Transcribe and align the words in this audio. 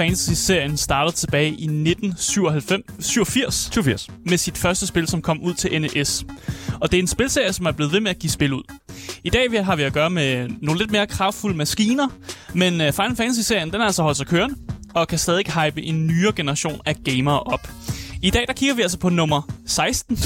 Fantasy-serien 0.00 0.76
startede 0.76 1.16
tilbage 1.16 1.48
i 1.48 1.64
1987 1.64 2.84
87. 3.70 4.08
med 4.26 4.38
sit 4.38 4.58
første 4.58 4.86
spil, 4.86 5.06
som 5.08 5.22
kom 5.22 5.42
ud 5.42 5.54
til 5.54 5.80
NES. 5.80 6.24
Og 6.80 6.90
det 6.90 6.98
er 6.98 7.02
en 7.02 7.06
spilserie, 7.06 7.52
som 7.52 7.66
er 7.66 7.72
blevet 7.72 7.92
ved 7.92 8.00
med 8.00 8.10
at 8.10 8.18
give 8.18 8.30
spil 8.30 8.52
ud. 8.52 8.62
I 9.24 9.30
dag 9.30 9.64
har 9.64 9.76
vi 9.76 9.82
at 9.82 9.92
gøre 9.92 10.10
med 10.10 10.48
nogle 10.62 10.80
lidt 10.80 10.90
mere 10.90 11.06
kraftfulde 11.06 11.56
maskiner, 11.56 12.08
men 12.54 12.80
øh, 12.80 12.92
Final 12.92 13.16
Fantasy-serien 13.16 13.72
den 13.72 13.80
er 13.80 13.84
altså 13.84 14.02
holdt 14.02 14.16
sig 14.16 14.26
kørende, 14.26 14.56
og 14.94 15.08
kan 15.08 15.18
stadig 15.18 15.44
hype 15.46 15.82
en 15.82 16.06
nyere 16.06 16.32
generation 16.32 16.80
af 16.86 16.96
gamere 17.04 17.40
op. 17.40 17.68
I 18.22 18.30
dag 18.30 18.44
der 18.46 18.52
kigger 18.52 18.74
vi 18.74 18.82
altså 18.82 18.98
på 18.98 19.08
nummer 19.08 19.42
16. 19.66 20.18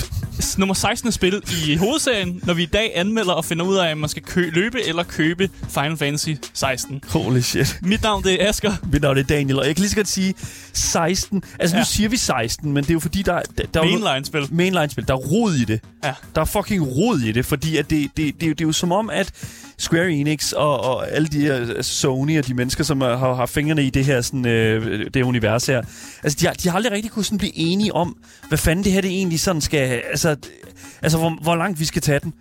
nummer 0.59 0.75
16. 0.75 1.13
spil 1.13 1.43
i 1.69 1.77
hovedserien, 1.77 2.41
når 2.43 2.55
vi 2.55 2.63
i 2.63 2.67
dag 2.67 2.93
anmelder 2.95 3.33
og 3.33 3.45
finder 3.45 3.65
ud 3.65 3.77
af, 3.77 3.93
om 3.93 3.99
man 3.99 4.09
skal 4.09 4.23
kø- 4.23 4.51
løbe 4.53 4.83
eller 4.89 5.03
købe 5.03 5.51
Final 5.69 5.97
Fantasy 5.97 6.29
16. 6.55 7.01
Holy 7.09 7.41
shit. 7.41 7.79
Mit 7.83 8.03
navn 8.03 8.25
det 8.25 8.43
er 8.43 8.49
Asger. 8.49 8.73
Mit 8.93 9.03
navn 9.03 9.19
er 9.19 9.23
Daniel, 9.23 9.59
og 9.59 9.67
jeg 9.67 9.75
kan 9.77 9.81
lige 9.81 9.91
så 9.91 9.97
godt 9.97 10.09
sige 10.09 10.35
16. 10.73 11.43
Altså, 11.59 11.77
ja. 11.77 11.81
Nu 11.83 11.87
siger 11.87 12.09
vi 12.09 12.17
16, 12.17 12.73
men 12.73 12.85
det 12.85 12.91
er 12.91 12.95
jo 12.95 13.01
fordi, 13.01 13.23
der, 13.23 13.41
der, 13.59 13.65
der 13.75 13.81
er 13.81 13.85
Mainline-spil. 13.85 14.47
mainline-spil. 14.51 15.09
Der 15.09 15.15
er 15.15 15.19
rod 15.19 15.55
i 15.55 15.65
det. 15.65 15.81
Ja. 16.05 16.13
Der 16.35 16.41
er 16.41 16.45
fucking 16.45 16.83
rod 16.97 17.19
i 17.21 17.33
det, 17.33 17.47
fordi 17.47 17.77
at 17.77 17.91
det, 17.91 18.11
det, 18.17 18.17
det, 18.17 18.35
det, 18.35 18.43
er 18.43 18.47
jo- 18.49 18.53
det 18.55 18.61
er 18.61 18.69
jo 18.69 18.73
som 18.73 18.93
om, 18.93 19.11
at 19.11 19.33
Square 19.79 20.11
Enix 20.11 20.53
og, 20.53 20.81
og 20.85 21.11
alle 21.13 21.29
de 21.29 21.41
her 21.41 21.55
altså 21.55 21.95
Sony 21.95 22.39
og 22.39 22.47
de 22.47 22.55
mennesker, 22.55 22.85
som 22.85 23.01
har, 23.01 23.35
har, 23.35 23.47
fingrene 23.47 23.85
i 23.85 23.91
det 23.91 24.05
her 24.05 24.21
sådan, 24.21 24.47
øh, 24.47 25.07
det 25.15 25.23
univers 25.23 25.67
her, 25.67 25.83
altså 26.23 26.39
de 26.41 26.47
har, 26.47 26.53
de 26.55 26.69
har 26.69 26.77
aldrig 26.77 26.93
rigtig 26.93 27.11
kunne 27.11 27.25
sådan 27.25 27.39
blive 27.39 27.57
enige 27.59 27.95
om, 27.95 28.17
hvad 28.49 28.59
fanden 28.59 28.85
det 28.85 28.93
her 28.93 29.01
det 29.01 29.11
egentlig 29.11 29.41
sådan 29.41 29.61
skal, 29.61 30.03
altså, 30.11 30.24
altså 31.03 31.19
hvor, 31.19 31.39
hvor 31.43 31.57
langt 31.57 31.81
vi 31.81 31.85
skal 31.85 32.03
tage 32.03 32.21
den. 32.21 32.35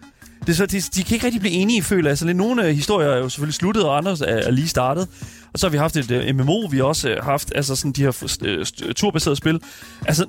Det 0.46 0.50
er 0.50 0.54
så, 0.54 0.66
de, 0.66 0.82
de 0.82 1.04
kan 1.04 1.16
ikke 1.16 1.26
rigtig 1.26 1.42
blive 1.42 1.54
enige, 1.54 1.84
føler 1.84 2.10
jeg. 2.10 2.18
Så 2.18 2.26
lidt 2.26 2.38
nogle 2.38 2.66
øh, 2.66 2.76
historier 2.76 3.10
er 3.10 3.18
jo 3.18 3.30
selvfølgelig 3.30 3.54
sluttet, 3.54 3.84
og 3.84 3.98
andre 3.98 4.12
er, 4.12 4.36
er 4.36 4.52
lige 4.52 4.68
startet. 4.68 5.08
Og 5.54 5.60
så 5.60 5.68
har 5.68 5.72
vi 5.72 5.78
haft 5.78 5.98
et 5.98 6.12
uh, 6.12 6.36
MMO, 6.36 6.68
vi 6.72 6.78
har 6.78 6.84
også 6.84 7.16
uh, 7.18 7.26
haft 7.26 7.52
altså 7.56 7.76
sådan 7.76 7.92
de 7.92 8.02
her 8.02 8.24
uh, 8.24 8.94
turbaserede 8.94 9.36
spil. 9.36 9.60
Altså, 10.08 10.26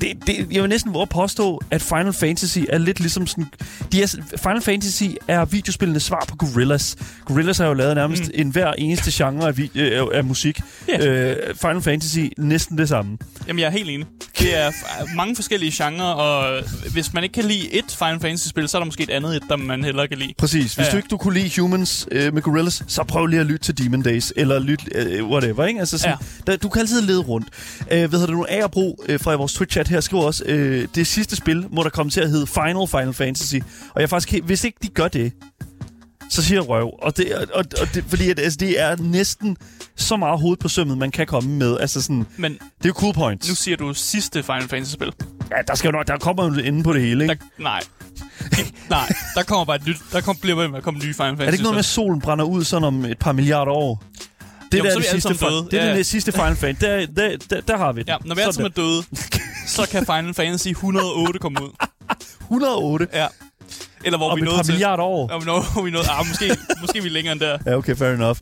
det, 0.00 0.26
det, 0.26 0.46
jeg 0.52 0.62
vil 0.62 0.68
næsten 0.68 0.94
våge 0.94 1.02
at 1.02 1.08
påstå, 1.08 1.60
at 1.70 1.82
Final 1.82 2.12
Fantasy 2.12 2.58
er 2.68 2.78
lidt 2.78 3.00
ligesom 3.00 3.26
sådan... 3.26 3.46
De 3.92 4.02
er, 4.02 4.16
Final 4.36 4.62
Fantasy 4.62 5.04
er 5.28 5.44
videospillenes 5.44 6.02
svar 6.02 6.24
på 6.28 6.36
Gorillaz. 6.36 6.94
Gorillaz 7.24 7.58
har 7.58 7.66
jo 7.66 7.74
lavet 7.74 7.94
nærmest 7.94 8.22
mm. 8.22 8.30
en 8.34 8.50
hver 8.50 8.72
eneste 8.72 9.24
genre 9.24 9.48
af, 9.48 9.58
vi, 9.58 9.70
øh, 9.74 10.06
af 10.12 10.24
musik. 10.24 10.60
Ja. 10.88 11.30
Uh, 11.30 11.56
Final 11.56 11.82
Fantasy 11.82 12.18
næsten 12.38 12.78
det 12.78 12.88
samme. 12.88 13.18
Jamen, 13.48 13.60
jeg 13.60 13.66
er 13.66 13.70
helt 13.70 13.90
enig. 13.90 14.06
Det 14.42 14.56
er 14.58 14.72
mange 15.14 15.36
forskellige 15.36 15.84
genrer, 15.84 16.04
og 16.04 16.62
hvis 16.92 17.12
man 17.12 17.22
ikke 17.22 17.32
kan 17.32 17.44
lide 17.44 17.72
et 17.74 17.84
Final 17.98 18.20
Fantasy-spil, 18.20 18.68
så 18.68 18.76
er 18.76 18.80
der 18.80 18.84
måske 18.86 19.02
et 19.02 19.10
andet 19.10 19.36
et, 19.36 19.42
der 19.48 19.56
man 19.56 19.84
hellere 19.84 20.08
kan 20.08 20.18
lide. 20.18 20.34
Præcis. 20.38 20.74
Hvis 20.74 20.86
Ja, 20.86 20.92
du 20.92 20.96
ikke 20.96 21.08
du 21.08 21.16
kunne 21.16 21.34
lide 21.34 21.60
Humans 21.60 22.08
øh, 22.10 22.34
med 22.34 22.42
Gorillaz, 22.42 22.82
så 22.86 23.04
prøv 23.04 23.26
lige 23.26 23.40
at 23.40 23.46
lytte 23.46 23.64
til 23.64 23.78
Demon 23.78 24.02
Days, 24.02 24.32
eller 24.36 24.58
lyt 24.58 24.80
øh, 24.94 25.24
whatever, 25.26 25.64
ikke? 25.64 25.80
Altså 25.80 25.98
sådan, 25.98 26.16
ja. 26.46 26.52
der, 26.52 26.56
du 26.58 26.68
kan 26.68 26.80
altid 26.80 27.00
lede 27.02 27.20
rundt. 27.20 27.46
Øh, 27.80 27.86
hvad 27.98 28.08
hedder 28.08 28.26
det 28.26 28.36
nu? 28.36 28.46
Agerbro 28.48 29.04
øh, 29.08 29.20
fra 29.20 29.34
vores 29.34 29.52
Twitch-chat 29.60 29.88
her 29.88 30.00
skriver 30.00 30.22
også, 30.24 30.44
øh, 30.46 30.88
det 30.94 31.06
sidste 31.06 31.36
spil 31.36 31.66
må 31.70 31.82
der 31.82 31.90
komme 31.90 32.10
til 32.10 32.20
at 32.20 32.30
hedde 32.30 32.46
Final 32.46 32.88
Final 32.90 33.12
Fantasy. 33.12 33.54
Og 33.54 33.96
jeg 33.96 34.02
er 34.02 34.06
faktisk 34.06 34.44
hvis 34.44 34.64
ikke 34.64 34.78
de 34.82 34.88
gør 34.88 35.08
det, 35.08 35.32
så 36.32 36.42
siger 36.42 36.60
jeg 36.60 36.68
røv. 36.68 36.90
Og 37.02 37.16
det, 37.16 37.34
og, 37.34 37.64
og, 37.80 37.94
det, 37.94 38.04
fordi 38.08 38.30
at, 38.30 38.38
altså, 38.38 38.56
det 38.60 38.80
er 38.80 38.96
næsten 38.96 39.56
så 39.96 40.16
meget 40.16 40.40
hoved 40.40 40.56
på 40.56 40.68
sømmet, 40.68 40.98
man 40.98 41.10
kan 41.10 41.26
komme 41.26 41.50
med. 41.50 41.78
Altså 41.80 42.02
sådan, 42.02 42.26
Men 42.36 42.52
det 42.52 42.60
er 42.84 42.88
jo 42.88 42.92
cool 42.92 43.14
points. 43.14 43.48
nu 43.48 43.54
siger 43.54 43.76
du 43.76 43.94
sidste 43.94 44.42
Final 44.42 44.68
Fantasy-spil. 44.68 45.12
ja, 45.50 45.56
der, 45.68 45.74
skal 45.74 45.88
jo 45.88 45.92
nok, 45.92 46.06
der 46.06 46.18
kommer 46.18 46.44
jo 46.44 46.54
inde 46.62 46.82
på 46.82 46.92
det 46.92 47.02
hele, 47.02 47.24
ikke? 47.24 47.34
Der, 47.56 47.62
nej. 47.62 47.80
nej, 48.90 49.12
der 49.34 49.42
kommer 49.42 49.64
bare 49.64 49.76
et 49.76 49.86
nyt. 49.86 49.96
Der 50.12 50.20
kommer, 50.20 50.40
bliver 50.40 50.68
med 50.68 50.76
at 50.78 50.82
komme 50.84 51.00
nye 51.00 51.14
Final 51.14 51.16
Fantasy. 51.30 51.42
Er 51.42 51.46
det 51.46 51.52
ikke 51.52 51.62
noget 51.62 51.74
med, 51.74 51.78
at 51.78 51.84
solen 51.84 52.20
brænder 52.20 52.44
ud 52.44 52.64
sådan 52.64 52.84
om 52.84 53.04
et 53.04 53.18
par 53.18 53.32
milliarder 53.32 53.72
år? 53.72 54.02
Det, 54.72 54.78
Jo, 54.78 54.84
der 54.84 54.90
er 54.90 54.94
er 54.94 54.98
det 55.00 55.10
sidste, 55.10 55.34
døde. 55.34 55.66
det 55.70 55.74
er 55.74 55.84
Ja, 55.84 55.90
ja. 55.90 55.96
det 55.96 56.06
sidste 56.06 56.32
Final 56.32 56.56
Fantasy. 56.56 56.84
Der, 56.84 57.06
der, 57.28 57.36
der, 57.50 57.60
der 57.60 57.76
har 57.76 57.92
vi 57.92 58.00
det. 58.00 58.08
Ja, 58.08 58.16
når 58.24 58.34
vi 58.34 58.40
alle 58.40 58.52
sammen 58.52 58.72
er 58.76 58.82
døde, 58.82 59.02
så 59.66 59.88
kan 59.90 60.06
Final 60.06 60.34
Fantasy 60.34 60.68
108 60.68 61.38
komme 61.38 61.62
ud. 61.64 61.70
108 62.40 63.06
Ja. 63.12 63.26
Eller 64.04 64.18
hvor 64.18 64.30
om 64.30 64.36
vi 64.36 64.42
et 64.42 64.46
par 64.46 64.52
nåede 64.52 64.66
til. 64.66 64.72
milliarder 64.72 65.02
år. 65.04 65.28
Om 65.30 65.42
når 65.44 65.82
vi 65.84 65.90
nåede, 65.90 66.06
ah, 66.18 66.26
måske, 66.28 66.56
måske 66.80 66.98
er 66.98 67.02
vi 67.02 67.08
længere 67.08 67.32
end 67.32 67.40
der. 67.40 67.58
Ja, 67.66 67.76
okay, 67.76 67.96
fair 67.96 68.12
enough. 68.14 68.38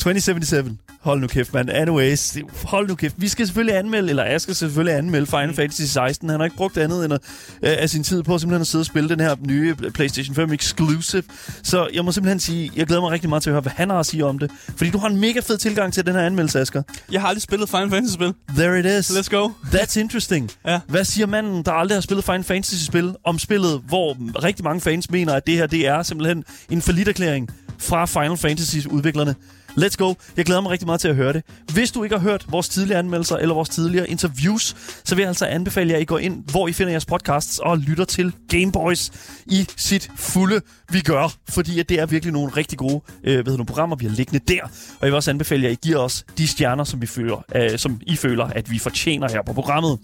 2077. 0.00 0.72
Hold 1.00 1.20
nu 1.20 1.26
kæft, 1.26 1.54
mand. 1.54 1.70
Anyways, 1.70 2.36
hold 2.64 2.88
nu 2.88 2.94
kæft. 2.94 3.14
Vi 3.18 3.28
skal 3.28 3.46
selvfølgelig 3.46 3.76
anmelde, 3.76 4.08
eller 4.10 4.24
jeg 4.24 4.40
skal 4.40 4.54
selvfølgelig 4.54 4.98
anmelde 4.98 5.26
Final 5.26 5.54
Fantasy 5.54 5.82
16. 5.82 6.28
Han 6.28 6.40
har 6.40 6.44
ikke 6.44 6.56
brugt 6.56 6.78
andet 6.78 7.04
end 7.04 7.14
at, 7.14 7.20
øh, 7.62 7.76
af 7.78 7.90
sin 7.90 8.02
tid 8.04 8.22
på 8.22 8.38
simpelthen 8.38 8.60
at 8.60 8.66
sidde 8.66 8.82
og 8.82 8.86
spille 8.86 9.08
den 9.08 9.20
her 9.20 9.36
nye 9.46 9.74
PlayStation 9.74 10.34
5 10.34 10.52
exclusive. 10.52 11.22
Så 11.62 11.88
jeg 11.94 12.04
må 12.04 12.12
simpelthen 12.12 12.40
sige, 12.40 12.70
jeg 12.76 12.86
glæder 12.86 13.02
mig 13.02 13.10
rigtig 13.10 13.28
meget 13.28 13.42
til 13.42 13.50
at 13.50 13.54
høre, 13.54 13.60
hvad 13.60 13.72
han 13.76 13.90
har 13.90 13.98
at 13.98 14.06
sige 14.06 14.24
om 14.24 14.38
det. 14.38 14.50
Fordi 14.76 14.90
du 14.90 14.98
har 14.98 15.08
en 15.08 15.16
mega 15.20 15.40
fed 15.40 15.58
tilgang 15.58 15.92
til 15.92 16.06
den 16.06 16.14
her 16.14 16.22
anmeldelse, 16.22 16.60
Asger. 16.60 16.82
Jeg 17.12 17.20
har 17.20 17.28
aldrig 17.28 17.42
spillet 17.42 17.68
Final 17.68 17.90
Fantasy-spil. 17.90 18.34
There 18.56 18.80
it 18.80 18.86
is. 18.86 19.10
Let's 19.10 19.28
go. 19.36 19.48
That's 19.64 20.00
interesting. 20.00 20.50
Ja. 20.66 20.80
Hvad 20.88 21.04
siger 21.04 21.26
manden, 21.26 21.62
der 21.62 21.72
aldrig 21.72 21.96
har 21.96 22.00
spillet 22.00 22.24
Final 22.24 22.44
Fantasy-spil, 22.44 23.14
om 23.24 23.38
spillet, 23.38 23.82
hvor 23.88 24.16
rigtig 24.44 24.64
mange 24.64 24.80
fans 24.80 25.10
mener, 25.10 25.34
at 25.34 25.46
det 25.46 25.54
her 25.54 25.66
det 25.66 25.86
er 25.86 26.02
simpelthen 26.02 26.44
en 26.70 26.82
forlitterklæring 26.82 27.48
fra 27.78 28.06
Final 28.06 28.36
Fantasy-udviklerne? 28.36 29.34
Let's 29.78 29.96
go. 29.96 30.14
Jeg 30.36 30.44
glæder 30.44 30.60
mig 30.60 30.70
rigtig 30.70 30.86
meget 30.86 31.00
til 31.00 31.08
at 31.08 31.16
høre 31.16 31.32
det. 31.32 31.42
Hvis 31.72 31.90
du 31.90 32.04
ikke 32.04 32.16
har 32.16 32.22
hørt 32.22 32.46
vores 32.48 32.68
tidligere 32.68 32.98
anmeldelser 32.98 33.36
eller 33.36 33.54
vores 33.54 33.68
tidligere 33.68 34.10
interviews, 34.10 34.76
så 35.04 35.14
vil 35.14 35.22
jeg 35.22 35.28
altså 35.28 35.46
anbefale 35.46 35.90
jer, 35.90 35.96
at 35.96 36.02
I 36.02 36.04
går 36.04 36.18
ind, 36.18 36.44
hvor 36.50 36.68
I 36.68 36.72
finder 36.72 36.92
jeres 36.92 37.06
podcasts 37.06 37.58
og 37.58 37.78
lytter 37.78 38.04
til 38.04 38.32
Gameboys 38.48 39.10
i 39.46 39.66
sit 39.76 40.10
fulde 40.16 40.60
vi 40.90 41.00
gør. 41.00 41.34
Fordi 41.48 41.80
at 41.80 41.88
det 41.88 42.00
er 42.00 42.06
virkelig 42.06 42.32
nogle 42.32 42.52
rigtig 42.56 42.78
gode 42.78 43.00
øh, 43.24 43.32
hvad 43.32 43.34
hedder, 43.34 43.50
nogle 43.50 43.66
programmer, 43.66 43.96
vi 43.96 44.06
har 44.06 44.12
liggende 44.12 44.54
der. 44.54 44.62
Og 44.64 45.02
jeg 45.02 45.06
vil 45.06 45.14
også 45.14 45.30
anbefale 45.30 45.62
jer, 45.62 45.68
at 45.68 45.72
I 45.72 45.78
giver 45.82 45.98
os 45.98 46.24
de 46.38 46.48
stjerner, 46.48 46.84
som, 46.84 47.02
vi 47.02 47.06
føler, 47.06 47.44
øh, 47.54 47.78
som 47.78 48.00
I 48.02 48.16
føler, 48.16 48.44
at 48.44 48.70
vi 48.70 48.78
fortjener 48.78 49.28
her 49.28 49.42
på 49.46 49.52
programmet. 49.52 49.98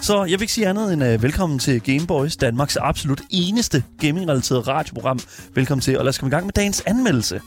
Så 0.00 0.24
jeg 0.24 0.32
vil 0.32 0.40
ikke 0.40 0.52
sige 0.52 0.68
andet 0.68 0.92
end 0.92 1.04
øh, 1.04 1.22
velkommen 1.22 1.58
til 1.58 1.80
Gameboys, 1.80 2.36
Danmarks 2.36 2.76
absolut 2.76 3.22
eneste 3.30 3.84
gaming-relateret 4.00 4.68
radioprogram. 4.68 5.20
Velkommen 5.54 5.82
til, 5.82 5.98
og 5.98 6.04
lad 6.04 6.08
os 6.08 6.18
komme 6.18 6.30
i 6.30 6.34
gang 6.34 6.46
med 6.46 6.52
dagens 6.52 6.82
anmeldelse. 6.86 7.40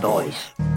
Gameboys. 0.00 0.69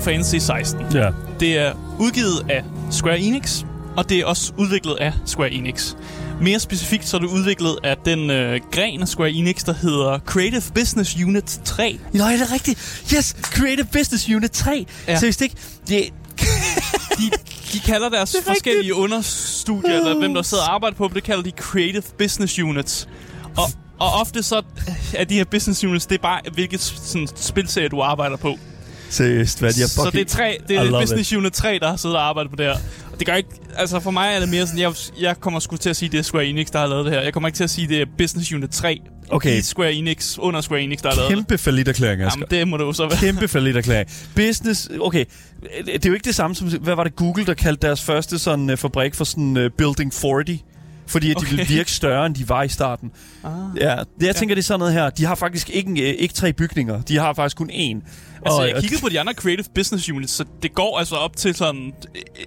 Final 0.00 0.22
Fantasy 0.24 0.46
16. 0.46 0.80
Ja. 0.94 1.10
Det 1.40 1.58
er 1.58 1.72
udgivet 2.00 2.50
af 2.50 2.64
Square 2.90 3.20
Enix, 3.20 3.64
og 3.96 4.08
det 4.08 4.18
er 4.18 4.24
også 4.24 4.52
udviklet 4.56 4.94
af 5.00 5.12
Square 5.26 5.50
Enix. 5.52 5.94
Mere 6.40 6.58
specifikt 6.60 7.08
så 7.08 7.16
er 7.16 7.20
det 7.20 7.28
udviklet 7.28 7.78
af 7.84 7.96
den 8.04 8.30
øh, 8.30 8.60
gren 8.72 9.02
af 9.02 9.08
Square 9.08 9.30
Enix, 9.30 9.64
der 9.64 9.74
hedder 9.74 10.18
Creative 10.18 10.62
Business 10.74 11.16
Unit 11.24 11.60
3. 11.64 11.98
Nej, 12.12 12.32
det 12.32 12.40
er 12.42 12.52
rigtigt. 12.52 13.04
Yes, 13.16 13.36
Creative 13.42 13.86
Business 13.92 14.28
Unit 14.28 14.50
3. 14.50 14.86
Ja. 15.08 15.18
Seriøst 15.18 15.42
ikke? 15.42 15.56
Det, 15.88 16.12
De, 17.18 17.30
de 17.72 17.80
kalder 17.80 18.08
deres 18.08 18.34
er 18.34 18.38
forskellige 18.44 18.78
rigtigt. 18.80 18.96
understudier, 18.96 19.96
eller 19.96 20.18
hvem 20.18 20.34
der 20.34 20.42
sidder 20.42 20.62
og 20.64 20.74
arbejder 20.74 20.96
på 20.96 21.10
det 21.14 21.22
kalder 21.22 21.42
de 21.42 21.50
Creative 21.50 22.02
Business 22.18 22.58
Units. 22.58 23.08
Og, 23.56 23.64
og 23.98 24.12
ofte 24.20 24.42
så 24.42 24.62
er 25.14 25.24
de 25.24 25.34
her 25.34 25.44
business 25.44 25.84
units, 25.84 26.06
det 26.06 26.14
er 26.18 26.22
bare, 26.22 26.40
hvilket 26.54 26.80
sådan, 26.80 27.28
spilserie 27.36 27.88
du 27.88 28.00
arbejder 28.00 28.36
på. 28.36 28.58
Seriøst, 29.10 29.60
hvad 29.60 29.72
de 29.72 29.80
har 29.80 29.86
Så 29.86 30.10
det 30.12 30.20
er, 30.20 30.24
tre, 30.24 30.58
det 30.68 30.76
er 30.76 31.00
Business 31.00 31.32
Unit 31.32 31.52
3, 31.52 31.78
der 31.78 31.88
har 31.88 31.96
siddet 31.96 32.16
og 32.16 32.28
arbejdet 32.28 32.50
på 32.50 32.56
det 32.56 32.66
her. 32.66 32.74
Og 33.12 33.18
det 33.18 33.26
gør 33.26 33.34
ikke... 33.34 33.48
Altså 33.76 34.00
for 34.00 34.10
mig 34.10 34.34
er 34.34 34.40
det 34.40 34.48
mere 34.48 34.66
sådan, 34.66 34.80
jeg, 34.80 34.92
jeg 35.20 35.40
kommer 35.40 35.60
sgu 35.60 35.76
til 35.76 35.90
at 35.90 35.96
sige, 35.96 36.08
det 36.08 36.18
er 36.18 36.22
Square 36.22 36.46
Enix, 36.46 36.66
der 36.72 36.78
har 36.78 36.86
lavet 36.86 37.04
det 37.04 37.12
her. 37.14 37.20
Jeg 37.20 37.32
kommer 37.32 37.48
ikke 37.48 37.56
til 37.56 37.64
at 37.64 37.70
sige, 37.70 37.88
det 37.88 38.00
er 38.00 38.06
Business 38.18 38.52
Unit 38.52 38.70
3 38.70 39.00
Okay. 39.30 39.58
i 39.58 39.60
Square 39.60 39.92
Enix, 39.92 40.38
under 40.38 40.60
Square 40.60 40.80
Enix, 40.80 41.02
der 41.02 41.08
har 41.08 41.16
lavet 41.16 41.30
det. 41.30 41.36
Kæmpe 41.36 41.58
forlitterklæring, 41.58 42.22
Asger. 42.22 42.38
Jamen, 42.50 42.50
det 42.50 42.68
må 42.68 42.76
det 42.76 42.84
jo 42.84 42.92
så 42.92 43.08
være. 43.08 43.18
Kæmpe 43.18 43.48
forlitterklæring. 43.48 44.08
Business, 44.34 44.88
okay. 45.00 45.24
Det 45.86 46.04
er 46.04 46.08
jo 46.08 46.14
ikke 46.14 46.24
det 46.24 46.34
samme 46.34 46.54
som, 46.56 46.68
hvad 46.68 46.94
var 46.94 47.04
det 47.04 47.16
Google, 47.16 47.46
der 47.46 47.54
kaldte 47.54 47.86
deres 47.86 48.02
første 48.02 48.38
sådan 48.38 48.70
uh, 48.70 48.76
fabrik 48.76 49.14
for 49.14 49.24
sådan 49.24 49.56
uh, 49.56 49.70
Building 49.78 50.14
40? 50.14 50.58
Fordi 51.06 51.30
at 51.30 51.36
de 51.36 51.38
Okay. 51.40 51.50
ville 51.50 51.66
virke 51.66 51.92
større, 51.92 52.26
end 52.26 52.34
de 52.34 52.48
var 52.48 52.62
i 52.62 52.68
starten. 52.68 53.10
Ah. 53.44 53.50
Ja, 53.80 53.94
jeg 54.20 54.36
tænker, 54.36 54.54
det 54.54 54.62
er 54.62 54.64
sådan 54.64 54.78
noget 54.78 54.94
her. 54.94 55.10
De 55.10 55.24
har 55.24 55.34
faktisk 55.34 55.70
ikke, 55.70 56.16
ikke 56.16 56.34
tre 56.34 56.52
bygninger. 56.52 57.02
De 57.02 57.18
har 57.18 57.32
faktisk 57.34 57.56
kun 57.56 57.70
én. 57.70 58.08
Altså, 58.46 58.60
Og- 58.62 58.68
jeg 58.68 58.80
kiggede 58.80 59.00
på 59.02 59.08
de 59.08 59.20
andre 59.20 59.32
creative 59.32 59.66
business 59.74 60.10
units, 60.10 60.32
så 60.32 60.44
det 60.62 60.74
går 60.74 60.98
altså 60.98 61.14
op 61.14 61.36
til 61.36 61.54
sådan 61.54 61.92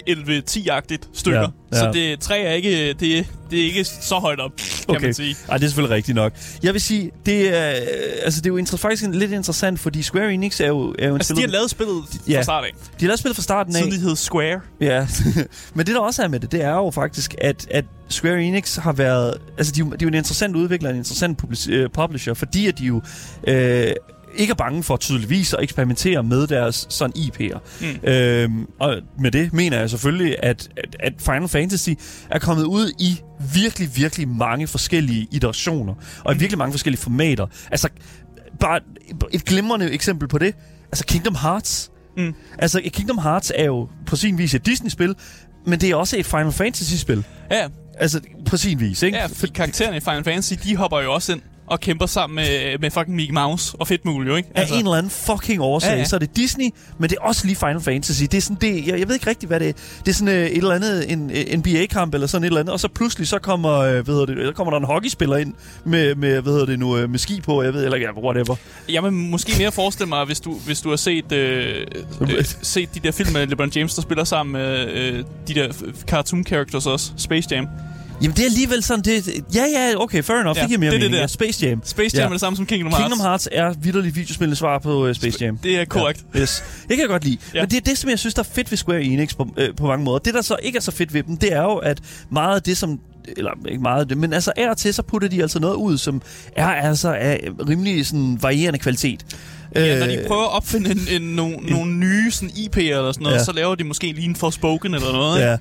11-10-agtigt 0.09 1.09
stykker. 1.13 1.39
Ja, 1.39 1.77
ja. 1.77 1.79
Så 1.79 1.91
det 1.93 2.19
træ 2.19 2.43
er 2.43 2.51
ikke, 2.53 2.87
det, 2.93 3.27
det 3.51 3.59
er 3.59 3.63
ikke 3.63 3.83
så 3.83 4.15
højt 4.15 4.39
op, 4.39 4.51
kan 4.57 4.95
Okay. 4.95 5.05
man 5.05 5.13
sige. 5.13 5.35
Ej, 5.49 5.57
det 5.57 5.63
er 5.63 5.67
selvfølgelig 5.67 5.95
rigtigt 5.95 6.15
nok. 6.15 6.33
Jeg 6.63 6.73
vil 6.73 6.81
sige, 6.81 7.11
det 7.25 7.57
er, 7.57 7.63
altså, 8.23 8.41
det 8.41 8.45
er 8.49 8.53
jo 8.53 8.57
inter- 8.63 8.77
faktisk 8.77 9.03
lidt 9.11 9.31
interessant, 9.31 9.79
fordi 9.79 10.01
Square 10.01 10.33
Enix 10.33 10.59
er 10.61 10.67
jo, 10.67 10.95
er 10.99 11.07
jo 11.07 11.13
en 11.13 11.19
Altså, 11.19 11.33
de 11.33 11.41
har 11.41 11.47
lavet 11.47 11.69
spillet 11.69 12.03
Ja. 12.27 12.37
fra 12.37 12.43
start 12.43 12.63
af. 12.63 12.69
de 12.73 13.05
har 13.05 13.07
lavet 13.07 13.19
spillet 13.19 13.35
fra 13.35 13.43
starten 13.43 13.75
af. 13.75 13.79
Siden 13.83 13.91
de 13.93 13.99
hed 13.99 14.15
Square. 14.15 14.59
Ja, 14.81 15.07
men 15.75 15.85
det 15.85 15.95
der 15.95 16.01
også 16.01 16.23
er 16.23 16.27
med 16.27 16.39
det, 16.39 16.51
det 16.51 16.61
er 16.63 16.73
jo 16.75 16.91
faktisk, 16.91 17.35
at, 17.41 17.67
at 17.71 17.85
Square 18.09 18.41
Enix 18.43 18.75
har 18.75 18.93
været... 18.93 19.37
Altså, 19.57 19.73
de, 19.73 19.81
er 19.81 19.85
jo- 19.85 19.89
de 19.91 19.95
er 19.95 19.97
jo 20.01 20.07
en 20.07 20.13
interessant 20.13 20.55
udvikler, 20.55 20.89
en 20.89 20.95
interessant 20.95 21.37
publis- 21.37 21.69
øh, 21.69 21.89
publisher, 21.93 22.33
fordi 22.33 22.67
at 22.67 22.77
de 22.79 22.83
jo 22.85 23.01
øh, 23.47 23.91
ikke 24.35 24.51
er 24.51 24.55
bange 24.55 24.83
for 24.83 24.97
tydeligvis 24.97 25.53
at 25.53 25.63
eksperimentere 25.63 26.23
med 26.23 26.47
deres 26.47 26.87
sådan 26.89 27.13
IP'er. 27.17 27.59
Mm. 27.81 28.09
Øhm, 28.09 28.67
og 28.79 28.95
med 29.19 29.31
det 29.31 29.53
mener 29.53 29.79
jeg 29.79 29.89
selvfølgelig, 29.89 30.35
at, 30.43 30.69
at, 30.77 30.95
at 30.99 31.13
Final 31.19 31.47
Fantasy 31.47 31.89
er 32.29 32.39
kommet 32.39 32.63
ud 32.63 32.91
i 32.99 33.19
virkelig, 33.53 33.95
virkelig 33.95 34.27
mange 34.27 34.67
forskellige 34.67 35.27
iterationer, 35.31 35.93
og 36.23 36.35
i 36.35 36.37
virkelig 36.37 36.57
mange 36.57 36.73
forskellige 36.73 37.01
formater. 37.01 37.47
Altså, 37.71 37.89
bare 38.59 38.79
et 39.31 39.45
glimrende 39.45 39.91
eksempel 39.91 40.27
på 40.27 40.37
det. 40.37 40.55
Altså, 40.85 41.05
Kingdom 41.05 41.35
Hearts. 41.35 41.91
Mm. 42.17 42.33
Altså, 42.59 42.81
Kingdom 42.93 43.17
Hearts 43.17 43.51
er 43.55 43.65
jo 43.65 43.89
på 44.05 44.15
sin 44.15 44.37
vis 44.37 44.53
et 44.53 44.65
Disney-spil, 44.65 45.15
men 45.65 45.81
det 45.81 45.89
er 45.89 45.95
også 45.95 46.17
et 46.17 46.25
Final 46.25 46.51
Fantasy-spil. 46.51 47.23
Ja, 47.51 47.67
Altså, 47.99 48.21
på 48.45 48.57
sin 48.57 48.79
vis, 48.79 49.03
ikke? 49.03 49.17
ja 49.17 49.25
for 49.25 49.47
karaktererne 49.47 49.97
i 49.97 49.99
Final 49.99 50.23
Fantasy, 50.23 50.53
de 50.63 50.75
hopper 50.75 51.01
jo 51.01 51.13
også 51.13 51.31
ind 51.31 51.41
og 51.69 51.79
kæmper 51.79 52.05
sammen 52.05 52.35
med, 52.35 52.77
med 52.79 52.91
fucking 52.91 53.15
Mickey 53.15 53.33
Mouse 53.33 53.75
og 53.79 53.87
Fedtmule, 53.87 54.27
jo 54.29 54.35
ikke? 54.35 54.49
Af 54.55 54.67
en 54.71 54.77
eller 54.77 54.93
anden 54.93 55.09
fucking 55.09 55.61
årsag, 55.61 55.89
Ja, 55.89 55.97
ja, 55.97 56.05
så 56.05 56.15
er 56.15 56.19
det 56.19 56.35
Disney, 56.35 56.65
men 56.97 57.09
det 57.09 57.17
er 57.21 57.25
også 57.25 57.45
lige 57.47 57.55
Final 57.55 57.81
Fantasy. 57.81 58.21
Det 58.21 58.33
er 58.33 58.41
sådan 58.41 58.57
det, 58.61 58.87
jeg, 58.87 58.99
jeg 58.99 59.07
ved 59.07 59.15
ikke 59.15 59.27
rigtig, 59.29 59.47
hvad 59.47 59.59
det 59.59 59.69
er. 59.69 59.73
Det 60.05 60.07
er 60.07 60.13
sådan 60.13 60.33
øh, 60.33 60.45
et 60.45 60.57
eller 60.57 60.75
andet, 60.75 61.11
en 61.11 61.31
øh, 61.31 61.57
NBA-kamp 61.57 62.13
eller 62.13 62.27
sådan 62.27 62.43
et 62.43 62.47
eller 62.47 62.59
andet, 62.59 62.73
og 62.73 62.79
så 62.79 62.87
pludselig 62.87 63.27
så 63.27 63.39
kommer, 63.39 63.77
øh, 63.77 63.91
hvad 63.91 64.05
hedder 64.05 64.25
det, 64.25 64.37
der 64.37 64.51
kommer 64.51 64.71
der 64.71 64.77
en 64.77 64.85
hockeyspiller 64.85 65.37
ind 65.37 65.53
med, 65.85 66.15
med 66.15 66.41
hvad 66.41 66.53
hedder 66.53 66.65
det 66.65 66.79
nu, 66.79 66.97
øh, 66.97 67.09
med 67.09 67.19
ski 67.19 67.41
på, 67.41 67.63
jeg 67.63 67.73
ved, 67.73 67.85
eller 67.85 67.97
ja, 67.97 68.11
whatever. 68.23 68.55
Jeg 68.89 69.03
vil 69.03 69.13
måske 69.13 69.53
mere 69.57 69.71
forestille 69.71 70.09
mig, 70.09 70.25
hvis 70.25 70.39
du, 70.39 70.53
hvis 70.65 70.81
du 70.81 70.89
har 70.89 70.95
set, 70.95 71.31
øh, 71.31 71.75
øh, 72.21 72.45
set 72.61 72.95
de 72.95 72.99
der 72.99 73.11
film 73.11 73.33
med 73.33 73.47
LeBron 73.47 73.69
James, 73.75 73.95
der 73.95 74.01
spiller 74.01 74.23
sammen 74.23 74.53
med 74.53 74.87
øh, 74.87 75.23
de 75.47 75.53
der 75.53 75.73
cartoon 76.07 76.45
characters 76.45 76.85
også. 76.85 77.11
Space 77.17 77.47
Jam. 77.51 77.67
Jamen 78.21 78.35
det 78.35 78.41
er 78.41 78.45
alligevel 78.45 78.83
sådan, 78.83 79.03
det, 79.03 79.27
ja 79.55 79.63
ja, 79.73 79.93
okay, 80.03 80.23
fair 80.23 80.37
enough, 80.37 80.57
Ja, 80.57 80.61
ja, 80.61 80.63
det 80.63 80.69
giver 80.69 80.79
mere 80.79 80.89
det 80.91 80.95
er 80.95 80.99
det 80.99 81.05
mening. 81.11 81.13
der. 81.13 81.19
Ja, 81.21 81.27
Space 81.27 81.65
Jam. 81.65 81.81
Space 81.85 82.17
Jam 82.17 82.21
Ja. 82.23 82.27
er 82.27 82.31
det 82.31 82.39
samme 82.39 82.57
som 82.57 82.65
Kingdom 82.65 82.91
Hearts. 82.91 83.03
Kingdom 83.03 83.19
Hearts 83.27 83.49
er 83.51 83.73
vidderligt 83.81 84.15
videospillende 84.15 84.55
svar 84.55 84.79
på 84.79 85.07
uh, 85.07 85.15
Space 85.15 85.37
Jam. 85.41 85.57
Det 85.57 85.79
er 85.79 85.85
korrekt. 85.85 86.25
Ja, 86.35 86.39
yes. 86.39 86.63
Det 86.81 86.89
kan 86.89 86.99
jeg 86.99 87.07
godt 87.07 87.23
lide. 87.23 87.37
Ja. 87.53 87.57
Ja. 87.59 87.63
Men 87.63 87.69
det 87.69 87.77
er 87.77 87.81
det, 87.81 87.97
som 87.97 88.09
jeg 88.09 88.19
synes, 88.19 88.33
der 88.33 88.41
er 88.41 88.47
fedt 88.53 88.71
ved 88.71 88.77
Square 88.77 89.03
Enix 89.03 89.35
på, 89.35 89.47
øh, 89.57 89.75
på 89.75 89.87
mange 89.87 90.05
måder. 90.05 90.19
Det, 90.19 90.33
der 90.33 90.41
så 90.41 90.55
ikke 90.63 90.77
er 90.77 90.81
så 90.81 90.91
fedt 90.91 91.13
ved 91.13 91.23
dem, 91.23 91.37
det 91.37 91.53
er 91.53 91.61
jo, 91.61 91.75
at 91.75 91.99
meget 92.31 92.55
af 92.55 92.61
det, 92.63 92.77
som 92.77 92.99
eller 93.37 93.51
ikke 93.69 93.81
meget 93.81 94.01
af 94.01 94.07
det, 94.07 94.17
men 94.17 94.33
altså 94.33 94.51
af 94.57 94.69
og 94.69 94.77
til, 94.77 94.93
så 94.93 95.01
putter 95.01 95.27
de 95.27 95.41
altså 95.41 95.59
noget 95.59 95.75
ud, 95.75 95.97
som 95.97 96.21
er 96.55 96.67
altså 96.67 97.13
af 97.13 97.49
rimelig 97.69 98.05
sådan 98.07 98.37
varierende 98.41 98.79
kvalitet. 98.79 99.25
Ja, 99.75 99.99
når 99.99 100.05
de 100.05 100.15
Øh, 100.15 100.27
prøver 100.27 100.43
at 100.43 100.51
opfinde 100.55 100.91
en, 100.91 100.99
en, 101.11 101.21
nogle, 101.21 101.55
nogle 101.57 101.91
nye 101.93 102.31
sådan 102.31 102.49
IP'er 102.49 102.79
eller 102.79 103.11
sådan 103.11 103.23
noget, 103.23 103.37
Ja. 103.37 103.43
så 103.43 103.51
laver 103.51 103.75
de 103.75 103.83
måske 103.83 104.11
lige 104.11 104.25
en 104.29 104.35
Forspoken 104.35 104.93
eller 104.93 105.11
noget. 105.11 105.37
ikke? 105.39 105.57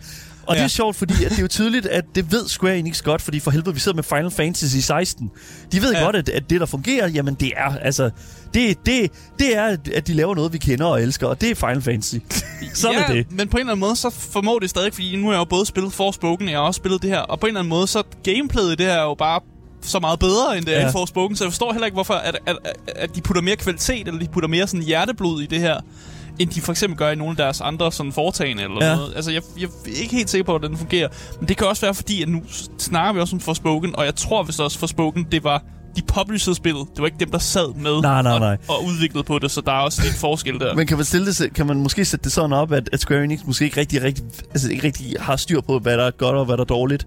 Ja. 0.48 0.50
Og 0.50 0.54
det 0.56 0.60
Ja. 0.60 0.64
er 0.64 0.68
sjovt, 0.68 0.96
fordi 0.96 1.24
at 1.24 1.30
det 1.30 1.38
er 1.38 1.42
jo 1.42 1.48
tydeligt, 1.48 1.86
at 1.86 2.04
det 2.14 2.32
ved 2.32 2.48
Square 2.48 2.78
Enix 2.78 3.02
godt, 3.02 3.22
fordi 3.22 3.40
for 3.40 3.50
helvede, 3.50 3.74
vi 3.74 3.80
sidder 3.80 3.96
med 3.96 4.02
Final 4.04 4.30
Fantasy 4.30 4.76
16. 4.76 5.30
De 5.72 5.82
ved 5.82 5.92
Ja. 5.92 6.00
godt, 6.04 6.16
at, 6.16 6.28
at 6.28 6.50
det, 6.50 6.60
der 6.60 6.66
fungerer, 6.66 7.08
jamen 7.08 7.34
det 7.34 7.52
er, 7.56 7.76
altså, 7.82 8.10
det, 8.54 8.86
det, 8.86 9.10
det 9.38 9.56
er, 9.56 9.76
at 9.94 10.06
de 10.06 10.14
laver 10.14 10.34
noget, 10.34 10.52
vi 10.52 10.58
kender 10.58 10.86
og 10.86 11.02
elsker, 11.02 11.26
og 11.26 11.40
det 11.40 11.50
er 11.50 11.54
Final 11.54 11.82
Fantasy. 11.82 12.14
Sådan 12.74 12.96
ja, 12.98 13.04
er 13.04 13.12
det. 13.12 13.32
men 13.32 13.48
på 13.48 13.56
en 13.56 13.60
eller 13.60 13.72
anden 13.72 13.80
måde, 13.80 13.96
så 13.96 14.10
formår 14.10 14.58
det 14.58 14.70
stadig, 14.70 14.94
fordi 14.94 15.16
nu 15.16 15.24
har 15.26 15.32
jeg 15.32 15.38
jo 15.38 15.44
både 15.44 15.66
spillet 15.66 15.92
Forspoken, 15.92 16.48
jeg 16.48 16.58
har 16.58 16.62
også 16.64 16.78
spillet 16.78 17.02
det 17.02 17.10
her, 17.10 17.18
og 17.20 17.40
på 17.40 17.46
en 17.46 17.50
eller 17.50 17.60
anden 17.60 17.70
måde, 17.70 17.86
så 17.86 18.02
gameplayet 18.24 18.72
i 18.72 18.74
det 18.74 18.86
her 18.86 18.92
er 18.92 19.02
jo 19.02 19.14
bare 19.14 19.40
så 19.82 19.98
meget 20.00 20.18
bedre, 20.18 20.56
end 20.58 20.66
det 20.66 20.76
er 20.76 20.80
Ja. 20.80 20.88
i 20.88 20.92
Forspoken, 20.92 21.36
så 21.36 21.44
jeg 21.44 21.52
forstår 21.52 21.72
heller 21.72 21.86
ikke, 21.86 21.94
hvorfor 21.94 22.14
at, 22.14 22.38
at, 22.46 22.56
at, 22.64 22.72
at 22.96 23.14
de 23.16 23.20
putter 23.20 23.42
mere 23.42 23.56
kvalitet, 23.56 24.08
eller 24.08 24.20
de 24.20 24.28
putter 24.32 24.48
mere 24.48 24.66
sådan 24.66 24.82
hjerteblod 24.86 25.42
i 25.42 25.46
det 25.46 25.60
her, 25.60 25.80
end 26.38 26.50
de 26.50 26.60
for 26.60 26.72
eksempel 26.72 26.98
gør 26.98 27.10
i 27.10 27.14
nogle 27.14 27.30
af 27.30 27.36
deres 27.36 27.60
andre 27.60 27.92
sådan 27.92 28.12
foretagende 28.12 28.62
eller 28.62 28.86
Ja. 28.86 28.96
noget. 28.96 29.12
Altså, 29.16 29.30
jeg, 29.30 29.42
jeg 29.60 29.64
er 29.86 30.00
ikke 30.02 30.16
helt 30.16 30.30
sikker 30.30 30.44
på, 30.44 30.52
hvordan 30.52 30.70
det 30.70 30.78
fungerer. 30.78 31.08
Men 31.40 31.48
det 31.48 31.56
kan 31.56 31.66
også 31.66 31.82
være, 31.86 31.94
fordi 31.94 32.22
at 32.22 32.28
nu 32.28 32.42
snakker 32.78 33.12
vi 33.12 33.20
også 33.20 33.36
om 33.36 33.40
Forspoken, 33.40 33.96
og 33.96 34.04
jeg 34.04 34.14
tror 34.14 34.42
vist 34.42 34.60
også, 34.60 34.78
Forspoken, 34.78 35.26
det 35.32 35.44
var 35.44 35.62
de 35.96 36.02
publishede 36.02 36.56
spillet. 36.56 36.86
Det 36.94 37.00
var 37.00 37.06
ikke 37.06 37.18
dem, 37.20 37.30
der 37.30 37.38
sad 37.38 37.74
med 37.74 38.00
Nej, 38.02 38.22
nej, 38.22 38.32
og, 38.32 38.40
nej. 38.40 38.56
og 38.68 38.84
udviklede 38.84 39.24
på 39.24 39.38
det, 39.38 39.50
så 39.50 39.60
der 39.60 39.72
er 39.72 39.80
også 39.80 40.02
lidt 40.02 40.14
forskel 40.14 40.58
der. 40.60 40.74
Men 40.74 40.86
kan 40.86 40.96
man, 40.96 41.04
stille 41.06 41.26
det, 41.26 41.54
kan 41.54 41.66
man 41.66 41.76
måske 41.82 42.04
sætte 42.04 42.24
det 42.24 42.32
sådan 42.32 42.52
op, 42.52 42.72
at, 42.72 42.88
at 42.92 43.00
Square 43.00 43.24
Enix 43.24 43.40
måske 43.46 43.64
ikke 43.64 43.80
rigtig, 43.80 44.02
rigtig, 44.02 44.24
altså 44.50 44.70
ikke 44.70 44.86
rigtig 44.86 45.14
har 45.20 45.36
styr 45.36 45.60
på, 45.60 45.78
hvad 45.78 45.98
der 45.98 46.04
er 46.04 46.10
godt 46.10 46.36
og 46.36 46.44
hvad 46.44 46.56
der 46.56 46.60
er 46.62 46.66
dårligt? 46.66 47.06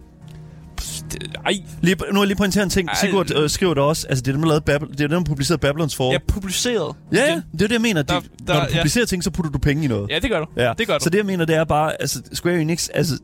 Det- 1.11 1.35
Ej, 1.45 1.53
Lige, 1.81 1.95
nu 2.11 2.19
er 2.19 2.23
jeg 2.23 2.27
lige 2.27 2.37
pointere 2.37 2.63
en 2.63 2.69
ting. 2.69 2.87
Ej. 2.89 2.95
Sigurd 2.95 3.31
øh, 3.35 3.49
skriver 3.49 3.73
det 3.73 3.83
også. 3.83 4.07
Altså, 4.09 4.21
det 4.21 4.27
er 4.27 4.31
dem, 4.31 4.41
der, 4.41 4.47
lavede 4.47 4.61
Babel, 4.65 4.87
det 4.89 5.01
er 5.01 5.07
dem, 5.07 5.09
der 5.09 5.23
publicerede 5.23 5.59
Babylons 5.61 5.95
Fall. 5.95 6.09
er 6.15 6.19
publiceret. 6.27 6.95
Ja, 7.13 7.17
ja, 7.19 7.41
det 7.51 7.61
er 7.61 7.67
det, 7.67 7.71
jeg 7.71 7.81
mener. 7.81 8.01
De, 8.01 8.13
Der- 8.13 8.19
der, 8.19 8.27
der- 8.47 8.53
når 8.53 8.59
du 8.65 8.67
ja. 8.71 8.77
publicerer 8.77 9.05
ting, 9.05 9.23
så 9.23 9.31
putter 9.31 9.51
du 9.51 9.57
penge 9.57 9.83
i 9.83 9.87
noget. 9.87 10.09
Ja, 10.09 10.19
det 10.19 10.29
gør 10.29 10.39
du. 10.39 10.45
Ja. 10.57 10.73
Det 10.77 10.87
gør 10.87 10.97
du. 10.97 11.03
Så 11.03 11.09
det, 11.09 11.17
jeg 11.17 11.25
mener, 11.25 11.45
det 11.45 11.55
er 11.55 11.63
bare, 11.63 12.01
altså, 12.01 12.21
Square 12.33 12.61
Enix, 12.61 12.87
altså, 12.93 13.17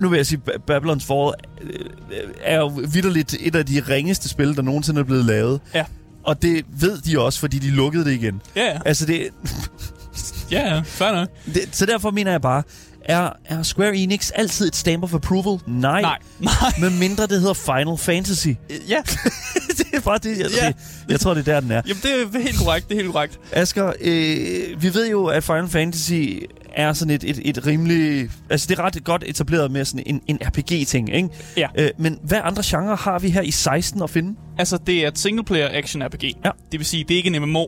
nu 0.00 0.08
vil 0.08 0.16
jeg 0.16 0.26
sige, 0.26 0.40
Ba- 0.50 0.72
Babylon's 0.76 1.06
Fall 1.06 1.32
øh, 1.62 1.80
er 2.42 2.56
jo 2.58 2.66
vidderligt 2.66 3.36
et 3.40 3.56
af 3.56 3.66
de 3.66 3.82
ringeste 3.88 4.28
spil, 4.28 4.56
der 4.56 4.62
nogensinde 4.62 5.00
er 5.00 5.04
blevet 5.04 5.24
lavet. 5.24 5.60
Ja. 5.74 5.84
Og 6.24 6.42
det 6.42 6.64
ved 6.80 6.98
de 7.00 7.20
også, 7.20 7.40
fordi 7.40 7.58
de 7.58 7.70
lukkede 7.70 8.04
det 8.04 8.12
igen. 8.12 8.40
Ja, 8.56 8.64
ja. 8.64 8.78
Altså, 8.84 9.06
det, 9.06 9.28
Ja, 10.50 10.74
ja. 10.74 10.80
Fair 10.84 11.12
nok. 11.12 11.28
det, 11.54 11.60
så 11.72 11.86
derfor 11.86 12.10
mener 12.10 12.30
jeg 12.30 12.40
bare, 12.42 12.62
er, 13.08 13.30
er 13.44 13.62
Square 13.62 13.96
Enix 13.96 14.30
altid 14.34 14.68
et 14.68 14.76
stamp 14.76 15.02
of 15.04 15.14
approval? 15.14 15.58
Nej. 15.66 16.00
Nej. 16.00 16.18
Nej. 16.40 16.52
Med 16.80 16.90
mindre 16.90 17.26
det 17.26 17.40
hedder 17.40 17.54
Final 17.54 17.98
Fantasy. 17.98 18.48
Ja. 18.88 18.98
det 19.78 19.86
er 19.92 20.00
bare 20.00 20.18
det, 20.18 20.38
jeg, 20.38 20.46
Ja. 20.62 20.66
det, 20.66 20.76
jeg 21.08 21.20
tror, 21.20 21.34
det 21.34 21.48
er 21.48 21.52
der, 21.52 21.60
den 21.60 21.70
er. 21.70 21.82
Jamen, 21.86 22.02
det 22.02 22.36
er 22.36 22.42
helt 22.42 22.58
korrekt. 22.58 22.88
Det 22.88 22.94
er 22.96 23.00
helt 23.02 23.12
korrekt. 23.12 23.38
Asger, 23.52 23.92
øh, 24.00 24.82
vi 24.82 24.94
ved 24.94 25.10
jo, 25.10 25.26
at 25.26 25.44
Final 25.44 25.68
Fantasy 25.68 26.12
er 26.74 26.92
sådan 26.92 27.14
et, 27.14 27.24
et, 27.24 27.40
et 27.44 27.66
rimelig... 27.66 28.30
Altså, 28.50 28.66
det 28.70 28.78
er 28.78 28.82
ret 28.82 29.04
godt 29.04 29.24
etableret 29.26 29.70
med 29.70 29.84
sådan 29.84 30.02
en, 30.06 30.20
en 30.26 30.38
RPG-ting, 30.46 31.14
ikke? 31.14 31.28
Ja. 31.56 31.66
Øh, 31.78 31.90
men 31.98 32.18
hvad 32.22 32.38
andre 32.44 32.62
genrer 32.66 32.96
har 32.96 33.18
vi 33.18 33.30
her 33.30 33.42
i 33.42 33.50
16 33.50 34.02
at 34.02 34.10
finde? 34.10 34.34
Altså, 34.58 34.78
det 34.86 35.04
er 35.04 35.08
et 35.08 35.18
single-player 35.18 35.68
action-RPG. 35.82 36.24
Ja. 36.44 36.50
Det 36.72 36.80
vil 36.80 36.84
sige, 36.86 37.04
det 37.08 37.14
er 37.14 37.16
ikke 37.24 37.36
en 37.36 37.42
MMO. 37.42 37.64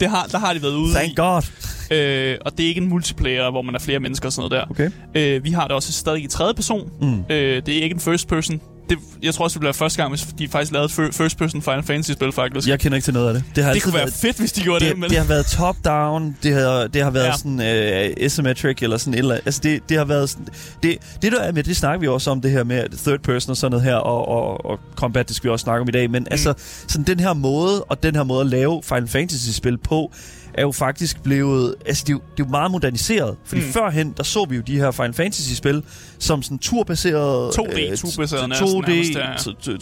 Det 0.00 0.08
har, 0.10 0.26
der 0.26 0.38
har 0.38 0.52
de 0.54 0.62
været 0.62 0.74
ude 0.74 0.94
Thank 0.94 1.12
i. 1.12 1.14
God. 1.14 1.42
Øh, 1.90 2.36
og 2.40 2.58
det 2.58 2.64
er 2.64 2.68
ikke 2.68 2.80
en 2.80 2.88
multiplayer, 2.88 3.50
hvor 3.50 3.62
man 3.62 3.74
er 3.74 3.78
flere 3.78 4.00
mennesker 4.00 4.28
og 4.28 4.32
sådan 4.32 4.50
noget 4.50 4.66
der. 4.68 4.70
Okay. 5.14 5.36
Øh, 5.36 5.44
vi 5.44 5.50
har 5.50 5.62
det 5.62 5.72
også 5.72 5.92
stadig 5.92 6.22
i 6.24 6.26
tredje 6.26 6.54
person. 6.54 6.90
Mm. 7.00 7.18
Øh, 7.30 7.62
det 7.66 7.78
er 7.78 7.82
ikke 7.82 7.94
en 7.94 8.00
first 8.00 8.28
person. 8.28 8.60
Det, 8.90 8.98
jeg 9.22 9.34
tror 9.34 9.44
også, 9.44 9.54
det 9.54 9.60
bliver 9.60 9.72
første 9.72 10.02
gang, 10.02 10.10
hvis 10.10 10.26
de 10.38 10.48
faktisk 10.48 10.72
lavede 10.72 10.88
first 11.12 11.38
person 11.38 11.62
Final 11.62 11.82
Fantasy-spil, 11.82 12.32
faktisk. 12.32 12.68
Jeg 12.68 12.80
kender 12.80 12.96
ikke 12.96 13.04
til 13.04 13.14
noget 13.14 13.28
af 13.28 13.34
det. 13.34 13.44
Det 13.56 13.64
har 13.64 13.72
det 13.72 13.82
kunne 13.82 13.94
være 13.94 14.02
været, 14.02 14.14
fedt, 14.14 14.38
hvis 14.38 14.52
de 14.52 14.62
gjorde 14.62 14.84
det, 14.84 14.90
det, 14.90 14.98
men... 15.00 15.10
det 15.10 15.18
har 15.18 15.24
været 15.24 15.46
top-down, 15.46 16.36
det 16.42 16.54
har, 16.54 16.86
det 16.86 17.02
har 17.02 17.10
været 17.10 17.24
Ja. 17.26 17.36
sådan 17.36 17.60
øh, 17.60 18.14
asymmetric 18.20 18.82
eller 18.82 18.96
sådan 18.96 19.14
et 19.14 19.18
eller 19.18 19.34
andet. 19.34 19.46
Altså 19.46 19.60
det, 19.64 19.88
det 19.88 19.96
har 19.98 20.04
været 20.04 20.30
sådan, 20.30 20.46
det, 20.82 20.98
det 21.22 21.32
der 21.32 21.40
er 21.40 21.52
med, 21.52 21.62
det 21.62 21.76
snakker 21.76 22.00
vi 22.00 22.08
også 22.08 22.30
om 22.30 22.40
det 22.40 22.50
her 22.50 22.64
med 22.64 22.84
third 23.04 23.20
person 23.20 23.50
og 23.50 23.56
sådan 23.56 23.70
noget 23.70 23.84
her, 23.84 23.94
og, 23.94 24.28
og, 24.28 24.66
og 24.70 24.78
combat, 24.96 25.28
det 25.28 25.36
skal 25.36 25.48
vi 25.48 25.52
også 25.52 25.62
snakke 25.64 25.82
om 25.82 25.88
i 25.88 25.92
dag, 25.92 26.10
men 26.10 26.22
mm. 26.22 26.28
altså 26.30 26.54
sådan 26.88 27.06
den 27.06 27.20
her 27.20 27.32
måde, 27.32 27.82
og 27.82 28.02
den 28.02 28.16
her 28.16 28.22
måde 28.24 28.40
at 28.40 28.46
lave 28.46 28.82
Final 28.84 29.08
Fantasy-spil 29.08 29.78
på, 29.78 30.12
er 30.56 30.62
jo 30.62 30.72
faktisk 30.72 31.22
blevet, 31.22 31.74
altså 31.86 32.04
det 32.06 32.12
er 32.12 32.14
jo, 32.14 32.20
det 32.36 32.42
er 32.42 32.46
jo 32.46 32.50
meget 32.50 32.70
moderniseret, 32.70 33.36
fordi 33.44 33.60
Mm. 33.62 33.72
førhen, 33.72 34.14
der 34.16 34.22
så 34.22 34.44
vi 34.44 34.56
jo 34.56 34.62
de 34.62 34.76
her 34.78 34.90
Final 34.90 35.12
Fantasy-spil, 35.14 35.82
som 36.18 36.42
sådan 36.42 36.58
turbaseret... 36.58 37.50
2D, 37.58 37.90
øh, 37.90 37.96
turbaseret 37.96 38.48
nærmest, 38.48 38.74
2D, 38.74 39.18
nærmest, 39.18 39.48
ja. 39.66 39.72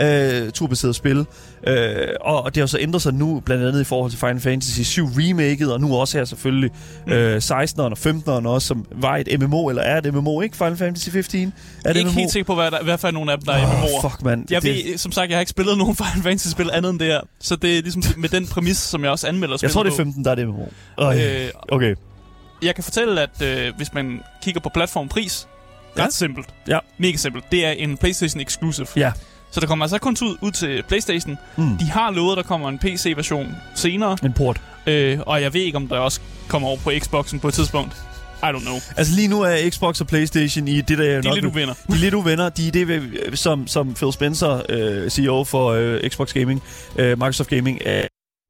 2,5D, 0.00 0.04
øh, 0.04 0.50
turbaseret 0.52 0.94
spil. 0.96 1.26
Øh, 1.66 2.08
og 2.20 2.54
det 2.54 2.60
har 2.60 2.66
så 2.66 2.78
ændret 2.80 3.02
sig 3.02 3.14
nu, 3.14 3.40
blandt 3.40 3.64
andet 3.64 3.80
i 3.80 3.84
forhold 3.84 4.10
til 4.10 4.18
Final 4.20 4.40
Fantasy 4.40 4.80
7 4.82 5.06
remaket, 5.06 5.72
og 5.72 5.80
nu 5.80 5.96
også 5.96 6.18
her 6.18 6.24
selvfølgelig 6.24 6.70
Mm. 7.06 7.12
øh, 7.12 7.36
16'eren 7.44 7.80
og 7.80 7.98
15'eren 7.98 8.48
også, 8.48 8.66
som 8.68 8.86
var 8.92 9.16
et 9.16 9.40
MMO, 9.40 9.68
eller 9.68 9.82
er 9.82 9.98
et 9.98 10.14
MMO, 10.14 10.40
ikke? 10.40 10.56
Final 10.56 10.76
Fantasy 10.76 11.08
15? 11.08 11.52
Er 11.84 11.92
det 11.92 11.98
ikke 12.00 12.10
MMO? 12.10 12.18
helt 12.20 12.32
sikker 12.32 12.46
på, 12.46 12.54
hvad, 12.54 12.70
der, 12.70 12.82
hvad 12.82 12.98
for 12.98 13.10
nogle 13.10 13.32
af 13.32 13.38
dem, 13.38 13.46
der 13.46 13.52
er 13.52 13.66
Åh, 13.66 13.82
MMO'er. 13.82 14.08
fuck, 14.08 14.22
mand. 14.22 14.46
Jeg 14.50 14.62
det, 14.62 14.70
ved, 14.86 14.98
som 14.98 15.12
sagt, 15.12 15.28
jeg 15.30 15.36
har 15.36 15.40
ikke 15.40 15.50
spillet 15.50 15.78
nogen 15.78 15.96
Final 16.04 16.22
Fantasy-spil 16.22 16.70
andet 16.72 16.90
end 16.90 16.98
det 16.98 17.06
her. 17.06 17.20
Så 17.40 17.56
det 17.56 17.78
er 17.78 17.82
ligesom 17.82 18.02
med 18.16 18.28
den 18.28 18.46
præmis, 18.46 18.76
som 18.76 19.02
jeg 19.02 19.10
også 19.10 19.26
anmelder 19.28 19.56
jeg 19.62 19.70
tror, 19.70 19.82
det 19.82 19.90
er 19.90 19.92
på. 19.92 19.96
15, 19.96 20.24
der 20.24 20.30
er 20.30 20.34
det 20.34 20.48
MMO. 20.48 20.64
Øh, 21.00 21.08
Øh, 21.44 21.48
okay. 21.68 21.94
jeg 22.62 22.74
kan 22.74 22.84
fortælle, 22.84 23.20
at 23.22 23.42
øh, 23.42 23.72
hvis 23.76 23.94
man 23.94 24.20
kigger 24.42 24.60
på 24.60 24.68
platformpris, 24.74 25.46
Ja. 25.98 26.04
ret 26.04 26.12
simpelt. 26.14 26.46
Ja. 26.68 26.78
Mega 26.98 27.16
simpelt. 27.16 27.44
Det 27.52 27.66
er 27.66 27.70
en 27.70 27.96
PlayStation 27.96 28.40
exclusive. 28.40 28.86
Ja. 28.96 29.12
Så 29.54 29.60
der 29.60 29.66
kommer 29.66 29.84
altså 29.84 29.98
kun 29.98 30.16
ud, 30.22 30.36
ud 30.40 30.50
til 30.50 30.82
PlayStation. 30.88 31.38
Mm. 31.56 31.78
De 31.78 31.84
har 31.84 32.10
lovet, 32.10 32.32
at 32.32 32.36
der 32.36 32.42
kommer 32.42 32.68
en 32.68 32.78
PC-version 32.78 33.56
senere. 33.74 34.16
En 34.24 34.32
port. 34.32 34.60
Øh, 34.86 35.18
og 35.26 35.42
jeg 35.42 35.54
ved 35.54 35.60
ikke, 35.60 35.76
om 35.76 35.88
der 35.88 35.98
også 35.98 36.20
kommer 36.48 36.68
over 36.68 36.78
på 36.78 36.90
Xboxen 36.98 37.40
på 37.40 37.48
et 37.48 37.54
tidspunkt. 37.54 37.96
I 38.42 38.46
don't 38.46 38.60
know. 38.60 38.76
Altså 38.96 39.14
lige 39.16 39.28
nu 39.28 39.42
er 39.42 39.70
Xbox 39.70 40.00
og 40.00 40.06
Playstation 40.06 40.68
i 40.68 40.80
det, 40.80 40.98
der 40.98 41.04
De 41.04 41.10
er 41.10 41.22
nok 41.22 41.34
lidt 41.34 41.44
uvenner. 41.44 41.74
De 41.88 41.92
er 41.92 41.96
lidt 41.96 42.14
uvenner. 42.14 42.48
De 42.48 42.68
er 42.68 42.72
det, 42.72 43.38
som, 43.38 43.66
som 43.66 43.94
Phil 43.94 44.12
Spencer, 44.12 44.62
øh, 44.68 45.10
CEO 45.10 45.44
for 45.44 45.70
øh, 45.70 46.10
Xbox 46.10 46.32
Gaming, 46.32 46.62
øh, 46.96 47.18
Microsoft 47.18 47.50
Gaming, 47.50 47.82
øh, 47.86 48.02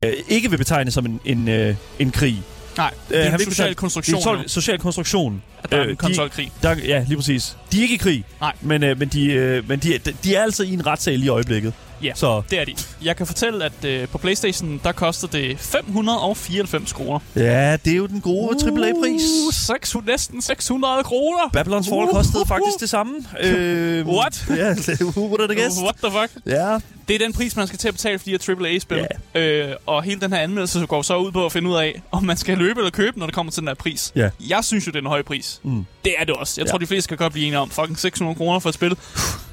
øh, 0.04 0.12
ikke 0.28 0.50
vil 0.50 0.56
betegne 0.56 0.90
som 0.90 1.06
en, 1.06 1.20
en, 1.24 1.48
øh, 1.48 1.76
en 1.98 2.10
krig. 2.10 2.42
Nej, 2.76 2.94
det 3.08 3.18
er 3.26 3.30
han 3.30 3.40
en 3.40 3.44
social 3.50 3.74
konstruktion, 3.74 4.20
Det 4.20 4.26
er 4.26 4.42
en 4.42 4.48
social 4.48 4.78
konstruktion. 4.78 5.42
at 5.62 5.70
der 5.70 5.76
er 5.76 5.82
øh, 5.82 5.88
en 5.88 5.92
de- 5.92 5.96
konsolkrig. 5.96 6.52
Der, 6.62 6.76
ja, 6.84 7.04
lige 7.08 7.16
præcis. 7.16 7.56
De 7.72 7.78
er 7.78 7.82
ikke 7.82 7.94
i 7.94 7.98
krig, 7.98 8.24
Nej. 8.40 8.52
men, 8.60 8.82
øh, 8.82 8.98
men, 8.98 9.08
de, 9.08 9.32
øh, 9.32 9.68
men 9.68 9.78
de, 9.78 9.98
de, 9.98 10.12
de 10.24 10.34
er 10.34 10.42
altså 10.42 10.62
i 10.62 10.72
en 10.72 10.86
retssal 10.86 11.22
i 11.24 11.28
øjeblikket. 11.28 11.72
Ja. 12.04 12.12
Så 12.14 12.42
Det 12.50 12.60
er 12.60 12.64
de. 12.64 12.74
Jeg 13.02 13.16
kan 13.16 13.26
fortælle, 13.26 13.64
at 13.64 13.84
øh, 13.84 14.08
på 14.08 14.18
Playstation, 14.18 14.80
der 14.84 14.92
koster 14.92 15.28
det 15.28 15.58
594 15.58 16.92
kroner. 16.92 17.18
ja, 17.36 17.76
det 17.84 17.92
er 17.92 17.96
jo 17.96 18.06
den 18.06 18.20
gode 18.20 18.48
AAA-pris. 18.66 19.22
Uh, 19.46 19.52
600, 19.52 20.12
næsten 20.12 20.42
600 20.42 21.04
kroner. 21.04 21.38
Babylon's 21.56 21.90
Fall 21.94 22.08
kostede 22.12 22.46
faktisk 22.48 22.80
det 22.80 22.88
samme. 22.90 23.14
Øh, 23.40 24.06
What? 24.06 24.44
Ja, 24.56 24.74
who 25.00 25.20
would 25.26 25.40
have 25.48 25.60
guessed? 25.62 25.82
What 25.82 25.94
the 26.04 26.10
fuck? 26.20 26.42
Ja, 26.46 26.78
Det 27.08 27.14
er 27.14 27.18
den 27.18 27.32
pris, 27.32 27.56
man 27.56 27.66
skal 27.66 27.78
til 27.78 27.88
at 27.88 27.94
betale 27.94 28.18
for 28.18 28.24
de 28.24 28.30
her 28.30 28.56
AAA-spil. 28.60 29.06
Øh, 29.34 29.68
og 29.86 30.02
hele 30.02 30.20
den 30.20 30.32
her 30.32 30.40
anmeldelse 30.40 30.86
går 30.86 31.02
så 31.02 31.16
ud 31.16 31.32
på 31.32 31.46
at 31.46 31.52
finde 31.52 31.70
ud 31.70 31.76
af, 31.76 32.02
om 32.12 32.24
man 32.24 32.36
skal 32.36 32.58
løbe 32.58 32.80
eller 32.80 32.90
købe, 32.90 33.18
når 33.18 33.26
det 33.26 33.34
kommer 33.34 33.52
til 33.52 33.60
den 33.60 33.68
her 33.68 33.74
pris. 33.74 34.12
Ja. 34.16 34.30
Jeg 34.48 34.64
synes 34.64 34.86
jo, 34.86 34.90
det 34.92 34.96
er 34.98 35.02
en 35.02 35.06
høj 35.08 35.22
pris. 35.22 35.60
Mm. 35.62 35.84
Det 36.04 36.14
er 36.18 36.24
det 36.24 36.34
også. 36.34 36.54
Jeg 36.60 36.66
Ja. 36.66 36.70
tror, 36.70 36.78
de 36.78 36.86
fleste 36.86 37.08
kan 37.08 37.16
godt 37.16 37.32
blive 37.32 37.46
enige 37.46 37.58
om. 37.58 37.70
Fucking 37.70 37.98
600 37.98 38.36
kroner 38.36 38.58
for 38.58 38.68
et 38.68 38.74
spil. 38.74 38.96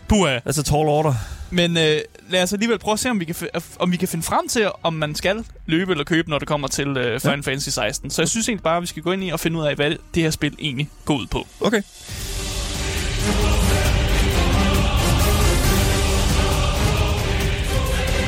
Puh, 0.08 0.29
altså 0.31 0.63
tall 0.63 0.77
order. 0.88 1.13
Men 1.50 1.77
øh, 1.77 2.00
lad 2.32 2.44
os 2.44 2.54
alligevel 2.54 2.80
prøve 2.80 2.94
at 2.94 3.00
se, 3.00 3.10
om 3.10 3.20
vi, 3.20 3.26
kan 3.26 3.36
fi- 3.36 3.76
om 3.80 3.92
vi 3.92 3.98
kan 3.98 4.08
finde 4.08 4.24
frem 4.26 4.48
til, 4.48 4.68
om 4.84 4.94
man 4.94 5.16
skal 5.16 5.46
løbe 5.66 5.92
eller 5.92 6.04
købe, 6.04 6.30
når 6.30 6.40
det 6.40 6.48
kommer 6.48 6.68
til 6.68 6.88
øh, 6.88 7.20
Final 7.20 7.36
ja. 7.46 7.52
Fantasy 7.52 7.70
16. 7.70 8.10
Så 8.10 8.22
jeg 8.22 8.30
synes 8.30 8.48
egentlig 8.50 8.64
bare, 8.64 8.76
at 8.78 8.82
vi 8.82 8.88
skal 8.88 9.04
gå 9.04 9.12
ind 9.12 9.24
i 9.24 9.30
og 9.30 9.40
finde 9.40 9.60
ud 9.60 9.66
af, 9.66 9.76
hvad 9.76 9.92
det 10.16 10.24
her 10.24 10.30
spil 10.30 10.56
egentlig 10.60 10.90
går 11.06 11.18
ud 11.18 11.28
på. 11.28 11.48
Okay. 11.62 11.82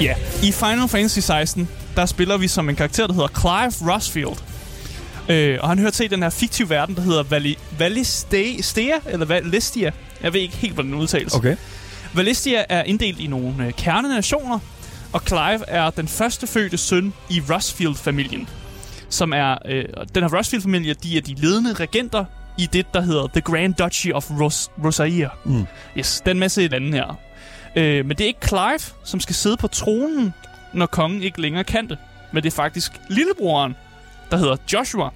Ja. 0.01 0.15
I 0.43 0.51
Final 0.51 0.88
Fantasy 0.88 1.19
16, 1.19 1.69
der 1.95 2.05
spiller 2.05 2.38
vi 2.38 2.48
som 2.48 2.69
en 2.69 2.75
karakter, 2.75 3.07
der 3.07 3.13
hedder 3.13 3.27
Clive 3.39 3.93
Rosfield. 3.93 4.38
Øh, 5.29 5.60
og 5.62 5.69
han 5.69 5.79
hører 5.79 5.91
til 5.91 6.03
i 6.03 6.07
den 6.07 6.24
her 6.24 6.29
fiktive 6.29 6.69
verden, 6.69 6.95
der 6.95 7.01
hedder 7.01 7.24
Vali 7.24 7.57
Valistea, 7.77 8.95
eller 9.05 9.25
Valistia. 9.25 9.91
Jeg 10.24 10.33
ved 10.33 10.41
ikke 10.41 10.55
helt, 10.55 10.74
hvordan 10.74 10.91
den 10.91 11.00
udtales. 11.01 11.33
Okay. 11.36 11.55
Valistia 12.13 12.65
er 12.70 12.84
inddelt 12.84 13.20
i 13.20 13.27
nogle 13.27 13.65
øh, 13.65 13.74
kernenationer, 13.74 14.60
og 15.13 15.22
Clive 15.27 15.70
er 15.70 15.89
den 15.89 16.08
første 16.08 16.48
fødte 16.48 16.77
søn 16.77 17.13
i 17.29 17.41
Rosfield-familien. 17.50 18.50
Som 19.10 19.34
er, 19.34 19.58
øh, 19.65 19.86
den 20.15 20.24
her 20.24 20.38
Rosfield-familie, 20.38 20.93
de 20.93 21.17
er 21.17 21.22
de 21.22 21.34
ledende 21.34 21.74
regenter 21.74 22.25
i 22.58 22.65
det, 22.74 22.93
der 22.93 23.01
hedder 23.01 23.27
The 23.27 23.41
Grand 23.41 23.74
Duchy 23.74 24.13
of 24.13 24.32
Ros- 24.32 24.72
Rosaria. 24.86 25.29
Mm. 25.46 25.65
Yes, 25.98 26.22
den 26.25 26.39
masse 26.39 26.67
lande 26.67 26.91
her. 26.91 27.15
Øh, 27.75 28.05
men 28.05 28.17
det 28.17 28.22
er 28.24 28.27
ikke 28.27 28.48
Clive, 28.48 28.79
som 29.03 29.20
skal 29.20 29.36
sidde 29.36 29.58
på 29.58 29.67
tronen, 29.67 30.34
når 30.74 30.86
kongen 30.86 31.24
ikke 31.24 31.41
længere 31.41 31.63
kan 31.63 31.89
det. 31.89 31.98
Men 32.34 32.43
det 32.43 32.50
er 32.51 32.55
faktisk 32.55 32.91
lillebroren, 33.10 33.75
der 34.32 34.38
hedder 34.38 34.55
Joshua. 34.74 35.10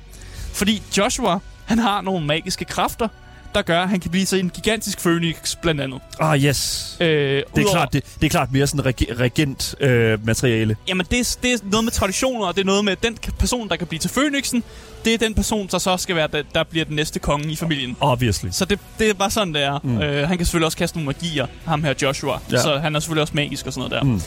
Fordi 0.54 0.82
Joshua, 0.98 1.40
han 1.66 1.80
har 1.80 2.02
nogle 2.02 2.26
magiske 2.26 2.66
kræfter, 2.66 3.08
der 3.56 3.62
gør, 3.62 3.82
at 3.82 3.90
han 3.90 4.00
kan 4.00 4.12
blive 4.12 4.26
til 4.26 4.40
en 4.40 4.50
gigantisk 4.50 5.02
phoenix, 5.02 5.56
blandt 5.62 5.82
andet. 5.82 6.00
Ah, 6.20 6.44
yes. 6.44 6.98
Øh, 7.00 7.08
Det 7.08 7.44
er, 7.56 7.72
klart, 7.72 7.94
det, 7.94 8.04
det 8.22 8.26
er 8.26 8.30
klart 8.30 8.52
mere 8.52 8.68
sådan 8.68 8.86
reg- 8.86 9.20
regent-materiale. 9.20 10.76
Jamen, 10.88 11.06
det 11.12 11.20
er, 11.20 11.38
det 11.44 11.54
er 11.54 11.58
noget 11.72 11.84
med 11.84 11.92
traditioner, 11.92 12.46
og 12.46 12.56
det 12.56 12.62
er 12.62 12.66
noget 12.66 12.86
med, 12.86 12.96
den 12.96 13.18
person, 13.40 13.70
der 13.70 13.76
kan 13.76 13.88
blive 13.88 14.00
til 14.00 14.10
Phoenixen, 14.10 14.64
det 15.06 15.14
er 15.14 15.18
den 15.18 15.34
person, 15.36 15.68
der 15.72 15.78
så 15.78 15.98
skal 15.98 16.16
være, 16.16 16.28
der, 16.34 16.44
der 16.56 16.64
bliver 16.64 16.86
den 16.86 16.96
næste 16.96 17.20
konge 17.20 17.52
i 17.52 17.56
familien. 17.56 17.98
Obviously. 18.00 18.50
Så 18.52 18.66
det, 18.66 18.80
det 19.00 19.10
er 19.10 19.14
bare 19.14 19.32
sådan, 19.32 19.54
det 19.54 19.64
er. 19.64 19.80
Mm. 19.84 20.02
Øh, 20.02 20.28
han 20.28 20.38
kan 20.38 20.46
selvfølgelig 20.46 20.66
også 20.66 20.78
kaste 20.78 20.98
nogle 20.98 21.06
magier, 21.06 21.48
ham 21.66 21.84
her 21.84 21.94
Joshua. 22.02 22.40
Ja. 22.52 22.62
Så 22.62 22.78
han 22.80 22.96
er 22.96 23.00
selvfølgelig 23.00 23.22
også 23.22 23.34
magisk 23.36 23.66
og 23.68 23.74
sådan 23.74 23.90
noget 23.90 24.04
der. 24.04 24.12
Mm. 24.12 24.22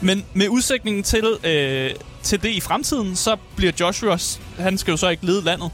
Men 0.00 0.24
med 0.34 0.48
udsigningen 0.48 1.02
til, 1.02 1.24
øh, 1.44 1.90
til 2.22 2.42
det 2.42 2.48
i 2.48 2.60
fremtiden, 2.60 3.16
så 3.16 3.36
bliver 3.56 3.72
Joshua, 3.80 4.18
han 4.58 4.78
skal 4.78 4.90
jo 4.90 4.96
så 4.96 5.08
ikke 5.08 5.26
lede 5.26 5.44
landet. 5.44 5.70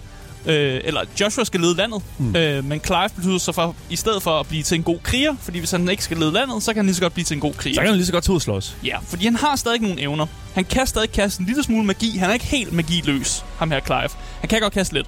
Øh, 0.47 0.81
eller 0.85 1.01
Joshua 1.21 1.45
skal 1.45 1.61
lede 1.61 1.75
landet, 1.77 2.03
Mm. 2.19 2.37
øh, 2.37 2.65
men 2.65 2.81
Clive 2.87 3.09
betyder 3.17 3.39
så 3.39 3.53
for, 3.53 3.77
i 3.91 3.97
stedet 3.97 4.23
for 4.23 4.41
at 4.41 4.47
blive 4.47 4.63
til 4.63 4.75
en 4.75 4.83
god 4.83 4.99
kriger, 5.03 5.35
fordi 5.43 5.59
hvis 5.59 5.71
han 5.71 5.89
ikke 5.89 6.05
skal 6.05 6.17
lede 6.17 6.33
landet, 6.33 6.63
så 6.63 6.73
kan 6.73 6.77
han 6.79 6.87
lige 6.87 6.95
så 6.95 7.01
godt 7.03 7.13
blive 7.13 7.25
til 7.25 7.35
en 7.35 7.41
god 7.41 7.55
kriger. 7.55 7.75
Så 7.75 7.81
kan 7.81 7.89
han 7.89 7.97
lige 7.97 8.07
så 8.07 8.13
godt 8.13 8.25
tage 8.25 8.41
slås. 8.41 8.77
Ja, 8.85 8.97
fordi 9.09 9.25
han 9.25 9.37
har 9.37 9.57
stadig 9.57 9.81
nogle 9.81 10.01
evner. 10.01 10.27
Han 10.55 10.65
kan 10.65 10.87
stadig 10.87 11.13
kaste 11.13 11.41
en 11.41 11.47
lille 11.47 11.63
smule 11.63 11.85
magi. 11.85 12.17
Han 12.19 12.31
er 12.31 12.35
ikke 12.35 12.47
helt 12.47 12.73
magiløs, 12.73 13.45
ham 13.59 13.71
her 13.71 13.81
Clive. 13.81 14.09
Han 14.41 14.49
kan 14.49 14.61
godt 14.61 14.73
kaste 14.73 14.95
lidt. 14.95 15.07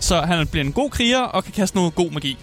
Så 0.00 0.20
han 0.20 0.46
bliver 0.46 0.64
en 0.64 0.72
god 0.72 0.90
kriger 0.90 1.18
og 1.20 1.44
kan 1.44 1.52
kaste 1.52 1.76
noget 1.76 1.94
god 1.94 2.10
magi. 2.10 2.38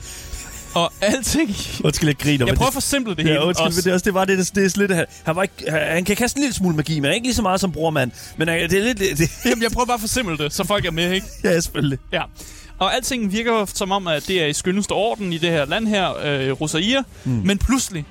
Og 0.75 0.91
alting... 1.01 1.50
Undskyld, 1.84 2.10
jeg 2.10 2.17
griner. 2.17 2.46
Jeg 2.46 2.55
prøver 2.55 2.67
at 2.67 2.72
det, 2.72 2.84
forsimple 2.84 3.15
det 3.15 3.24
Ja, 3.24 3.27
hele. 3.27 3.44
undskyld, 3.44 3.67
også. 3.67 3.77
men 3.77 3.84
det 3.84 3.89
er 3.89 3.94
også 3.94 4.03
det 4.05 4.13
var 4.13 4.25
det, 4.25 4.38
det, 4.38 4.55
det 4.55 4.65
er 4.75 4.79
lidt, 4.79 4.96
han, 4.96 5.05
han, 5.24 5.36
var 5.36 5.44
ikke, 5.44 5.72
han, 5.72 6.05
kan 6.05 6.15
kaste 6.15 6.38
en 6.38 6.41
lille 6.41 6.53
smule 6.55 6.75
magi, 6.75 7.00
men 7.00 7.12
ikke 7.13 7.27
lige 7.27 7.36
så 7.36 7.41
meget 7.41 7.60
som 7.62 7.72
brormand. 7.72 8.12
Men 8.38 8.48
han, 8.48 8.70
det 8.70 8.79
er 8.79 8.84
lidt... 8.84 9.00
Det, 9.00 9.32
Jamen, 9.46 9.63
jeg 9.63 9.72
prøver 9.72 9.86
bare 9.86 9.94
at 9.96 10.01
forsimple 10.01 10.38
det, 10.38 10.53
så 10.53 10.63
folk 10.63 10.86
er 10.86 10.91
med, 10.91 11.12
ikke? 11.12 11.27
ja, 11.44 11.60
selvfølgelig. 11.60 12.00
Ja. 12.12 12.22
Og 12.79 12.96
alting 12.96 13.32
virker 13.32 13.65
som 13.74 13.91
om, 13.91 14.08
at 14.08 14.27
det 14.27 14.41
er 14.41 14.46
i 14.46 14.53
skyndeste 14.53 14.91
orden 14.91 15.34
i 15.34 15.38
det 15.38 15.50
her 15.50 15.65
land 15.65 15.88
her, 15.88 16.17
øh, 16.24 16.51
Rosaria. 16.62 17.01
Mm. 17.24 17.32
Mm. 17.32 17.41
Men 17.46 17.58
pludselig, 17.58 18.05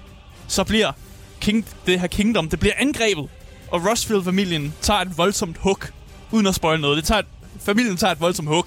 så 0.48 0.64
bliver 0.64 0.92
king, 1.40 1.66
det 1.86 2.00
her 2.00 2.06
kingdom, 2.06 2.48
det 2.48 2.60
bliver 2.60 2.74
angrebet. 2.78 3.28
Og 3.70 3.86
Rosfield-familien 3.90 4.74
tager 4.80 5.00
et 5.00 5.18
voldsomt 5.18 5.56
hug, 5.60 5.78
uden 6.30 6.46
at 6.46 6.54
spoil 6.54 6.80
noget. 6.80 6.96
Det 6.96 7.04
tager 7.04 7.18
et, 7.18 7.26
familien 7.60 7.96
tager 7.96 8.12
et 8.12 8.20
voldsomt 8.20 8.48
hug. 8.48 8.66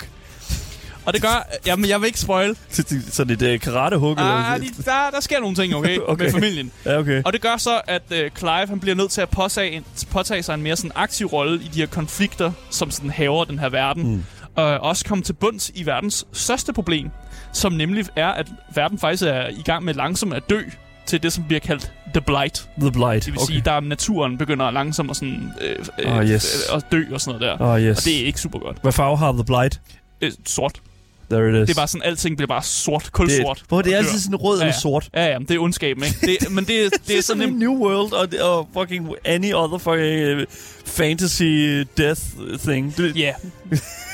Og 1.08 1.14
det 1.14 1.22
gør... 1.22 1.48
Jamen, 1.66 1.90
jeg 1.90 2.02
vil 2.02 2.08
ikke 2.08 2.20
spoil. 2.20 2.58
Sådan 2.70 3.30
et 3.34 3.54
uh, 3.54 3.60
karate-hug. 3.60 4.20
Ah, 4.20 4.62
de, 4.62 4.66
der, 4.86 5.10
der 5.14 5.20
sker 5.20 5.40
nogle 5.40 5.56
ting, 5.56 5.76
okay, 5.76 5.98
Okay. 6.08 6.24
med 6.24 6.32
familien. 6.32 6.72
Ja, 6.86 6.98
okay. 6.98 7.22
Og 7.26 7.34
det 7.34 7.42
gør 7.42 7.58
så, 7.58 7.82
at 7.88 8.02
øh, 8.12 8.32
Clive 8.38 8.68
han 8.68 8.80
bliver 8.80 8.96
nødt 8.96 9.12
til 9.12 9.22
at 9.22 9.30
påtage, 9.30 9.84
påtage 10.12 10.44
sig 10.44 10.54
en 10.54 10.62
mere 10.62 10.76
sådan 10.76 10.92
aktiv 10.96 11.28
rolle 11.28 11.56
i 11.56 11.68
de 11.74 11.80
her 11.80 11.88
konflikter, 11.88 12.52
som 12.70 12.92
sådan 12.92 13.10
haver 13.10 13.44
den 13.44 13.60
her 13.60 13.70
verden. 13.70 14.12
Mm. 14.16 14.24
Og 14.56 14.66
også 14.80 15.06
komme 15.06 15.24
til 15.24 15.34
bunds 15.34 15.72
i 15.76 15.86
verdens 15.86 16.28
største 16.34 16.74
problem, 16.74 17.10
som 17.54 17.74
nemlig 17.74 18.06
er, 18.16 18.28
at 18.28 18.48
verden 18.76 19.00
faktisk 19.00 19.24
er 19.24 19.48
i 19.48 19.62
gang 19.66 19.84
med 19.86 19.94
langsomt 19.94 20.34
at 20.34 20.50
dø 20.50 20.62
til 21.06 21.24
det, 21.24 21.34
som 21.34 21.44
bliver 21.44 21.60
kaldt 21.60 21.92
The 22.14 22.22
Blight. 22.22 22.70
The 22.80 22.92
Blight. 22.92 23.26
Det 23.26 23.34
vil 23.34 23.42
okay. 23.42 23.54
sige, 23.54 23.62
der 23.66 23.80
naturen 23.80 24.38
begynder 24.38 24.72
langsomt 24.72 25.10
at, 25.10 25.16
sådan, 25.16 25.52
øh, 25.62 25.86
øh, 26.00 26.18
Ah, 26.18 26.30
yes. 26.30 26.68
øh, 26.72 26.78
at 26.78 26.86
dø 26.92 27.04
og 27.14 27.22
sådan 27.22 27.40
noget 27.40 27.60
der. 27.60 27.66
Oh, 27.66 27.82
yes. 27.82 27.98
Og 27.98 28.04
det 28.06 28.22
er 28.22 28.26
ikke 28.26 28.40
super 28.42 28.60
godt. 28.60 28.78
Hvad 28.82 28.92
farve 28.92 29.18
har 29.18 29.32
The 29.32 29.44
Blight? 29.44 29.82
Øh, 30.22 30.32
sort. 30.46 30.82
There 31.32 31.50
it 31.50 31.56
is. 31.56 31.68
Det 31.68 31.70
er 31.70 31.80
bare 31.80 31.88
sådan, 31.88 32.04
alting 32.04 32.38
bliver 32.38 32.48
bare 32.48 32.64
sort. 32.64 33.10
Kulsort. 33.12 33.64
Hvor 33.68 33.82
det 33.82 33.94
er 33.94 33.98
altid 33.98 34.20
sådan 34.20 34.36
rød 34.36 34.58
Ja, 34.58 34.64
eller 34.64 34.74
ja. 34.76 34.80
sort. 34.80 35.10
Ja, 35.14 35.26
ja, 35.26 35.38
det 35.40 35.52
er 35.52 35.60
ondskaben, 35.60 36.04
ikke? 36.04 36.38
Det, 36.42 36.52
men 36.52 36.66
det, 36.66 36.68
det, 36.68 36.92
Det 37.08 37.18
er 37.18 37.22
så 37.22 37.36
nemt. 37.36 37.54
en 37.54 37.60
New 37.60 37.74
World 37.74 38.14
og, 38.14 38.28
og 38.52 38.70
fucking 38.74 39.10
any 39.26 39.54
other 39.54 39.78
fucking 39.78 40.38
uh, 40.40 40.44
fantasy 40.86 41.84
death 41.98 42.22
thing. 42.68 42.94
Ja. 43.16 43.34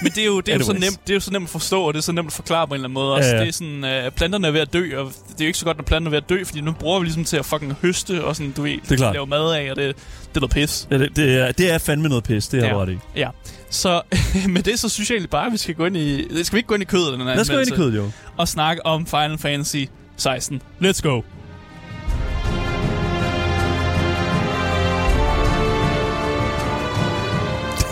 Men 0.01 0.11
det 0.11 0.17
er 0.17 0.25
jo, 0.25 0.39
det 0.39 0.53
er 0.53 0.57
jo 0.57 0.63
så 0.63 0.73
nemt, 0.73 0.99
det 1.03 1.09
er 1.09 1.13
jo 1.13 1.19
så 1.19 1.31
nemt 1.31 1.43
at 1.43 1.49
forstå, 1.49 1.83
og 1.83 1.93
det 1.93 1.97
er 1.99 2.03
så 2.03 2.11
nemt 2.11 2.27
at 2.27 2.33
forklare 2.33 2.67
på 2.67 2.73
en 2.73 2.75
eller 2.75 2.87
anden 2.87 2.93
måde 2.93 3.13
også. 3.13 3.29
Ja, 3.29 3.35
ja. 3.35 3.41
Det 3.41 3.47
er 3.47 3.53
sådan, 3.53 4.05
uh, 4.07 4.11
planterne 4.15 4.47
er 4.47 4.51
ved 4.51 4.59
at 4.61 4.73
dø, 4.73 4.97
og 4.99 5.05
det 5.29 5.41
er 5.41 5.45
jo 5.45 5.47
ikke 5.47 5.59
så 5.59 5.65
godt, 5.65 5.77
når 5.77 5.83
planterne 5.83 6.07
er 6.07 6.09
ved 6.09 6.17
at 6.17 6.29
dø, 6.29 6.43
fordi 6.43 6.61
nu 6.61 6.71
bruger 6.71 6.99
vi 6.99 7.05
ligesom 7.05 7.23
til 7.25 7.37
at 7.37 7.45
fucking 7.45 7.73
høste 7.81 8.23
og 8.23 8.35
sådan, 8.35 8.51
du 8.51 8.61
ved, 8.61 8.71
Det 8.83 8.91
er 8.91 8.95
klart. 8.95 9.13
lave 9.13 9.27
mad 9.27 9.53
af, 9.53 9.71
og 9.71 9.75
det, 9.75 9.95
det 9.95 10.35
er 10.35 10.39
noget 10.39 10.51
pis. 10.51 10.87
Ja, 10.91 10.97
det, 10.97 11.15
det, 11.15 11.33
er, 11.37 11.51
det 11.51 11.71
er 11.71 11.77
fandme 11.77 12.09
noget 12.09 12.23
pis, 12.23 12.47
det 12.47 12.61
har 12.63 12.69
Ja. 12.69 12.81
ret 12.81 12.89
i. 12.89 12.97
Ja. 13.15 13.29
Så 13.73 14.01
med 14.49 14.63
det, 14.63 14.79
så 14.79 14.89
synes 14.89 15.09
jeg 15.09 15.15
egentlig 15.15 15.29
bare, 15.29 15.45
at 15.45 15.51
vi 15.51 15.57
skal 15.57 15.75
gå 15.75 15.85
ind 15.85 15.97
i... 15.97 16.43
Skal 16.43 16.55
vi 16.55 16.59
ikke 16.59 16.67
gå 16.67 16.73
ind 16.73 16.83
i 16.83 16.85
kødet 16.85 17.13
den 17.13 17.25
Lad 17.25 17.39
os 17.39 17.49
gå 17.49 17.57
ind 17.57 17.67
i 17.67 17.75
kødet, 17.75 17.95
jo. 17.95 18.11
Og 18.37 18.47
snakke 18.47 18.85
om 18.85 19.05
Final 19.05 19.37
Fantasy 19.37 19.85
16. 20.17 20.61
Let's 20.81 21.01
go. 21.01 21.15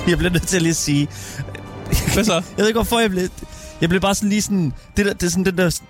Jeg 0.08 0.18
bliver 0.18 0.32
nødt 0.32 0.48
til 0.48 0.56
at 0.56 0.62
lige 0.62 0.74
sige... 0.74 1.08
Hvad 2.14 2.24
så? 2.24 2.34
Jeg 2.34 2.44
ved 2.58 2.68
ikke, 2.68 2.78
hvorfor 2.78 3.00
jeg 3.00 3.10
blev... 3.10 3.28
Jeg 3.82 3.90
blev 3.90 4.02
bare 4.02 4.16
sådan 4.16 4.30
lige 4.30 4.42
sådan... 4.42 4.74
Det, 4.98 5.06
der, 5.06 5.14
det 5.14 5.24
er 5.24 5.30
sådan 5.30 5.46
den 5.46 5.58
der... 5.58 5.82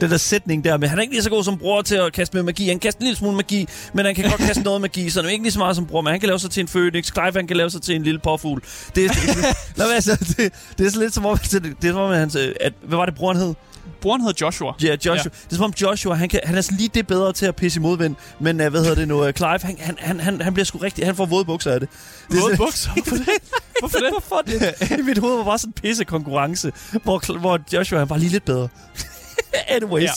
Den 0.00 0.10
der 0.10 0.16
sætning 0.16 0.64
der 0.64 0.76
med, 0.76 0.88
han 0.88 0.98
er 0.98 1.02
ikke 1.02 1.14
lige 1.14 1.22
så 1.22 1.30
god 1.30 1.44
som 1.44 1.58
bror 1.58 1.82
til 1.82 1.94
at 1.94 2.12
kaste 2.12 2.36
med 2.36 2.42
magi. 2.42 2.68
Han 2.68 2.78
kaster 2.78 3.00
en 3.00 3.04
lille 3.04 3.16
smule 3.18 3.36
magi, 3.36 3.68
men 3.94 4.06
han 4.06 4.14
kan 4.14 4.30
godt 4.30 4.40
kaste 4.40 4.62
noget 4.62 4.80
magi, 4.80 5.10
så 5.10 5.20
han 5.20 5.26
er 5.28 5.32
ikke 5.32 5.44
lige 5.44 5.52
så 5.52 5.58
meget 5.58 5.76
som 5.76 5.86
bror, 5.86 6.00
men 6.00 6.10
han 6.10 6.20
kan 6.20 6.26
lave 6.26 6.38
sig 6.38 6.50
til 6.50 6.60
en 6.60 6.66
phoenix. 6.66 7.12
Clive, 7.12 7.32
han 7.32 7.46
kan 7.46 7.56
lave 7.56 7.70
sig 7.70 7.82
til 7.82 7.94
en 7.96 8.02
lille 8.02 8.20
påfugl. 8.20 8.62
Det, 8.94 9.04
er- 9.04 9.08
det, 9.36 9.54
men 9.76 9.86
altså, 9.94 10.34
det, 10.36 10.52
det 10.78 10.86
er 10.86 10.90
så 10.90 10.98
lidt 11.00 11.14
som 11.14 11.26
om, 11.26 11.38
det, 11.38 11.62
det 11.82 11.88
er 11.88 11.92
som 11.92 12.00
om, 12.00 12.10
at 12.10 12.18
hans, 12.18 12.34
øh, 12.34 12.54
at, 12.60 12.72
hvad 12.82 12.96
var 12.98 13.06
det, 13.06 13.14
broren 13.14 13.36
hed? 13.36 13.54
Broren 14.00 14.20
hedder 14.20 14.46
Joshua. 14.46 14.72
Ja, 14.82 14.92
Joshua. 15.06 15.14
Ja. 15.14 15.22
Det 15.22 15.52
er 15.52 15.56
som 15.56 15.64
om 15.64 15.72
Joshua, 15.82 16.14
han, 16.14 16.28
kan, 16.28 16.40
han 16.44 16.56
er 16.56 16.72
lige 16.78 16.90
det 16.94 17.06
bedre 17.06 17.32
til 17.32 17.46
at 17.46 17.56
pisse 17.56 17.78
i 17.78 17.82
modvind, 17.82 18.14
men 18.40 18.60
uh, 18.60 18.66
hvad 18.66 18.80
hedder 18.80 18.94
det 18.94 19.08
nu, 19.08 19.24
uh, 19.26 19.30
Clive, 19.32 19.58
han, 19.62 19.76
han, 19.98 20.20
han, 20.20 20.40
han, 20.40 20.54
bliver 20.54 20.64
sgu 20.64 20.78
rigtig, 20.78 21.06
han 21.06 21.16
får 21.16 21.26
våde 21.26 21.44
bukser 21.44 21.72
af 21.72 21.80
det. 21.80 21.88
det 22.30 22.40
sådan- 22.40 22.56
bukser. 22.56 22.90
Hvorfor 22.94 23.16
det? 23.16 23.28
Hvorfor 23.80 23.98
det? 23.98 24.10
Hvorfor 24.10 24.42
det? 24.96 24.98
I 24.98 25.02
mit 25.02 25.18
hoved 25.18 25.36
var 25.36 25.44
bare 25.44 25.58
sådan 25.58 25.68
en 25.68 25.72
pisse 25.82 26.04
konkurrence, 26.04 26.72
hvor, 27.02 27.38
hvor 27.38 27.60
Joshua 27.72 27.98
han 27.98 28.10
var 28.10 28.16
lige 28.16 28.30
lidt 28.30 28.44
bedre. 28.44 28.68
Anyways. 29.76 30.10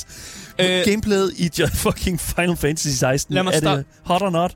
Ja. 0.60 0.80
Øh, 0.80 0.86
Gameplayet 0.86 1.34
i 1.38 1.50
fucking 1.74 2.20
Final 2.22 2.58
Fantasy 2.58 2.88
16. 2.88 3.36
Lad 3.36 3.44
mig 3.44 3.54
er 3.64 3.76
det 3.76 3.86
hot 4.06 4.22
or 4.22 4.30
not? 4.30 4.56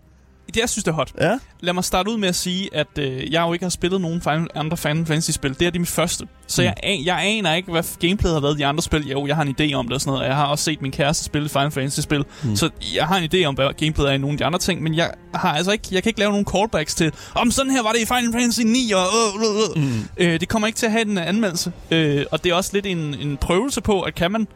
det, 0.54 0.60
jeg 0.60 0.70
synes, 0.70 0.84
det 0.84 0.92
er 0.92 0.96
hot. 0.96 1.12
Ja? 1.22 1.38
Lad 1.62 1.74
mig 1.74 1.84
starte 1.84 2.12
ud 2.12 2.18
med 2.18 2.30
at 2.30 2.36
sige, 2.36 2.70
at 2.76 2.88
øh, 3.00 3.34
jeg 3.34 3.42
jo 3.42 3.54
ikke 3.54 3.66
har 3.66 3.70
spillet 3.70 4.02
nogen 4.02 4.22
final, 4.22 4.48
andre 4.56 4.78
Final 4.78 5.06
Fantasy-spil. 5.06 5.60
Det 5.60 5.68
er 5.68 5.72
det 5.72 5.82
mit 5.82 5.90
første. 5.90 6.28
Så 6.48 6.62
Mm. 6.62 6.66
jeg, 6.66 7.02
jeg 7.06 7.20
aner 7.24 7.54
ikke, 7.54 7.72
hvad 7.72 7.84
gameplayet 8.00 8.36
har 8.36 8.42
været 8.42 8.56
i 8.56 8.58
de 8.58 8.66
andre 8.66 8.84
spil. 8.84 9.10
Jo, 9.10 9.28
jeg 9.28 9.36
har 9.36 9.44
en 9.44 9.56
idé 9.62 9.74
om 9.74 9.86
det 9.86 9.94
og 9.94 10.02
sådan 10.02 10.10
noget. 10.12 10.22
og 10.22 10.28
Jeg 10.28 10.36
har 10.36 10.46
også 10.46 10.64
set 10.64 10.82
min 10.82 10.92
kæreste 10.92 11.24
spille 11.24 11.50
Final 11.50 11.72
Fantasy-spil. 11.72 12.26
Mm. 12.44 12.56
Så 12.56 12.70
jeg 12.96 13.06
har 13.08 13.18
en 13.18 13.30
idé 13.34 13.44
om, 13.46 13.56
hvad 13.56 13.74
gameplayet 13.78 14.10
er 14.12 14.16
i 14.16 14.18
nogle 14.18 14.34
af 14.34 14.38
de 14.38 14.46
andre 14.46 14.60
ting. 14.60 14.82
Men 14.84 14.96
jeg 14.96 15.12
har 15.36 15.54
altså 15.54 15.72
ikke, 15.72 15.88
jeg 15.92 16.04
kan 16.04 16.10
ikke 16.10 16.20
lave 16.20 16.32
nogen 16.32 16.46
callbacks 16.56 16.96
til, 16.96 17.12
om 17.36 17.52
sådan 17.52 17.72
her 17.72 17.84
var 17.84 17.92
det 17.92 18.00
i 18.02 18.06
Final 18.06 18.32
Fantasy 18.34 18.62
9, 18.62 18.92
og 18.92 19.00
øh, 19.02 19.42
øh, 19.78 19.84
øh. 19.84 19.90
Mm. 19.94 20.08
Øh, 20.18 20.40
det 20.40 20.50
kommer 20.50 20.68
ikke 20.68 20.78
til 20.78 20.86
at 20.86 20.92
have 20.92 21.06
en 21.06 21.18
anmeldelse. 21.18 21.72
Øh, 21.92 22.26
og 22.32 22.44
det 22.44 22.52
er 22.52 22.56
også 22.56 22.70
lidt 22.74 22.86
en, 22.86 22.98
en 22.98 23.38
prøvelse 23.38 23.82
på, 23.82 24.02
at 24.02 24.16
kan 24.16 24.32
man 24.32 24.48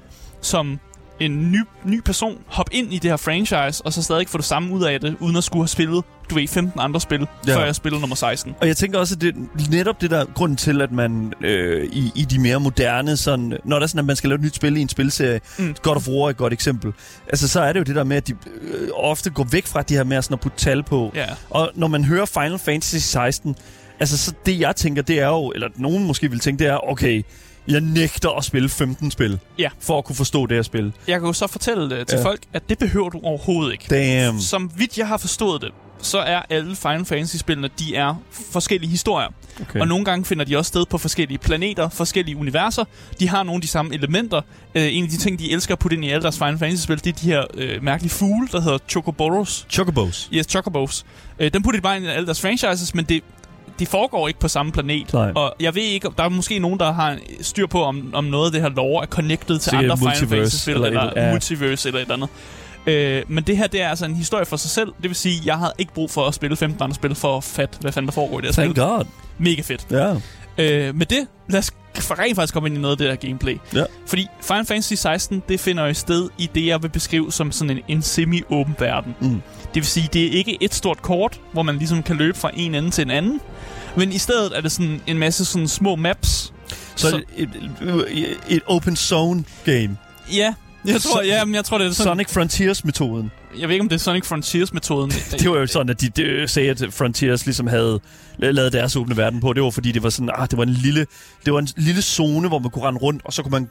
som 0.41 0.79
en 1.19 1.51
ny, 1.51 1.59
ny 1.85 2.01
person 2.01 2.37
hoppe 2.47 2.75
ind 2.75 2.93
i 2.93 2.99
det 2.99 3.11
her 3.11 3.17
franchise, 3.17 3.85
og 3.85 3.93
så 3.93 4.03
stadig 4.03 4.19
ikke 4.19 4.31
få 4.31 4.37
det 4.37 4.45
samme 4.45 4.73
ud 4.73 4.83
af 4.83 4.99
det, 4.99 5.15
uden 5.19 5.35
at 5.35 5.43
skulle 5.43 5.61
have 5.63 5.67
spillet, 5.67 6.03
du 6.29 6.35
ved, 6.35 6.47
15 6.47 6.79
andre 6.79 7.01
spil, 7.01 7.27
Ja. 7.47 7.55
før 7.55 7.65
jeg 7.65 7.75
spillede 7.75 7.99
nummer 8.01 8.15
16. 8.15 8.55
Og 8.61 8.67
jeg 8.67 8.77
tænker 8.77 8.99
også, 8.99 9.15
at 9.15 9.21
det 9.21 9.35
netop 9.71 10.01
det 10.01 10.11
der 10.11 10.17
er 10.19 10.25
grunden 10.25 10.57
til, 10.57 10.81
at 10.81 10.91
man 10.91 11.33
øh, 11.41 11.87
i, 11.91 12.11
i 12.15 12.21
de 12.25 12.39
mere 12.39 12.59
moderne, 12.59 13.17
sådan, 13.17 13.57
når 13.65 13.75
der 13.79 13.83
er 13.83 13.87
sådan, 13.87 13.99
at 13.99 14.05
man 14.05 14.15
skal 14.15 14.29
lave 14.29 14.35
et 14.35 14.41
nyt 14.43 14.55
spil 14.55 14.77
i 14.77 14.81
en 14.81 14.89
spilserie. 14.89 15.39
Mm. 15.59 15.75
God 15.81 15.95
of 15.95 16.07
War 16.07 16.25
er 16.25 16.29
et 16.29 16.37
godt 16.37 16.53
eksempel, 16.53 16.93
altså 17.29 17.47
så 17.47 17.61
er 17.61 17.73
det 17.73 17.79
jo 17.79 17.83
det 17.83 17.95
der 17.95 18.03
med, 18.03 18.17
at 18.17 18.27
de 18.27 18.33
øh, 18.61 18.89
ofte 18.93 19.29
går 19.29 19.47
væk 19.51 19.65
fra 19.67 19.81
de 19.81 19.93
her 19.93 20.03
med 20.03 20.21
sådan 20.21 20.33
at 20.33 20.39
putte 20.39 20.57
tal 20.57 20.83
på. 20.83 21.11
Ja. 21.15 21.25
Og 21.49 21.71
når 21.75 21.87
man 21.87 22.03
hører 22.03 22.25
Final 22.25 22.59
Fantasy 22.59 22.95
16, 22.95 23.55
altså 23.99 24.17
så 24.17 24.33
det 24.45 24.59
jeg 24.59 24.75
tænker, 24.75 25.01
det 25.01 25.19
er 25.19 25.27
jo, 25.27 25.51
eller 25.55 25.67
nogen 25.75 26.03
måske 26.07 26.29
vil 26.29 26.39
tænke, 26.39 26.63
det 26.63 26.71
er, 26.71 26.89
okay, 26.89 27.23
jeg 27.67 27.81
nægter 27.81 28.29
at 28.29 28.43
spille 28.43 28.69
15 28.69 29.11
spil, 29.11 29.39
Ja. 29.59 29.69
for 29.79 29.97
at 29.97 30.05
kunne 30.05 30.15
forstå 30.15 30.45
det 30.45 30.57
her 30.57 30.61
spil. 30.61 30.93
Jeg 31.07 31.19
kan 31.19 31.27
jo 31.27 31.33
så 31.33 31.47
fortælle 31.47 31.83
uh, 31.83 31.89
til 31.89 32.05
Ja. 32.11 32.17
ja. 32.17 32.23
folk, 32.25 32.39
at 32.53 32.69
det 32.69 32.79
behøver 32.79 33.09
du 33.09 33.19
overhovedet 33.23 33.71
ikke. 33.71 33.85
Damn. 33.89 34.41
Som 34.41 34.71
vidt 34.75 34.97
jeg 34.97 35.07
har 35.07 35.17
forstået 35.17 35.61
det, 35.61 35.71
så 36.01 36.17
er 36.19 36.41
alle 36.49 36.75
Final 36.75 37.05
Fantasy-spillene, 37.05 37.69
de 37.79 37.95
er 37.95 38.15
forskellige 38.51 38.89
historier. 38.89 39.27
Okay. 39.61 39.79
Og 39.79 39.87
nogle 39.87 40.05
gange 40.05 40.25
finder 40.25 40.45
de 40.45 40.57
også 40.57 40.69
sted 40.69 40.85
på 40.89 40.97
forskellige 40.97 41.37
planeter, 41.37 41.89
forskellige 41.89 42.37
universer. 42.37 42.83
De 43.19 43.29
har 43.29 43.43
nogle 43.43 43.57
af 43.57 43.61
de 43.61 43.67
samme 43.67 43.93
elementer. 43.93 44.41
Øh, 44.75 44.95
en 44.95 45.03
af 45.03 45.09
de 45.09 45.17
ting, 45.17 45.39
de 45.39 45.51
elsker 45.51 45.73
at 45.75 45.79
putte 45.79 45.95
ind 45.95 46.05
i 46.05 46.09
alle 46.09 46.21
deres 46.23 46.37
Final 46.37 46.57
Fantasy-spil, 46.59 47.03
det 47.03 47.07
er 47.07 47.19
de 47.19 47.25
her 47.25 47.43
øh, 47.53 47.83
mærkelige 47.83 48.11
fugle, 48.11 48.47
der 48.51 48.61
hedder 48.61 48.77
Chocoboros. 48.89 49.65
Chocobos. 49.69 50.29
Yes, 50.33 50.45
Chocobos. 50.45 51.05
Øh, 51.39 51.53
dem 51.53 51.63
putter 51.63 51.79
de 51.79 51.83
bare 51.83 51.97
ind 51.97 52.05
i 52.05 52.09
alle 52.09 52.25
deres 52.25 52.41
franchises, 52.41 52.95
men 52.95 53.05
det, 53.05 53.23
de 53.79 53.85
foregår 53.85 54.27
ikke 54.27 54.39
på 54.39 54.47
samme 54.47 54.71
planet. 54.71 55.13
Nej. 55.13 55.31
Og 55.35 55.55
jeg 55.59 55.75
ved 55.75 55.81
ikke, 55.81 56.09
der 56.17 56.23
er 56.23 56.29
måske 56.29 56.59
nogen, 56.59 56.79
der 56.79 56.91
har 56.93 57.17
styr 57.41 57.67
på, 57.67 57.83
om, 57.83 58.11
om 58.13 58.23
noget 58.23 58.45
af 58.45 58.51
det 58.51 58.61
her 58.61 58.69
lore 58.69 59.03
er 59.03 59.07
connected 59.07 59.59
til 59.59 59.69
Sikkert 59.69 59.83
andre 59.91 59.97
Final 59.97 60.29
Fantasy-spil, 60.29 60.73
eller 60.73 60.87
eller, 60.87 61.01
et- 61.01 61.09
eller 61.09 61.25
ja. 61.25 61.31
multiverse 61.31 61.89
eller 61.89 62.01
et 62.01 62.11
andet. 62.11 62.29
Øh, 62.87 63.23
men 63.27 63.43
det 63.43 63.57
her, 63.57 63.67
det 63.67 63.81
er 63.81 63.89
altså 63.89 64.05
en 64.05 64.15
historie 64.15 64.45
for 64.45 64.57
sig 64.57 64.71
selv. 64.71 64.87
Det 65.01 65.03
vil 65.09 65.15
sige, 65.15 65.41
jeg 65.45 65.57
havde 65.57 65.73
ikke 65.77 65.93
brug 65.93 66.11
for 66.11 66.25
at 66.25 66.33
spille 66.33 66.55
15 66.57 66.83
andre 66.83 66.95
spil 66.95 67.15
for 67.15 67.37
at 67.37 67.43
fatte, 67.43 67.77
hvad 67.81 67.91
fanden 67.91 68.07
der 68.07 68.13
foregår 68.13 68.39
i 68.39 68.41
det 68.41 68.47
her 68.55 68.63
Thank 68.63 68.75
spil. 68.75 68.83
God. 68.83 69.05
Mega 69.37 69.61
fedt. 69.61 69.87
Ja. 69.91 70.13
Øh, 70.57 70.95
med 70.95 71.05
det, 71.05 71.27
lad 71.49 71.59
os 71.59 71.71
f- 71.99 72.19
rent 72.19 72.35
faktisk 72.35 72.53
komme 72.53 72.69
ind 72.69 72.77
i 72.77 72.81
noget 72.81 72.91
af 72.91 72.97
det 72.97 73.09
der 73.21 73.27
gameplay. 73.27 73.57
Ja. 73.73 73.83
Fordi 74.07 74.27
Final 74.41 74.65
Fantasy 74.65 74.93
16, 74.93 75.43
det 75.49 75.59
finder 75.59 75.85
jo 75.85 75.93
sted 75.93 76.29
i 76.37 76.49
det, 76.55 76.65
jeg 76.65 76.83
vil 76.83 76.89
beskrive 76.89 77.31
som 77.31 77.51
sådan 77.51 77.77
en, 77.77 77.83
en 77.87 78.01
semi-åben 78.01 78.75
verden. 78.79 79.15
Mm. 79.21 79.29
Det 79.63 79.75
vil 79.75 79.85
sige, 79.85 80.09
det 80.13 80.25
er 80.25 80.29
ikke 80.31 80.57
et 80.61 80.73
stort 80.73 81.01
kort, 81.01 81.39
hvor 81.53 81.61
man 81.63 81.77
ligesom 81.77 82.03
kan 82.03 82.15
løbe 82.15 82.37
fra 82.37 82.51
en 82.53 82.75
ende 82.75 82.89
til 82.89 83.01
en 83.01 83.11
anden. 83.11 83.41
Men 83.97 84.11
i 84.11 84.17
stedet 84.17 84.57
er 84.57 84.61
det 84.61 84.71
sådan 84.71 85.01
en 85.07 85.17
masse 85.17 85.45
sådan 85.45 85.67
små 85.67 85.95
maps. 85.95 86.53
Så, 86.95 87.09
så 87.09 87.21
et, 87.37 87.49
et, 88.11 88.37
et 88.49 88.61
open 88.65 88.95
zone 88.95 89.43
game. 89.65 89.97
Ja, 90.33 90.53
jeg 90.85 91.01
tror, 91.01 91.21
ja, 91.21 91.45
men 91.45 91.55
jeg 91.55 91.65
tror, 91.65 91.77
det 91.77 91.87
er 91.87 91.91
sådan... 91.91 92.09
Sonic 92.09 92.29
Frontiers-metoden. 92.29 93.31
Jeg 93.59 93.67
ved 93.67 93.75
ikke, 93.75 93.81
om 93.81 93.89
det 93.89 93.95
er 93.95 93.99
Sonic 93.99 94.25
Frontiers-metoden. 94.25 95.11
Det 95.39 95.49
var 95.49 95.57
jo 95.57 95.67
sådan, 95.67 95.89
at 95.89 96.01
de, 96.01 96.09
de 96.09 96.47
sagde, 96.47 96.69
at 96.69 96.85
Frontiers 96.91 97.45
ligesom 97.45 97.67
havde 97.67 97.99
lavet 98.39 98.73
deres 98.73 98.95
åbne 98.95 99.17
verden 99.17 99.39
på. 99.39 99.53
Det 99.53 99.63
var 99.63 99.69
fordi, 99.69 99.91
det 99.91 100.03
var 100.03 100.09
sådan, 100.09 100.29
ah, 100.37 100.47
det 100.49 100.57
var 100.57 100.63
en 100.63 100.69
lille, 100.69 101.05
det 101.45 101.53
var 101.53 101.59
en 101.59 101.67
lille 101.77 102.01
zone, 102.01 102.47
hvor 102.47 102.59
man 102.59 102.71
kunne 102.71 102.85
rende 102.85 102.99
rundt, 102.99 103.21
og 103.25 103.33
så 103.33 103.43
kunne 103.43 103.51
man 103.51 103.69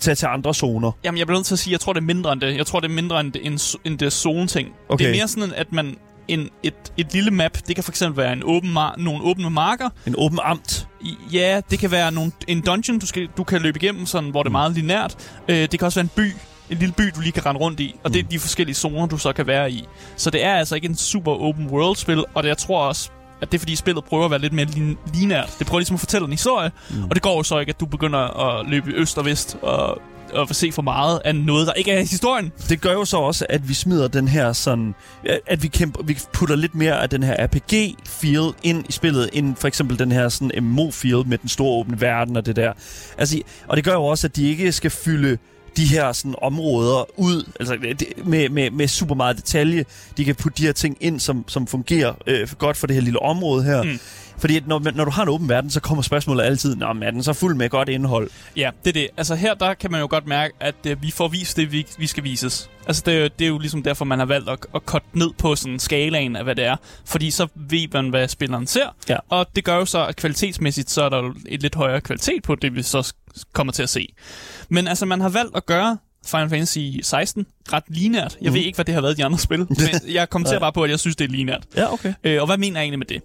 tage 0.00 0.14
til 0.14 0.26
andre 0.26 0.54
zoner. 0.54 0.92
Jamen, 1.04 1.18
jeg 1.18 1.26
bliver 1.26 1.38
nødt 1.38 1.46
til 1.46 1.54
at 1.54 1.58
sige, 1.58 1.70
at 1.70 1.72
jeg 1.72 1.80
tror, 1.80 1.92
det 1.92 2.00
er 2.00 2.04
mindre 2.04 2.32
end 2.32 2.40
det. 2.40 2.56
Jeg 2.56 2.66
tror, 2.66 2.80
det 2.80 2.90
er 2.90 2.94
mindre 2.94 3.20
end, 3.20 3.32
end, 3.42 3.76
end 3.84 3.98
det 3.98 4.12
zone-ting. 4.12 4.68
Okay. 4.88 5.04
Det 5.04 5.10
er 5.10 5.16
mere 5.16 5.28
sådan, 5.28 5.52
at 5.56 5.72
man... 5.72 5.96
En, 6.32 6.48
et, 6.62 6.74
et 6.96 7.12
lille 7.12 7.30
map, 7.30 7.58
det 7.68 7.74
kan 7.74 7.84
fx 7.84 8.02
være 8.14 8.32
en 8.32 8.42
åben 8.44 8.76
mar- 8.78 8.94
nogle 9.02 9.24
åbne 9.24 9.50
marker. 9.50 9.88
En 10.06 10.14
åben 10.18 10.38
amt. 10.44 10.88
Ja, 11.32 11.60
det 11.70 11.78
kan 11.78 11.90
være 11.90 12.12
nogle, 12.12 12.32
en 12.48 12.60
dungeon, 12.60 12.98
du, 12.98 13.06
skal, 13.06 13.28
du 13.36 13.44
kan 13.44 13.62
løbe 13.62 13.78
igennem, 13.82 14.06
sådan, 14.06 14.30
hvor 14.30 14.42
det 14.42 14.46
er 14.48 14.50
Mm. 14.50 14.52
meget 14.52 14.72
lineært. 14.72 15.16
Øh, 15.48 15.56
det 15.56 15.70
kan 15.70 15.82
også 15.86 16.00
være 16.00 16.04
en 16.04 16.10
by, 16.16 16.32
en 16.70 16.78
lille 16.78 16.94
by, 16.94 17.02
du 17.16 17.20
lige 17.20 17.32
kan 17.32 17.46
rende 17.46 17.60
rundt 17.60 17.80
i. 17.80 17.94
Og 18.04 18.12
det 18.12 18.18
er 18.18 18.22
Mm. 18.22 18.28
de 18.28 18.38
forskellige 18.38 18.74
zoner, 18.76 19.06
du 19.06 19.18
så 19.18 19.32
kan 19.32 19.46
være 19.46 19.70
i. 19.70 19.84
Så 20.16 20.30
det 20.30 20.44
er 20.44 20.54
altså 20.54 20.74
ikke 20.74 20.88
en 20.88 20.96
super 20.96 21.32
open 21.32 21.66
world-spil, 21.66 22.24
og 22.34 22.42
det, 22.42 22.48
jeg 22.48 22.58
tror 22.58 22.84
også, 22.84 23.10
at 23.42 23.52
det 23.52 23.58
er 23.58 23.60
fordi 23.60 23.76
spillet 23.76 24.04
prøver 24.04 24.24
at 24.24 24.30
være 24.30 24.40
lidt 24.40 24.52
mere 24.52 24.66
lin- 24.66 24.98
lineært. 25.14 25.56
Det 25.58 25.66
prøver 25.66 25.78
ligesom 25.80 25.94
at 25.94 26.00
fortælle 26.00 26.24
en 26.24 26.32
historie, 26.32 26.70
Mm. 26.90 27.04
og 27.04 27.14
det 27.14 27.22
går 27.22 27.36
jo 27.36 27.42
så 27.42 27.58
ikke, 27.58 27.70
at 27.70 27.80
du 27.80 27.86
begynder 27.86 28.18
at 28.58 28.66
løbe 28.68 28.90
øst 28.90 29.18
og 29.18 29.24
vest 29.24 29.56
og, 29.62 30.02
og 30.32 30.54
se 30.54 30.72
for 30.72 30.82
meget 30.82 31.20
af 31.24 31.34
noget, 31.34 31.66
der 31.66 31.72
ikke 31.72 31.90
er 31.90 31.98
i 31.98 32.04
historien. 32.04 32.52
Det 32.68 32.80
gør 32.80 32.92
jo 32.92 33.04
så 33.04 33.16
også, 33.16 33.46
at 33.48 33.68
vi 33.68 33.74
smider 33.74 34.08
den 34.08 34.28
her 34.28 34.52
sådan... 34.52 34.94
At 35.46 35.62
vi, 35.62 35.68
kæmper, 35.68 36.02
vi 36.02 36.18
putter 36.32 36.56
lidt 36.56 36.74
mere 36.74 37.02
af 37.02 37.10
den 37.10 37.22
her 37.22 37.46
RPG-feel 37.46 38.54
ind 38.62 38.84
i 38.88 38.92
spillet, 38.92 39.30
end 39.32 39.56
for 39.56 39.68
eksempel 39.68 39.98
den 39.98 40.12
her 40.12 40.28
sådan 40.28 40.64
MMO-feel 40.64 41.28
med 41.28 41.38
den 41.38 41.48
store 41.48 41.78
åbne 41.80 42.00
verden 42.00 42.36
og 42.36 42.46
det 42.46 42.56
der. 42.56 42.72
Altså, 43.18 43.42
og 43.68 43.76
det 43.76 43.84
gør 43.84 43.92
jo 43.92 44.04
også, 44.04 44.26
at 44.26 44.36
de 44.36 44.48
ikke 44.48 44.72
skal 44.72 44.90
fylde 44.90 45.38
de 45.76 45.86
her 45.86 46.12
sådan, 46.12 46.34
områder 46.42 47.20
ud 47.20 47.50
altså, 47.60 47.76
med, 48.24 48.48
med, 48.48 48.70
med 48.70 48.88
super 48.88 49.14
meget 49.14 49.36
detalje. 49.36 49.84
De 50.16 50.24
kan 50.24 50.34
putte 50.34 50.58
de 50.58 50.66
her 50.66 50.72
ting 50.72 50.96
ind, 51.00 51.20
som, 51.20 51.44
som 51.48 51.66
fungerer 51.66 52.14
øh, 52.26 52.48
godt 52.58 52.76
for 52.76 52.86
det 52.86 52.94
her 52.94 53.02
lille 53.02 53.22
område 53.22 53.64
her. 53.64 53.82
Mm. 53.82 53.98
Mm. 54.34 54.40
Fordi 54.40 54.56
at 54.56 54.66
når, 54.66 54.90
når 54.94 55.04
du 55.04 55.10
har 55.10 55.22
en 55.22 55.28
åben 55.28 55.48
verden, 55.48 55.70
så 55.70 55.80
kommer 55.80 56.02
spørgsmålet 56.02 56.42
altid, 56.44 56.76
Nå, 56.76 56.92
men 56.92 57.02
er 57.02 57.10
den 57.10 57.22
så 57.22 57.32
fuld 57.32 57.54
med 57.56 57.68
godt 57.70 57.88
indhold? 57.88 58.30
Ja, 58.56 58.70
det 58.84 58.88
er 58.90 58.92
det. 58.92 59.08
Altså 59.16 59.34
her, 59.34 59.54
der 59.54 59.74
kan 59.74 59.90
man 59.90 60.00
jo 60.00 60.06
godt 60.10 60.26
mærke, 60.26 60.54
at 60.60 60.74
øh, 60.86 61.02
vi 61.02 61.10
får 61.10 61.28
vist 61.28 61.56
det, 61.56 61.72
vi, 61.72 61.86
vi 61.98 62.06
skal 62.06 62.24
vises. 62.24 62.70
Altså 62.86 63.02
det, 63.06 63.14
er 63.14 63.18
jo- 63.20 63.28
det 63.38 63.44
er 63.44 63.48
jo 63.48 63.58
ligesom 63.58 63.82
derfor, 63.82 64.04
man 64.04 64.18
har 64.18 64.26
valgt 64.26 64.48
at, 64.50 64.58
at 64.74 64.86
korte 64.86 65.04
ned 65.12 65.30
på 65.38 65.56
sådan 65.56 65.78
skalaen 65.78 66.36
af, 66.36 66.44
hvad 66.44 66.54
det 66.54 66.64
er. 66.64 66.76
Fordi 67.04 67.30
så 67.30 67.46
ved 67.54 67.88
man, 67.92 68.08
hvad 68.08 68.28
spilleren 68.28 68.66
ser. 68.66 68.94
Ja. 69.08 69.16
Og 69.28 69.46
det 69.56 69.64
gør 69.64 69.76
jo 69.76 69.84
så, 69.84 70.06
at 70.06 70.16
kvalitetsmæssigt, 70.16 70.90
så 70.90 71.02
er 71.02 71.08
der 71.08 71.32
et 71.48 71.62
lidt 71.62 71.74
højere 71.74 72.00
kvalitet 72.00 72.42
på 72.42 72.54
det, 72.54 72.74
vi 72.74 72.82
så 72.82 73.12
kommer 73.52 73.72
til 73.72 73.82
at 73.82 73.88
se. 73.88 74.14
Men 74.68 74.88
altså, 74.88 75.06
man 75.06 75.20
har 75.20 75.28
valgt 75.28 75.56
at 75.56 75.66
gøre 75.66 75.98
Final 76.26 76.48
Fantasy 76.50 76.78
16 77.02 77.46
ret 77.72 77.84
linært. 77.88 78.36
Jeg 78.40 78.50
Mhm. 78.50 78.54
ved 78.58 78.62
ikke, 78.64 78.76
hvad 78.76 78.84
det 78.84 78.94
har 78.94 79.00
været 79.00 79.12
i 79.12 79.16
de 79.16 79.24
andre 79.24 79.38
spil, 79.38 79.58
men 79.68 79.88
jeg 80.08 80.30
kommenterer 80.30 80.60
bare 80.60 80.72
på, 80.72 80.82
at 80.82 80.90
jeg 80.90 80.98
synes, 81.00 81.16
det 81.16 81.24
er 81.24 81.28
linært. 81.28 81.62
Ja, 81.76 81.92
okay. 81.92 82.14
Øh, 82.24 82.40
og 82.40 82.46
hvad 82.46 82.58
mener 82.58 82.80
jeg 82.80 82.84
egentlig 82.84 82.98
med 82.98 83.06
det? 83.06 83.22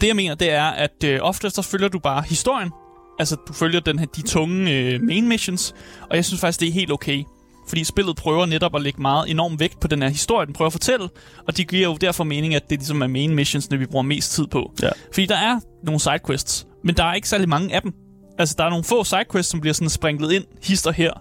Det 0.00 0.06
jeg 0.06 0.16
mener, 0.16 0.34
det 0.34 0.50
er, 0.50 0.64
at 0.64 1.04
øh, 1.04 1.18
ofte 1.22 1.50
så 1.50 1.62
følger 1.62 1.88
du 1.88 1.98
bare 1.98 2.22
historien. 2.22 2.70
Altså, 3.18 3.36
du 3.48 3.52
følger 3.52 3.80
den 3.80 3.98
her, 3.98 4.06
de 4.06 4.22
tunge 4.22 4.72
øh, 4.72 5.02
main 5.02 5.28
missions, 5.28 5.74
og 6.10 6.16
jeg 6.16 6.24
synes 6.24 6.40
faktisk, 6.40 6.60
det 6.60 6.68
er 6.68 6.72
helt 6.72 6.92
okay. 6.92 7.24
Fordi 7.68 7.84
spillet 7.84 8.16
prøver 8.16 8.46
netop 8.46 8.76
at 8.76 8.82
lægge 8.82 9.02
meget 9.02 9.30
enorm 9.30 9.60
vægt 9.60 9.80
på 9.80 9.88
den 9.88 10.02
her 10.02 10.08
historie, 10.08 10.46
den 10.46 10.54
prøver 10.54 10.66
at 10.66 10.72
fortælle, 10.72 11.08
og 11.46 11.56
det 11.56 11.68
giver 11.68 11.88
jo 11.88 11.96
derfor 11.96 12.24
mening, 12.24 12.54
at 12.54 12.70
det 12.70 12.78
ligesom 12.78 13.02
er 13.02 13.06
main 13.06 13.34
missions, 13.34 13.68
vi 13.70 13.86
bruger 13.86 14.02
mest 14.02 14.32
tid 14.32 14.46
på. 14.46 14.72
Ja. 14.82 14.88
Fordi 15.12 15.26
der 15.26 15.36
er 15.36 15.60
nogle 15.84 16.00
sidequests, 16.00 16.66
men 16.84 16.96
der 16.96 17.04
er 17.04 17.14
ikke 17.14 17.28
særlig 17.28 17.48
mange 17.48 17.74
af 17.74 17.82
dem. 17.82 17.92
Altså, 18.38 18.54
der 18.58 18.64
er 18.64 18.70
nogle 18.70 18.84
få 18.84 19.04
sidequests, 19.04 19.50
som 19.50 19.60
bliver 19.60 19.74
sådan 19.74 19.88
sprinklet 19.88 20.32
ind, 20.32 20.44
hister 20.62 20.92
her. 20.92 21.12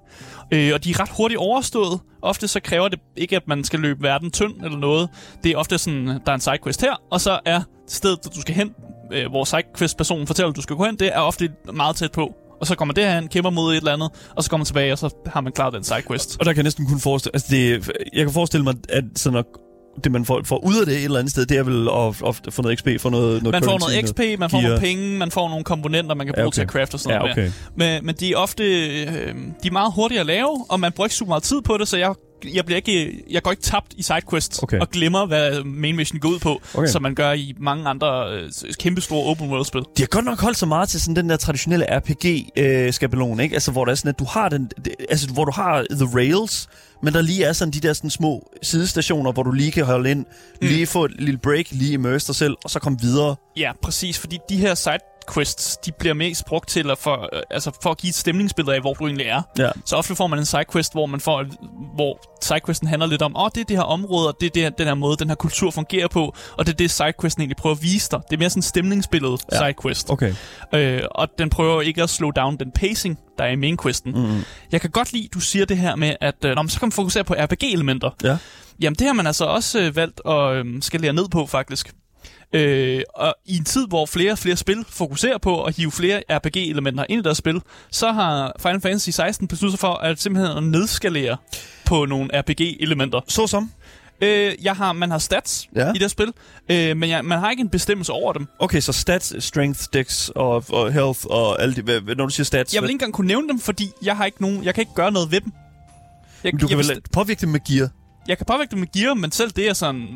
Øh, 0.54 0.72
og 0.74 0.84
de 0.84 0.90
er 0.90 1.00
ret 1.00 1.10
hurtigt 1.18 1.40
overstået. 1.40 2.00
Ofte 2.22 2.48
så 2.48 2.60
kræver 2.60 2.88
det 2.88 3.00
ikke, 3.16 3.36
at 3.36 3.48
man 3.48 3.64
skal 3.64 3.80
løbe 3.80 4.04
verden 4.04 4.32
tynd 4.32 4.54
eller 4.64 4.78
noget. 4.78 5.10
Det 5.44 5.52
er 5.52 5.58
ofte 5.58 5.78
sådan, 5.78 6.08
der 6.08 6.20
er 6.26 6.34
en 6.34 6.42
sidequest 6.42 6.82
her, 6.82 7.02
og 7.12 7.22
så 7.22 7.40
er 7.46 7.62
stedet, 7.88 8.20
du 8.36 8.42
skal 8.42 8.56
hen, 8.56 8.74
øh, 9.14 9.30
hvor 9.30 9.44
sidequest-personen 9.44 10.28
fortæller, 10.28 10.50
at 10.50 10.56
du 10.56 10.62
skal 10.62 10.76
gå 10.76 10.86
hen, 10.86 10.96
det 10.96 11.08
er 11.16 11.20
ofte 11.20 11.50
meget 11.74 11.96
tæt 11.96 12.12
på. 12.12 12.34
Og 12.62 12.68
så 12.68 12.76
kommer 12.76 12.94
det 12.94 13.04
her, 13.04 13.28
kæmper 13.28 13.50
mod 13.50 13.74
et 13.74 13.78
eller 13.78 13.94
andet, 13.94 14.10
og 14.36 14.44
så 14.44 14.50
kommer 14.50 14.60
man 14.62 14.66
tilbage, 14.66 14.92
og 14.92 14.98
så 14.98 15.10
har 15.26 15.42
man 15.42 15.54
klaret 15.54 15.74
den 15.74 15.84
sidequest. 15.84 16.38
Og 16.40 16.46
der 16.46 16.52
kan 16.54 16.58
jeg 16.58 16.64
næsten 16.64 16.88
kun 16.88 17.00
forestille... 17.00 17.36
Altså 17.36 17.48
det, 17.52 17.92
jeg 18.14 18.26
kan 18.26 18.34
forestille 18.34 18.64
mig, 18.64 18.76
at 18.90 19.04
sådan 19.16 19.40
at 19.40 19.46
det, 20.04 20.12
man 20.12 20.26
får, 20.26 20.42
får 20.46 20.66
ud 20.66 20.76
af 20.80 20.86
det 20.86 20.96
et 20.98 21.04
eller 21.04 21.20
andet 21.20 21.32
sted, 21.32 21.46
det 21.46 21.58
er 21.58 21.64
vel 21.64 21.90
at, 21.90 22.38
at 22.48 22.54
få 22.54 22.62
noget 22.62 22.80
XP, 22.80 22.88
få 23.00 23.10
noget, 23.10 23.44
noget 23.44 23.54
Man 23.54 23.64
får 23.64 23.80
noget 23.80 24.06
XP, 24.10 24.40
man 24.40 24.50
får 24.50 24.58
gear. 24.60 24.68
nogle 24.70 24.80
penge, 24.82 25.18
man 25.18 25.32
får 25.32 25.50
nogle 25.50 25.64
komponenter, 25.64 26.16
man 26.16 26.28
kan 26.28 26.34
Ja, 26.38 26.42
bruge 26.42 26.48
okay. 26.48 26.54
til 26.56 26.62
at 26.62 26.68
crafte 26.68 26.96
og 26.96 27.00
sådan 27.00 27.14
Ja, 27.14 27.20
noget. 27.20 27.32
okay. 27.32 27.52
Men, 27.76 28.06
men 28.06 28.16
de 28.16 28.32
er 28.32 28.38
ofte 28.38 28.64
øh, 29.04 29.36
de 29.64 29.68
er 29.68 29.72
meget 29.72 29.94
hurtige 29.96 30.20
at 30.20 30.26
lave, 30.26 30.66
og 30.70 30.80
man 30.80 30.92
bruger 30.92 31.06
ikke 31.06 31.16
super 31.16 31.30
meget 31.30 31.44
tid 31.44 31.62
på 31.62 31.78
det, 31.78 31.88
så 31.88 31.98
jeg, 31.98 32.14
jeg, 32.54 32.66
bliver 32.66 32.76
ikke, 32.76 33.24
jeg 33.30 33.44
går 33.44 33.52
ikke 33.52 33.64
tabt 33.64 33.94
i 33.98 34.04
sidequests 34.04 34.64
Okay. 34.64 34.80
og 34.80 34.90
glemmer, 34.90 35.26
hvad 35.26 35.64
main 35.64 35.96
mission 35.96 36.20
går 36.20 36.30
ud 36.30 36.40
på, 36.40 36.62
Okay. 36.74 36.88
som 36.88 37.02
man 37.02 37.16
gør 37.16 37.32
i 37.32 37.54
mange 37.60 37.90
andre 37.90 38.32
øh, 38.34 38.52
kæmpe 38.80 39.02
store 39.02 39.26
open 39.26 39.50
world-spil. 39.50 39.82
De 39.98 40.02
har 40.02 40.08
godt 40.08 40.26
nok 40.26 40.40
holdt 40.42 40.58
så 40.58 40.66
meget 40.66 40.90
til 40.90 41.02
sådan 41.02 41.16
den 41.16 41.30
der 41.30 41.38
traditionelle 41.38 41.86
RPG-skabelon, 42.00 43.40
ikke? 43.40 43.54
Altså, 43.54 43.72
hvor 43.72 43.86
der 43.86 43.92
er 43.92 43.96
sådan, 43.96 44.10
at 44.10 44.20
du 44.20 44.26
har 44.26 44.50
den, 44.50 44.70
altså, 45.10 45.28
hvor 45.30 45.46
du 45.46 45.52
har 45.52 45.86
the 45.92 46.06
rails, 46.16 46.70
men 47.04 47.14
der 47.14 47.22
lige 47.22 47.44
er 47.44 47.54
sådan 47.54 47.72
de 47.72 47.80
der 47.80 47.94
sådan 47.94 48.10
små 48.10 48.52
sidestationer, 48.64 49.32
hvor 49.32 49.44
du 49.44 49.52
lige 49.52 49.72
kan 49.72 49.86
holde 49.86 50.12
ind, 50.12 50.20
mm. 50.20 50.68
lige 50.68 50.88
få 50.88 51.06
et 51.06 51.12
lille 51.20 51.38
break, 51.38 51.66
lige 51.72 51.94
immerse 51.94 52.28
dig 52.28 52.36
selv, 52.36 52.56
og 52.64 52.70
så 52.70 52.80
komme 52.80 53.00
videre. 53.02 53.36
Ja, 53.58 53.72
præcis, 53.82 54.20
fordi 54.20 54.38
de 54.50 54.58
her 54.58 54.76
side 54.76 54.98
sidequests, 55.28 55.78
de 55.78 55.92
bliver 55.92 56.14
mest 56.14 56.46
brugt 56.46 56.70
til 56.70 56.92
at 56.92 56.98
for, 56.98 57.30
øh, 57.34 57.42
altså 57.52 57.72
for 57.84 57.92
at 57.92 57.98
give 57.98 58.10
et 58.10 58.16
stemningsbillede 58.16 58.76
af, 58.76 58.82
hvor 58.82 58.94
du 58.94 59.06
egentlig 59.06 59.26
er. 59.28 59.42
Ja. 59.58 59.70
Så 59.86 59.96
ofte 59.96 60.16
får 60.16 60.28
man 60.28 60.40
en 60.40 60.46
sidequest, 60.46 60.94
hvor 60.94 61.06
man 61.06 61.20
får, 61.20 61.46
hvor 61.96 62.20
sidequesten 62.42 62.88
handler 62.88 63.08
lidt 63.08 63.22
om, 63.22 63.36
åh, 63.36 63.44
oh, 63.44 63.50
det 63.56 63.62
er 63.62 63.66
det 63.66 63.76
her 63.78 63.84
område, 63.84 64.28
og 64.28 64.38
det 64.40 64.46
er 64.46 64.50
det 64.50 64.62
her, 64.62 64.70
den 64.70 64.88
her 64.88 64.94
måde, 64.94 65.18
den 65.18 65.30
her 65.30 65.36
kultur 65.36 65.72
fungerer 65.72 66.08
på, 66.08 66.36
og 66.58 66.66
det 66.66 66.74
er 66.74 66.78
det, 66.78 66.92
sidequesten 66.92 67.42
egentlig 67.42 67.58
prøver 67.58 67.76
at 67.76 67.84
vise 67.84 68.10
dig. 68.12 68.20
Det 68.30 68.36
er 68.36 68.40
mere 68.40 68.50
sådan 68.50 68.60
en 68.60 68.64
stemningsbillede, 68.64 69.38
Ja. 69.52 69.58
sidequest. 69.58 70.10
Okay. 70.10 70.34
Øh, 70.74 71.02
og 71.12 71.28
den 71.38 71.50
prøver 71.50 71.82
ikke 71.82 72.04
at 72.04 72.10
slå 72.10 72.32
down 72.32 72.58
den 72.58 72.72
pacing, 72.72 73.20
der 73.38 73.44
er 73.44 73.52
i 73.52 73.56
mainquesten. 73.56 74.12
Mm. 74.12 74.44
Jeg 74.72 74.82
kan 74.82 74.90
godt 74.90 75.14
lide, 75.14 75.28
du 75.34 75.40
siger 75.40 75.66
det 75.66 75.78
her 75.78 75.96
med, 75.96 76.16
at 76.22 76.36
øh, 76.46 76.56
nå, 76.56 76.68
så 76.68 76.80
kan 76.80 76.86
man 76.86 76.92
fokusere 76.92 77.24
på 77.24 77.34
RPG-elementer. 77.34 78.10
Ja. 78.24 78.38
Jamen, 78.82 78.96
det 78.96 79.08
har 79.08 79.14
man 79.14 79.28
altså 79.28 79.46
også 79.46 79.80
øh, 79.80 79.96
valgt 79.96 80.22
at 80.26 80.56
øh, 80.56 80.66
skalere 80.82 81.14
ned 81.14 81.30
på, 81.30 81.46
faktisk. 81.46 81.94
Øh, 82.54 83.02
og 83.16 83.36
i 83.46 83.58
en 83.58 83.64
tid, 83.64 83.88
hvor 83.88 84.06
flere 84.06 84.32
og 84.32 84.38
flere 84.38 84.56
spil 84.56 84.86
fokuserer 84.90 85.38
på 85.38 85.64
at 85.64 85.76
hive 85.76 85.92
flere 85.92 86.24
RPG-elementer 86.30 87.06
ind 87.10 87.20
i 87.20 87.24
deres 87.24 87.38
spil, 87.38 87.62
så 87.92 88.12
har 88.12 88.56
Final 88.62 88.82
Fantasy 88.82 89.10
16 89.10 89.48
besluttet 89.48 89.80
sig 89.80 89.80
for 89.80 89.94
at 89.94 90.22
simpelthen 90.22 90.58
at 90.58 90.64
nedskalere 90.64 91.38
på 91.86 92.06
nogle 92.06 92.30
RPG-elementer. 92.42 93.22
Så 93.28 93.48
som? 93.48 93.72
Øh, 94.22 94.54
jeg 94.62 94.76
har, 94.76 94.94
man 94.94 95.12
har 95.12 95.18
stats 95.18 95.68
Ja. 95.76 95.94
i 95.94 95.98
det 95.98 96.12
spil, 96.12 96.34
øh, 96.72 96.98
men 96.98 97.10
jeg, 97.10 97.26
man 97.26 97.40
har 97.40 97.52
ikke 97.52 97.62
en 97.62 97.70
bestemmelse 97.70 98.12
over 98.12 98.34
dem. 98.34 98.48
Okay, 98.60 98.80
så 98.80 98.94
stats, 98.94 99.44
strength, 99.44 99.84
dex 99.94 100.30
og, 100.30 100.64
og 100.70 100.94
health 100.94 101.20
og 101.30 101.62
alt 101.62 101.76
det. 101.88 102.18
Når 102.18 102.26
du 102.26 102.30
siger 102.30 102.46
stats... 102.46 102.74
Jeg 102.74 102.82
vil 102.82 102.90
ikke 102.90 102.96
engang 102.96 103.14
kunne 103.14 103.28
nævne 103.28 103.48
dem, 103.48 103.60
fordi 103.60 103.90
jeg 104.04 104.18
har 104.18 104.26
ikke 104.26 104.42
nogen, 104.42 104.64
jeg 104.64 104.74
kan 104.74 104.82
ikke 104.82 104.94
gøre 104.96 105.12
noget 105.12 105.32
ved 105.32 105.42
dem. 105.42 105.52
Jeg, 106.44 106.54
Men 106.54 106.60
du 106.62 106.68
kan 106.68 106.78
jeg, 106.78 106.88
vel 106.88 107.02
påvirke 107.14 107.42
det 107.42 107.50
med 107.50 107.60
gear? 107.68 107.90
Jeg 108.28 108.38
kan 108.38 108.46
påvirke 108.46 108.72
dem 108.72 108.80
med 108.80 108.88
gear, 108.92 109.14
men 109.14 109.32
selv 109.32 109.52
det 109.52 109.70
er 109.70 109.74
sådan 109.74 110.08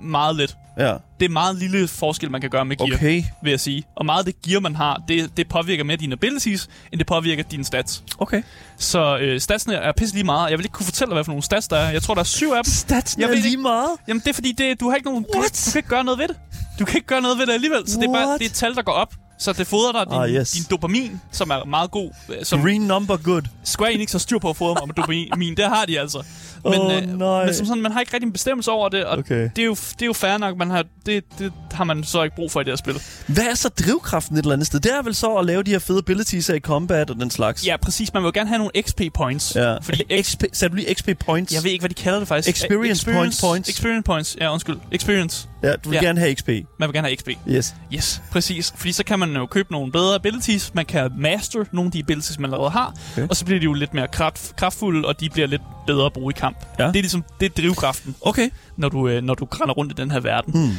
meget 0.00 0.36
let. 0.36 0.56
Ja. 0.78 0.94
Det 1.20 1.24
er 1.26 1.28
meget 1.28 1.56
lille 1.56 1.88
forskel, 1.88 2.30
man 2.30 2.40
kan 2.40 2.50
gøre 2.50 2.64
med 2.64 2.76
gear, 2.76 2.94
okay. 2.94 3.22
Vil 3.42 3.50
jeg 3.50 3.60
sige. 3.60 3.84
Og 3.96 4.06
meget 4.06 4.18
af 4.18 4.24
det 4.24 4.42
gear, 4.42 4.60
man 4.60 4.76
har, 4.76 5.02
det, 5.08 5.36
det 5.36 5.48
påvirker 5.48 5.84
mere 5.84 5.96
dine 5.96 6.12
abilities, 6.12 6.68
end 6.92 6.98
det 6.98 7.06
påvirker 7.06 7.42
dine 7.42 7.64
stats. 7.64 8.02
Okay. 8.18 8.42
Så 8.78 9.18
øh, 9.18 9.40
statsene 9.40 9.74
er 9.74 9.92
pisse 9.92 10.14
lige 10.14 10.24
meget. 10.24 10.50
Jeg 10.50 10.58
vil 10.58 10.64
ikke 10.64 10.72
kunne 10.74 10.86
fortælle 10.86 11.10
dig, 11.10 11.14
hvad 11.16 11.24
for 11.24 11.32
nogle 11.32 11.42
stats 11.42 11.68
der 11.68 11.76
er. 11.76 11.90
Jeg 11.90 12.02
tror, 12.02 12.14
der 12.14 12.20
er 12.20 12.24
syv 12.24 12.50
af 12.50 12.64
dem. 12.64 12.72
Stats 12.72 13.16
Jeg 13.18 13.30
er 13.30 13.34
lige 13.34 13.46
ikke- 13.46 13.62
meget? 13.62 13.88
Jamen, 14.08 14.20
det 14.20 14.28
er 14.28 14.32
fordi, 14.34 14.52
det, 14.52 14.80
du 14.80 14.88
har 14.88 14.96
ikke 14.96 15.08
nogen... 15.08 15.26
Du, 15.32 15.38
What? 15.38 15.64
du 15.66 15.70
kan 15.72 15.78
ikke 15.78 15.88
gøre 15.88 16.04
noget 16.04 16.18
ved 16.18 16.28
det. 16.28 16.36
Du 16.78 16.84
kan 16.84 16.94
ikke 16.96 17.06
gøre 17.06 17.20
noget 17.20 17.38
ved 17.38 17.46
det 17.46 17.52
alligevel. 17.52 17.82
Så 17.86 18.00
det 18.00 18.06
er 18.08 18.12
bare 18.12 18.26
What? 18.28 18.38
det 18.40 18.46
er 18.46 18.50
et 18.50 18.54
tal, 18.54 18.74
der 18.74 18.82
går 18.82 18.92
op. 18.92 19.14
Så 19.40 19.52
det 19.52 19.66
fodrer 19.66 19.92
dig 20.04 20.12
din, 20.12 20.20
Ah, 20.20 20.30
yes. 20.30 20.50
din 20.50 20.62
dopamin, 20.70 21.20
som 21.32 21.50
er 21.50 21.64
meget 21.64 21.90
god. 21.90 22.10
øh, 22.28 22.36
Som 22.44 22.62
Green 22.62 22.80
number 22.80 23.16
good. 23.16 23.42
Square 23.64 23.92
Enix 23.92 24.12
har 24.12 24.18
styr 24.18 24.38
på 24.38 24.50
at 24.50 24.56
fodre 24.56 24.74
mig 24.80 24.86
med 24.86 24.94
dopamin. 24.94 25.56
Det 25.56 25.64
har 25.64 25.84
de 25.84 26.00
altså. 26.00 26.22
Men, 26.64 26.74
øh, 26.74 27.18
nej. 27.18 27.44
men 27.44 27.54
som 27.54 27.66
sådan, 27.66 27.82
man 27.82 27.92
har 27.92 28.00
ikke 28.00 28.14
rigtig 28.14 28.26
en 28.26 28.32
bestemmelse 28.32 28.70
over 28.70 28.88
det, 28.88 29.04
og 29.04 29.18
Okay. 29.18 29.50
det, 29.56 29.62
er 29.62 29.66
jo, 29.66 29.74
det 29.74 30.02
er 30.02 30.06
jo 30.06 30.12
fair 30.12 30.38
nok. 30.38 30.56
Man 30.56 30.70
har, 30.70 30.84
det, 31.06 31.24
det 31.38 31.52
har 31.72 31.84
man 31.84 32.04
så 32.04 32.22
ikke 32.22 32.36
brug 32.36 32.52
for 32.52 32.60
i 32.60 32.64
det 32.64 32.70
her 32.70 32.76
spil. 32.76 33.00
Hvad 33.26 33.44
er 33.44 33.54
så 33.54 33.68
drivkraften 33.68 34.36
et 34.36 34.42
eller 34.42 34.52
andet 34.52 34.66
sted? 34.66 34.80
Det 34.80 34.92
er 34.94 35.02
vel 35.02 35.14
så 35.14 35.34
at 35.34 35.46
lave 35.46 35.62
de 35.62 35.70
her 35.70 35.78
fede 35.78 35.98
abilities 35.98 36.50
af 36.50 36.56
i 36.56 36.60
combat 36.60 37.10
og 37.10 37.16
den 37.16 37.30
slags? 37.30 37.66
Ja, 37.66 37.76
præcis. 37.76 38.12
Man 38.14 38.22
vil 38.22 38.26
jo 38.26 38.32
gerne 38.34 38.48
have 38.48 38.58
nogle 38.58 38.82
XP 38.82 39.00
points. 39.14 39.56
Ja. 39.56 39.76
Fordi 39.78 40.22
XP, 40.22 40.44
sagde 40.52 40.70
du 40.72 40.76
lige 40.76 40.94
XP 40.94 41.08
points? 41.26 41.54
jeg 41.54 41.64
ved 41.64 41.70
ikke, 41.70 41.82
hvad 41.82 41.88
de 41.90 41.94
kalder 41.94 42.18
det 42.18 42.28
faktisk. 42.28 42.48
Experience 42.64 43.04
points, 43.12 43.40
points. 43.40 43.68
Experience 43.68 44.02
points. 44.02 44.36
Ja, 44.40 44.52
undskyld. 44.52 44.76
Experience. 44.92 45.48
Ja, 45.62 45.72
du 45.72 45.88
vil 45.90 45.96
Ja. 45.96 46.02
gerne 46.06 46.20
have 46.20 46.34
XP. 46.34 46.48
Man 46.48 46.88
vil 46.88 46.92
gerne 46.92 47.08
have 47.08 47.16
XP. 47.16 47.28
Yes. 47.48 47.74
Yes, 47.94 48.22
præcis. 48.30 48.72
Fordi 48.76 48.92
så 48.92 49.04
kan 49.04 49.18
man 49.18 49.29
jo 49.36 49.46
købe 49.46 49.72
nogle 49.72 49.92
bedre 49.92 50.14
abilities. 50.14 50.74
Man 50.74 50.84
kan 50.84 51.10
master 51.18 51.64
nogle 51.72 51.88
af 51.88 51.92
de 51.92 51.98
abilities, 51.98 52.38
man 52.38 52.50
allerede 52.50 52.70
har. 52.70 52.94
Okay. 53.12 53.28
Og 53.28 53.36
så 53.36 53.44
bliver 53.44 53.60
de 53.60 53.64
jo 53.64 53.72
lidt 53.72 53.94
mere 53.94 54.08
kraft, 54.08 54.56
kraftfulde, 54.56 55.08
og 55.08 55.20
de 55.20 55.30
bliver 55.30 55.46
lidt 55.48 55.62
bedre 55.86 56.06
at 56.06 56.12
bruge 56.12 56.30
i 56.36 56.38
kamp. 56.38 56.56
Ja. 56.78 56.86
Det 56.86 56.96
er 56.96 57.02
ligesom 57.02 57.24
det 57.40 57.46
er 57.46 57.62
drivkraften, 57.62 58.16
Okay. 58.20 58.50
når 58.76 58.88
du, 58.88 59.08
øh, 59.08 59.22
når 59.22 59.34
du 59.34 59.44
grænder 59.44 59.74
rundt 59.74 59.92
i 59.92 59.94
den 59.94 60.10
her 60.10 60.20
verden. 60.20 60.52
Hmm. 60.52 60.70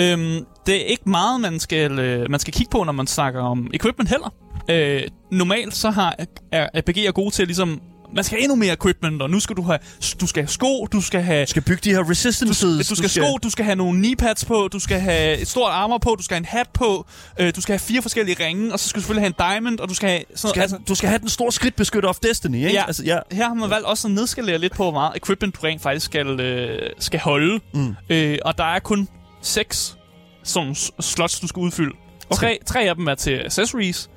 Øhm, 0.00 0.46
det 0.66 0.74
er 0.82 0.84
ikke 0.84 1.08
meget, 1.10 1.40
man 1.40 1.60
skal, 1.60 1.98
øh, 1.98 2.30
man 2.30 2.40
skal 2.40 2.54
kigge 2.54 2.70
på, 2.70 2.84
når 2.84 2.92
man 2.92 3.06
snakker 3.06 3.40
om 3.40 3.70
equipment 3.74 4.10
heller. 4.10 4.34
Øh, 4.70 5.02
normalt 5.30 5.74
så 5.74 5.90
har 5.90 6.16
er 6.52 6.68
RPG'er 6.76 7.10
gode 7.10 7.30
til 7.30 7.42
at 7.42 7.48
ligesom... 7.48 7.80
Man 8.14 8.24
skal 8.24 8.36
have 8.36 8.42
endnu 8.42 8.56
mere 8.56 8.72
equipment, 8.72 9.22
og 9.22 9.30
nu 9.30 9.40
skal 9.40 9.56
du 9.56 9.62
have, 9.62 9.78
du 10.20 10.26
skal 10.26 10.42
have 10.42 10.48
sko, 10.48 10.86
du 10.92 11.00
skal 11.00 11.22
have 11.22 11.44
Du 11.44 11.50
skal 11.50 11.62
bygge 11.62 11.80
de 11.84 11.90
her 11.90 12.02
du, 12.02 12.10
resistances. 12.10 12.88
du 12.88 12.94
skal 12.94 13.10
have 13.10 13.26
sko, 13.28 13.38
du 13.42 13.50
skal 13.50 13.64
have 13.64 13.76
nogle 13.76 13.98
kneepads 13.98 14.44
på, 14.44 14.68
du 14.72 14.78
skal 14.78 15.00
have 15.00 15.38
et 15.38 15.48
stort 15.48 15.70
armor 15.72 15.98
på, 15.98 16.14
du 16.18 16.22
skal 16.22 16.34
have 16.34 16.40
en 16.40 16.44
hat 16.44 16.68
på, 16.74 17.06
øh, 17.40 17.52
du 17.56 17.60
skal 17.60 17.72
have 17.72 17.78
fire 17.78 18.02
forskellige 18.02 18.44
ringe, 18.44 18.72
og 18.72 18.80
så 18.80 18.88
skal 18.88 18.98
du 18.98 19.02
selvfølgelig 19.02 19.22
have 19.22 19.34
en 19.48 19.52
diamond, 19.52 19.80
og 19.80 19.88
du 19.88 19.94
skal 19.94 20.08
have 20.08 20.22
sådan 20.34 20.50
skal, 20.52 20.60
altså, 20.62 20.78
du 20.88 20.94
skal 20.94 21.08
have 21.08 21.18
den 21.18 21.28
store 21.28 21.52
skridtbeskytter 21.52 22.08
of 22.08 22.16
Destiny, 22.16 22.56
ikke? 22.56 22.72
Ja. 22.72 22.84
Altså, 22.86 23.04
ja. 23.04 23.18
her 23.32 23.46
har 23.48 23.54
man 23.54 23.70
valgt 23.70 23.86
også 23.86 24.08
at 24.08 24.14
nedskalere 24.14 24.58
lidt 24.58 24.74
på, 24.74 24.82
hvor 24.82 24.92
meget 24.92 25.16
equipment 25.16 25.54
du 25.54 25.60
rent 25.64 25.82
faktisk 25.82 26.06
skal, 26.06 26.40
øh, 26.40 26.90
skal 26.98 27.20
holde. 27.20 27.60
Mm. 27.74 27.94
Øh, 28.10 28.38
og 28.44 28.58
der 28.58 28.64
er 28.64 28.78
kun 28.78 29.08
seks 29.42 29.96
sådan 30.44 30.74
slots, 31.00 31.40
du 31.40 31.46
skal 31.46 31.60
udfylde. 31.60 31.92
Okay. 32.30 32.40
Tre, 32.40 32.58
tre 32.66 32.80
af 32.80 32.94
dem 32.94 33.06
er 33.06 33.14
til 33.14 33.42
accessories. 33.44 34.10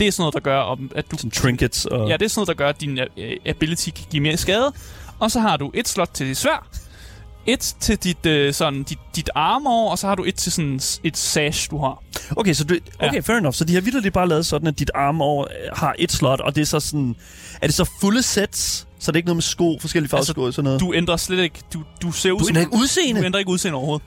Det 0.00 0.06
er 0.08 0.12
sådan 0.12 0.22
noget, 0.22 0.34
der 0.34 0.40
gør, 0.40 0.58
om, 0.58 0.90
at 0.94 1.10
du... 1.10 1.16
Sådan 1.16 1.30
trinkets 1.30 1.84
og... 1.86 2.08
Ja, 2.08 2.16
det 2.16 2.24
er 2.24 2.28
sådan 2.28 2.38
noget, 2.38 2.48
der 2.48 2.54
gør, 2.64 2.68
at 2.68 2.80
din 2.80 2.98
øh, 2.98 3.36
ability 3.46 3.90
kan 3.90 4.04
give 4.10 4.22
mere 4.22 4.36
skade. 4.36 4.72
Og 5.18 5.30
så 5.30 5.40
har 5.40 5.56
du 5.56 5.70
et 5.74 5.88
slot 5.88 6.10
til 6.14 6.26
dit 6.26 6.36
svær, 6.36 6.68
et 7.46 7.74
til 7.80 7.96
dit, 7.96 8.26
øh, 8.26 8.54
sådan, 8.54 8.82
dit, 8.82 8.98
dit 9.16 9.30
armor, 9.34 9.90
og 9.90 9.98
så 9.98 10.06
har 10.06 10.14
du 10.14 10.24
et 10.24 10.34
til 10.34 10.52
sådan 10.52 10.80
et 11.04 11.16
sash, 11.16 11.70
du 11.70 11.78
har. 11.78 12.02
Okay, 12.36 12.52
så 12.52 12.64
du, 12.64 12.74
okay, 13.00 13.14
Ja. 13.14 13.20
fair 13.20 13.36
enough. 13.36 13.54
Så 13.54 13.64
de 13.64 13.74
har 13.74 13.80
vildt 13.80 14.12
bare 14.12 14.28
lavet 14.28 14.46
sådan, 14.46 14.68
at 14.68 14.78
dit 14.78 14.90
armor 14.94 15.42
øh, 15.42 15.76
har 15.76 15.94
et 15.98 16.12
slot, 16.12 16.40
og 16.40 16.54
det 16.54 16.60
er 16.62 16.66
så 16.66 16.80
sådan... 16.80 17.16
Er 17.62 17.66
det 17.66 17.74
så 17.74 17.90
fulde 18.00 18.22
sets? 18.22 18.86
Så 18.98 19.12
det 19.12 19.16
er 19.16 19.18
ikke 19.18 19.26
noget 19.26 19.36
med 19.36 19.42
sko, 19.42 19.78
forskellige 19.80 20.10
farvesko 20.10 20.42
og 20.42 20.54
sådan 20.54 20.64
noget? 20.64 20.80
Du 20.80 20.94
ændrer 20.94 21.16
slet 21.16 21.42
ikke... 21.42 21.60
Du, 21.72 21.82
du 22.02 22.12
ser 22.12 22.32
ud 22.32 22.40
du 22.40 22.48
ændrer 22.48 22.60
ikke 22.60 22.74
udseende? 22.74 23.20
Du 23.20 23.26
ændrer 23.26 23.38
ikke 23.38 23.50
udseende 23.50 23.76
overhovedet. 23.76 24.06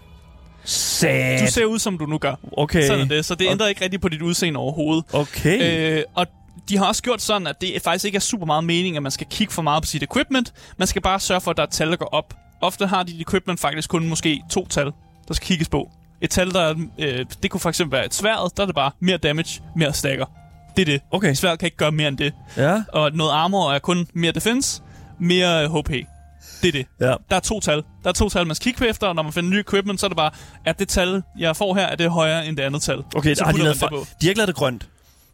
Sat. 0.65 1.41
Du 1.41 1.47
ser 1.51 1.65
ud, 1.65 1.79
som 1.79 1.97
du 1.97 2.05
nu 2.05 2.17
gør. 2.17 2.35
Okay. 2.57 2.87
Sådan 2.87 3.01
er 3.01 3.05
det. 3.05 3.25
Så 3.25 3.35
det 3.35 3.47
Okay. 3.47 3.51
ændrer 3.51 3.67
ikke 3.67 3.83
rigtig 3.83 4.01
på 4.01 4.09
dit 4.09 4.21
udseende 4.21 4.59
overhovedet. 4.59 5.05
Okay. 5.13 5.97
Øh, 5.97 6.03
og 6.15 6.27
de 6.69 6.77
har 6.77 6.85
også 6.85 7.03
gjort 7.03 7.21
sådan, 7.21 7.47
at 7.47 7.61
det 7.61 7.81
faktisk 7.83 8.05
ikke 8.05 8.15
er 8.15 8.19
super 8.19 8.45
meget 8.45 8.63
mening, 8.63 8.95
at 8.95 9.03
man 9.03 9.11
skal 9.11 9.27
kigge 9.29 9.53
for 9.53 9.61
meget 9.61 9.83
på 9.83 9.87
sit 9.87 10.03
equipment. 10.03 10.53
Man 10.77 10.87
skal 10.87 11.01
bare 11.01 11.19
sørge 11.19 11.41
for, 11.41 11.51
at 11.51 11.57
der 11.57 11.63
er 11.63 11.67
tal, 11.67 11.89
der 11.89 11.95
går 11.95 12.09
op. 12.11 12.33
Ofte 12.61 12.87
har 12.87 13.03
dit 13.03 13.21
equipment 13.21 13.59
faktisk 13.59 13.89
kun 13.89 14.07
måske 14.07 14.41
to 14.51 14.67
tal, 14.67 14.91
der 15.27 15.33
skal 15.33 15.47
kigges 15.47 15.69
på. 15.69 15.89
Et 16.21 16.29
tal, 16.29 16.51
der 16.53 16.75
øh, 16.99 17.25
det 17.43 17.51
kunne 17.51 17.61
for 17.61 17.69
eksempel 17.69 17.97
være 17.97 18.05
et 18.05 18.13
sværd, 18.13 18.51
der 18.57 18.63
er 18.63 18.65
det 18.67 18.75
bare 18.75 18.91
mere 18.99 19.17
damage, 19.17 19.61
mere 19.75 19.93
stacker. 19.93 20.25
Det 20.75 20.81
er 20.81 20.85
det. 20.85 21.01
Okay. 21.11 21.33
Sværd 21.33 21.57
kan 21.57 21.65
ikke 21.67 21.77
gøre 21.77 21.91
mere 21.91 22.07
end 22.07 22.17
det. 22.17 22.33
Ja. 22.57 22.83
Og 22.93 23.11
noget 23.11 23.31
armor 23.31 23.71
er 23.73 23.79
kun 23.79 24.07
mere 24.13 24.31
defense, 24.31 24.81
mere 25.19 25.67
HP. 25.67 25.91
Det 26.63 26.67
er 26.67 26.71
det. 26.71 26.85
Ja. 27.07 27.13
Der 27.29 27.35
er 27.35 27.39
to 27.39 27.59
tal. 27.59 27.83
Der 28.03 28.09
er 28.09 28.13
to 28.13 28.29
tal, 28.29 28.47
man 28.47 28.55
skal 28.55 28.63
kigge 28.63 28.77
på 28.77 28.83
efter, 28.85 29.07
og 29.07 29.15
når 29.15 29.23
man 29.23 29.33
finder 29.33 29.49
ny 29.49 29.55
equipment, 29.55 29.99
så 29.99 30.05
er 30.05 30.07
det 30.07 30.17
bare, 30.17 30.31
at 30.65 30.79
det 30.79 30.87
tal, 30.87 31.23
jeg 31.39 31.55
får 31.55 31.75
her, 31.75 31.85
er 31.85 31.95
det 31.95 32.09
højere 32.11 32.47
end 32.47 32.57
det 32.57 32.63
andet 32.63 32.81
tal. 32.81 33.03
Okay, 33.15 33.35
så 33.35 33.43
har 33.45 33.51
de, 33.51 33.57
lavet 33.57 33.79
på. 33.89 34.05
de 34.21 34.25
har 34.25 34.29
ikke 34.29 34.37
lavet 34.37 34.47
det 34.47 34.55
grønt. 34.55 34.87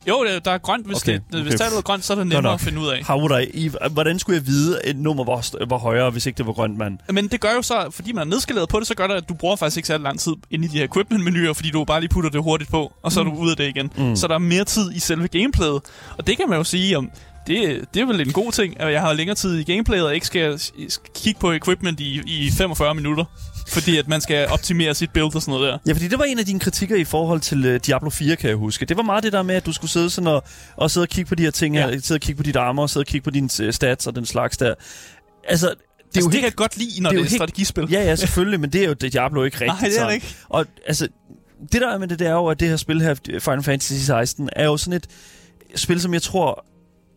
Jo, 0.08 0.26
der 0.46 0.52
er 0.52 0.58
grønt. 0.58 0.86
Hvis, 0.86 0.98
Okay, 0.98 1.12
okay, 1.12 1.24
det, 1.32 1.42
hvis 1.42 1.54
okay. 1.54 1.64
tallet 1.64 1.78
er 1.78 1.82
grønt, 1.82 2.06
så 2.06 2.14
er 2.14 2.18
det 2.18 2.28
nemmere 2.28 2.54
at 2.54 2.62
finde 2.62 2.80
ud 2.80 2.88
af. 2.88 3.04
How 3.06 3.20
would 3.20 3.48
I, 3.54 3.72
hvordan 3.92 4.20
skulle 4.20 4.38
jeg 4.38 4.48
vide, 4.48 4.80
et 4.86 4.96
nummer 4.96 5.24
var, 5.24 5.66
var 5.66 5.78
højere, 5.78 6.10
hvis 6.10 6.26
ikke 6.26 6.38
det 6.38 6.46
var 6.48 6.54
grønt, 6.54 6.78
mand? 6.78 6.98
Men 7.10 7.28
det 7.28 7.42
gør 7.42 7.54
jo 7.56 7.62
så, 7.62 7.88
fordi 7.92 8.12
man 8.12 8.28
er 8.28 8.32
nedskaleret 8.32 8.70
på 8.70 8.80
det, 8.80 8.88
så 8.88 8.96
gør 8.96 9.08
det, 9.08 9.14
at 9.14 9.30
du 9.30 9.34
bruger 9.34 9.56
faktisk 9.56 9.78
ikke 9.78 9.88
særlig 9.88 10.04
lang 10.04 10.20
tid 10.20 10.34
inde 10.52 10.66
i 10.66 10.68
de 10.68 10.78
her 10.78 10.84
equipment-menuer, 10.86 11.54
fordi 11.54 11.70
du 11.70 11.86
bare 11.86 12.00
lige 12.00 12.10
putter 12.10 12.30
det 12.30 12.44
hurtigt 12.44 12.72
på, 12.72 12.94
og 13.04 13.12
så 13.12 13.20
er 13.20 13.24
du 13.24 13.32
ude 13.32 13.52
af 13.52 13.58
det 13.58 13.68
igen. 13.68 13.92
Mm. 13.98 14.04
Mm. 14.04 14.16
Så 14.16 14.28
der 14.28 14.34
er 14.34 14.40
mere 14.40 14.64
tid 14.64 14.92
i 14.96 15.00
selve 15.00 15.28
gameplayet. 15.28 15.82
Og 16.18 16.28
det 16.28 16.38
kan 16.38 16.50
man 16.50 16.58
jo 16.58 16.64
sige 16.64 16.98
om, 16.98 17.10
det, 17.50 17.86
det 17.94 18.02
er 18.02 18.06
vel 18.06 18.22
en 18.22 18.32
god 18.32 18.52
ting, 18.52 18.82
at 18.82 18.92
jeg 18.92 19.02
har 19.02 19.14
længere 19.14 19.36
tid 19.36 19.60
i 19.60 19.64
gameplayet, 19.64 20.06
og 20.06 20.16
ikke 20.16 20.26
skal, 20.26 20.60
skal 20.60 21.12
kigge 21.16 21.40
på 21.40 21.52
equipment 21.52 22.00
i, 22.00 22.22
i 22.26 22.52
45 22.58 22.96
minutter. 22.96 23.26
Fordi 23.68 23.98
at 23.98 24.08
man 24.08 24.22
skal 24.22 24.48
optimere 24.48 24.96
sit 24.96 25.12
build 25.12 25.36
og 25.36 25.42
sådan 25.42 25.52
noget 25.52 25.74
der. 25.74 25.78
Ja, 25.88 25.94
fordi 25.94 26.08
det 26.08 26.20
var 26.20 26.26
en 26.26 26.40
af 26.40 26.46
dine 26.46 26.60
kritikker 26.60 26.96
i 26.96 27.04
forhold 27.04 27.40
til 27.40 27.76
uh, 27.76 27.80
Diablo 27.86 28.10
4, 28.10 28.36
kan 28.36 28.50
jeg 28.50 28.58
huske. 28.58 28.86
Det 28.86 28.98
var 28.98 29.04
meget 29.04 29.24
det 29.24 29.34
der 29.34 29.44
med, 29.44 29.56
at 29.56 29.66
du 29.66 29.74
skulle 29.74 29.92
sidde 29.92 30.10
sådan 30.10 30.28
og, 30.28 30.44
og 30.76 30.92
sidde 30.92 31.06
og 31.06 31.10
kigge 31.10 31.30
på 31.30 31.36
de 31.36 31.44
her 31.44 31.52
ting 31.52 31.76
her. 31.78 31.90
Ja. 31.90 32.00
Sidde 32.00 32.18
og 32.18 32.22
kigge 32.22 32.38
på 32.38 32.44
dit 32.44 32.56
armor, 32.56 32.88
sidde 32.88 33.04
og 33.04 33.08
kigge 33.08 33.24
på 33.24 33.30
dine 33.30 33.50
uh, 33.64 33.72
stats 33.72 34.08
og 34.08 34.16
den 34.16 34.26
slags 34.26 34.58
der. 34.58 34.74
Altså, 35.48 35.68
det 35.68 35.74
er 35.74 35.76
Det, 36.14 36.22
jo 36.22 36.28
altså, 36.28 36.30
det 36.30 36.34
helt... 36.34 36.34
kan 36.34 36.44
jeg 36.44 36.56
godt 36.56 36.78
lide, 36.78 37.02
når 37.02 37.10
det 37.10 37.18
er 37.18 37.24
det 37.24 37.32
er, 37.32 37.36
et 37.36 37.40
strategispil. 37.40 37.88
Ja, 37.92 38.04
ja, 38.04 38.16
selvfølgelig, 38.26 38.60
men 38.60 38.70
det 38.70 38.84
er 38.84 38.88
jo 38.88 38.94
det 38.94 39.14
Diablo 39.14 39.44
ikke 39.44 39.62
rigtigt. 39.62 39.82
Nej, 39.82 39.90
det 39.90 40.00
er 40.00 40.08
det 40.08 40.14
ikke. 40.14 40.36
Og 40.50 40.66
altså, 40.88 41.08
det 41.72 41.82
der 41.82 41.94
er 41.94 41.98
med 41.98 42.08
det, 42.08 42.20
det 42.20 42.28
er 42.28 42.34
jo, 42.34 42.48
at 42.48 42.60
det 42.60 42.68
her 42.68 42.78
spil 42.78 43.02
her, 43.02 43.16
Final 43.40 43.64
Fantasy 43.64 43.94
16, 43.94 44.50
er 44.56 44.66
jo 44.66 44.78
sådan 44.78 44.94
et 44.94 45.08
spil, 45.76 46.02
som 46.02 46.14
jeg 46.14 46.22
tror 46.22 46.66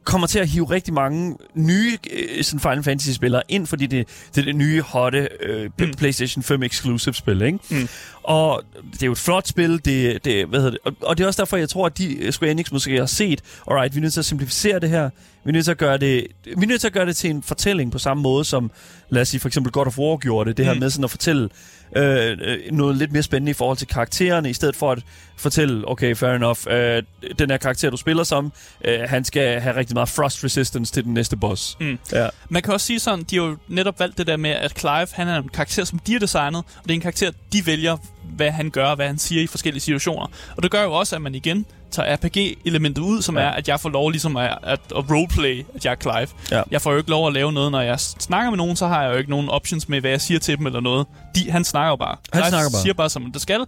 kommer 0.05 0.27
til 0.27 0.39
at 0.39 0.49
hive 0.49 0.71
rigtig 0.71 0.95
mange 0.95 1.37
nye 1.55 1.99
øh, 2.13 2.45
sådan 2.45 2.61
Final 2.61 2.83
Fantasy-spillere 2.83 3.43
ind, 3.49 3.67
fordi 3.67 3.87
det, 3.87 4.09
det 4.35 4.41
er 4.41 4.45
det 4.45 4.57
nye, 4.57 4.83
hotte 4.83 5.29
øh, 5.41 5.71
Mm. 5.79 5.93
PlayStation 5.99 6.43
5 6.43 6.63
exclusive 6.63 7.15
spil, 7.15 7.43
ikke? 7.43 7.59
Mm. 7.71 7.89
Og 8.23 8.63
det 8.93 9.03
er 9.03 9.07
jo 9.07 9.13
et 9.13 9.19
flot 9.19 9.47
spil, 9.49 9.85
det, 9.85 10.25
det, 10.25 10.47
hvad 10.47 10.59
hedder 10.61 10.71
det, 10.71 10.81
og, 10.85 10.93
og 11.03 11.19
det 11.19 11.25
er 11.25 11.29
også 11.29 11.43
derfor, 11.43 11.57
jeg 11.57 11.69
tror, 11.69 11.87
at 11.87 11.99
de 11.99 12.17
øh, 12.17 12.33
Square 12.33 12.51
Enix 12.53 12.73
måske 12.73 12.99
har 12.99 13.07
set, 13.07 13.41
alright, 13.71 13.95
vi 13.95 13.99
er 13.99 14.03
nødt 14.03 14.13
til 14.13 14.21
at 14.21 14.25
simplificere 14.25 14.81
det 14.81 14.89
her, 14.91 15.11
vi 15.45 15.49
er 15.49 15.53
nødt 15.53 15.65
til 15.65 15.71
at 15.73 15.79
gøre 15.79 15.99
det, 15.99 16.27
vi 16.45 16.53
er 16.63 16.67
nødt 16.67 16.81
til 16.81 16.87
at 16.89 16.93
gøre 16.93 17.07
det 17.07 17.17
til 17.17 17.31
en 17.31 17.43
fortælling 17.43 17.93
på 17.93 17.99
samme 17.99 18.23
måde, 18.23 18.45
som, 18.45 18.71
lad 19.11 19.23
os 19.23 19.29
sige, 19.29 19.41
for 19.41 19.49
eksempel 19.49 19.73
God 19.73 19.87
of 19.87 19.99
War 19.99 20.17
gjorde 20.17 20.49
det, 20.51 20.57
det 20.57 20.65
her 20.67 20.75
Mm. 20.75 20.81
med 20.81 20.91
sådan 20.91 21.05
at 21.05 21.11
fortælle 21.11 21.49
øh, 21.97 22.39
øh, 22.41 22.59
noget 22.73 22.97
lidt 22.97 23.13
mere 23.13 23.23
spændende 23.23 23.51
i 23.51 23.55
forhold 23.55 23.79
til 23.79 23.87
karaktererne, 23.87 24.51
i 24.51 24.53
stedet 24.53 24.77
for 24.77 24.93
at 24.93 25.03
fortælle, 25.37 25.89
okay, 25.89 26.17
fair 26.17 26.31
enough, 26.31 26.59
øh, 26.71 27.03
den 27.39 27.51
her 27.51 27.57
karakter, 27.57 27.91
du 27.91 27.97
spiller 27.97 28.25
som, 28.25 28.53
øh, 28.85 29.01
han 29.01 29.25
skal 29.25 29.61
have 29.61 29.77
rigtig 29.77 29.95
meget 29.95 30.09
frost 30.09 30.45
resistance 30.45 30.93
til 30.93 31.05
den 31.05 31.15
næste 31.15 31.37
boss. 31.37 31.77
Mm. 31.81 31.99
Ja. 32.13 32.29
Man 32.49 32.63
kan 32.63 32.75
også 32.75 32.87
sige 32.87 32.99
sådan, 32.99 33.25
de 33.31 33.37
har 33.37 33.45
jo 33.45 33.57
netop 33.69 34.01
valgt 34.01 34.19
det 34.19 34.27
der 34.27 34.37
med, 34.37 34.51
at 34.51 34.79
Clive, 34.79 35.07
han 35.13 35.29
er 35.29 35.39
en 35.39 35.49
karakter, 35.49 35.85
som 35.85 35.99
de 35.99 36.13
har 36.13 36.19
designet, 36.19 36.59
og 36.59 36.83
det 36.83 36.91
er 36.91 36.95
en 36.95 37.01
karakter, 37.01 37.31
de 37.53 37.67
vælger, 37.67 37.97
hvad 38.37 38.51
han 38.51 38.71
gør, 38.71 38.95
hvad 38.95 39.07
han 39.07 39.19
siger 39.19 39.43
i 39.43 39.47
forskellige 39.47 39.81
situationer. 39.81 40.27
Og 40.57 40.63
det 40.63 40.71
gør 40.71 40.83
jo 40.83 40.93
også, 40.93 41.17
at 41.17 41.23
man 41.23 41.35
igen 41.35 41.67
tager 41.93 42.17
RPG-elementet 42.17 43.03
ud, 43.03 43.23
som 43.23 43.37
Ja. 43.37 43.43
er, 43.43 43.51
at 43.51 43.69
jeg 43.69 43.81
får 43.81 43.89
lov 43.89 44.11
ligesom 44.11 44.37
at, 44.37 44.59
at, 44.63 44.81
at 44.97 45.11
roleplay, 45.11 45.65
at 45.75 45.85
jeg 45.85 45.91
er 45.91 45.97
Clive. 45.97 46.29
Ja. 46.51 46.63
Jeg 46.71 46.83
får 46.83 46.93
jo 46.93 46.99
ikke 46.99 47.11
lov 47.11 47.27
at 47.27 47.33
lave 47.33 47.53
noget, 47.53 47.73
når 47.73 47.81
jeg 47.81 48.01
snakker 48.01 48.51
med 48.51 48.57
nogen, 48.59 48.77
så 48.77 48.87
har 48.87 49.03
jeg 49.03 49.13
jo 49.13 49.19
ikke 49.19 49.31
nogen 49.31 49.49
options 49.49 49.89
med, 49.89 50.01
hvad 50.01 50.11
jeg 50.11 50.21
siger 50.21 50.41
til 50.41 50.59
dem 50.59 50.67
eller 50.67 50.81
noget. 50.81 51.07
De, 51.37 51.51
han 51.51 51.65
snakker 51.65 51.91
jo 51.91 51.97
bare. 51.97 52.17
Han 52.33 52.43
Clive 52.43 52.49
snakker 52.49 52.71
bare. 52.71 52.83
siger 52.83 52.95
bare, 52.95 53.11
som 53.11 53.33
det 53.33 53.43
skal. 53.43 53.61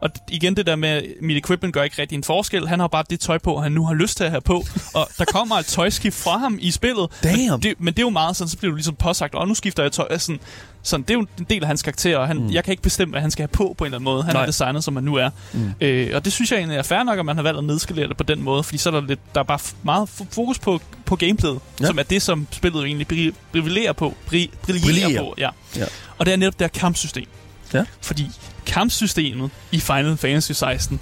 Og 0.00 0.10
igen, 0.28 0.56
det 0.56 0.66
der 0.66 0.76
med, 0.76 1.02
mit 1.22 1.36
equipment 1.36 1.74
gør 1.74 1.82
ikke 1.82 2.02
rigtig 2.02 2.16
en 2.16 2.24
forskel. 2.24 2.68
Han 2.68 2.80
har 2.80 2.86
bare 2.88 3.04
det 3.10 3.20
tøj 3.20 3.38
på, 3.38 3.60
han 3.60 3.72
nu 3.72 3.86
har 3.86 3.94
lyst 3.94 4.16
til 4.16 4.24
at 4.24 4.30
have 4.30 4.40
på. 4.40 4.64
og 4.94 5.08
der 5.18 5.24
kommer 5.24 5.56
et 5.56 5.66
tøjskift 5.66 6.16
fra 6.16 6.38
ham 6.38 6.58
i 6.60 6.70
spillet. 6.70 7.06
Damn. 7.22 7.38
Men 7.50 7.60
det, 7.62 7.74
men 7.80 7.86
det 7.94 7.98
er 7.98 8.02
jo 8.06 8.10
meget 8.10 8.36
sådan, 8.36 8.48
så 8.48 8.58
bliver 8.58 8.70
du 8.70 8.76
ligesom 8.76 8.94
påsagt, 8.94 9.34
og 9.34 9.48
nu 9.48 9.54
skifter 9.54 9.82
jeg 9.82 9.92
tøj. 9.92 10.18
Sådan, 10.18 10.40
sådan, 10.82 11.02
det 11.02 11.10
er 11.10 11.14
jo 11.14 11.26
en 11.38 11.46
del 11.50 11.62
af 11.62 11.66
hans 11.68 11.82
karakter, 11.82 12.16
og 12.18 12.26
han, 12.26 12.36
mm. 12.36 12.50
jeg 12.50 12.64
kan 12.64 12.72
ikke 12.72 12.82
bestemme, 12.82 13.10
hvad 13.12 13.20
han 13.20 13.30
skal 13.30 13.42
have 13.42 13.48
på 13.48 13.74
på 13.78 13.84
en 13.84 13.86
eller 13.86 13.98
anden 13.98 14.04
måde. 14.04 14.22
Han 14.22 14.32
Nej. 14.34 14.42
er 14.42 14.46
designet, 14.46 14.84
som 14.84 14.96
han 14.96 15.04
nu 15.04 15.14
er. 15.14 15.30
Mm. 15.52 15.72
Øh, 15.80 16.10
og 16.14 16.24
det 16.24 16.32
synes 16.32 16.50
jeg 16.52 16.58
egentlig 16.58 16.78
er 16.78 16.82
fair 16.82 17.02
nok, 17.02 17.18
at 17.18 17.24
man 17.24 17.36
har 17.36 17.42
valgt 17.42 17.58
at 17.58 17.64
nedskalere 17.64 18.08
det 18.08 18.16
på 18.16 18.22
den 18.24 18.42
måde, 18.42 18.62
fordi 18.62 18.78
så 18.78 18.88
er 18.88 18.92
der, 19.00 19.06
lidt, 19.06 19.20
der 19.34 19.40
er 19.40 19.44
bare 19.44 19.58
meget 19.82 20.08
fokus 20.30 20.58
på, 20.58 20.80
på 21.04 21.16
gameplayet, 21.16 21.58
Ja. 21.80 21.86
som 21.86 21.98
er 21.98 22.02
det, 22.02 22.22
som 22.22 22.46
spillet 22.50 22.80
jo 22.80 22.84
egentlig 22.84 23.06
bri- 23.12 23.34
brillerer 23.52 23.92
på. 23.92 24.14
Bri- 24.26 24.50
brillerer 24.62 24.82
Brillerer. 24.84 25.22
på, 25.22 25.34
ja. 25.38 25.48
Ja. 25.76 25.84
Og 26.18 26.26
det 26.26 26.32
er 26.32 26.36
netop 26.36 26.58
det 26.58 26.64
her 26.72 26.80
kampsystem. 26.80 27.26
Ja. 27.74 27.84
Fordi 28.00 28.30
kampsystemet 28.66 29.50
i 29.72 29.80
Final 29.80 30.16
Fantasy 30.16 30.52
16... 30.52 31.00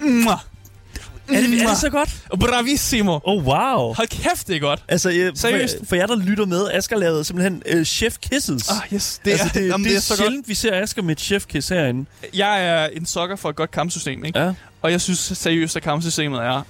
Mwah, 0.00 0.38
Er 1.28 1.40
det, 1.40 1.62
er 1.62 1.68
det 1.68 1.76
så 1.78 1.90
godt? 1.90 2.22
Bravissimo! 2.40 3.18
Oh, 3.24 3.44
wow. 3.44 3.94
Hold 3.94 4.08
kæft, 4.08 4.48
det 4.48 4.56
er 4.56 4.60
godt. 4.60 4.82
Altså, 4.88 5.10
øh, 5.10 5.32
Seriøst? 5.34 5.78
For, 5.78 5.84
for 5.86 5.96
jer, 5.96 6.06
der 6.06 6.16
lytter 6.16 6.46
med, 6.46 6.70
Asger 6.70 6.96
lavede 6.96 7.24
simpelthen 7.24 7.62
øh, 7.66 7.84
chef 7.84 8.16
kisses. 8.18 8.68
Ah, 8.68 8.94
yes. 8.94 9.20
Det 9.24 9.32
er, 9.32 9.38
altså, 9.38 9.58
det, 9.58 9.68
jamen, 9.68 9.84
det, 9.84 9.90
det 9.90 9.94
er 9.94 9.96
er 9.96 10.00
så 10.00 10.08
godt. 10.14 10.18
sjældent, 10.18 10.48
vi 10.48 10.54
ser 10.54 10.82
Asger 10.82 11.02
med 11.02 11.10
et 11.12 11.20
chef 11.20 11.46
kiss 11.46 11.68
herinde. 11.68 12.06
Jeg 12.34 12.64
er 12.66 12.86
en 12.86 13.06
sokker 13.06 13.36
for 13.36 13.50
et 13.50 13.56
godt 13.56 13.70
kampsystem, 13.70 14.24
ikke? 14.24 14.38
Ja. 14.38 14.52
Og 14.82 14.90
jeg 14.92 15.00
synes 15.00 15.18
seriøst, 15.18 15.76
at 15.76 15.82
kampsystemet 15.82 16.40
er... 16.40 16.62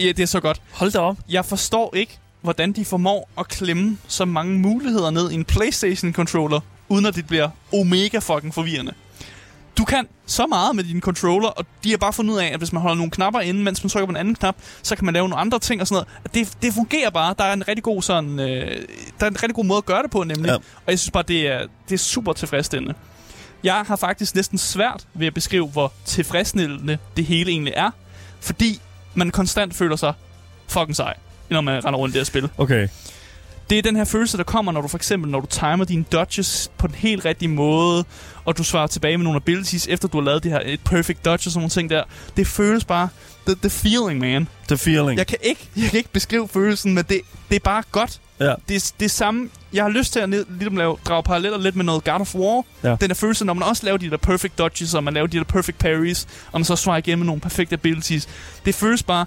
Ja, 0.00 0.06
det 0.06 0.20
er 0.20 0.26
så 0.26 0.40
godt. 0.40 0.60
Hold 0.72 0.92
da 0.92 0.98
op. 0.98 1.16
Jeg 1.28 1.44
forstår 1.44 1.94
ikke, 1.96 2.18
hvordan 2.42 2.72
de 2.72 2.84
formår 2.84 3.30
at 3.38 3.48
klemme 3.48 3.98
så 4.08 4.24
mange 4.24 4.58
muligheder 4.58 5.10
ned 5.10 5.30
i 5.30 5.34
en 5.34 5.44
PlayStation-controller, 5.44 6.60
uden 6.88 7.06
at 7.06 7.14
det 7.14 7.26
bliver 7.26 7.48
omega 7.72 8.18
fucking 8.18 8.54
forvirrende. 8.54 8.92
Du 9.78 9.84
kan 9.84 10.08
så 10.26 10.46
meget 10.46 10.76
med 10.76 10.84
din 10.84 11.00
controller, 11.00 11.48
og 11.48 11.66
de 11.84 11.90
har 11.90 11.96
bare 11.96 12.12
fundet 12.12 12.34
ud 12.34 12.38
af, 12.38 12.46
at 12.46 12.58
hvis 12.58 12.72
man 12.72 12.82
holder 12.82 12.96
nogle 12.96 13.10
knapper 13.10 13.40
inde, 13.40 13.62
mens 13.62 13.84
man 13.84 13.90
trykker 13.90 14.06
på 14.06 14.10
en 14.10 14.16
anden 14.16 14.34
knap, 14.34 14.56
så 14.82 14.96
kan 14.96 15.04
man 15.04 15.14
lave 15.14 15.28
nogle 15.28 15.40
andre 15.40 15.58
ting 15.58 15.80
og 15.80 15.86
sådan 15.86 16.06
noget. 16.24 16.34
Det, 16.34 16.62
det 16.62 16.74
fungerer 16.74 17.10
bare. 17.10 17.34
Der 17.38 17.44
er 17.44 17.52
en 17.52 17.68
rigtig 17.68 17.82
god 17.82 18.02
sådan, 18.02 18.40
øh, 18.40 18.82
der 19.20 19.26
er 19.26 19.30
en 19.30 19.42
rigtig 19.42 19.54
god 19.54 19.64
måde 19.64 19.78
at 19.78 19.84
gøre 19.84 20.02
det 20.02 20.10
på, 20.10 20.24
nemlig. 20.24 20.48
Ja. 20.48 20.54
Og 20.54 20.90
jeg 20.90 20.98
synes 20.98 21.10
bare, 21.10 21.24
det 21.28 21.48
er, 21.48 21.66
det 21.88 21.94
er 21.94 21.98
super 21.98 22.32
tilfredsstillende. 22.32 22.94
Jeg 23.64 23.84
har 23.86 23.96
faktisk 23.96 24.34
næsten 24.34 24.58
svært 24.58 25.06
ved 25.14 25.26
at 25.26 25.34
beskrive, 25.34 25.68
hvor 25.68 25.92
tilfredsstillende 26.04 26.98
det 27.16 27.24
hele 27.24 27.50
egentlig 27.50 27.72
er, 27.76 27.90
fordi 28.40 28.80
man 29.14 29.30
konstant 29.30 29.74
føler 29.74 29.96
sig 29.96 30.12
fucking 30.68 30.96
sej, 30.96 31.14
når 31.50 31.60
man 31.60 31.84
render 31.84 31.98
rundt 31.98 32.14
i 32.14 32.18
det 32.18 32.20
her 32.20 32.24
spil. 32.24 32.48
Okay. 32.58 32.88
Det 33.70 33.78
er 33.78 33.82
den 33.82 33.96
her 33.96 34.04
følelse, 34.04 34.36
der 34.36 34.42
kommer, 34.42 34.72
når 34.72 34.80
du 34.80 34.88
for 34.88 34.98
eksempel, 34.98 35.30
når 35.30 35.40
du 35.40 35.46
timer 35.46 35.84
dine 35.84 36.04
dodges 36.12 36.70
på 36.78 36.86
den 36.86 36.94
helt 36.94 37.24
rigtige 37.24 37.48
måde, 37.48 38.04
og 38.44 38.58
du 38.58 38.64
svarer 38.64 38.86
tilbage 38.86 39.18
med 39.18 39.24
nogle 39.24 39.36
abilities, 39.36 39.86
efter 39.86 40.08
du 40.08 40.16
har 40.16 40.24
lavet 40.24 40.42
det 40.42 40.52
her 40.52 40.60
et 40.64 40.80
perfect 40.84 41.24
dodge 41.24 41.34
og 41.34 41.40
sådan 41.40 41.58
nogle 41.60 41.70
ting 41.70 41.90
der. 41.90 42.02
Det 42.36 42.46
føles 42.46 42.84
bare, 42.84 43.08
the, 43.46 43.56
the 43.62 43.70
feeling, 43.70 44.20
man. 44.20 44.48
The 44.68 44.76
feeling. 44.78 45.18
Jeg 45.18 45.26
kan 45.26 45.38
ikke, 45.42 45.68
jeg 45.76 45.90
kan 45.90 45.98
ikke 45.98 46.12
beskrive 46.12 46.48
følelsen, 46.48 46.94
men 46.94 47.04
det, 47.08 47.20
det 47.48 47.56
er 47.56 47.60
bare 47.60 47.82
godt. 47.92 48.20
Ja. 48.40 48.54
Det, 48.68 48.92
det 49.00 49.04
er 49.04 49.08
samme, 49.08 49.50
jeg 49.72 49.84
har 49.84 49.90
lyst 49.90 50.12
til 50.12 50.20
at 50.20 50.28
ned, 50.28 50.46
ligesom 50.58 50.76
lave, 50.76 50.96
drage 51.04 51.22
paralleller 51.22 51.58
lidt 51.58 51.76
med 51.76 51.84
noget 51.84 52.04
God 52.04 52.20
of 52.20 52.34
War. 52.34 52.62
Ja. 52.84 52.96
Den 53.00 53.08
der 53.08 53.14
følelse, 53.14 53.44
når 53.44 53.54
man 53.54 53.68
også 53.68 53.84
laver 53.84 53.98
de 53.98 54.10
der 54.10 54.16
perfect 54.16 54.58
dodges, 54.58 54.94
og 54.94 55.04
man 55.04 55.14
laver 55.14 55.26
de 55.26 55.38
der 55.38 55.44
perfect 55.44 55.78
parries, 55.78 56.26
og 56.52 56.60
man 56.60 56.64
så 56.64 56.76
svarer 56.76 56.96
igen 56.96 57.18
med 57.18 57.26
nogle 57.26 57.40
perfekte 57.40 57.72
abilities. 57.72 58.28
Det 58.64 58.74
føles 58.74 59.02
bare, 59.02 59.26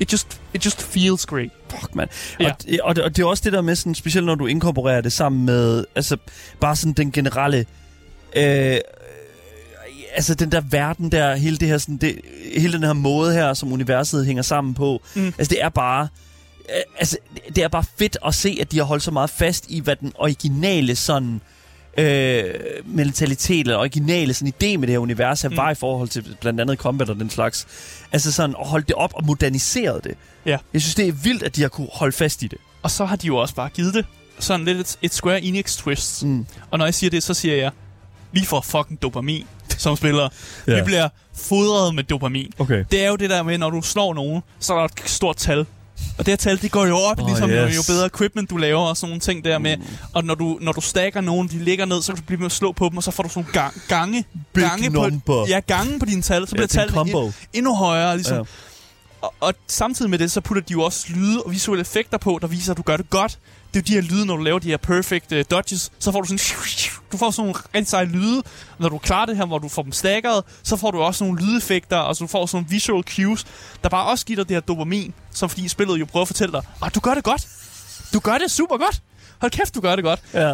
it 0.00 0.12
just, 0.12 0.40
it 0.54 0.64
just 0.64 0.82
feels 0.82 1.26
great. 1.26 1.50
Fuck, 1.70 1.94
mand. 1.94 2.08
Ja. 2.40 2.50
Og, 2.50 2.62
det- 2.62 2.80
og, 2.80 2.96
det, 2.96 3.04
og 3.04 3.16
det 3.16 3.22
er 3.22 3.26
også 3.26 3.42
det 3.44 3.52
der 3.52 3.60
med, 3.62 3.76
sådan, 3.76 3.94
specielt 3.94 4.26
når 4.26 4.34
du 4.34 4.46
inkorporerer 4.46 5.00
det 5.00 5.12
sammen 5.12 5.44
med, 5.46 5.84
altså, 5.94 6.16
bare 6.60 6.76
sådan 6.76 6.92
den 6.92 7.12
generelle, 7.12 7.66
øh, 8.36 8.76
altså 10.14 10.34
den 10.34 10.52
der 10.52 10.60
verden 10.60 11.12
der, 11.12 11.34
hele 11.36 11.56
det 11.56 11.68
her, 11.68 11.78
sådan, 11.78 11.96
det, 11.96 12.20
hele 12.56 12.72
den 12.72 12.82
her 12.82 12.92
måde 12.92 13.32
her, 13.32 13.54
som 13.54 13.72
universet 13.72 14.26
hænger 14.26 14.42
sammen 14.42 14.74
på, 14.74 15.02
mm. 15.14 15.20
Mm. 15.22 15.26
altså 15.38 15.50
det 15.50 15.62
er 15.62 15.68
bare, 15.68 16.08
øh, 16.68 16.82
altså 16.98 17.16
det 17.56 17.64
er 17.64 17.68
bare 17.68 17.84
fedt 17.98 18.16
at 18.26 18.34
se, 18.34 18.58
at 18.60 18.72
de 18.72 18.78
har 18.78 18.84
holdt 18.84 19.02
så 19.02 19.10
meget 19.10 19.30
fast 19.30 19.64
i, 19.68 19.80
hvad 19.80 19.96
den 19.96 20.12
originale 20.14 20.96
sådan, 20.96 21.34
øh, 21.34 21.40
mentalitet 22.84 23.60
eller 23.60 23.78
originale 23.78 24.34
sådan 24.34 24.52
idé 24.62 24.76
med 24.76 24.86
det 24.86 24.90
her 24.90 24.98
univers 24.98 25.42
her 25.42 25.48
mm. 25.48 25.56
Var 25.56 25.70
i 25.70 25.74
forhold 25.74 26.08
til 26.08 26.36
blandt 26.40 26.60
andet 26.60 26.78
combat 26.78 27.10
og 27.10 27.16
den 27.16 27.30
slags. 27.30 27.66
Altså 28.12 28.32
sådan 28.32 28.56
at 28.60 28.66
holde 28.66 28.86
det 28.86 28.94
op 28.94 29.12
og 29.14 29.24
moderniseret 29.26 30.04
det. 30.04 30.14
Ja. 30.46 30.58
Jeg 30.72 30.80
synes, 30.80 30.94
det 30.94 31.08
er 31.08 31.12
vildt, 31.12 31.42
at 31.42 31.56
de 31.56 31.62
har 31.62 31.68
kunne 31.68 31.88
holde 31.92 32.12
fast 32.12 32.42
i 32.42 32.46
det. 32.46 32.58
Og 32.82 32.90
så 32.90 33.04
har 33.04 33.16
de 33.16 33.26
jo 33.26 33.36
også 33.36 33.54
bare 33.54 33.68
givet 33.68 33.94
det 33.94 34.06
sådan 34.38 34.66
lidt 34.66 34.78
et, 34.78 34.98
et 35.02 35.14
Square 35.14 35.42
Enix 35.42 35.76
twist. 35.76 36.24
Mm. 36.24 36.46
Og 36.70 36.78
når 36.78 36.84
jeg 36.84 36.94
siger 36.94 37.10
det, 37.10 37.22
så 37.22 37.34
siger 37.34 37.56
jeg, 37.56 37.70
vi 38.32 38.44
får 38.44 38.60
fucking 38.60 39.02
dopamin 39.02 39.46
som 39.78 39.96
spillere. 39.96 40.30
Ja. 40.66 40.76
Vi 40.76 40.82
bliver 40.84 41.08
fodret 41.34 41.94
med 41.94 42.04
dopamin. 42.04 42.52
Okay. 42.58 42.84
Det 42.90 43.04
er 43.04 43.08
jo 43.08 43.16
det 43.16 43.30
der 43.30 43.42
med, 43.42 43.58
når 43.58 43.70
du 43.70 43.82
slår 43.82 44.14
nogen, 44.14 44.42
så 44.58 44.74
er 44.74 44.78
der 44.78 44.84
et 44.84 44.92
stort 45.04 45.36
tal. 45.36 45.66
Og 46.18 46.26
det 46.26 46.32
her 46.32 46.36
tal, 46.36 46.62
det 46.62 46.70
går 46.70 46.86
jo 46.86 46.96
op, 46.96 47.20
Oh, 47.20 47.26
ligesom 47.28 47.50
yes. 47.50 47.76
jo 47.76 47.92
bedre 47.92 48.06
equipment 48.06 48.50
du 48.50 48.56
laver 48.56 48.80
og 48.80 48.96
sådan 48.96 49.10
nogle 49.10 49.20
ting 49.20 49.44
der 49.44 49.58
med. 49.58 49.76
Og 50.14 50.24
når 50.24 50.34
du, 50.34 50.58
når 50.60 50.72
du 50.72 50.80
stacker 50.80 51.20
nogen, 51.20 51.48
de 51.48 51.64
ligger 51.64 51.84
ned, 51.84 52.02
så 52.02 52.12
kan 52.12 52.20
du 52.20 52.26
blive 52.26 52.38
med 52.38 52.46
at 52.46 52.52
slå 52.52 52.72
på 52.72 52.88
dem, 52.88 52.96
og 52.96 53.02
så 53.02 53.10
får 53.10 53.22
du 53.22 53.28
sådan 53.28 53.40
nogle 53.42 53.52
gang, 53.52 53.82
gange, 53.88 54.24
Big 54.52 54.64
gange 54.64 54.88
number. 54.88 55.20
på, 55.26 55.46
ja, 55.48 55.60
gange 55.66 55.98
på 55.98 56.06
dine 56.06 56.22
tal, 56.22 56.46
så 56.46 56.50
bliver 56.52 56.62
er 56.62 56.64
en 56.64 56.68
tallene 56.68 56.96
combo. 56.96 57.26
en, 57.26 57.34
endnu 57.52 57.74
højere. 57.74 58.16
Ligesom. 58.16 58.36
Ja. 58.36 58.42
Og, 59.22 59.34
og 59.40 59.54
samtidig 59.66 60.10
med 60.10 60.18
det, 60.18 60.30
så 60.32 60.40
putter 60.40 60.62
de 60.62 60.72
jo 60.72 60.82
også 60.82 61.06
lyde 61.08 61.42
og 61.42 61.52
visuelle 61.52 61.80
effekter 61.80 62.18
på, 62.18 62.38
der 62.40 62.46
viser, 62.46 62.70
at 62.72 62.76
du 62.76 62.82
gør 62.82 62.96
det 62.96 63.10
godt. 63.10 63.38
Det 63.74 63.90
er 63.90 63.94
jo 63.94 64.00
de 64.00 64.02
her 64.02 64.10
lyde, 64.16 64.26
når 64.26 64.36
du 64.36 64.42
laver 64.42 64.58
de 64.58 64.68
her 64.68 64.76
perfect 64.76 65.32
uh, 65.32 65.38
dodges, 65.50 65.92
så 65.98 66.12
får 66.12 66.20
du 66.20 66.26
sådan, 66.26 66.38
du 67.12 67.16
får 67.16 67.30
sådan 67.30 67.46
nogle 67.46 67.60
rigtig 67.74 67.88
seje 67.88 68.04
lyde. 68.04 68.42
Når 68.78 68.88
du 68.88 68.98
klarer 68.98 69.26
det 69.26 69.36
her, 69.36 69.46
hvor 69.46 69.58
du 69.58 69.68
får 69.68 69.82
dem 69.82 69.92
stakkeret, 69.92 70.44
så 70.62 70.76
får 70.76 70.90
du 70.90 71.00
også 71.00 71.24
nogle 71.24 71.40
lydeffekter, 71.44 71.96
og 71.96 72.16
så 72.16 72.24
du 72.24 72.28
får 72.28 72.46
sådan 72.46 72.56
nogle 72.56 72.70
visual 72.70 73.04
cues, 73.04 73.46
der 73.82 73.88
bare 73.88 74.06
også 74.06 74.26
giver 74.26 74.36
dig 74.36 74.48
det 74.48 74.56
her 74.56 74.60
dopamin, 74.60 75.14
som 75.30 75.48
fordi 75.48 75.68
spillet 75.68 76.00
jo 76.00 76.04
prøver 76.04 76.22
at 76.22 76.28
fortælle 76.28 76.52
dig, 76.52 76.62
at 76.86 76.94
du 76.94 77.00
gør 77.00 77.14
det 77.14 77.24
godt. 77.24 77.46
Du 78.14 78.20
gør 78.20 78.38
det 78.38 78.50
super 78.50 78.76
godt. 78.76 79.02
Hold 79.38 79.52
kæft, 79.52 79.74
du 79.74 79.80
gør 79.80 79.96
det 79.96 80.04
godt. 80.04 80.20
Ja. 80.34 80.50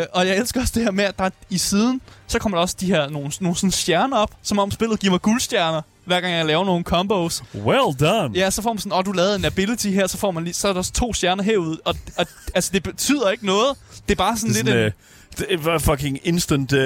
Øh, 0.00 0.06
og 0.12 0.26
jeg 0.26 0.36
elsker 0.36 0.60
også 0.60 0.72
det 0.76 0.82
her 0.82 0.90
med, 0.90 1.04
at 1.04 1.18
der 1.18 1.24
er 1.24 1.30
i 1.50 1.58
siden, 1.58 2.00
så 2.26 2.38
kommer 2.38 2.58
der 2.58 2.62
også 2.62 2.76
de 2.80 2.86
her 2.86 3.08
nogle, 3.08 3.32
nogle 3.40 3.56
sådan 3.56 3.70
stjerner 3.70 4.16
op, 4.16 4.30
som 4.42 4.58
om 4.58 4.70
spillet 4.70 5.00
giver 5.00 5.10
mig 5.10 5.22
guldstjerner, 5.22 5.82
hver 6.06 6.20
gang 6.20 6.34
jeg 6.34 6.46
laver 6.46 6.64
nogle 6.64 6.84
combos. 6.84 7.42
Well 7.54 7.96
done. 8.00 8.30
Ja, 8.38 8.50
så 8.50 8.62
får 8.62 8.72
man 8.72 8.78
sådan, 8.78 8.98
åh, 8.98 9.04
du 9.04 9.12
lavede 9.12 9.36
en 9.36 9.44
ability 9.44 9.86
her, 9.88 10.06
så 10.06 10.18
får 10.18 10.30
man 10.30 10.44
lige, 10.44 10.54
så 10.54 10.68
er 10.68 10.72
der 10.72 10.90
to 10.94 11.12
stjerner 11.14 11.42
herude. 11.42 11.78
Og, 11.84 11.94
og 12.16 12.26
altså, 12.54 12.70
det 12.74 12.82
betyder 12.82 13.30
ikke 13.30 13.46
noget. 13.46 13.76
Det 14.08 14.14
er 14.14 14.16
bare 14.16 14.36
sådan, 14.36 14.54
Det 14.54 14.60
er 14.60 14.64
lidt 14.64 14.68
sådan, 14.68 14.80
en... 14.82 14.86
øh, 14.86 14.92
det 15.38 15.64
var 15.64 15.78
fucking 15.78 16.18
instant, 16.24 16.72
uh, 16.72 16.78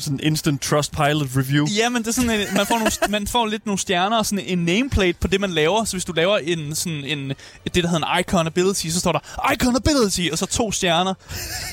sådan 0.00 0.20
instant 0.22 0.62
trust 0.62 0.92
pilot 0.92 1.28
review. 1.36 1.66
Ja, 1.76 1.88
men 1.88 2.02
det 2.02 2.08
er 2.08 2.12
sådan, 2.12 2.30
en, 2.30 2.40
man, 2.56 2.66
får 2.66 2.78
nogle, 2.78 2.90
man 3.08 3.26
får 3.26 3.46
lidt 3.46 3.66
nogle 3.66 3.78
stjerner 3.78 4.18
og 4.18 4.26
sådan 4.26 4.44
en 4.46 4.58
nameplate 4.58 5.18
på 5.20 5.28
det, 5.28 5.40
man 5.40 5.50
laver. 5.50 5.84
Så 5.84 5.92
hvis 5.92 6.04
du 6.04 6.12
laver 6.12 6.38
en, 6.38 6.74
sådan 6.74 7.04
en, 7.04 7.28
det, 7.64 7.74
der 7.74 7.88
hedder 7.88 8.14
en 8.14 8.20
icon 8.20 8.46
ability, 8.46 8.86
så 8.88 9.00
står 9.00 9.12
der 9.12 9.52
icon 9.52 9.76
ability, 9.76 10.20
og 10.32 10.38
så 10.38 10.46
to 10.46 10.72
stjerner. 10.72 11.14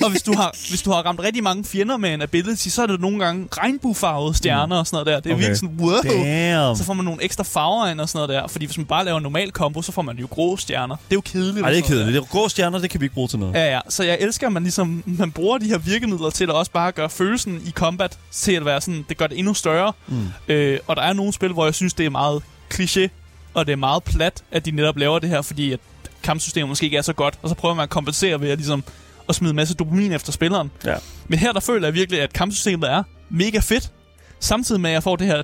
Og 0.03 0.09
hvis 0.09 0.21
du 0.21 0.33
har, 0.35 0.55
hvis 0.69 0.81
du 0.81 0.91
har 0.91 1.01
ramt 1.01 1.19
rigtig 1.19 1.43
mange 1.43 1.63
fjender 1.63 1.97
med 1.97 2.13
en 2.13 2.21
ability, 2.21 2.67
så 2.67 2.81
er 2.83 2.87
det 2.87 3.01
nogle 3.01 3.25
gange 3.25 3.47
regnbuefarvede 3.57 4.37
stjerner 4.37 4.75
og 4.75 4.87
sådan 4.87 4.95
noget 4.95 5.07
der. 5.07 5.19
Det 5.19 5.29
er 5.29 5.33
Okay. 5.33 5.41
virkelig 5.41 5.57
sådan, 5.57 5.75
wow. 5.79 6.23
Damn. 6.23 6.77
Så 6.77 6.83
får 6.83 6.93
man 6.93 7.05
nogle 7.05 7.23
ekstra 7.23 7.43
farver 7.43 7.87
ind 7.87 8.01
og 8.01 8.09
sådan 8.09 8.27
noget 8.27 8.41
der. 8.43 8.47
Fordi 8.47 8.65
hvis 8.65 8.77
man 8.77 8.85
bare 8.85 9.05
laver 9.05 9.17
en 9.17 9.23
normal 9.23 9.51
combo, 9.51 9.81
så 9.81 9.91
får 9.91 10.01
man 10.01 10.17
jo 10.17 10.27
grå 10.29 10.57
stjerner. 10.57 10.95
Det 10.95 11.11
er 11.11 11.15
jo 11.15 11.21
kedeligt. 11.21 11.61
Nej, 11.61 11.69
det 11.69 11.77
er 11.79 11.81
kedeligt. 11.87 12.13
Det 12.13 12.21
er 12.21 12.25
grå 12.25 12.49
stjerner, 12.49 12.79
det 12.79 12.89
kan 12.89 12.99
vi 12.99 13.05
ikke 13.05 13.13
bruge 13.13 13.27
til 13.27 13.39
noget. 13.39 13.53
Ja, 13.53 13.73
ja. 13.73 13.79
Så 13.89 14.03
jeg 14.03 14.17
elsker, 14.19 14.47
at 14.47 14.53
man 14.53 14.63
ligesom 14.63 15.03
man 15.05 15.31
bruger 15.31 15.57
de 15.57 15.65
her 15.65 15.77
virkemidler 16.01 16.29
til 16.29 16.43
at 16.43 16.49
også 16.49 16.71
bare 16.71 16.91
gøre 16.91 17.09
følelsen 17.09 17.61
i 17.65 17.71
combat 17.71 18.19
til 18.31 18.51
at 18.51 18.65
være 18.65 18.81
sådan, 18.81 19.05
det 19.09 19.17
gør 19.17 19.27
det 19.27 19.39
endnu 19.39 19.53
større. 19.53 19.93
Mm. 20.07 20.27
Øh, 20.47 20.79
og 20.87 20.95
der 20.95 21.01
er 21.01 21.13
nogle 21.13 21.33
spil, 21.33 21.53
hvor 21.53 21.65
jeg 21.65 21.75
synes, 21.75 21.93
det 21.93 22.05
er 22.05 22.09
meget 22.09 22.43
kliché, 22.73 23.07
og 23.53 23.65
det 23.65 23.71
er 23.71 23.75
meget 23.75 24.03
plat, 24.03 24.43
at 24.51 24.65
de 24.65 24.71
netop 24.71 24.97
laver 24.97 25.19
det 25.19 25.29
her, 25.29 25.41
fordi 25.41 25.71
at 25.71 25.79
kampsystemet 26.23 26.69
måske 26.69 26.83
ikke 26.83 26.97
er 26.97 27.01
så 27.01 27.13
godt, 27.13 27.39
og 27.41 27.49
så 27.49 27.55
prøver 27.55 27.75
man 27.75 27.83
at 27.83 27.89
kompensere 27.89 28.41
ved 28.41 28.49
at 28.49 28.57
ligesom 28.57 28.83
at 29.29 29.35
smide 29.35 29.49
en 29.49 29.55
masse 29.55 29.73
dopamin 29.73 30.11
efter 30.11 30.31
spilleren. 30.31 30.71
Ja. 30.85 30.95
Men 31.27 31.39
her 31.39 31.53
der 31.53 31.59
føler 31.59 31.87
jeg 31.87 31.93
virkelig, 31.93 32.21
at 32.21 32.33
kampsystemet 32.33 32.89
er 32.89 33.03
mega 33.29 33.59
fedt, 33.59 33.91
samtidig 34.39 34.81
med, 34.81 34.89
at 34.89 34.93
jeg 34.93 35.03
får 35.03 35.15
det 35.15 35.27
her 35.27 35.43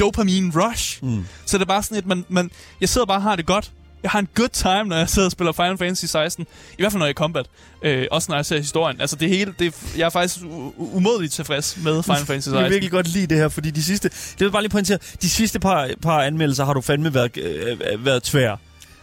dopamin 0.00 0.52
rush. 0.56 1.04
Mm. 1.04 1.26
Så 1.46 1.58
det 1.58 1.62
er 1.62 1.66
bare 1.66 1.82
sådan, 1.82 1.98
at 1.98 2.06
man, 2.06 2.24
man, 2.28 2.50
jeg 2.80 2.88
sidder 2.88 3.06
bare 3.06 3.18
og 3.18 3.22
har 3.22 3.36
det 3.36 3.46
godt. 3.46 3.72
Jeg 4.02 4.10
har 4.10 4.18
en 4.18 4.28
good 4.34 4.48
time, 4.48 4.84
når 4.84 4.96
jeg 4.96 5.08
sidder 5.08 5.28
og 5.28 5.32
spiller 5.32 5.52
Final 5.52 5.78
Fantasy 5.78 6.04
16. 6.04 6.46
I 6.72 6.74
hvert 6.78 6.92
fald, 6.92 6.98
når 6.98 7.06
jeg 7.06 7.10
er 7.10 7.14
i 7.14 7.22
combat. 7.22 7.46
Øh, 7.82 8.06
også 8.10 8.26
når 8.32 8.36
jeg 8.36 8.46
ser 8.46 8.56
historien. 8.56 9.00
Altså, 9.00 9.16
det 9.16 9.28
hele, 9.28 9.54
det, 9.58 9.74
jeg 9.96 10.04
er 10.06 10.10
faktisk 10.10 10.44
umådeligt 10.76 11.32
tilfreds 11.32 11.76
med 11.84 12.02
Final 12.02 12.18
Fantasy 12.26 12.44
16. 12.44 12.54
Jeg 12.54 12.64
vil 12.64 12.70
virkelig 12.70 12.90
godt 12.90 13.08
lide 13.08 13.26
det 13.26 13.36
her, 13.36 13.48
fordi 13.48 13.70
de 13.70 13.82
sidste... 13.82 14.08
Det 14.08 14.40
vil 14.40 14.50
bare 14.50 14.62
lige 14.62 14.70
pointere. 14.70 14.98
De 15.22 15.30
sidste 15.30 15.60
par, 15.60 15.90
par 16.02 16.22
anmeldelser 16.22 16.64
har 16.64 16.72
du 16.72 16.80
fandme 16.80 17.14
været, 17.14 17.36
øh, 17.36 18.04
været 18.04 18.22
tvær. 18.22 18.56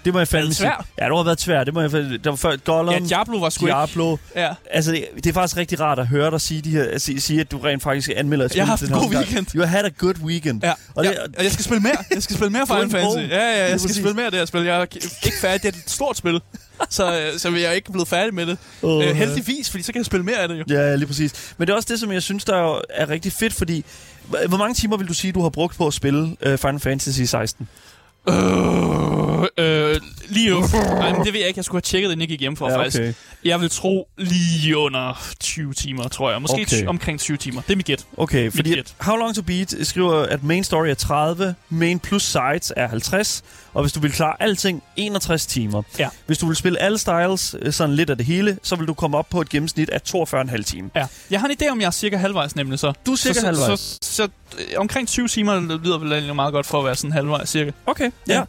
Det 0.06 0.14
må 0.14 0.20
jeg 0.20 0.28
fandme 0.28 0.48
det 0.48 0.56
sige. 0.56 0.72
Ja, 1.00 1.06
det 1.06 1.16
har 1.18 1.24
været 1.24 1.42
svært. 1.42 1.66
Det 1.66 1.74
må 1.74 1.82
jeg 1.82 1.92
fandme... 1.92 2.18
Der 2.18 2.30
var 2.30 2.38
før 2.38 2.56
Gollum, 2.56 2.94
Ja, 2.94 3.00
Diablo 3.00 3.38
var 3.38 3.50
sgu 3.50 3.66
ikke... 3.66 3.78
Diablo. 3.78 4.18
Ja. 4.36 4.54
Altså, 4.72 4.92
det, 4.92 5.06
det, 5.16 5.26
er 5.26 5.34
faktisk 5.34 5.58
rigtig 5.58 5.80
rart 5.80 6.00
at 6.00 6.08
høre 6.08 6.32
dig 6.32 6.42
sige, 6.42 6.62
de 6.62 6.70
her, 6.70 6.98
sige, 6.98 7.22
sige 7.22 7.40
at 7.42 7.52
du 7.52 7.58
rent 7.58 7.84
faktisk 7.84 8.10
anmelder 8.16 8.46
et 8.46 8.52
spil. 8.52 8.58
Jeg 8.58 8.66
har 8.66 8.72
haft 8.72 8.82
en 8.84 8.90
god 8.90 9.16
weekend. 9.16 9.56
You 9.56 9.64
had 9.66 9.86
a 9.86 9.90
good 9.98 10.16
weekend. 10.24 10.64
Ja, 10.64 10.74
Og 10.96 11.04
det, 11.04 11.12
ja, 11.12 11.22
og 11.38 11.44
jeg 11.44 11.52
skal 11.52 11.66
spille 11.66 11.82
mere. 11.82 11.98
Jeg 12.14 12.24
skal 12.24 12.36
spille 12.36 12.52
mere 12.52 12.68
Final 12.68 12.90
Fantasy. 12.90 13.18
Ja, 13.32 13.58
ja, 13.58 13.64
Det 13.64 13.72
jeg 13.72 13.80
skal 13.80 13.96
spille 13.96 14.14
mere 14.14 14.26
det 14.26 14.40
her 14.40 14.46
spil. 14.46 14.64
Jeg 14.64 14.82
er 14.82 14.86
ikke 15.26 15.38
færdig. 15.42 15.64
Det 15.64 15.76
er 15.76 15.80
et 15.80 15.90
stort 15.90 16.18
spil. 16.18 16.42
Så, 16.90 17.20
øh, 17.20 17.40
så 17.40 17.50
jeg 17.50 17.62
er 17.64 17.72
ikke 17.72 17.92
blevet 17.92 18.08
færdig 18.08 18.34
med 18.34 18.46
det. 18.46 18.58
Åh, 18.84 19.06
Øh, 19.06 19.16
heldigvis, 19.16 19.70
fordi 19.70 19.84
så 19.84 19.92
kan 19.92 20.00
jeg 20.00 20.06
spille 20.06 20.26
mere 20.26 20.36
af 20.38 20.48
det 20.48 20.60
jo. 20.60 20.64
Ja, 20.70 20.96
lige 20.96 21.08
præcis. 21.08 21.54
Men 21.58 21.68
det 21.68 21.74
er 21.74 21.78
også 21.78 21.88
det, 21.92 22.00
som 22.00 22.12
jeg 22.12 22.24
synes, 22.24 22.46
der 22.46 22.56
er, 22.90 23.10
rigtig 23.10 23.32
fedt, 23.32 23.54
fordi... 23.54 23.86
Hvor 24.48 24.58
mange 24.58 24.74
timer 24.74 24.98
vil 24.98 25.08
du 25.08 25.14
sige, 25.14 25.34
du 25.34 25.42
har 25.42 25.50
brugt 25.50 25.78
på 25.78 25.88
at 25.88 25.94
spille 25.94 26.22
uh, 26.22 26.58
Final 26.58 26.80
Fantasy 26.80 27.22
16? 27.22 27.68
Øh, 28.28 29.48
øh, 29.58 30.02
lige. 30.30 30.60
Nej, 30.62 31.12
men 31.13 31.26
det 31.26 31.34
ved 31.34 31.39
jeg 31.39 31.48
ikke. 31.48 31.58
Jeg 31.58 31.65
skulle 31.65 31.76
have 31.78 31.82
tjekket, 31.82 32.08
inden 32.12 32.20
jeg 32.22 32.28
gik 32.28 32.39
hjem 32.39 32.56
for, 32.56 32.70
Ja, 32.72 32.78
faktisk. 32.78 32.98
okay. 33.00 33.13
Jeg 33.44 33.62
vil 33.62 33.70
tro 33.70 34.08
lige 34.18 34.78
under 34.78 35.22
20 35.39 35.74
timer, 35.74 36.08
tror 36.08 36.32
jeg. 36.32 36.42
Måske 36.42 36.62
Okay. 36.62 36.86
omkring 36.88 37.20
20 37.20 37.38
timer. 37.38 37.62
Det 37.62 37.72
er 37.72 37.78
mit 37.78 37.86
gæt. 37.86 38.06
Okay, 38.18 38.52
fordi 38.52 38.76
gæt. 38.76 38.94
How 39.00 39.15
Long 39.15 39.36
To 39.36 39.42
Beat 39.42 39.76
skriver, 39.84 40.24
at 40.24 40.44
main 40.44 40.63
story 40.63 40.88
er 40.88 40.94
30, 40.94 41.56
main 41.70 42.00
plus 42.00 42.24
sides 42.24 42.74
er 42.78 42.88
50, 42.88 43.44
og 43.74 43.82
hvis 43.82 43.92
du 43.94 44.00
vil 44.00 44.12
klare 44.12 44.36
alting, 44.39 44.84
61 44.96 45.46
timer. 45.46 45.84
Ja. 46.00 46.10
Hvis 46.26 46.38
du 46.38 46.48
vil 46.48 46.56
spille 46.56 46.80
alle 46.82 46.98
styles, 46.98 47.56
øh, 47.62 47.74
sådan 47.74 47.96
lidt 47.96 48.10
af 48.10 48.18
det 48.18 48.26
hele, 48.26 48.58
så 48.63 48.76
vil 48.76 48.88
du 48.88 48.94
komme 48.94 49.18
op 49.18 49.30
på 49.30 49.42
et 49.42 49.50
gennemsnit 49.50 49.89
af 49.89 50.02
42,5 50.02 50.63
timer. 50.63 50.89
Ja. 50.96 51.06
Jeg 51.32 51.39
har 51.39 51.48
en 51.48 51.56
idé 51.62 51.70
om, 51.72 51.80
jeg 51.82 51.88
er 51.88 51.92
cirka 51.92 52.18
halvvejs 52.18 52.56
nemlig 52.56 52.80
så. 52.80 52.94
Du 53.06 53.12
er 53.12 53.15
cirka 53.15 53.39
så, 53.39 53.46
halvvejs. 53.46 53.80
Så, 53.80 53.98
så, 54.02 54.15
så 54.15 54.24
øh, 54.60 54.65
omkring 54.78 55.08
20 55.08 55.28
timer 55.28 55.78
lyder 55.84 55.98
vel 55.98 56.12
egentlig 56.12 56.36
meget 56.36 56.54
godt 56.54 56.65
for 56.65 56.80
at 56.80 56.86
være 56.86 56.96
sådan 56.96 57.12
halvvejs 57.12 57.50
cirka. 57.50 57.72
Okay, 57.86 58.12
ja. 58.28 58.34
Ja. 58.34 58.39
ja. 58.39 58.44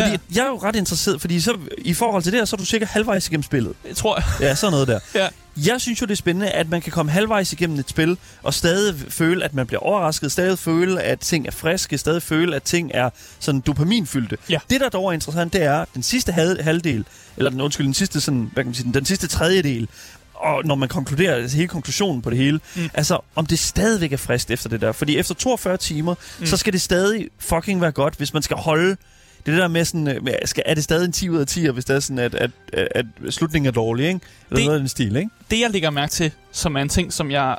Fordi 0.00 0.10
Ja. 0.10 0.16
jeg 0.34 0.42
er 0.42 0.46
jo 0.48 0.56
ret 0.62 0.76
interesseret, 0.76 1.20
fordi 1.24 1.40
så, 1.40 1.56
i 1.78 1.94
forhold 1.94 2.22
til 2.22 2.32
det 2.32 2.40
her, 2.40 2.44
så 2.44 2.56
er 2.56 2.58
du 2.58 2.64
cirka 2.64 2.84
halvvejs 2.84 3.26
igennem 3.28 3.42
spillet. 3.42 3.72
Det 3.88 3.96
tror 3.96 4.16
jeg. 4.16 4.24
Ja, 4.48 4.54
sådan 4.54 4.70
noget 4.72 4.88
der. 4.88 4.98
Ja. 5.20 5.28
Jeg 5.66 5.80
synes 5.80 6.00
jo, 6.00 6.06
det 6.06 6.12
er 6.12 6.16
spændende, 6.16 6.50
at 6.50 6.68
man 6.70 6.80
kan 6.82 6.92
komme 6.92 7.12
halvvejs 7.12 7.52
igennem 7.52 7.78
et 7.78 7.88
spil, 7.88 8.18
og 8.42 8.54
stadig 8.54 8.94
føle, 9.08 9.44
at 9.44 9.54
man 9.54 9.66
bliver 9.66 9.80
overrasket, 9.80 10.32
stadig 10.32 10.58
føle, 10.58 11.02
at 11.02 11.20
ting 11.20 11.46
er 11.46 11.50
friske, 11.50 11.98
stadig 11.98 12.22
føle, 12.22 12.56
at 12.56 12.62
ting 12.62 12.90
er 12.94 13.10
sådan 13.40 13.60
dopaminfyldte. 13.60 14.36
Ja. 14.50 14.58
Det, 14.70 14.80
der 14.80 14.88
dog 14.88 15.08
er 15.08 15.12
interessant, 15.12 15.52
det 15.52 15.62
er 15.62 15.84
den 15.94 16.02
sidste 16.02 16.32
hal- 16.32 16.62
halvdel, 16.62 17.04
eller 17.36 17.50
den, 17.50 17.60
undskyld, 17.60 17.86
den 17.86 17.94
sidste, 17.94 18.20
sådan, 18.20 18.50
hvad 18.52 18.64
kan 18.64 18.68
man 18.68 18.74
sige, 18.74 18.84
den, 18.84 18.94
den 18.94 19.04
sidste 19.04 19.26
tredjedel, 19.28 19.88
og 20.34 20.64
når 20.64 20.74
man 20.74 20.88
konkluderer, 20.88 21.34
altså 21.34 21.56
hele 21.56 21.68
konklusionen 21.68 22.22
på 22.22 22.30
det 22.30 22.38
hele, 22.38 22.60
Mm. 22.76 22.90
altså 22.94 23.18
om 23.34 23.46
det 23.46 23.58
stadigvæk 23.58 24.12
er 24.12 24.16
frisk 24.16 24.50
efter 24.50 24.68
det 24.68 24.80
der. 24.80 24.92
Fordi 24.92 25.16
efter 25.18 25.34
42 25.34 25.76
timer, 25.76 26.14
mm. 26.40 26.46
så 26.46 26.56
skal 26.56 26.72
det 26.72 26.80
stadig 26.80 27.28
fucking 27.38 27.80
være 27.80 27.92
godt, 27.92 28.14
hvis 28.14 28.32
man 28.32 28.42
skal 28.42 28.56
holde 28.56 28.96
det 29.46 29.54
er 29.54 29.58
der 29.58 29.68
med 29.68 29.84
sådan, 29.84 30.08
øh, 30.08 30.20
skal, 30.44 30.62
er 30.66 30.74
det 30.74 30.84
stadig 30.84 31.04
en 31.04 31.12
10 31.12 31.30
ud 31.30 31.38
af 31.38 31.46
10, 31.46 31.66
hvis 31.68 31.84
det 31.84 31.96
er 31.96 32.00
sådan, 32.00 32.18
at, 32.18 32.34
at, 32.34 32.50
at, 32.72 33.06
slutningen 33.30 33.66
er 33.66 33.72
dårlig, 33.72 34.06
ikke? 34.06 34.20
Eller 34.50 34.56
Det- 34.56 34.64
noget 34.64 34.74
af 34.76 34.80
den 34.80 34.88
stil, 34.88 35.16
ikke? 35.16 35.30
det, 35.50 35.60
jeg 35.60 35.70
lægger 35.70 35.90
mærke 35.90 36.10
til, 36.10 36.32
som 36.52 36.76
er 36.76 36.80
en 36.82 36.88
ting, 36.88 37.12
som 37.12 37.30
jeg 37.30 37.58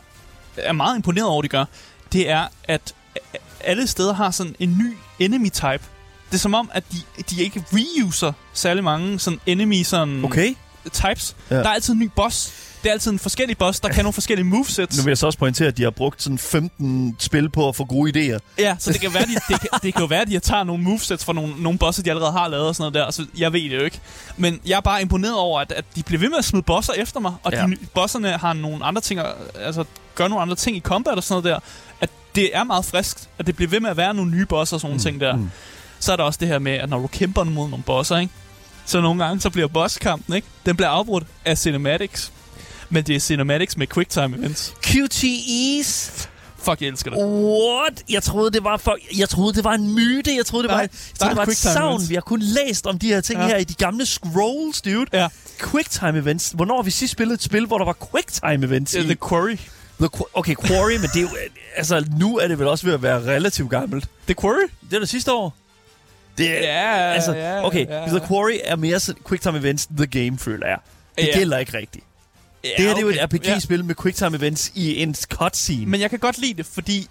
er 0.57 0.73
meget 0.73 0.95
imponeret 0.95 1.27
over, 1.27 1.41
de 1.41 1.47
gør, 1.47 1.65
det 2.13 2.29
er, 2.29 2.47
at 2.63 2.95
alle 3.63 3.87
steder 3.87 4.13
har 4.13 4.31
sådan 4.31 4.55
en 4.59 4.77
ny 4.77 4.93
enemy 5.19 5.49
type. 5.51 5.79
Det 6.29 6.33
er 6.33 6.37
som 6.37 6.53
om, 6.53 6.69
at 6.73 6.83
de, 6.91 6.97
de 7.29 7.43
ikke 7.43 7.63
reuser 7.73 8.33
særlig 8.53 8.83
mange 8.83 9.19
sådan 9.19 9.39
enemy 9.45 9.83
sådan 9.83 10.25
Okay. 10.25 10.53
types. 10.93 11.35
Ja. 11.49 11.55
Der 11.55 11.63
er 11.63 11.73
altid 11.73 11.93
en 11.93 11.99
ny 11.99 12.09
boss. 12.15 12.53
Det 12.85 12.89
er 12.89 12.93
altid 12.93 13.11
en 13.11 13.19
forskellig 13.19 13.57
boss, 13.57 13.79
der 13.79 13.89
kan 13.89 14.03
nogle 14.03 14.13
forskellige 14.13 14.45
movesets. 14.45 14.97
Nu 14.97 15.03
vil 15.03 15.09
jeg 15.11 15.17
så 15.17 15.25
også 15.25 15.39
pointere, 15.39 15.67
at 15.67 15.77
de 15.77 15.83
har 15.83 15.89
brugt 15.89 16.21
sådan 16.21 16.37
15 16.37 17.15
spil 17.19 17.49
på 17.49 17.69
at 17.69 17.75
få 17.75 17.85
gode 17.85 18.11
idéer. 18.35 18.39
Ja, 18.59 18.75
så 18.79 18.91
det 18.93 19.01
kan, 19.01 19.13
være, 19.13 19.23
de, 19.23 19.33
det, 19.53 19.59
kan, 19.59 19.69
det 19.83 19.93
kan 19.93 20.01
jo 20.01 20.05
være, 20.07 20.21
at 20.21 20.27
de 20.27 20.39
tager 20.39 20.63
nogle 20.63 20.83
movesets 20.83 21.25
fra 21.25 21.33
nogle, 21.33 21.53
nogle 21.63 21.79
bosser, 21.79 22.03
de 22.03 22.09
allerede 22.09 22.31
har 22.31 22.47
lavet 22.47 22.67
og 22.67 22.75
sådan 22.75 22.91
noget 22.93 23.05
der. 23.07 23.11
Så 23.11 23.25
jeg 23.37 23.53
ved 23.53 23.61
det 23.69 23.75
jo 23.77 23.83
ikke. 23.83 23.99
Men 24.37 24.59
jeg 24.65 24.77
er 24.77 24.81
bare 24.81 25.01
imponeret 25.01 25.35
over, 25.35 25.59
at, 25.59 25.71
at 25.71 25.85
de 25.95 26.03
bliver 26.03 26.19
ved 26.19 26.29
med 26.29 26.37
at 26.37 26.45
smide 26.45 26.63
bosser 26.63 26.93
efter 26.93 27.19
mig. 27.19 27.33
Og 27.43 27.51
Ja. 27.51 27.65
de, 27.65 27.77
bosserne 27.93 28.29
har 28.31 28.53
nogle 28.53 28.85
andre 28.85 29.01
ting, 29.01 29.21
altså 29.59 29.83
gør 30.15 30.27
nogle 30.27 30.41
andre 30.41 30.55
ting 30.55 30.77
i 30.77 30.79
combat 30.79 31.13
og 31.17 31.23
sådan 31.23 31.43
noget 31.43 31.55
der. 31.55 31.59
At 32.01 32.09
det 32.35 32.49
er 32.57 32.63
meget 32.63 32.85
friskt, 32.85 33.29
at 33.39 33.47
det 33.47 33.55
bliver 33.55 33.69
ved 33.69 33.79
med 33.79 33.89
at 33.89 33.97
være 33.97 34.13
nogle 34.13 34.31
nye 34.31 34.45
bosser 34.45 34.75
og 34.75 34.81
sådan 34.81 34.91
nogle 34.91 35.03
ting 35.03 35.21
der. 35.21 35.35
mm. 35.35 35.51
Så 35.99 36.11
er 36.11 36.15
der 36.15 36.23
også 36.23 36.37
det 36.39 36.47
her 36.47 36.59
med, 36.59 36.71
at 36.71 36.89
når 36.89 36.99
du 36.99 37.07
kæmper 37.07 37.43
mod 37.43 37.69
nogle 37.69 37.83
bosser, 37.83 38.17
ikke? 38.17 38.33
Så 38.85 39.01
nogle 39.01 39.23
gange, 39.25 39.41
så 39.41 39.49
bliver 39.49 39.67
bosskampen, 39.67 40.35
ikke? 40.35 40.47
Den 40.65 40.75
bliver 40.75 40.89
afbrudt 40.89 41.23
af 41.45 41.57
cinematics. 41.57 42.31
Men 42.89 43.03
det 43.03 43.15
er 43.15 43.19
cinematics 43.19 43.77
med 43.77 43.87
quicktime 43.87 44.37
events. 44.37 44.73
QTEs? 44.83 46.29
Fuck, 46.57 46.81
jeg 46.81 46.87
elsker 46.89 47.11
det. 47.11 47.19
What? 47.19 48.03
Jeg 48.09 48.23
troede, 48.23 48.51
det 48.51 48.63
var 48.63 48.77
for, 48.77 48.97
jeg 49.17 49.29
troede, 49.29 49.53
det 49.53 49.63
var 49.63 49.73
en 49.73 49.93
myte. 49.95 50.35
Jeg 50.35 50.45
troede, 50.45 50.63
det 50.63 50.69
Nej, 50.69 50.75
var, 50.75 50.81
jeg 50.81 50.89
troede, 51.19 51.29
det 51.29 51.37
var 51.37 51.45
et 51.45 51.57
savn. 51.57 51.87
events. 51.91 52.09
Vi 52.09 52.13
har 52.15 52.21
kun 52.21 52.39
læst 52.41 52.87
om 52.87 52.99
de 52.99 53.07
her 53.07 53.21
ting 53.21 53.39
Ja. 53.39 53.47
her 53.47 53.57
i 53.57 53.63
de 53.63 53.73
gamle 53.73 54.05
scrolls, 54.05 54.81
dude. 54.81 55.05
Ja, 55.13 55.27
Quicktime 55.71 56.17
events. 56.17 56.51
Hvornår 56.55 56.75
har 56.75 56.83
vi 56.83 56.91
sidst 56.91 57.11
spillet 57.13 57.33
et 57.33 57.43
spil, 57.43 57.65
hvor 57.65 57.77
der 57.77 57.85
var 57.85 57.97
quicktime 58.11 58.65
events 58.67 58.91
det 58.91 58.99
er 58.99 59.03
i? 59.03 59.07
The 59.07 59.15
Quarry. 59.29 59.57
The 59.99 60.09
Qu- 60.15 60.29
okay, 60.33 60.55
Quarry, 60.55 60.91
men 60.91 61.01
det 61.13 61.15
er 61.17 61.21
jo... 61.21 61.29
Altså, 61.77 62.05
nu 62.19 62.37
er 62.37 62.47
det 62.47 62.59
vel 62.59 62.67
også 62.67 62.85
ved 62.85 62.93
at 62.93 63.01
være 63.03 63.19
relativt 63.19 63.69
gammelt. 63.69 64.05
The 64.25 64.35
Quarry? 64.41 64.67
Det 64.89 64.95
er 64.95 64.99
det 64.99 65.09
sidste 65.09 65.31
år. 65.33 65.55
Det 66.37 66.49
er, 66.49 66.53
Ja, 66.81 67.13
altså, 67.13 67.33
ja, 67.33 67.65
okay, 67.65 67.87
ja. 67.87 68.07
The 68.07 68.19
Quarry 68.27 68.57
er 68.63 68.75
mere 68.75 68.99
sådan 68.99 69.21
quicktime 69.27 69.57
events 69.57 69.87
The 69.97 70.07
Game, 70.07 70.37
føler 70.39 70.67
jeg. 70.67 70.77
Det 71.17 71.27
Ja. 71.27 71.37
gælder 71.37 71.57
ikke 71.57 71.77
rigtigt. 71.77 72.03
Ja, 72.65 72.69
det 72.77 72.85
her 72.85 72.93
det 72.93 72.97
er 72.97 73.01
jo 73.01 73.09
et 73.09 73.23
okay. 73.23 73.37
RPG-spil 73.55 73.85
med 73.85 73.95
quicktime 74.01 74.37
events 74.37 74.71
i 74.75 75.01
en 75.01 75.15
cutscene. 75.33 75.85
Men 75.85 76.01
jeg 76.01 76.09
kan 76.09 76.19
godt 76.19 76.37
lide 76.37 76.53
det, 76.53 76.65
fordi 76.65 77.07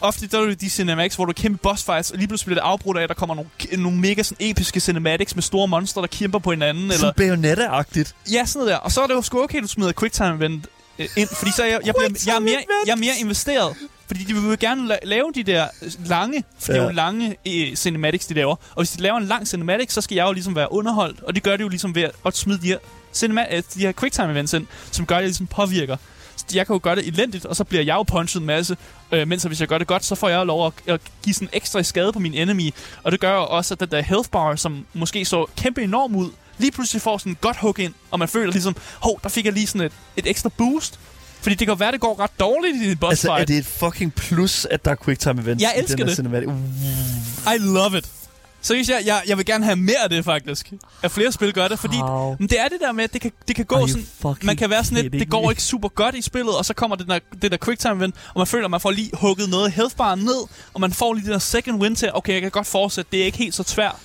ofte 0.00 0.26
der 0.26 0.40
er 0.40 0.46
det 0.46 0.60
de 0.60 0.70
cinematics, 0.70 1.16
hvor 1.16 1.24
du 1.24 1.32
kæmper 1.32 1.58
boss 1.70 1.84
fights, 1.84 2.10
og 2.10 2.18
lige 2.18 2.28
pludselig 2.28 2.46
bliver 2.46 2.60
det 2.60 2.68
afbrudt 2.68 2.98
af, 2.98 3.02
at 3.02 3.08
der 3.08 3.14
kommer 3.14 3.34
nogle, 3.34 3.50
nogle 3.82 3.98
mega 3.98 4.22
sådan, 4.22 4.50
episke 4.50 4.80
cinematics 4.80 5.34
med 5.34 5.42
store 5.42 5.68
monster, 5.68 6.00
der 6.00 6.08
kæmper 6.08 6.38
på 6.38 6.50
hinanden. 6.50 6.84
Eller, 6.84 6.96
Sådan 6.96 7.14
Bayonetta-agtigt. 7.16 8.14
ja, 8.32 8.44
sådan 8.46 8.58
noget 8.58 8.70
der. 8.72 8.76
Og 8.76 8.92
så 8.92 9.00
er 9.02 9.06
det 9.06 9.14
jo 9.14 9.22
sgu 9.22 9.42
okay, 9.42 9.56
at 9.56 9.62
du 9.62 9.68
smider 9.68 9.92
quicktime 9.92 10.34
event 10.36 10.66
øh, 10.98 11.08
ind, 11.16 11.28
fordi 11.28 11.50
så 11.56 11.62
er 11.62 11.66
jeg, 11.66 11.80
jeg, 11.84 11.94
bliver, 11.98 12.20
jeg, 12.26 12.36
er 12.36 12.40
mere, 12.40 12.58
jeg 12.86 12.92
er 12.92 12.96
mere 12.96 13.14
investeret. 13.20 13.76
Fordi 14.08 14.24
de 14.24 14.34
vil 14.34 14.42
jo 14.50 14.56
gerne 14.60 14.94
la- 14.94 14.98
lave 15.04 15.32
de 15.34 15.42
der 15.42 15.68
øh, 15.82 15.90
lange, 16.06 16.44
for 16.58 16.72
det 16.72 16.80
er 16.80 16.84
jo 16.84 16.90
lange 16.90 17.36
øh, 17.46 17.76
cinematics, 17.76 18.26
de 18.26 18.34
laver. 18.34 18.56
Og 18.70 18.76
hvis 18.76 18.90
de 18.90 19.02
laver 19.02 19.16
en 19.16 19.24
lang 19.26 19.48
cinematic, 19.48 19.92
så 19.92 20.00
skal 20.00 20.14
jeg 20.14 20.26
jo 20.26 20.32
ligesom 20.32 20.56
være 20.56 20.72
underholdt. 20.72 21.20
Og 21.22 21.34
det 21.34 21.42
gør 21.42 21.56
det 21.56 21.64
jo 21.64 21.68
ligesom 21.68 21.94
ved 21.94 22.08
at, 22.26 22.36
smide 22.36 22.58
de 22.62 22.66
her, 22.66 22.78
cinema- 23.16 23.54
øh, 23.56 23.62
de 23.74 23.80
her 23.80 23.92
quicktime 23.92 24.30
events 24.32 24.52
ind, 24.52 24.66
som 24.92 25.06
gør, 25.06 25.16
at 25.16 25.20
jeg 25.20 25.28
ligesom 25.28 25.46
påvirker. 25.46 25.96
Så 26.36 26.44
jeg 26.54 26.66
kan 26.66 26.74
jo 26.74 26.80
gøre 26.82 26.96
det 26.96 27.06
elendigt, 27.06 27.44
og 27.46 27.56
så 27.56 27.64
bliver 27.64 27.82
jeg 27.82 27.94
jo 27.94 28.02
punchet 28.02 28.40
en 28.40 28.46
masse. 28.46 28.76
Øh, 29.12 29.28
mens 29.28 29.42
hvis 29.42 29.60
jeg 29.60 29.68
gør 29.68 29.78
det 29.78 29.86
godt, 29.86 30.04
så 30.04 30.14
får 30.14 30.28
jeg 30.28 30.46
lov 30.46 30.66
at, 30.66 30.72
at 30.94 31.00
give 31.22 31.34
sådan 31.34 31.48
ekstra 31.52 31.82
skade 31.82 32.12
på 32.12 32.18
min 32.18 32.34
enemy. 32.34 32.70
Og 33.02 33.12
det 33.12 33.20
gør 33.20 33.32
jo 33.34 33.46
også, 33.46 33.74
at 33.74 33.80
den 33.80 33.90
der 33.90 34.00
health 34.00 34.28
bar, 34.30 34.56
som 34.56 34.86
måske 34.94 35.24
så 35.24 35.46
kæmpe 35.56 35.82
enorm 35.82 36.16
ud, 36.16 36.30
lige 36.58 36.72
pludselig 36.72 37.02
får 37.02 37.18
sådan 37.18 37.32
et 37.32 37.40
godt 37.40 37.56
hook 37.56 37.78
ind, 37.78 37.94
og 38.10 38.18
man 38.18 38.28
føler 38.28 38.52
ligesom, 38.52 38.76
hov, 39.02 39.20
der 39.22 39.28
fik 39.28 39.44
jeg 39.44 39.52
lige 39.52 39.66
sådan 39.66 39.80
et, 39.86 39.92
et 40.16 40.26
ekstra 40.30 40.48
boost. 40.58 41.00
Fordi 41.40 41.54
det 41.54 41.66
kan 41.66 41.80
være, 41.80 41.92
det 41.92 42.00
går 42.00 42.20
ret 42.20 42.40
dårligt 42.40 42.76
i 42.76 42.88
dit 42.88 43.00
boss 43.00 43.10
Altså, 43.12 43.26
fight. 43.26 43.40
er 43.40 43.44
det 43.44 43.58
et 43.58 43.66
fucking 43.66 44.14
plus, 44.14 44.64
at 44.70 44.84
der 44.84 44.90
er 44.90 44.96
quicktime 45.04 45.42
events 45.42 45.62
Jeg 45.62 45.72
i 45.76 45.80
elsker 45.80 46.04
det. 46.04 46.16
Cinematic? 46.16 46.48
I 47.46 47.58
love 47.58 47.98
it. 47.98 48.04
Seriøst, 48.62 48.90
jeg, 48.90 49.02
jeg, 49.06 49.22
jeg 49.26 49.36
vil 49.36 49.44
gerne 49.46 49.64
have 49.64 49.76
mere 49.76 50.02
af 50.02 50.10
det, 50.10 50.24
faktisk. 50.24 50.72
At 51.02 51.10
flere 51.10 51.32
spil 51.32 51.52
gør 51.52 51.68
det, 51.68 51.78
fordi 51.78 51.96
How 51.96 52.36
men 52.38 52.48
det 52.48 52.60
er 52.60 52.68
det 52.68 52.80
der 52.80 52.92
med, 52.92 53.04
at 53.04 53.12
det 53.12 53.20
kan, 53.20 53.32
det 53.48 53.56
kan 53.56 53.64
gå 53.64 53.86
sådan... 53.86 54.06
Man 54.42 54.56
kan 54.56 54.70
være 54.70 54.84
sådan 54.84 55.02
lidt, 55.02 55.12
det 55.12 55.30
går 55.30 55.50
ikke 55.50 55.62
super 55.62 55.88
godt 55.88 56.14
i 56.14 56.22
spillet, 56.22 56.56
og 56.56 56.64
så 56.64 56.74
kommer 56.74 56.96
det 56.96 57.08
der, 57.08 57.18
det 57.42 57.50
der 57.52 57.58
quicktime 57.64 57.94
event, 57.94 58.14
og 58.34 58.38
man 58.40 58.46
føler, 58.46 58.64
at 58.64 58.70
man 58.70 58.80
får 58.80 58.90
lige 58.90 59.10
hugget 59.14 59.48
noget 59.48 59.72
health 59.72 59.96
bar 59.96 60.14
ned, 60.14 60.40
og 60.74 60.80
man 60.80 60.92
får 60.92 61.14
lige 61.14 61.24
det 61.24 61.32
der 61.32 61.38
second 61.38 61.82
win 61.82 61.96
til, 61.96 62.10
okay, 62.14 62.32
jeg 62.32 62.42
kan 62.42 62.50
godt 62.50 62.66
fortsætte, 62.66 63.08
det 63.12 63.20
er 63.20 63.24
ikke 63.24 63.38
helt 63.38 63.54
så 63.54 63.62
svært 63.66 63.96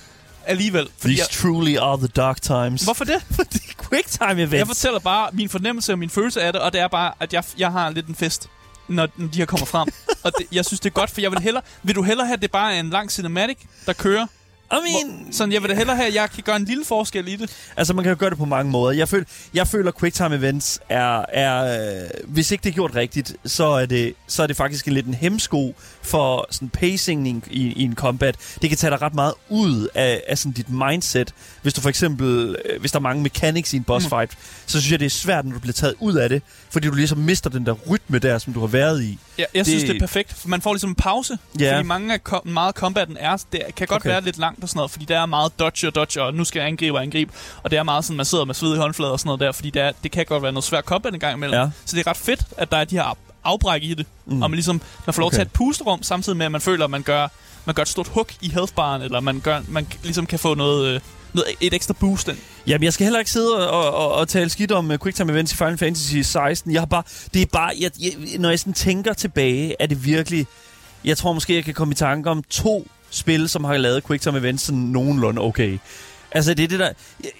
alligevel. 0.45 0.87
Fordi 0.97 1.13
These 1.13 1.27
jeg, 1.31 1.51
truly 1.53 1.75
are 1.77 1.97
the 1.97 2.07
dark 2.07 2.41
times. 2.41 2.83
hvorfor 2.83 3.05
det? 3.05 3.21
Fordi 3.35 3.59
quicktime 3.93 4.41
events. 4.41 4.53
Jeg 4.53 4.67
fortæller 4.67 4.99
bare 4.99 5.29
min 5.33 5.49
fornemmelse 5.49 5.91
og 5.91 5.99
min 5.99 6.09
følelse 6.09 6.41
af 6.41 6.53
det, 6.53 6.61
og 6.61 6.73
det 6.73 6.81
er 6.81 6.87
bare, 6.87 7.13
at 7.19 7.33
jeg, 7.33 7.43
jeg 7.57 7.71
har 7.71 7.89
lidt 7.89 8.07
en 8.07 8.15
fest, 8.15 8.49
når, 8.87 9.07
når 9.17 9.27
de 9.27 9.37
her 9.37 9.45
kommer 9.45 9.65
frem. 9.65 9.87
og 10.25 10.31
det, 10.37 10.47
jeg 10.51 10.65
synes, 10.65 10.79
det 10.79 10.89
er 10.89 10.93
godt, 10.93 11.09
for 11.09 11.21
jeg 11.21 11.31
vil 11.31 11.39
hellere... 11.39 11.63
Vil 11.83 11.95
du 11.95 12.03
hellere 12.03 12.27
have, 12.27 12.33
at 12.33 12.41
det 12.41 12.51
bare 12.51 12.75
er 12.75 12.79
en 12.79 12.89
lang 12.89 13.11
cinematic, 13.11 13.57
der 13.85 13.93
kører? 13.93 14.27
I 14.71 14.75
mean, 14.75 15.23
Hvor, 15.23 15.31
sådan, 15.33 15.51
jeg 15.53 15.61
vil 15.61 15.69
da 15.69 15.75
hellere 15.75 15.95
have, 15.95 16.07
at 16.07 16.13
jeg 16.15 16.29
kan 16.31 16.43
gøre 16.43 16.55
en 16.55 16.65
lille 16.65 16.85
forskel 16.85 17.27
i 17.27 17.35
det. 17.35 17.49
altså 17.77 17.93
man 17.93 18.03
kan 18.03 18.09
jo 18.13 18.15
gøre 18.19 18.29
det 18.29 18.37
på 18.37 18.45
mange 18.45 18.71
måder. 18.71 18.93
Jeg 18.93 19.09
føler, 19.09 19.25
jeg 19.53 19.67
føler 19.67 19.91
quicktime 19.99 20.35
events 20.35 20.79
er, 20.89 21.25
er 21.33 21.79
øh, 22.03 22.09
hvis 22.27 22.51
ikke 22.51 22.63
det 22.63 22.69
er 22.69 22.73
gjort 22.73 22.95
rigtigt, 22.95 23.33
så 23.45 23.63
er 23.65 23.85
det, 23.85 24.13
så 24.27 24.43
er 24.43 24.47
det 24.47 24.55
faktisk 24.57 24.87
en 24.87 24.93
lidt 24.93 25.05
en 25.05 25.13
hemsko 25.13 25.75
for 26.01 26.47
sådan 26.51 26.69
pacing 26.69 27.27
i, 27.27 27.29
en- 27.29 27.43
i, 27.51 27.83
en 27.83 27.95
combat. 27.95 28.35
Det 28.61 28.69
kan 28.69 28.77
tage 28.77 28.91
dig 28.91 29.01
ret 29.01 29.13
meget 29.13 29.33
ud 29.49 29.87
af, 29.95 30.23
af 30.27 30.37
sådan 30.37 30.51
dit 30.51 30.69
mindset. 30.69 31.33
Hvis 31.61 31.73
du 31.73 31.81
for 31.81 31.89
eksempel, 31.89 32.55
øh, 32.65 32.79
hvis 32.79 32.91
der 32.91 32.99
er 32.99 33.01
mange 33.01 33.21
mechanics 33.23 33.73
i 33.73 33.77
en 33.77 33.83
boss 33.83 34.05
Mm. 34.05 34.09
fight, 34.09 34.31
så 34.65 34.79
synes 34.81 34.91
jeg, 34.91 34.99
det 34.99 35.05
er 35.05 35.09
svært, 35.09 35.45
når 35.45 35.53
du 35.53 35.59
bliver 35.59 35.73
taget 35.73 35.95
ud 35.99 36.13
af 36.15 36.29
det, 36.29 36.41
fordi 36.69 36.87
du 36.87 36.93
ligesom 36.95 37.17
mister 37.17 37.49
den 37.49 37.65
der 37.65 37.71
rytme 37.73 38.19
der, 38.19 38.37
som 38.37 38.53
du 38.53 38.59
har 38.59 38.67
været 38.67 39.03
i. 39.03 39.19
Jeg, 39.37 39.45
jeg 39.53 39.65
det... 39.65 39.67
synes, 39.67 39.83
Det- 39.83 39.95
er 39.95 39.99
perfekt. 39.99 40.33
For 40.33 40.47
man 40.47 40.61
får 40.61 40.73
ligesom 40.73 40.89
en 40.89 40.95
pause. 40.95 41.37
Ja. 41.59 41.75
Fordi 41.75 41.87
mange 41.87 42.13
af 42.13 42.23
kom- 42.23 42.47
meget 42.47 42.67
af 42.67 42.73
combaten 42.73 43.17
er, 43.19 43.37
det 43.51 43.61
kan 43.75 43.87
godt 43.87 44.01
okay. 44.01 44.09
være 44.09 44.21
lidt 44.21 44.37
langt 44.37 44.62
og 44.63 44.69
sådan 44.69 44.77
noget, 44.77 44.91
fordi 44.91 45.05
der 45.05 45.19
er 45.19 45.25
meget 45.25 45.59
dodge 45.59 45.87
og 45.87 45.95
dodge, 45.95 46.21
og 46.21 46.33
nu 46.33 46.43
skal 46.43 46.59
jeg 46.59 46.67
angribe 46.67 46.97
og 46.97 47.01
angribe. 47.01 47.31
Og 47.63 47.71
det 47.71 47.79
er 47.79 47.83
meget 47.83 48.05
sådan, 48.05 48.17
man 48.17 48.25
sidder 48.25 48.45
med 48.45 48.55
svedige 48.55 48.77
håndflader 48.77 49.11
og 49.11 49.19
sådan 49.19 49.27
noget 49.27 49.39
der, 49.39 49.51
fordi 49.51 49.69
det, 49.69 49.81
er, 49.81 49.91
det 50.03 50.11
kan 50.11 50.25
godt 50.25 50.43
være 50.43 50.51
noget 50.51 50.63
svært 50.63 50.83
combat 50.83 51.13
en 51.13 51.19
gang 51.19 51.37
imellem. 51.37 51.59
Ja. 51.59 51.69
Så 51.85 51.95
det 51.95 52.07
er 52.07 52.09
ret 52.09 52.17
fedt, 52.17 52.41
at 52.57 52.71
der 52.71 52.77
er 52.77 52.85
de 52.85 52.95
her 52.95 53.17
afbræk 53.43 53.83
i 53.83 53.93
det. 53.93 54.05
Mm. 54.25 54.41
Og 54.41 54.49
man 54.49 54.55
ligesom 54.55 54.81
man 55.05 55.13
får 55.13 55.21
lov 55.21 55.27
okay. 55.27 55.35
til 55.35 55.41
at 55.41 55.47
have 55.47 55.51
et 55.51 55.53
pusterum, 55.53 56.03
samtidig 56.03 56.37
med, 56.37 56.45
at 56.45 56.51
man 56.51 56.61
føler, 56.61 56.85
at 56.85 56.91
man 56.91 57.03
gør, 57.03 57.27
man 57.65 57.75
gør 57.75 57.81
et 57.81 57.87
stort 57.87 58.07
hug 58.07 58.27
i 58.41 58.49
healthbaren, 58.49 59.01
eller 59.01 59.19
man, 59.19 59.39
gør, 59.39 59.61
man 59.67 59.87
ligesom 60.03 60.25
kan 60.25 60.39
få 60.39 60.53
noget, 60.53 60.87
øh, 60.87 61.01
noget, 61.33 61.49
et 61.61 61.73
ekstra 61.73 61.93
boost 61.93 62.27
ind. 62.27 62.37
Jamen, 62.67 62.83
jeg 62.83 62.93
skal 62.93 63.03
heller 63.03 63.19
ikke 63.19 63.31
sidde 63.31 63.69
og, 63.69 63.93
og, 63.93 64.11
og 64.13 64.27
tale 64.27 64.49
skidt 64.49 64.71
om 64.71 64.89
uh, 64.91 64.95
QuickTime 64.97 65.31
Events 65.31 65.53
i 65.53 65.55
Final 65.55 65.77
Fantasy 65.77 66.15
16. 66.15 66.71
Jeg 66.71 66.81
har 66.81 66.85
bare, 66.85 67.03
det 67.33 67.41
er 67.41 67.45
bare, 67.45 67.71
jeg, 67.79 67.91
jeg, 67.99 68.39
når 68.39 68.49
jeg 68.49 68.59
sådan 68.59 68.73
tænker 68.73 69.13
tilbage, 69.13 69.75
er 69.79 69.85
det 69.85 70.05
virkelig... 70.05 70.47
Jeg 71.05 71.17
tror 71.17 71.33
måske, 71.33 71.55
jeg 71.55 71.63
kan 71.63 71.73
komme 71.73 71.91
i 71.91 71.95
tanke 71.95 72.29
om 72.29 72.43
to 72.49 72.87
spil, 73.15 73.49
som 73.49 73.63
har 73.63 73.77
lavet 73.77 74.03
QuickTime 74.03 74.37
Events 74.37 74.63
sådan 74.63 74.79
nogenlunde 74.79 75.41
okay. 75.41 75.77
Altså, 76.31 76.53
det 76.53 76.63
er 76.63 76.67
det 76.67 76.79
der... 76.79 76.89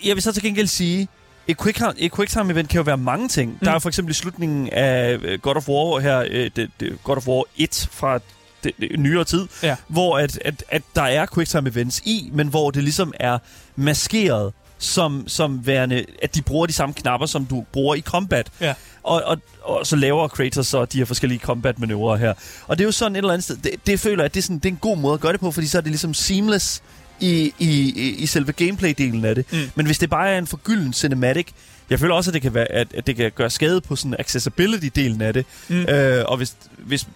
Jeg, 0.04 0.16
vil 0.16 0.24
så 0.24 0.32
til 0.32 0.44
gengæld 0.44 0.68
sige, 0.68 1.08
et, 1.48 1.62
quick, 1.62 1.82
et 1.98 2.12
QuickTime 2.12 2.52
event 2.54 2.70
kan 2.70 2.78
jo 2.78 2.84
være 2.84 2.98
mange 2.98 3.28
ting. 3.28 3.52
Mm. 3.52 3.58
Der 3.66 3.72
er 3.72 3.80
for 3.80 3.90
eksempel 3.90 4.12
i 4.12 4.14
slutningen 4.14 4.70
af 4.70 5.18
øh, 5.24 5.40
God 5.40 5.56
of 5.56 5.70
War 5.70 6.00
her, 6.00 6.26
øh, 6.30 6.52
det, 6.56 6.70
det, 6.80 6.98
God 7.04 7.18
of 7.18 7.28
War 7.28 7.44
1 7.58 7.88
fra 7.92 8.20
det, 8.64 8.72
det, 8.80 9.00
nyere 9.00 9.24
tid, 9.24 9.48
Ja. 9.64 9.76
hvor 9.88 10.18
at, 10.18 10.40
at, 10.46 10.64
at 10.70 10.82
der 10.96 11.02
er 11.04 11.26
QuickTime 11.26 11.70
events 11.70 12.02
i, 12.06 12.30
men 12.34 12.48
hvor 12.48 12.72
det 12.72 12.84
ligesom 12.84 13.14
er 13.20 13.38
maskeret 13.76 14.54
som, 14.84 15.24
som 15.28 15.66
værende, 15.66 16.06
at 16.22 16.36
de 16.36 16.42
bruger 16.42 16.66
de 16.66 16.74
samme 16.74 16.94
knapper, 16.94 17.28
som 17.28 17.46
du 17.46 17.66
bruger 17.72 17.96
i 17.96 18.02
combat. 18.02 18.50
Ja. 18.62 18.74
Og, 19.04 19.24
og, 19.26 19.38
og 19.62 19.88
så 19.88 19.96
laver 19.96 20.28
Kratos 20.28 20.68
så 20.68 20.86
de 20.86 20.98
her 20.98 21.06
forskellige 21.06 21.40
combat-manøvrer 21.40 22.16
her. 22.16 22.34
Og 22.68 22.78
det 22.78 22.84
er 22.84 22.86
jo 22.86 22.92
sådan 22.92 23.16
et 23.16 23.18
eller 23.18 23.34
andet 23.34 23.44
sted, 23.44 23.58
det, 23.58 23.72
det 23.88 24.00
føler 24.00 24.24
jeg, 24.24 24.26
at 24.26 24.34
det 24.34 24.40
er, 24.40 24.44
sådan, 24.44 24.58
det 24.58 24.66
er 24.66 24.72
en 24.72 24.80
god 24.82 24.98
måde 24.98 25.14
at 25.14 25.20
gøre 25.20 25.32
det 25.32 25.40
på, 25.40 25.52
fordi 25.52 25.68
så 25.68 25.78
er 25.78 25.82
det 25.82 25.92
ligesom 25.92 26.14
seamless 26.14 26.84
i, 27.20 27.54
i, 27.60 27.70
i, 27.96 28.16
i 28.18 28.26
selve 28.26 28.54
gameplay-delen 28.62 29.26
af 29.26 29.36
det. 29.36 29.46
Mm. 29.52 29.60
Men 29.76 29.86
hvis 29.86 29.98
det 29.98 30.10
bare 30.10 30.30
er 30.30 30.38
en 30.38 30.48
forgylden 30.48 30.94
cinematic, 30.94 31.48
jeg 31.90 32.00
føler 32.00 32.16
også, 32.16 32.30
at 32.30 32.34
det 32.34 32.42
kan, 32.42 32.54
være, 32.54 32.72
at, 32.72 32.88
at 32.94 33.08
det 33.08 33.16
kan 33.16 33.32
gøre 33.36 33.50
skade 33.50 33.82
på 33.82 33.96
sådan 33.96 34.16
accessibility-delen 34.20 35.22
af 35.22 35.34
det. 35.34 35.46
Mm. 35.68 35.82
Øh, 35.82 36.26
og 36.28 36.38
hvis, 36.38 36.56
hvis, 36.78 37.08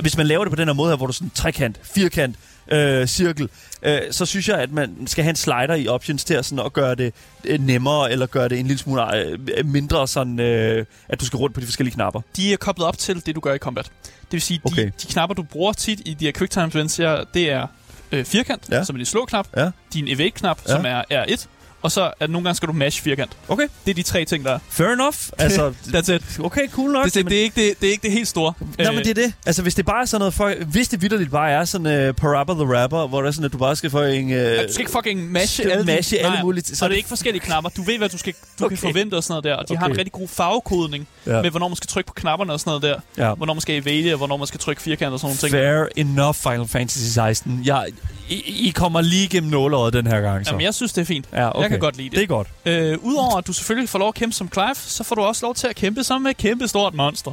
hvis 0.00 0.16
man 0.16 0.26
laver 0.26 0.44
det 0.44 0.50
på 0.50 0.56
den 0.56 0.68
her 0.68 0.74
måde 0.74 0.90
her, 0.90 0.96
hvor 0.96 1.06
du 1.06 1.12
sådan 1.12 1.30
trekant, 1.34 1.80
firkant, 1.82 2.36
øh, 2.72 3.06
cirkel, 3.06 3.48
øh, 3.82 4.00
så 4.10 4.26
synes 4.26 4.48
jeg, 4.48 4.58
at 4.58 4.72
man 4.72 5.06
skal 5.06 5.24
have 5.24 5.30
en 5.30 5.36
slider 5.36 5.74
i 5.74 5.88
options 5.88 6.24
til 6.24 6.34
at, 6.34 6.44
sådan, 6.44 6.66
at 6.66 6.72
gøre 6.72 6.94
det 6.94 7.14
øh, 7.44 7.60
nemmere, 7.60 8.12
eller 8.12 8.26
gøre 8.26 8.48
det 8.48 8.58
en 8.60 8.66
lille 8.66 8.78
smule 8.78 9.16
øh, 9.26 9.38
mindre 9.64 10.08
sådan, 10.08 10.40
øh, 10.40 10.84
at 11.08 11.20
du 11.20 11.24
skal 11.26 11.36
rundt 11.36 11.54
på 11.54 11.60
de 11.60 11.64
forskellige 11.66 11.94
knapper. 11.94 12.20
De 12.36 12.52
er 12.52 12.56
koblet 12.56 12.86
op 12.86 12.98
til 12.98 13.26
det, 13.26 13.34
du 13.34 13.40
gør 13.40 13.54
i 13.54 13.58
combat. 13.58 13.84
Det 14.04 14.32
vil 14.32 14.42
sige, 14.42 14.60
Okay. 14.64 14.82
de, 14.84 14.92
de 15.02 15.06
knapper, 15.12 15.34
du 15.34 15.42
bruger 15.42 15.72
tit 15.72 16.00
i 16.04 16.14
de 16.14 16.24
her 16.24 16.32
quicktime 16.32 16.66
events 16.74 16.96
det 17.34 17.50
er 17.52 17.66
øh, 18.12 18.24
firkant, 18.24 18.62
Ja. 18.70 18.84
som 18.84 18.96
er 18.96 18.98
din 18.98 19.06
slå-knap, 19.06 19.46
Ja. 19.56 19.70
din 19.94 20.08
evade-knap, 20.08 20.60
Ja. 20.68 20.72
som 20.72 20.84
er 20.86 21.02
R1, 21.12 21.46
og 21.82 21.92
så 21.92 22.10
er 22.20 22.26
nogle 22.26 22.44
gange 22.44 22.56
skal 22.56 22.68
du 22.68 22.72
mash 22.72 23.02
firkant. 23.02 23.30
Okay. 23.48 23.68
Det 23.84 23.90
er 23.90 23.94
de 23.94 24.02
tre 24.02 24.24
ting, 24.24 24.44
der 24.44 24.52
er. 24.54 24.58
Fair 24.70 24.88
enough. 24.88 25.16
Altså, 25.38 25.72
That's 25.86 26.12
it. 26.12 26.40
okay, 26.44 26.68
cool 26.70 26.92
nok. 26.92 27.04
Det, 27.04 27.14
det, 27.14 27.26
det, 27.26 27.38
er 27.38 27.42
ikke 27.42 27.68
det, 27.68 27.80
det 27.80 27.86
er 27.86 27.90
ikke 27.90 28.02
det 28.02 28.12
helt 28.12 28.28
store. 28.28 28.52
Nå, 28.78 28.92
men 28.92 28.98
det 28.98 29.10
er 29.10 29.14
det. 29.14 29.32
Altså, 29.46 29.62
hvis 29.62 29.74
det 29.74 29.86
bare 29.86 30.00
er 30.02 30.04
sådan 30.04 30.20
noget 30.20 30.34
for... 30.34 30.52
Hvis 30.66 30.88
det 30.88 31.02
vidderligt 31.02 31.30
bare 31.30 31.50
er 31.50 31.64
sådan 31.64 32.08
uh, 32.08 32.14
Parappa 32.14 32.52
the 32.52 32.76
Rapper, 32.82 33.06
hvor 33.08 33.20
det 33.20 33.28
er 33.28 33.32
sådan, 33.32 33.44
at 33.44 33.52
du 33.52 33.58
bare 33.58 33.76
skal 33.76 33.90
få 33.90 34.02
en... 34.02 34.24
Uh, 34.24 34.36
du 34.38 34.38
skal 34.72 34.80
ikke 34.80 34.92
fucking 34.92 35.32
mashe 35.32 35.62
alle, 35.62 35.82
de- 35.82 35.86
mashe 35.86 36.18
alle 36.18 36.30
Nej, 36.34 36.42
mulige 36.42 36.62
ting. 36.62 36.76
Så 36.76 36.84
er 36.84 36.88
det 36.88 36.94
er 36.94 36.96
ikke 36.96 37.08
forskellige 37.08 37.40
knapper. 37.42 37.70
Du 37.70 37.82
ved, 37.82 37.98
hvad 37.98 38.08
du, 38.08 38.18
skal, 38.18 38.34
du 38.58 38.64
Okay. 38.64 38.76
kan 38.76 38.78
forvente 38.88 39.14
og 39.14 39.22
sådan 39.24 39.32
noget 39.32 39.44
der. 39.44 39.54
Og 39.54 39.68
de 39.68 39.76
har 39.76 39.86
en 39.86 39.92
Okay. 39.92 39.98
rigtig 39.98 40.12
god 40.12 40.28
farvekodning 40.28 41.08
Ja. 41.26 41.42
med, 41.42 41.50
hvornår 41.50 41.68
man 41.68 41.76
skal 41.76 41.88
trykke 41.88 42.06
på 42.08 42.14
knapperne 42.14 42.52
og 42.52 42.60
sådan 42.60 42.70
noget 42.70 42.82
der. 43.16 43.26
Ja. 43.28 43.34
Hvornår 43.34 43.54
man 43.54 43.60
skal 43.60 43.74
evade, 43.86 44.12
og 44.12 44.18
hvornår 44.18 44.36
man 44.36 44.46
skal 44.46 44.60
trykke 44.60 44.82
firkant 44.82 45.12
og 45.12 45.20
sådan 45.20 45.26
nogle 45.28 45.38
ting. 45.38 45.50
Fair 45.50 45.86
enough, 45.96 46.34
Final 46.34 46.68
Fantasy 46.68 46.98
16. 47.14 47.62
Jeg, 47.64 47.86
I, 48.28 48.34
I 48.68 48.70
kommer 48.70 49.00
lige 49.00 49.24
igennem 49.24 49.50
nåleåret 49.50 49.92
den 49.92 50.06
her 50.06 50.20
gang, 50.20 50.46
så. 50.46 50.50
Jamen, 50.52 50.64
jeg 50.64 50.74
synes, 50.74 50.92
det 50.92 51.00
er 51.00 51.06
fint. 51.06 51.26
ja, 51.32 51.48
okay. 51.50 51.60
Jeg 51.60 51.70
kan 51.70 51.77
godt 51.80 51.96
lide 51.96 52.08
Det 52.10 52.16
det. 52.16 52.22
er 52.22 52.26
godt. 52.26 52.48
Øh, 52.64 52.98
Udover 53.02 53.36
at 53.36 53.46
du 53.46 53.52
selvfølgelig 53.52 53.88
får 53.88 53.98
lov 53.98 54.08
at 54.08 54.14
kæmpe 54.14 54.34
som 54.36 54.48
Clive, 54.52 54.74
så 54.74 55.04
får 55.04 55.14
du 55.14 55.22
også 55.22 55.46
lov 55.46 55.54
til 55.54 55.66
at 55.66 55.76
kæmpe 55.76 56.04
som 56.04 56.26
et 56.26 56.36
kæmpe 56.36 56.68
stort 56.68 56.94
monster. 56.94 57.32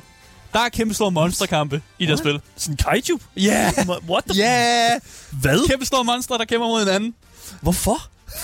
Der 0.54 0.60
er 0.60 0.70
kæmpe 0.70 0.94
store 0.94 1.12
monsterkampe 1.12 1.82
i 2.00 2.06
det 2.06 2.20
spil. 2.20 2.42
Sådan 2.58 2.78
kaiju? 2.78 3.20
Ja! 3.38 3.72
What 4.10 4.24
the... 4.30 4.42
Yeah! 4.42 5.02
Hvad? 5.32 5.68
Kæmpe 5.70 5.86
store 5.86 6.04
monster, 6.04 6.38
der 6.38 6.46
kæmper 6.46 6.68
mod 6.68 6.80
hinanden. 6.86 7.16
Hvorfor? 7.62 7.98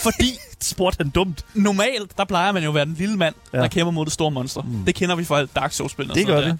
Fordi 0.04 0.32
Spurgte 0.62 0.98
han 1.04 1.10
dumt? 1.10 1.46
normalt, 1.54 2.18
der 2.18 2.26
plejer 2.26 2.52
man 2.52 2.64
jo 2.64 2.70
at 2.70 2.76
være 2.76 2.86
den 2.86 2.94
lille 2.94 3.18
mand, 3.18 3.36
Ja. 3.54 3.58
der 3.58 3.68
kæmper 3.68 3.92
mod 3.92 4.06
det 4.06 4.14
store 4.14 4.32
monster. 4.32 4.62
Mm. 4.62 4.86
Det 4.86 4.96
kender 4.96 5.16
vi 5.16 5.24
fra 5.26 5.38
alt 5.40 5.56
Dark 5.56 5.72
Souls-spil 5.74 6.10
og 6.10 6.16
Det 6.16 6.28
gør 6.28 6.42
der. 6.42 6.56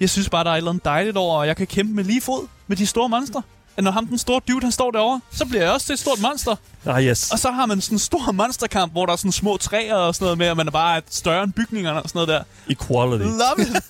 Jeg 0.00 0.10
synes 0.10 0.28
bare, 0.28 0.44
der 0.44 0.50
er 0.50 0.54
et 0.54 0.58
eller 0.58 0.70
andet 0.70 0.84
dejligt 0.84 1.16
over, 1.16 1.42
at 1.42 1.48
jeg 1.48 1.56
kan 1.56 1.66
kæmpe 1.66 1.94
med 1.94 2.04
lige 2.04 2.20
fod 2.20 2.46
med 2.66 2.76
de 2.76 2.86
store 2.86 3.08
monster. 3.08 3.40
At 3.76 3.84
når 3.84 3.90
ham, 3.90 4.06
den 4.06 4.18
store 4.18 4.40
dude, 4.48 4.60
han 4.62 4.72
står 4.72 4.90
derovre, 4.90 5.20
så 5.32 5.44
bliver 5.44 5.62
jeg 5.62 5.72
også 5.72 5.86
til 5.86 5.92
et 5.92 5.98
stort 5.98 6.20
monster. 6.20 6.56
Ah, 6.86 7.04
yes. 7.04 7.30
Og 7.30 7.38
så 7.38 7.50
har 7.50 7.66
man 7.66 7.80
sådan 7.80 7.94
en 7.94 7.98
stor 7.98 8.32
monsterkamp, 8.32 8.92
hvor 8.92 9.06
der 9.06 9.12
er 9.12 9.16
sådan 9.16 9.32
små 9.32 9.56
træer 9.56 9.94
og 9.94 10.14
sådan 10.14 10.24
noget 10.24 10.38
med, 10.38 10.50
og 10.50 10.56
man 10.56 10.66
er 10.66 10.70
bare 10.70 11.02
større 11.10 11.42
end 11.44 11.52
bygningerne 11.52 12.02
og 12.02 12.08
sådan 12.08 12.26
noget 12.26 12.28
der. 12.68 12.72
Equality. 12.74 13.24
Love 13.24 13.62
it! 13.68 13.82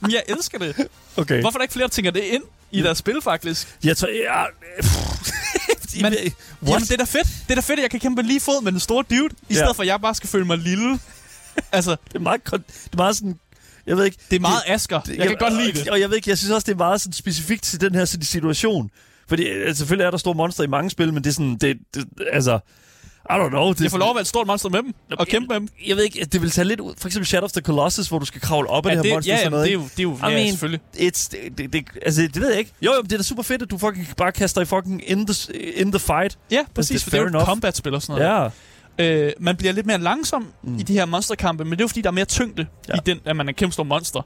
Men 0.00 0.10
jeg 0.12 0.22
elsker 0.28 0.58
det. 0.58 0.86
Okay. 1.16 1.40
Hvorfor 1.40 1.56
er 1.56 1.58
der 1.58 1.62
ikke 1.62 1.72
flere, 1.72 1.88
der 1.88 1.92
tænker 1.92 2.10
det 2.10 2.20
ind 2.22 2.42
i 2.70 2.82
deres 2.82 2.98
spil, 2.98 3.16
faktisk? 3.22 3.76
Jeg 3.84 3.96
tror... 3.96 4.08
Ja, 4.08 4.44
Men- 6.02 6.12
What? 6.12 6.72
Jamen, 6.72 6.80
det 6.82 6.90
er 6.92 6.96
da 6.96 7.04
fedt. 7.04 7.26
Det 7.26 7.50
er 7.50 7.54
da 7.54 7.60
fedt, 7.60 7.78
at 7.78 7.82
jeg 7.82 7.90
kan 7.90 8.00
kæmpe 8.00 8.22
lige 8.22 8.40
fod 8.40 8.62
med 8.62 8.72
den 8.72 8.80
store 8.80 9.04
dude, 9.10 9.34
i 9.48 9.54
Ja. 9.54 9.54
stedet 9.54 9.76
for, 9.76 9.82
at 9.82 9.86
jeg 9.86 10.00
bare 10.00 10.14
skal 10.14 10.28
føle 10.28 10.44
mig 10.44 10.58
lille. 10.58 10.98
altså, 11.72 11.90
Det 12.08 12.14
er 12.14 12.18
meget, 12.18 12.40
det 12.50 12.62
er 12.92 12.96
meget 12.96 13.16
sådan... 13.16 13.38
Jeg 13.86 13.96
ved 13.96 14.04
ikke... 14.04 14.18
det 14.30 14.36
er 14.36 14.40
meget 14.40 14.62
Asker. 14.66 15.00
Jeg 15.16 15.28
kan 15.28 15.36
godt 15.36 15.52
lide 15.54 15.72
det. 15.72 15.88
Og 15.88 16.00
jeg 16.00 16.08
ved 16.10 16.16
ikke, 16.16 16.30
jeg 16.30 16.38
synes 16.38 16.50
også, 16.50 16.64
det 16.66 16.72
er 16.72 16.76
meget 16.76 17.00
sådan 17.00 17.12
specifikt 17.12 17.62
til 17.62 17.80
den 17.80 17.94
her 17.94 18.04
sådan 18.04 18.24
situation. 18.24 18.90
Fordi 19.28 19.48
altså, 19.48 19.78
selvfølgelig 19.78 20.04
er 20.06 20.10
der 20.10 20.18
store 20.18 20.34
monster 20.34 20.64
i 20.64 20.66
mange 20.66 20.90
spil, 20.90 21.12
men 21.14 21.24
det 21.24 21.30
er 21.30 21.34
sådan... 21.34 21.56
Det, 21.56 21.78
det, 21.94 22.08
altså... 22.32 22.58
I 23.30 23.32
don't 23.32 23.48
know. 23.48 23.72
Det, 23.72 23.80
Jeg 23.80 23.90
får 23.90 23.98
lov 23.98 24.10
at 24.10 24.14
være 24.14 24.20
et 24.20 24.26
stort 24.26 24.46
monster 24.46 24.68
med 24.68 24.82
dem, 24.82 24.94
og 25.18 25.26
kæmpe 25.26 25.48
med 25.48 25.56
dem. 25.60 25.68
Jeg 25.86 25.96
ved 25.96 26.04
ikke, 26.04 26.24
det 26.24 26.42
vil 26.42 26.50
tage 26.50 26.64
lidt 26.64 26.80
ud. 26.80 26.94
For 26.98 27.08
eksempel 27.08 27.26
Shadow 27.26 27.44
of 27.44 27.52
the 27.52 27.60
Colossus, 27.60 28.08
hvor 28.08 28.18
du 28.18 28.24
skal 28.24 28.40
kravle 28.40 28.68
op 28.70 28.86
af 28.86 28.90
Ja, 28.90 28.94
det 28.94 28.96
her 28.98 29.02
det, 29.02 29.12
monster. 29.16 29.32
ja, 29.32 29.38
sådan 29.38 29.50
noget, 29.50 29.64
det 29.64 29.70
er 29.70 29.74
jo, 29.74 29.82
det 29.82 29.98
er 29.98 30.02
jo 30.02 30.12
I 30.14 30.18
ja, 30.22 30.28
mean, 30.28 30.48
selvfølgelig. 30.50 30.80
It's, 30.96 31.28
det, 31.30 31.58
det, 31.58 31.72
det, 31.72 31.84
altså, 32.02 32.22
det 32.22 32.40
ved 32.40 32.50
jeg 32.50 32.58
ikke. 32.58 32.72
Jo, 32.82 32.92
jo, 32.94 33.02
det 33.02 33.12
er 33.12 33.16
da 33.16 33.22
super 33.22 33.42
fedt, 33.42 33.62
at 33.62 33.70
du 33.70 33.78
fucking 33.78 34.08
bare 34.16 34.32
kaster 34.32 34.60
dig 34.60 34.68
fucking 34.68 35.10
in 35.10 35.26
the, 35.26 35.56
in 35.74 35.92
the 35.92 35.98
fight. 35.98 36.38
Ja, 36.50 36.56
det 36.56 36.62
er 36.62 36.66
præcis, 36.74 37.04
for 37.04 37.10
det 37.10 37.18
er 37.18 37.22
jo 37.22 37.38
et 37.40 37.46
combat-spil 37.46 37.94
og 37.94 38.02
sådan 38.02 38.22
noget. 38.22 38.42
Ja. 38.44 38.48
Øh, 38.98 39.32
man 39.40 39.56
bliver 39.56 39.72
lidt 39.72 39.86
mere 39.86 39.98
langsom 39.98 40.42
Mm. 40.62 40.70
mm. 40.72 40.78
i 40.78 40.82
de 40.82 40.92
her 40.92 41.04
monsterkampe, 41.06 41.64
men 41.64 41.70
det 41.72 41.80
er 41.80 41.84
jo 41.84 41.88
fordi, 41.88 42.00
der 42.00 42.08
er 42.08 42.12
mere 42.12 42.24
tyngde 42.24 42.66
Ja. 42.88 42.94
i 42.94 42.98
den, 43.06 43.20
at 43.24 43.36
man 43.36 43.46
er 43.46 43.48
en 43.48 43.54
kæmpe 43.54 43.72
stor 43.72 43.84
monster. 43.84 44.20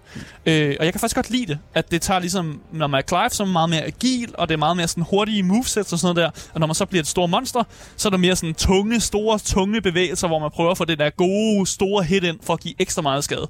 Øh, 0.46 0.76
og 0.80 0.84
jeg 0.84 0.92
kan 0.92 1.00
faktisk 1.00 1.14
godt 1.14 1.30
lide 1.30 1.46
det, 1.46 1.58
at 1.74 1.90
det 1.90 2.02
tager 2.02 2.20
ligesom, 2.20 2.60
når 2.72 2.86
man 2.86 2.98
er 2.98 3.02
Clive, 3.08 3.30
så 3.30 3.42
er 3.42 3.46
man 3.46 3.52
meget 3.52 3.70
mere 3.70 3.82
agil, 3.84 4.34
og 4.38 4.48
det 4.48 4.54
er 4.54 4.58
meget 4.58 4.76
mere 4.76 4.88
sådan 4.88 5.04
hurtige 5.10 5.42
movesets 5.42 5.92
og 5.92 5.98
sådan 5.98 6.14
noget 6.14 6.34
der. 6.34 6.50
Og 6.54 6.60
når 6.60 6.66
man 6.66 6.74
så 6.74 6.84
bliver 6.86 7.00
et 7.02 7.06
stort 7.06 7.30
monster, 7.30 7.62
så 7.96 8.08
er 8.08 8.10
der 8.10 8.16
mere 8.16 8.36
sådan 8.36 8.54
tunge, 8.54 9.00
store, 9.00 9.38
tunge 9.38 9.80
bevægelser, 9.80 10.28
hvor 10.28 10.38
man 10.38 10.50
prøver 10.50 10.70
at 10.70 10.78
få 10.78 10.84
det 10.84 10.98
der 10.98 11.10
gode, 11.10 11.66
store 11.66 12.04
hit 12.04 12.24
ind, 12.24 12.38
for 12.42 12.52
at 12.54 12.60
give 12.60 12.74
ekstra 12.78 13.02
meget 13.02 13.24
skade. 13.24 13.48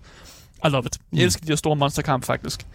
I 0.64 0.69
love 0.69 0.83
it. 0.87 0.97
Jeg 1.12 1.19
Mm. 1.19 1.19
elsker 1.19 1.41
de 1.47 1.49
her 1.49 1.57
store 1.57 1.77
monsterkampe, 1.77 2.27
faktisk. 2.27 2.67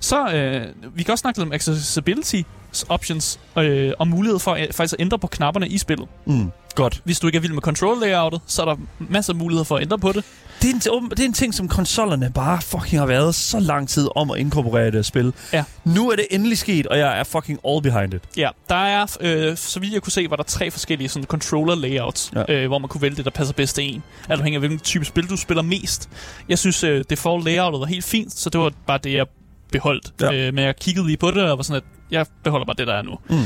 Så 0.00 0.32
øh, 0.32 0.66
vi 0.96 1.02
kan 1.02 1.12
også 1.12 1.22
snakke 1.22 1.38
lidt 1.40 1.46
om 1.48 1.52
accessibility 1.52 2.40
options, 2.88 3.40
øh, 3.58 3.92
og 3.98 4.08
mulighed 4.08 4.38
for 4.38 4.52
øh, 4.52 4.66
faktisk 4.72 4.92
at 4.92 5.00
ændre 5.00 5.18
på 5.18 5.26
knapperne 5.26 5.68
i 5.68 5.78
spillet. 5.78 6.08
Mm. 6.26 6.50
Godt. 6.74 7.00
Hvis 7.04 7.20
du 7.20 7.26
ikke 7.26 7.36
er 7.36 7.40
vild 7.40 7.52
med 7.52 7.62
control 7.62 8.00
layoutet, 8.00 8.40
så 8.46 8.62
er 8.62 8.66
der 8.66 8.76
masser 8.98 9.32
af 9.32 9.36
muligheder 9.36 9.64
for 9.64 9.76
at 9.76 9.82
ændre 9.82 9.98
på 9.98 10.12
det. 10.12 10.24
Det 10.62 10.86
er, 10.86 10.92
en, 10.92 11.10
det 11.10 11.20
er 11.20 11.24
en 11.24 11.32
ting, 11.32 11.54
som 11.54 11.68
konsollerne 11.68 12.30
bare 12.34 12.62
fucking 12.62 13.00
har 13.00 13.06
været 13.06 13.34
så 13.34 13.60
lang 13.60 13.88
tid 13.88 14.08
om 14.16 14.30
at 14.30 14.38
inkorporere 14.38 14.82
i 14.82 14.86
det 14.86 14.94
her 14.94 15.02
spil. 15.02 15.32
Ja. 15.52 15.64
Nu 15.84 16.10
er 16.10 16.16
det 16.16 16.26
endelig 16.30 16.58
sket, 16.58 16.86
og 16.86 16.98
jeg 16.98 17.20
er 17.20 17.24
fucking 17.24 17.58
all 17.68 17.82
behind 17.82 18.14
it. 18.14 18.22
Ja, 18.36 18.48
der 18.68 18.74
er, 18.74 19.16
øh, 19.20 19.56
så 19.56 19.80
vidt 19.80 19.92
jeg 19.92 20.02
kunne 20.02 20.12
se, 20.12 20.26
var 20.30 20.36
der 20.36 20.42
tre 20.42 20.70
forskellige 20.70 21.08
sådan, 21.08 21.26
controller 21.26 21.74
layouts, 21.74 22.32
ja. 22.34 22.52
øh, 22.52 22.66
hvor 22.66 22.78
man 22.78 22.88
kunne 22.88 23.02
vælge 23.02 23.16
det, 23.16 23.24
der 23.24 23.30
passer 23.30 23.54
bedst 23.54 23.74
til 23.74 23.94
en. 23.94 24.02
Alt 24.28 24.40
afhængig 24.40 24.56
af, 24.56 24.60
hvilken 24.60 24.78
type 24.78 25.04
spil 25.04 25.30
du 25.30 25.36
spiller 25.36 25.62
mest. 25.62 26.08
Jeg 26.48 26.58
synes, 26.58 26.84
øh, 26.84 27.04
default 27.10 27.44
layoutet 27.44 27.80
var 27.80 27.86
helt 27.86 28.04
fint, 28.04 28.32
så 28.32 28.50
det 28.50 28.60
var 28.60 28.72
bare 28.86 28.98
det, 28.98 29.12
jeg 29.12 29.26
beholdt. 29.72 30.12
Ja. 30.20 30.32
Øh, 30.32 30.54
men 30.54 30.64
jeg 30.64 30.76
kiggede 30.76 31.06
lige 31.06 31.16
på 31.16 31.30
det, 31.30 31.42
og 31.50 31.58
var 31.58 31.62
sådan, 31.62 31.76
at 31.76 31.84
jeg 32.10 32.26
beholder 32.44 32.66
bare 32.66 32.76
det, 32.78 32.86
der 32.86 32.94
er 32.94 33.02
nu. 33.02 33.18
Mm. 33.30 33.44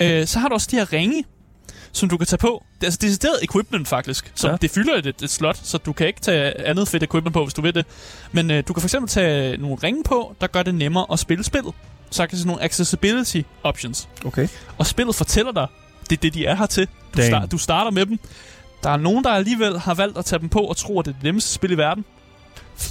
Øh, 0.00 0.26
så 0.26 0.38
har 0.38 0.48
du 0.48 0.54
også 0.54 0.68
de 0.70 0.76
her 0.76 0.92
ringe, 0.92 1.24
som 1.92 2.08
du 2.08 2.16
kan 2.16 2.26
tage 2.26 2.38
på. 2.38 2.64
Det 2.74 2.82
er 2.82 2.86
altså 2.86 2.98
decideret 3.02 3.34
equipment, 3.42 3.88
faktisk. 3.88 4.32
Så 4.34 4.48
Ja. 4.50 4.56
det 4.56 4.70
fylder 4.70 4.94
et, 4.94 5.06
et 5.06 5.30
slot, 5.30 5.56
så 5.62 5.78
du 5.78 5.92
kan 5.92 6.06
ikke 6.06 6.20
tage 6.20 6.66
andet 6.66 6.88
fedt 6.88 7.02
equipment 7.02 7.34
på, 7.34 7.44
hvis 7.44 7.54
du 7.54 7.62
vil 7.62 7.74
det. 7.74 7.86
Men 8.32 8.50
øh, 8.50 8.64
du 8.68 8.72
kan 8.72 8.82
fx 8.82 8.94
tage 9.08 9.56
nogle 9.56 9.76
ringe 9.82 10.04
på, 10.04 10.36
der 10.40 10.46
gør 10.46 10.62
det 10.62 10.74
nemmere 10.74 11.06
at 11.12 11.18
spille 11.18 11.44
spillet. 11.44 11.74
Så 12.10 12.26
kan 12.26 12.38
sådan 12.38 12.46
nogle 12.48 12.62
accessibility 12.64 13.40
options. 13.62 14.08
Okay. 14.24 14.48
Og 14.78 14.86
spillet 14.86 15.14
fortæller 15.14 15.52
dig, 15.52 15.66
det 16.10 16.16
er 16.16 16.20
det, 16.20 16.34
de 16.34 16.46
er 16.46 16.54
her 16.56 16.66
til. 16.66 16.86
Du, 16.86 16.92
Damn. 17.16 17.26
start, 17.30 17.52
du 17.52 17.58
starter 17.58 17.90
med 17.90 18.06
dem. 18.06 18.18
Der 18.82 18.90
er 18.90 18.96
nogen, 18.96 19.24
der 19.24 19.30
alligevel 19.30 19.78
har 19.78 19.94
valgt 19.94 20.18
at 20.18 20.24
tage 20.24 20.40
dem 20.40 20.48
på 20.48 20.58
og 20.60 20.76
tror, 20.76 21.00
at 21.00 21.06
det 21.06 21.10
er 21.12 21.14
det 21.14 21.24
nemmeste 21.24 21.50
spil 21.54 21.70
i 21.70 21.74
verden. 21.76 22.04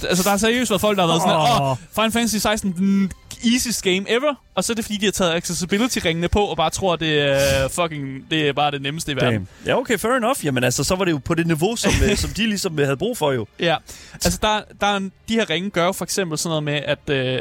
Altså, 0.08 0.22
der 0.24 0.30
har 0.30 0.36
seriøst 0.36 0.70
været 0.70 0.80
folk, 0.80 0.96
der 0.98 1.02
har 1.02 1.08
været 1.08 1.22
sådan, 1.22 1.36
åh, 1.36 1.70
oh, 1.70 1.76
Final 1.94 2.12
Fantasy 2.12 2.36
16, 2.36 2.72
den 2.72 3.12
easiest 3.54 3.82
game 3.82 4.10
ever. 4.10 4.34
Og 4.54 4.64
så 4.64 4.72
er 4.72 4.74
det, 4.74 4.84
fordi 4.84 4.96
de 4.96 5.04
har 5.04 5.12
taget 5.12 5.34
accessibility-ringene 5.34 6.28
på, 6.28 6.40
og 6.44 6.56
bare 6.56 6.70
tror, 6.70 6.92
at 6.92 7.00
det 7.00 7.20
er 7.20 7.68
fucking, 7.68 8.30
det 8.30 8.48
er 8.48 8.52
bare 8.52 8.70
det 8.70 8.82
nemmeste 8.82 9.12
i 9.12 9.16
verden. 9.16 9.32
Damn. 9.32 9.48
Ja, 9.66 9.78
okay, 9.78 9.98
fair 9.98 10.12
enough. 10.12 10.44
Jamen 10.44 10.64
altså, 10.64 10.84
så 10.84 10.94
var 10.94 11.04
det 11.04 11.12
jo 11.12 11.20
på 11.24 11.34
det 11.34 11.46
niveau, 11.46 11.76
som, 11.76 11.92
øh, 12.10 12.16
som 12.16 12.30
de 12.30 12.46
ligesom 12.46 12.78
havde 12.78 12.96
brug 12.96 13.18
for 13.18 13.32
jo. 13.32 13.46
Ja, 13.60 13.76
altså 14.12 14.38
der, 14.42 14.60
der 14.80 14.86
er 14.86 14.96
en, 14.96 15.12
de 15.28 15.34
her 15.34 15.50
ringe 15.50 15.70
gør 15.70 15.92
for 15.92 16.04
eksempel 16.04 16.38
sådan 16.38 16.48
noget 16.50 16.62
med, 16.62 16.80
at 16.84 17.10
øh, 17.34 17.40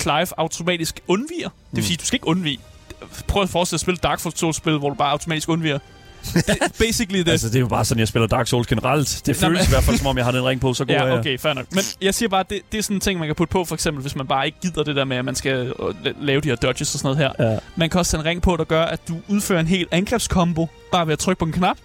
Clive 0.00 0.26
automatisk 0.38 1.00
undviger. 1.08 1.48
Det 1.48 1.56
vil 1.72 1.80
Mm. 1.80 1.86
sige, 1.86 1.96
du 1.96 2.04
skal 2.04 2.16
ikke 2.16 2.26
undvige. 2.28 2.58
Prøv 3.28 3.42
at 3.42 3.48
forestille 3.48 3.76
dig 3.76 3.78
at 3.78 3.80
spille 3.80 3.98
Dark 4.02 4.20
Souls-spil, 4.36 4.78
hvor 4.78 4.88
du 4.88 4.94
bare 4.94 5.10
automatisk 5.10 5.48
undviger. 5.48 5.78
basically 6.86 7.18
det. 7.18 7.28
Altså, 7.28 7.48
det 7.48 7.56
er 7.56 7.60
jo 7.60 7.66
bare 7.68 7.84
sådan, 7.84 7.98
jeg 7.98 8.08
spiller 8.08 8.26
Dark 8.26 8.46
Souls 8.46 8.66
generelt. 8.66 9.22
Det 9.26 9.40
Nå, 9.42 9.46
føles 9.48 9.60
men- 9.60 9.66
i 9.66 9.70
hvert 9.70 9.84
fald, 9.84 9.96
som 9.98 10.06
om 10.06 10.16
jeg 10.16 10.24
har 10.24 10.32
den 10.32 10.44
ring 10.44 10.60
på, 10.60 10.74
så 10.74 10.84
er 10.88 10.92
Ja, 10.94 11.04
jeg. 11.04 11.18
okay, 11.18 11.38
fair 11.38 11.52
nok. 11.52 11.66
Men 11.70 11.84
jeg 12.02 12.14
siger 12.14 12.28
bare, 12.28 12.44
det, 12.50 12.60
det 12.72 12.78
er 12.78 12.82
sådan 12.82 12.96
en 12.96 13.00
ting, 13.00 13.18
man 13.18 13.28
kan 13.28 13.34
putte 13.34 13.52
på, 13.52 13.64
for 13.64 13.74
eksempel, 13.74 14.02
hvis 14.02 14.16
man 14.16 14.26
bare 14.26 14.46
ikke 14.46 14.58
gider 14.62 14.82
det 14.82 14.96
der 14.96 15.04
med, 15.04 15.16
at 15.16 15.24
man 15.24 15.34
skal 15.34 15.52
øh, 15.66 15.70
la- 16.04 16.24
lave 16.24 16.40
de 16.40 16.48
her 16.48 16.56
dodges 16.56 16.94
og 16.94 17.00
sådan 17.00 17.16
noget 17.16 17.32
her. 17.38 17.50
Ja. 17.52 17.58
Man 17.76 17.90
kan 17.90 17.98
også 17.98 18.10
sætte 18.10 18.22
en 18.22 18.26
ring 18.26 18.42
på, 18.42 18.56
der 18.56 18.64
gør, 18.64 18.82
at 18.82 19.00
du 19.08 19.16
udfører 19.28 19.60
en 19.60 19.66
helt 19.66 19.88
angrebskombo, 19.92 20.68
bare 20.92 21.06
ved 21.06 21.12
at 21.12 21.18
trykke 21.18 21.38
på 21.38 21.44
en 21.44 21.52
knap. 21.52 21.76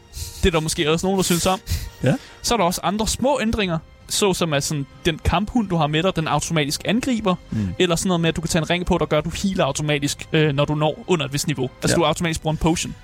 Det 0.44 0.46
er 0.48 0.52
der 0.52 0.60
måske 0.60 0.92
også 0.92 1.06
nogen, 1.06 1.18
der 1.18 1.24
synes 1.24 1.46
om. 1.46 1.60
Ja. 2.04 2.14
Så 2.42 2.54
er 2.54 2.58
der 2.58 2.66
også 2.66 2.82
andre 2.84 3.08
små 3.08 3.40
ændringer, 3.42 3.78
såsom 4.10 4.54
at 4.54 4.64
sådan, 4.64 4.86
den 5.06 5.20
kamphund, 5.26 5.70
du 5.70 5.76
har 5.76 5.88
med 5.88 6.04
dig, 6.04 6.16
den 6.16 6.28
automatisk 6.28 6.82
angriber, 6.86 7.36
Mm. 7.52 7.68
eller 7.80 7.96
sådan 7.96 8.08
noget 8.08 8.22
med, 8.22 8.30
at 8.30 8.36
du 8.36 8.42
kan 8.42 8.50
tage 8.50 8.62
en 8.62 8.70
ring 8.70 8.86
på, 8.86 8.98
der 8.98 9.06
gør, 9.06 9.18
at 9.18 9.26
du 9.26 9.32
healer 9.44 9.66
automatisk, 9.66 10.28
øh, 10.34 10.54
når 10.56 10.66
du 10.66 10.76
når 10.76 11.04
under 11.08 11.26
et 11.26 11.34
vist 11.34 11.48
niveau. 11.48 11.70
Altså, 11.84 11.96
Ja. 11.98 12.00
du 12.02 12.06
automatisk 12.06 12.42
bruger 12.42 12.54
en 12.54 12.58
potion. 12.58 12.96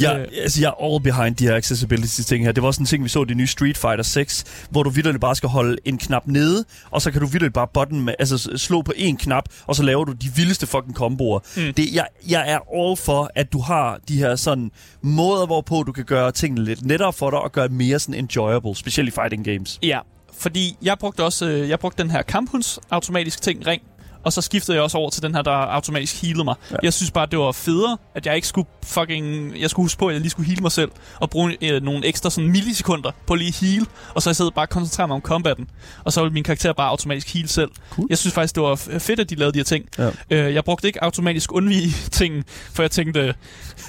Jeg, 0.00 0.16
Øh. 0.20 0.26
altså, 0.42 0.60
jeg 0.60 0.68
er 0.68 0.84
all 0.84 1.02
behind 1.02 1.36
de 1.36 1.44
her 1.44 1.56
accessibility-ting 1.56 2.44
her. 2.44 2.52
Det 2.52 2.62
var 2.62 2.66
også 2.66 2.80
en 2.80 2.86
ting, 2.86 3.04
vi 3.04 3.08
så 3.08 3.22
i 3.22 3.24
det 3.24 3.36
nye 3.36 3.46
Street 3.46 3.78
Fighter 3.78 4.02
6, 4.02 4.44
hvor 4.70 4.82
du 4.82 4.90
vidderligt 4.90 5.20
bare 5.20 5.34
skal 5.36 5.48
holde 5.48 5.76
en 5.84 5.98
knap 5.98 6.26
nede, 6.26 6.64
og 6.90 7.02
så 7.02 7.10
kan 7.10 7.20
du 7.20 7.26
vidderligt 7.26 7.54
bare 7.54 7.68
button 7.74 8.00
med, 8.00 8.14
altså 8.18 8.50
slå 8.56 8.82
på 8.82 8.92
en 8.96 9.16
knap, 9.16 9.44
og 9.66 9.76
så 9.76 9.82
laver 9.82 10.04
du 10.04 10.12
de 10.12 10.30
vildeste 10.36 10.66
fucking 10.66 10.94
komboer. 10.94 11.38
Mm. 11.56 11.74
Det, 11.74 11.94
jeg, 11.94 12.06
jeg 12.28 12.44
er 12.50 12.58
all 12.74 12.96
for, 12.96 13.30
at 13.34 13.52
du 13.52 13.60
har 13.60 13.98
de 14.08 14.18
her 14.18 14.36
sådan 14.36 14.70
måder, 15.02 15.46
hvorpå 15.46 15.82
du 15.82 15.92
kan 15.92 16.04
gøre 16.04 16.32
tingene 16.32 16.64
lidt 16.64 16.86
lettere 16.86 17.12
for 17.12 17.30
dig, 17.30 17.38
og 17.40 17.52
gøre 17.52 17.68
det 17.68 17.76
mere 17.76 17.98
sådan 17.98 18.14
enjoyable, 18.14 18.76
specielt 18.76 19.08
i 19.08 19.12
fighting 19.12 19.44
games. 19.44 19.78
Ja, 19.82 19.98
fordi 20.38 20.76
jeg 20.82 20.98
brugte 20.98 21.24
også 21.24 21.46
øh, 21.46 21.68
jeg 21.68 21.78
brugte 21.78 22.02
den 22.02 22.10
her 22.10 22.22
kamphunds 22.22 22.78
automatisk 22.90 23.42
ting 23.42 23.66
ring, 23.66 23.82
og 24.24 24.32
så 24.32 24.40
skiftede 24.40 24.76
jeg 24.76 24.82
også 24.82 24.98
over 24.98 25.10
til 25.10 25.22
den 25.22 25.34
her, 25.34 25.42
der 25.42 25.50
automatisk 25.50 26.22
healede 26.22 26.44
mig. 26.44 26.54
Ja. 26.70 26.76
Jeg 26.82 26.92
synes 26.92 27.10
bare, 27.10 27.26
det 27.26 27.38
var 27.38 27.52
federe, 27.52 27.98
at 28.14 28.26
jeg 28.26 28.36
ikke 28.36 28.48
skulle 28.48 28.68
fucking... 28.84 29.60
Jeg 29.60 29.70
skulle 29.70 29.84
huske 29.84 29.98
på, 29.98 30.06
at 30.08 30.12
jeg 30.12 30.20
lige 30.20 30.30
skulle 30.30 30.46
heale 30.46 30.62
mig 30.62 30.72
selv, 30.72 30.90
og 31.20 31.30
bruge 31.30 31.56
øh, 31.62 31.82
nogle 31.82 32.06
ekstra 32.06 32.30
sådan 32.30 32.50
millisekunder 32.50 33.10
på 33.26 33.34
lige 33.34 33.66
heal, 33.66 33.86
og 34.14 34.22
så 34.22 34.30
i 34.30 34.34
stedet 34.34 34.54
bare 34.54 34.66
koncentrere 34.66 35.08
mig 35.08 35.14
om 35.14 35.20
combatten. 35.20 35.68
Og 36.04 36.12
så 36.12 36.20
ville 36.20 36.32
min 36.34 36.44
karakter 36.44 36.72
bare 36.72 36.88
automatisk 36.88 37.34
heal 37.34 37.48
selv. 37.48 37.70
Cool. 37.90 38.06
Jeg 38.10 38.18
synes 38.18 38.34
faktisk, 38.34 38.54
det 38.54 38.62
var 38.62 38.74
fedt, 38.98 39.20
at 39.20 39.30
de 39.30 39.34
lavede 39.34 39.52
de 39.52 39.58
her 39.58 39.64
ting. 39.64 39.84
Ja. 39.98 40.10
Øh, 40.30 40.54
jeg 40.54 40.64
brugte 40.64 40.86
ikke 40.86 41.04
automatisk 41.04 41.52
undvige 41.52 41.90
ting, 42.20 42.44
for 42.72 42.82
jeg 42.82 42.90
tænkte, 42.90 43.34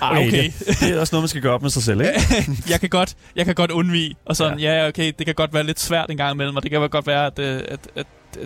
ah, 0.02 0.18
okay, 0.18 0.52
Det, 0.60 0.80
det 0.80 0.90
er 0.90 1.00
også 1.00 1.16
noget, 1.16 1.24
man 1.24 1.30
skal 1.30 1.42
gøre 1.42 1.54
op 1.54 1.62
med 1.62 1.70
sig 1.70 1.84
selv, 1.84 2.02
ikke? 2.02 2.14
jeg 2.72 2.80
kan 2.80 2.90
godt, 2.90 3.16
jeg 3.36 3.46
kan 3.46 3.56
godt 3.56 3.72
undvige. 3.72 4.16
Og 4.26 4.36
sådan, 4.36 4.60
ja. 4.60 4.82
ja, 4.82 4.88
okay, 4.88 5.14
det 5.18 5.26
kan 5.26 5.36
godt 5.36 5.54
være 5.54 5.64
lidt 5.64 5.80
svært 5.80 6.12
en 6.12 6.18
gang 6.18 6.34
imellem, 6.34 6.56
og 6.56 6.64
det 6.64 6.72
kan 6.72 6.90
godt 6.90 7.08
være, 7.08 7.26
at, 7.26 7.40
øh, 7.40 7.56
at, 7.56 7.62
at, 7.70 7.80
at 7.96 8.06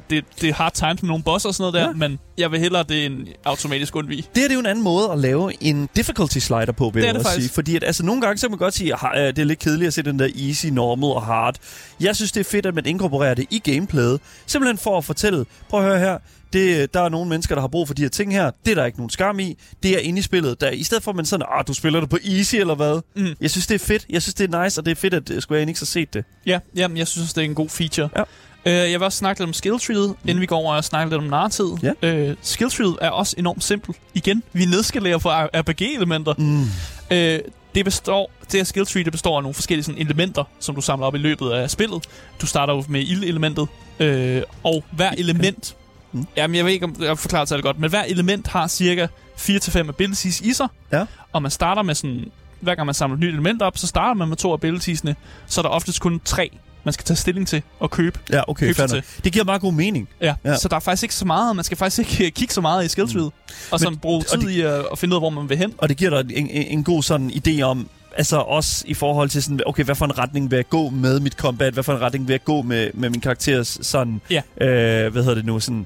det, 0.09 0.25
det 0.41 0.49
er 0.49 0.53
hard 0.53 0.73
times 0.73 1.01
med 1.01 1.07
nogle 1.07 1.23
boss 1.23 1.45
og 1.45 1.53
sådan 1.55 1.61
noget 1.61 1.73
der, 1.73 1.79
Ja. 1.79 1.87
ja. 1.87 1.93
men 2.09 2.19
jeg 2.37 2.51
vil 2.51 2.59
hellere 2.59 2.83
det 2.83 3.05
end 3.05 3.27
automatisk 3.45 3.95
undvige. 3.95 4.21
Det 4.21 4.27
her 4.35 4.43
det 4.43 4.49
er 4.51 4.53
jo 4.53 4.59
en 4.59 4.65
anden 4.65 4.83
måde 4.83 5.11
at 5.11 5.19
lave 5.19 5.63
en 5.63 5.89
difficulty 5.95 6.37
slider 6.37 6.71
på, 6.71 6.89
vil 6.89 6.93
Det 6.93 7.09
er 7.09 7.13
jeg 7.13 7.19
det 7.19 7.25
også 7.25 7.41
sige. 7.41 7.49
Fordi 7.49 7.75
at, 7.75 7.83
altså, 7.83 8.05
nogle 8.05 8.21
gange 8.21 8.37
så 8.37 8.47
kan 8.47 8.51
man 8.51 8.57
godt 8.59 8.73
sige, 8.73 8.93
at 9.13 9.35
det 9.35 9.41
er 9.41 9.45
lidt 9.45 9.59
kedeligt 9.59 9.87
at 9.87 9.93
se 9.93 10.01
den 10.01 10.19
der 10.19 10.29
easy, 10.47 10.65
normal 10.65 11.09
og 11.09 11.23
hard. 11.25 11.55
Jeg 12.01 12.15
synes, 12.15 12.31
det 12.31 12.39
er 12.39 12.43
fedt, 12.49 12.65
at 12.65 12.75
man 12.75 12.85
inkorporerer 12.85 13.33
det 13.33 13.45
i 13.49 13.59
gameplayet. 13.59 14.19
Simpelthen 14.45 14.77
for 14.77 14.97
at 14.97 15.05
fortælle, 15.05 15.45
prøv 15.69 15.79
at 15.79 15.85
høre 15.89 15.99
her, 15.99 16.17
det, 16.53 16.93
der 16.93 17.01
er 17.01 17.09
nogle 17.09 17.29
mennesker, 17.29 17.55
der 17.55 17.61
har 17.61 17.67
brug 17.67 17.87
for 17.87 17.93
de 17.93 18.01
her 18.01 18.09
ting 18.09 18.31
her. 18.33 18.51
Det 18.65 18.71
er 18.71 18.75
der 18.75 18.85
ikke 18.85 18.97
nogen 18.97 19.09
skam 19.09 19.39
i. 19.39 19.57
Det 19.83 19.91
er 19.95 19.99
inde 19.99 20.19
i 20.19 20.21
spillet. 20.21 20.61
Der, 20.61 20.69
I 20.69 20.83
stedet 20.83 21.03
for, 21.03 21.11
at 21.11 21.15
man 21.15 21.25
sådan, 21.25 21.45
ah, 21.51 21.63
du 21.67 21.73
spiller 21.73 21.99
det 21.99 22.09
på 22.09 22.17
easy 22.25 22.55
eller 22.55 22.75
hvad? 22.75 23.01
Mm. 23.15 23.35
Jeg 23.41 23.51
synes, 23.51 23.67
det 23.67 23.75
er 23.75 23.79
fedt. 23.85 24.05
Jeg 24.09 24.21
synes, 24.21 24.33
det 24.33 24.53
er 24.53 24.63
nice, 24.63 24.81
og 24.81 24.85
det 24.85 24.91
er 24.91 24.95
fedt, 24.95 25.13
at 25.13 25.29
uh, 25.29 25.39
Square 25.39 25.61
Enix 25.61 25.79
har 25.79 25.85
set 25.85 26.13
det. 26.13 26.23
Ja, 26.45 26.59
jamen, 26.75 26.97
jeg 26.97 27.07
synes, 27.07 27.33
det 27.33 27.41
er 27.41 27.45
en 27.45 27.55
god 27.55 27.69
feature. 27.69 28.09
Ja. 28.17 28.23
Øh, 28.65 28.73
jeg 28.73 28.99
vil 28.99 29.03
også 29.03 29.17
snakke 29.17 29.41
lidt 29.41 29.47
om 29.47 29.53
skilltreet, 29.53 30.15
inden 30.25 30.41
vi 30.41 30.45
går 30.45 30.57
over 30.57 30.75
og 30.75 30.83
snakke 30.83 31.09
lidt 31.09 31.23
om 31.23 31.29
narrativet. 31.29 31.79
Ja. 31.83 32.07
Øh, 32.09 32.35
skilltreet 32.41 32.97
er 33.01 33.09
også 33.09 33.35
enormt 33.37 33.63
simpelt. 33.63 33.97
Igen, 34.13 34.43
vi 34.53 34.65
nedskalerer 34.65 35.17
på 35.17 35.29
RPG-elementer. 35.31 36.33
Mm. 36.37 36.65
Øh, 37.11 37.39
det 37.75 37.85
består, 37.85 38.31
det 38.51 38.59
her 38.59 38.63
skill 38.63 38.85
tree, 38.85 39.03
det 39.03 39.11
består 39.11 39.37
af 39.37 39.43
nogle 39.43 39.53
forskellige 39.53 39.83
sådan, 39.83 40.01
elementer, 40.01 40.43
som 40.59 40.75
du 40.75 40.81
samler 40.81 41.07
op 41.07 41.15
i 41.15 41.17
løbet 41.17 41.49
af 41.49 41.69
spillet. 41.69 42.03
Du 42.41 42.45
starter 42.45 42.73
jo 42.73 42.83
med 42.89 43.01
ildelementet, 43.01 43.67
øh, 43.99 44.41
og 44.63 44.83
hver 44.91 45.11
element... 45.17 45.75
Mm. 45.75 46.19
Mm. 46.19 46.27
Jamen, 46.37 46.55
jeg 46.55 46.65
ved 46.65 46.71
ikke, 46.71 46.85
om 46.85 46.95
jeg 47.01 47.17
forklarer 47.17 47.45
det 47.45 47.63
godt, 47.63 47.79
men 47.79 47.89
hver 47.89 48.03
element 48.03 48.47
har 48.47 48.67
cirka 48.67 49.07
4-5 49.37 49.77
abilities 49.89 50.41
i 50.41 50.53
sig. 50.53 50.67
Ja. 50.91 51.05
Og 51.33 51.41
man 51.41 51.51
starter 51.51 51.81
med 51.81 51.95
sådan... 51.95 52.31
Hver 52.59 52.75
gang 52.75 52.85
man 52.85 52.95
samler 52.95 53.15
et 53.15 53.19
nyt 53.19 53.33
element 53.33 53.61
op, 53.61 53.77
så 53.77 53.87
starter 53.87 54.13
man 54.13 54.27
med 54.27 54.37
to 54.37 54.53
abilitiesne. 54.53 55.15
Så 55.47 55.61
er 55.61 55.63
der 55.63 55.69
oftest 55.69 56.01
kun 56.01 56.21
tre, 56.25 56.57
man 56.83 56.93
skal 56.93 57.05
tage 57.05 57.17
stilling 57.17 57.47
til 57.47 57.61
og 57.79 57.91
købe. 57.91 58.19
Ja, 58.31 58.41
okay, 58.47 58.65
Køb 58.67 58.75
fair 58.75 58.87
sig 58.87 58.97
nok. 58.97 59.23
Det 59.23 59.33
giver 59.33 59.45
meget 59.45 59.61
god 59.61 59.73
mening. 59.73 60.09
Ja. 60.21 60.35
Ja. 60.45 60.55
Så 60.57 60.67
der 60.67 60.75
er 60.75 60.79
faktisk 60.79 61.03
ikke 61.03 61.15
så 61.15 61.25
meget, 61.25 61.55
man 61.55 61.65
skal 61.65 61.77
faktisk 61.77 61.99
ikke 61.99 62.25
øh, 62.25 62.31
kigge 62.31 62.53
så 62.53 62.61
meget 62.61 62.85
i 62.85 62.87
skill 62.87 63.07
treet. 63.13 63.25
Mm. 63.25 63.53
Og 63.71 63.79
sådan 63.79 63.97
bruge 63.97 64.23
tid 64.23 64.49
i 64.49 64.61
at, 64.61 64.85
at 64.91 64.99
finde 64.99 65.13
ud 65.13 65.15
af, 65.17 65.21
hvor 65.21 65.29
man 65.29 65.49
vil 65.49 65.57
hen. 65.57 65.73
Og 65.77 65.89
det 65.89 65.97
giver 65.97 66.21
dig 66.21 66.37
en, 66.37 66.47
en, 66.49 66.67
en 66.67 66.83
god 66.83 67.03
sådan 67.03 67.31
idé 67.47 67.61
om, 67.61 67.89
altså 68.17 68.37
også 68.37 68.83
i 68.87 68.93
forhold 68.93 69.29
til 69.29 69.43
sådan, 69.43 69.59
okay, 69.65 69.83
hvad 69.83 69.95
for 69.95 70.05
en 70.05 70.17
retning 70.17 70.51
vil 70.51 70.57
jeg 70.57 70.69
gå 70.69 70.89
med 70.89 71.19
mit 71.19 71.33
combat? 71.33 71.73
Hvad 71.73 71.83
for 71.83 71.93
en 71.93 72.01
retning 72.01 72.27
vil 72.27 72.33
jeg 72.33 72.43
gå 72.43 72.61
med, 72.61 72.89
med 72.93 73.09
min 73.09 73.21
karakters 73.21 73.77
sådan, 73.81 74.21
Ja. 74.29 74.41
øh, 74.61 75.11
hvad 75.11 75.21
hedder 75.23 75.35
det 75.35 75.45
nu, 75.45 75.59
sådan, 75.59 75.85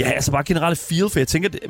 ja, 0.00 0.10
altså 0.10 0.30
bare 0.30 0.44
generelt 0.44 0.78
feel, 0.78 1.10
for 1.10 1.18
jeg 1.18 1.28
tænker, 1.28 1.48
det- 1.48 1.60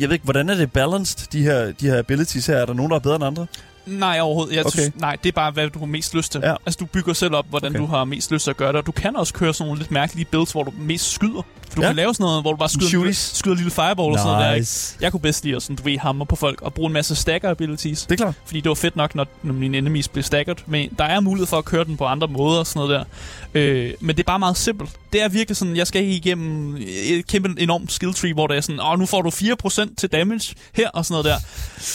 jeg 0.00 0.08
ved 0.08 0.12
ikke, 0.12 0.24
hvordan 0.24 0.48
er 0.50 0.54
det 0.54 0.72
balanced, 0.72 1.28
de 1.32 1.42
her, 1.42 1.72
de 1.72 1.86
her 1.86 1.98
abilities 1.98 2.46
her? 2.46 2.56
Er 2.56 2.66
der 2.66 2.74
nogen, 2.74 2.90
der 2.90 2.96
er 2.96 3.00
bedre 3.00 3.16
end 3.16 3.24
andre? 3.24 3.46
Nej, 3.86 4.20
overhovedet. 4.20 4.56
Jeg 4.56 4.66
Okay. 4.66 4.70
synes, 4.78 4.92
nej, 4.96 5.16
det 5.22 5.28
er 5.28 5.32
bare, 5.32 5.50
hvad 5.50 5.70
du 5.70 5.78
har 5.78 5.86
mest 5.86 6.14
lyst 6.14 6.32
til. 6.32 6.40
Ja. 6.44 6.54
Altså, 6.66 6.78
du 6.80 6.86
bygger 6.86 7.12
selv 7.12 7.34
op, 7.34 7.46
hvordan 7.48 7.70
okay. 7.72 7.78
du 7.80 7.86
har 7.86 8.04
mest 8.04 8.30
lyst 8.32 8.44
til 8.44 8.50
at 8.50 8.56
gøre 8.56 8.68
det. 8.68 8.76
Og 8.76 8.86
du 8.86 8.92
kan 8.92 9.16
også 9.16 9.34
køre 9.34 9.54
sådan 9.54 9.66
nogle 9.68 9.80
lidt 9.80 9.90
mærkelige 9.90 10.24
builds, 10.24 10.52
hvor 10.52 10.62
du 10.62 10.72
mest 10.78 11.12
skyder. 11.12 11.42
Du 11.76 11.80
Ja. 11.80 11.86
kan 11.86 11.96
lave 11.96 12.14
sådan 12.14 12.24
noget, 12.24 12.42
hvor 12.42 12.50
du 12.50 12.56
bare 12.56 12.68
skyder, 12.68 12.88
Shooties. 12.88 13.16
skyder 13.34 13.54
en 13.54 13.58
lille 13.58 13.70
fireball 13.70 14.12
og 14.12 14.18
sådan 14.18 14.26
noget 14.32 14.44
der. 14.46 14.52
Ikke? 14.52 14.60
Nice. 14.60 14.96
Jeg 15.00 15.10
kunne 15.12 15.20
bedst 15.20 15.44
lide 15.44 15.56
at 15.56 15.62
sådan, 15.62 15.76
du 15.76 15.82
ved, 15.82 15.98
hammer 15.98 16.24
på 16.24 16.36
folk 16.36 16.62
og 16.62 16.74
bruge 16.74 16.86
en 16.86 16.92
masse 16.92 17.14
stagger 17.14 17.50
abilities. 17.50 18.02
Det 18.02 18.12
er 18.12 18.16
klart. 18.16 18.34
Fordi 18.44 18.60
det 18.60 18.68
var 18.68 18.74
fedt 18.74 18.96
nok, 18.96 19.14
når, 19.14 19.26
når 19.42 19.54
mine 19.54 19.78
enemies 19.78 20.08
blev 20.08 20.22
staggered. 20.22 20.56
Men 20.66 20.90
der 20.98 21.04
er 21.04 21.20
mulighed 21.20 21.46
for 21.46 21.58
at 21.58 21.64
køre 21.64 21.84
den 21.84 21.96
på 21.96 22.04
andre 22.06 22.28
måder 22.28 22.58
og 22.58 22.66
sådan 22.66 22.88
noget 22.88 23.06
der. 23.54 23.60
Øh, 23.60 23.92
men 24.00 24.16
det 24.16 24.22
er 24.22 24.26
bare 24.26 24.38
meget 24.38 24.56
simpelt. 24.56 24.90
Det 25.12 25.22
er 25.22 25.28
virkelig 25.28 25.56
sådan, 25.56 25.76
jeg 25.76 25.86
skal 25.86 26.02
ikke 26.02 26.14
igennem 26.16 26.76
et 27.04 27.26
kæmpe 27.26 27.54
enormt 27.58 27.92
skill 27.92 28.14
tree, 28.14 28.34
hvor 28.34 28.46
det 28.46 28.56
er 28.56 28.60
sådan, 28.60 28.80
åh, 28.80 28.98
nu 28.98 29.06
får 29.06 29.22
du 29.22 29.28
4% 29.30 29.94
til 29.98 30.08
damage 30.12 30.54
her 30.74 30.88
og 30.88 31.04
sådan 31.06 31.22
noget 31.22 31.24
der. 31.24 31.36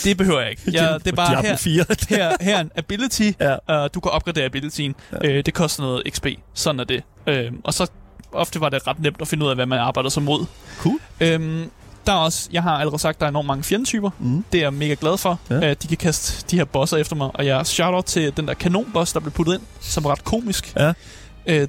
Det 0.04 0.16
behøver 0.16 0.40
jeg 0.40 0.50
ikke. 0.50 0.62
Jeg, 0.72 0.98
det 1.04 1.12
er 1.12 1.16
bare 1.16 1.42
her, 1.42 1.56
4. 1.56 1.84
her, 2.16 2.32
her 2.40 2.56
er 2.56 2.60
en 2.60 2.70
ability. 2.76 3.30
Ja. 3.40 3.84
Uh, 3.84 3.90
du 3.94 4.00
kan 4.00 4.12
opgradere 4.12 4.44
abilityen. 4.44 4.94
Ja. 5.24 5.28
Uh, 5.38 5.42
det 5.46 5.54
koster 5.54 5.82
noget 5.82 6.02
XP. 6.10 6.26
Sådan 6.54 6.80
er 6.80 6.84
det. 6.84 7.02
Uh, 7.26 7.34
og 7.64 7.74
så 7.74 7.86
ofte 8.32 8.60
var 8.60 8.68
det 8.68 8.86
ret 8.86 9.00
nemt 9.00 9.16
at 9.20 9.28
finde 9.28 9.44
ud 9.44 9.50
af, 9.50 9.56
hvad 9.56 9.66
man 9.66 9.78
arbejder 9.78 10.10
sig 10.10 10.22
mod. 10.22 10.46
Cool. 10.78 10.98
Um, 11.36 11.70
der 12.06 12.12
er 12.14 12.18
også, 12.18 12.48
jeg 12.52 12.62
har 12.62 12.70
allerede 12.78 12.98
sagt, 13.02 13.20
der 13.20 13.26
er 13.26 13.30
enormt 13.30 13.46
mange 13.46 13.64
fjendetyper. 13.64 14.10
Mm. 14.18 14.44
Det 14.52 14.58
er 14.58 14.62
jeg 14.64 14.72
mega 14.72 14.96
glad 15.00 15.18
for. 15.18 15.40
Ja. 15.50 15.56
Uh, 15.70 15.76
de 15.82 15.88
kan 15.88 15.96
kaste 15.96 16.44
de 16.50 16.56
her 16.56 16.64
bosser 16.64 16.96
efter 16.96 17.16
mig. 17.16 17.30
Og 17.34 17.46
jeg 17.46 17.66
shout 17.66 17.94
out 17.94 18.04
til 18.04 18.36
den 18.36 18.48
der 18.48 18.54
kanonboss, 18.54 19.12
der 19.12 19.20
blev 19.20 19.32
puttet 19.32 19.54
ind, 19.54 19.62
som 19.80 20.04
er 20.04 20.10
ret 20.10 20.24
komisk. 20.24 20.72
Ja. 20.76 20.88
Uh, 20.88 21.68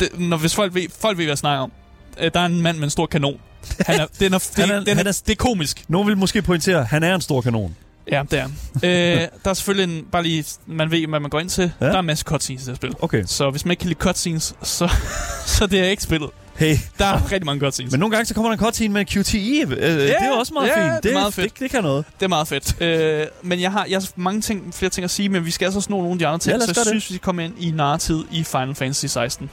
det, 0.00 0.08
når, 0.18 0.36
hvis 0.36 0.54
folk 0.54 0.74
ved, 0.74 0.82
folk 1.00 1.18
ved, 1.18 1.24
hvad 1.24 1.30
jeg 1.30 1.38
snakker 1.38 1.62
om. 1.62 1.72
Uh, 2.20 2.26
der 2.34 2.40
er 2.40 2.46
en 2.46 2.62
mand 2.62 2.76
med 2.76 2.84
en 2.84 2.90
stor 2.90 3.06
kanon. 3.06 3.38
Han 3.86 4.00
er, 4.00 4.06
den 4.20 4.34
er, 4.34 4.38
det, 4.38 4.56
Han 4.66 4.70
er- 4.70 4.84
den 4.84 4.96
han 4.96 5.06
er, 5.06 5.10
er- 5.10 5.22
det 5.26 5.32
er 5.32 5.36
komisk. 5.36 5.84
Nogen 5.88 6.08
vil 6.08 6.16
måske 6.16 6.42
pointere, 6.42 6.78
at 6.80 6.86
han 6.86 7.02
er 7.02 7.14
en 7.14 7.20
stor 7.20 7.40
kanon. 7.40 7.76
Ja, 8.12 8.22
det 8.30 8.38
er 8.38 8.44
øh, 8.82 9.28
Der 9.44 9.50
er 9.50 9.54
selvfølgelig 9.54 9.98
en, 9.98 10.04
bare 10.12 10.22
lige, 10.22 10.44
man 10.66 10.90
ved, 10.90 11.06
hvad 11.06 11.20
man 11.20 11.30
går 11.30 11.40
ind 11.40 11.48
til. 11.50 11.72
Ja. 11.80 11.86
Der 11.86 11.92
er 11.94 11.98
en 11.98 12.06
masse 12.06 12.24
cutscenes 12.24 12.62
i 12.62 12.64
det 12.64 12.70
her 12.72 12.76
spil. 12.76 12.94
Okay. 13.00 13.24
Så 13.26 13.50
hvis 13.50 13.64
man 13.64 13.70
ikke 13.70 13.80
kan 13.80 13.88
lide 13.88 13.98
cutscenes, 13.98 14.54
så, 14.62 14.88
så 15.56 15.66
det 15.66 15.80
er 15.80 15.84
ikke 15.84 16.02
spillet. 16.02 16.30
Hey, 16.56 16.76
Der 16.98 17.04
er 17.06 17.32
rigtig 17.32 17.46
mange 17.46 17.60
cutscenes. 17.60 17.90
men 17.92 18.00
nogle 18.00 18.14
gange 18.16 18.26
så 18.26 18.34
kommer 18.34 18.50
der 18.50 18.52
en 18.58 18.64
cutscene 18.64 18.94
med 18.94 19.04
QTE. 19.04 19.74
Øh, 19.76 19.90
det 19.98 20.10
er 20.10 20.32
også 20.32 20.54
meget 20.54 20.68
ja, 20.68 20.92
fint. 20.94 21.02
det 21.04 21.10
er 21.10 21.14
meget 21.14 21.34
fedt. 21.34 21.52
Det, 21.52 21.60
det 21.60 21.70
kan 21.70 21.82
noget. 21.82 22.04
Det 22.20 22.24
er 22.24 22.28
meget 22.28 22.48
fedt. 22.48 22.82
Øh, 22.82 23.26
men 23.42 23.60
jeg 23.60 23.72
har, 23.72 23.86
jeg 23.88 23.98
har 23.98 24.08
mange 24.16 24.40
ting, 24.40 24.74
flere 24.74 24.90
ting 24.90 25.04
at 25.04 25.10
sige, 25.10 25.28
men 25.28 25.44
vi 25.44 25.50
skal 25.50 25.64
altså 25.66 25.80
sno 25.80 25.96
nogle 25.96 26.12
af 26.12 26.18
de 26.18 26.26
andre 26.26 26.38
ting. 26.38 26.52
Ja, 26.54 26.60
så 26.60 26.64
jeg 26.68 26.74
det. 26.76 26.86
synes, 26.86 27.10
vi 27.10 27.14
skal 27.14 27.24
komme 27.24 27.44
ind 27.44 27.54
i 27.58 27.70
narrativet 27.70 28.26
i 28.30 28.44
Final 28.44 28.74
Fantasy 28.74 29.06
16. 29.06 29.50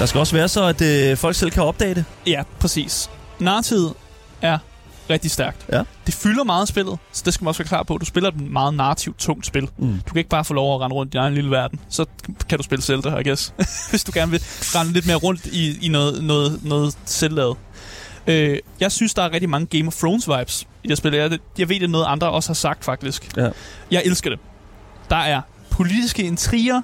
Der 0.00 0.06
skal 0.06 0.18
også 0.18 0.36
være 0.36 0.48
så, 0.48 0.64
at 0.64 0.80
øh, 0.82 1.16
folk 1.16 1.36
selv 1.36 1.50
kan 1.50 1.62
opdage 1.62 1.94
det. 1.94 2.04
Ja, 2.26 2.42
præcis. 2.60 3.10
Narrativet 3.38 3.94
er 4.42 4.58
rigtig 5.10 5.30
stærkt. 5.30 5.66
Ja. 5.72 5.82
Det 6.06 6.14
fylder 6.14 6.44
meget 6.44 6.68
spillet, 6.68 6.98
så 7.12 7.22
det 7.24 7.34
skal 7.34 7.44
man 7.44 7.48
også 7.48 7.58
være 7.62 7.68
klar 7.68 7.82
på. 7.82 7.98
Du 7.98 8.04
spiller 8.04 8.28
et 8.28 8.40
meget 8.40 8.74
narrativt 8.74 9.18
tungt 9.18 9.46
spil. 9.46 9.68
Mm. 9.78 10.00
Du 10.06 10.12
kan 10.12 10.16
ikke 10.18 10.30
bare 10.30 10.44
få 10.44 10.54
lov 10.54 10.74
at 10.74 10.80
rende 10.80 10.96
rundt 10.96 11.10
i 11.10 11.12
din 11.12 11.20
egen 11.20 11.34
lille 11.34 11.50
verden. 11.50 11.80
Så 11.88 12.06
kan 12.48 12.58
du 12.58 12.64
spille 12.64 12.82
Zelda, 12.82 13.16
I 13.16 13.28
guess. 13.28 13.54
Hvis 13.90 14.04
du 14.04 14.12
gerne 14.14 14.30
vil 14.30 14.40
rende 14.60 14.92
lidt 14.92 15.06
mere 15.06 15.16
rundt 15.16 15.46
i, 15.46 15.86
i 15.86 15.88
noget, 15.88 16.24
noget, 16.24 16.64
noget 16.64 16.98
selvlavet. 17.04 17.56
Øh, 18.26 18.58
jeg 18.80 18.92
synes, 18.92 19.14
der 19.14 19.22
er 19.22 19.32
rigtig 19.32 19.50
mange 19.50 19.78
Game 19.78 19.86
of 19.86 19.94
Thrones 19.94 20.28
vibes 20.28 20.66
i 20.84 20.88
det 20.88 20.98
spil. 20.98 21.14
Jeg, 21.14 21.38
jeg 21.58 21.68
ved, 21.68 21.76
det 21.76 21.84
er 21.84 21.88
noget, 21.88 22.06
andre 22.08 22.30
også 22.30 22.48
har 22.48 22.54
sagt, 22.54 22.84
faktisk. 22.84 23.36
Ja. 23.36 23.50
Jeg 23.90 24.02
elsker 24.04 24.30
det. 24.30 24.38
Der 25.10 25.16
er 25.16 25.40
politiske 25.70 26.22
intriger, 26.22 26.82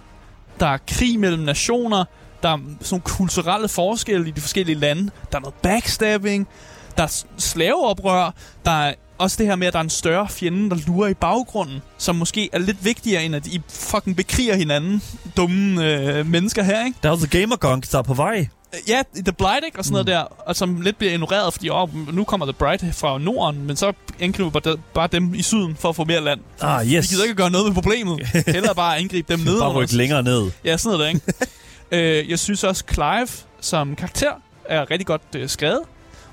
der 0.60 0.66
er 0.66 0.78
krig 0.88 1.18
mellem 1.20 1.42
nationer, 1.42 2.04
der 2.42 2.48
er 2.48 2.56
sådan 2.56 2.86
nogle 2.90 3.02
kulturelle 3.02 3.68
forskelle 3.68 4.28
i 4.28 4.30
de 4.30 4.40
forskellige 4.40 4.78
lande, 4.78 5.10
der 5.32 5.38
er 5.38 5.40
noget 5.40 5.54
backstabbing, 5.54 6.48
der 6.96 7.02
er 7.02 7.24
slaveoprør, 7.38 8.34
der 8.64 8.70
er 8.70 8.94
også 9.18 9.36
det 9.38 9.46
her 9.46 9.56
med, 9.56 9.66
at 9.66 9.72
der 9.72 9.78
er 9.78 9.82
en 9.82 9.90
større 9.90 10.28
fjende, 10.28 10.70
der 10.70 10.76
lurer 10.86 11.08
i 11.08 11.14
baggrunden, 11.14 11.82
som 11.98 12.16
måske 12.16 12.50
er 12.52 12.58
lidt 12.58 12.84
vigtigere, 12.84 13.24
end 13.24 13.36
at 13.36 13.46
I 13.46 13.60
fucking 13.68 14.16
bekriger 14.16 14.56
hinanden, 14.56 15.02
dumme 15.36 15.84
øh, 15.84 16.26
mennesker 16.26 16.62
her, 16.62 16.84
ikke? 16.84 16.98
Der 17.02 17.08
er 17.08 17.12
altså 17.12 17.28
Gamergunk, 17.28 17.92
der 17.92 17.98
er 17.98 18.02
på 18.02 18.14
vej. 18.14 18.48
Ja, 18.88 19.02
The 19.14 19.32
Blight, 19.32 19.64
ikke? 19.66 19.78
Og 19.78 19.84
sådan 19.84 19.92
mm. 20.02 20.06
noget 20.06 20.06
der, 20.06 20.20
og 20.46 20.56
som 20.56 20.80
lidt 20.80 20.98
bliver 20.98 21.12
ignoreret, 21.12 21.52
fordi 21.52 21.70
åh, 21.70 22.14
nu 22.14 22.24
kommer 22.24 22.46
The 22.46 22.52
Bright 22.52 22.84
fra 22.94 23.18
Norden, 23.18 23.66
men 23.66 23.76
så 23.76 23.92
angriber 24.20 24.50
bare, 24.50 24.76
bare 24.94 25.08
dem 25.12 25.34
i 25.34 25.42
syden 25.42 25.76
for 25.76 25.88
at 25.88 25.96
få 25.96 26.04
mere 26.04 26.20
land. 26.20 26.40
Ah, 26.60 26.86
yes. 26.86 27.10
Vi 27.10 27.14
gider 27.14 27.24
ikke 27.24 27.34
gøre 27.34 27.50
noget 27.50 27.66
med 27.66 27.74
problemet. 27.74 28.26
Heller 28.46 28.74
bare 28.74 28.98
angribe 28.98 29.32
dem 29.32 29.44
ned. 29.44 29.60
Bare 29.60 29.72
rykke 29.72 29.96
længere 29.96 30.22
ned. 30.22 30.50
Ja, 30.64 30.76
sådan 30.76 30.98
noget 30.98 31.14
der, 31.14 31.30
ikke? 31.36 31.46
øh, 31.90 32.30
jeg 32.30 32.38
synes 32.38 32.64
også, 32.64 32.84
Clive 32.92 33.28
som 33.60 33.96
karakter 33.96 34.32
er 34.64 34.90
rigtig 34.90 35.06
godt 35.06 35.22
øh, 35.36 35.48
skrevet. 35.48 35.80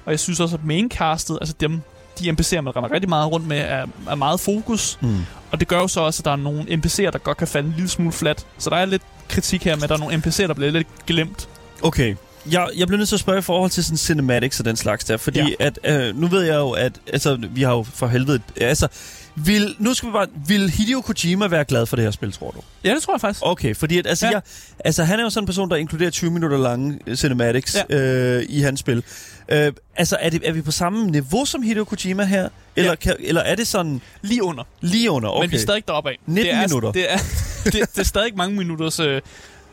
Og 0.06 0.12
jeg 0.12 0.20
synes 0.20 0.40
også, 0.40 0.56
at 0.56 0.64
maincastet, 0.64 1.38
altså 1.42 1.56
dem, 1.60 1.82
de 2.20 2.30
NPC'er, 2.30 2.62
man 2.62 2.76
render 2.76 2.92
rigtig 2.92 3.10
meget 3.10 3.32
rundt 3.32 3.48
med, 3.48 3.58
er, 3.58 3.86
er 4.10 4.16
meget 4.16 4.40
fokus. 4.40 4.98
Mm. 5.02 5.18
Og 5.52 5.60
det 5.60 5.68
gør 5.68 5.80
jo 5.80 5.88
så 5.88 6.02
også, 6.02 6.22
at 6.22 6.26
der 6.26 6.32
er 6.32 6.36
nogle 6.36 6.62
NPC'er, 6.62 7.10
der 7.12 7.18
godt 7.18 7.38
kan 7.38 7.48
falde 7.48 7.68
en 7.68 7.74
lille 7.74 7.90
smule 7.90 8.12
flat. 8.12 8.46
Så 8.58 8.70
der 8.70 8.76
er 8.76 8.86
lidt 8.86 9.02
kritik 9.30 9.64
her 9.64 9.76
med, 9.76 9.84
at 9.84 9.90
der 9.90 9.96
er 9.96 10.00
nogle 10.00 10.16
NPC'er, 10.16 10.48
der 10.48 10.54
bliver 10.54 10.72
lidt 10.72 10.88
glemt. 11.06 11.50
Okay. 11.84 12.16
Jeg, 12.52 12.68
jeg 12.78 12.88
bliver 12.88 12.98
nødt 12.98 13.10
til 13.10 13.16
at 13.16 13.20
spørge 13.20 13.40
i 13.40 13.42
forhold 13.42 13.72
til 13.72 13.84
sådan 13.84 13.98
cinematics 13.98 14.60
og 14.60 14.66
den 14.66 14.76
slags 14.76 15.06
der, 15.06 15.18
fordi 15.18 15.40
Ja. 15.40 15.46
at, 15.60 15.80
øh, 15.84 16.16
nu 16.18 16.28
ved 16.28 16.42
jeg 16.42 16.56
jo, 16.56 16.72
at 16.72 16.94
altså, 17.14 17.38
vi 17.52 17.62
har 17.62 17.72
jo 17.74 17.84
for 17.84 18.08
helvede... 18.08 18.40
Altså, 18.62 18.88
vil, 19.36 19.76
nu 19.80 19.94
skal 19.94 20.10
vi 20.10 20.12
bare... 20.14 20.28
Vil 20.48 20.70
Hideo 20.70 21.02
Kojima 21.02 21.48
være 21.48 21.66
glad 21.66 21.86
for 21.86 21.96
det 21.96 22.04
her 22.06 22.12
spil, 22.12 22.32
tror 22.32 22.52
du? 22.52 22.62
Ja, 22.84 22.94
det 22.96 23.04
tror 23.04 23.14
jeg 23.14 23.22
faktisk. 23.22 23.40
Okay, 23.46 23.76
fordi 23.76 23.98
at, 23.98 24.08
altså, 24.08 24.26
Ja. 24.26 24.30
ja. 24.32 24.36
jeg, 24.36 24.42
altså, 24.86 25.04
han 25.04 25.20
er 25.20 25.24
jo 25.24 25.30
sådan 25.30 25.44
en 25.44 25.46
person, 25.48 25.70
der 25.70 25.76
inkluderer 25.76 26.10
20 26.10 26.32
minutter 26.32 26.58
lange 26.58 27.00
øh, 27.08 27.16
cinematics 27.16 27.78
ja. 27.90 27.96
øh, 28.00 28.46
i 28.50 28.62
hans 28.62 28.80
spil. 28.80 29.04
Øh, 29.50 29.72
altså, 29.96 30.18
er, 30.20 30.30
det, 30.30 30.42
er 30.46 30.52
vi 30.52 30.62
på 30.62 30.72
samme 30.72 31.08
niveau 31.08 31.46
som 31.46 31.62
Hideo 31.62 31.84
Kojima 31.84 32.24
her? 32.24 32.50
Eller, 32.76 32.90
Ja. 32.92 32.96
kan, 32.96 33.16
eller 33.20 33.42
er 33.42 33.56
det 33.56 33.68
sådan 33.68 34.02
Lige 34.22 34.44
under. 34.44 34.64
lige 34.82 35.12
under? 35.12 35.30
Okay. 35.30 35.44
Men 35.44 35.52
vi 35.52 35.56
er 35.56 35.60
stadig 35.62 35.88
deroppe 35.88 36.10
af. 36.10 36.18
19 36.26 36.46
det 36.46 36.54
er, 36.54 36.62
minutter. 36.68 36.92
Det 36.92 37.12
er, 37.14 37.18
det, 37.66 37.74
det 37.74 37.98
er 38.00 38.04
stadig 38.04 38.32
mange 38.38 38.58
minutters 38.58 39.00
øh, 39.00 39.22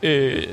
øh, 0.03 0.43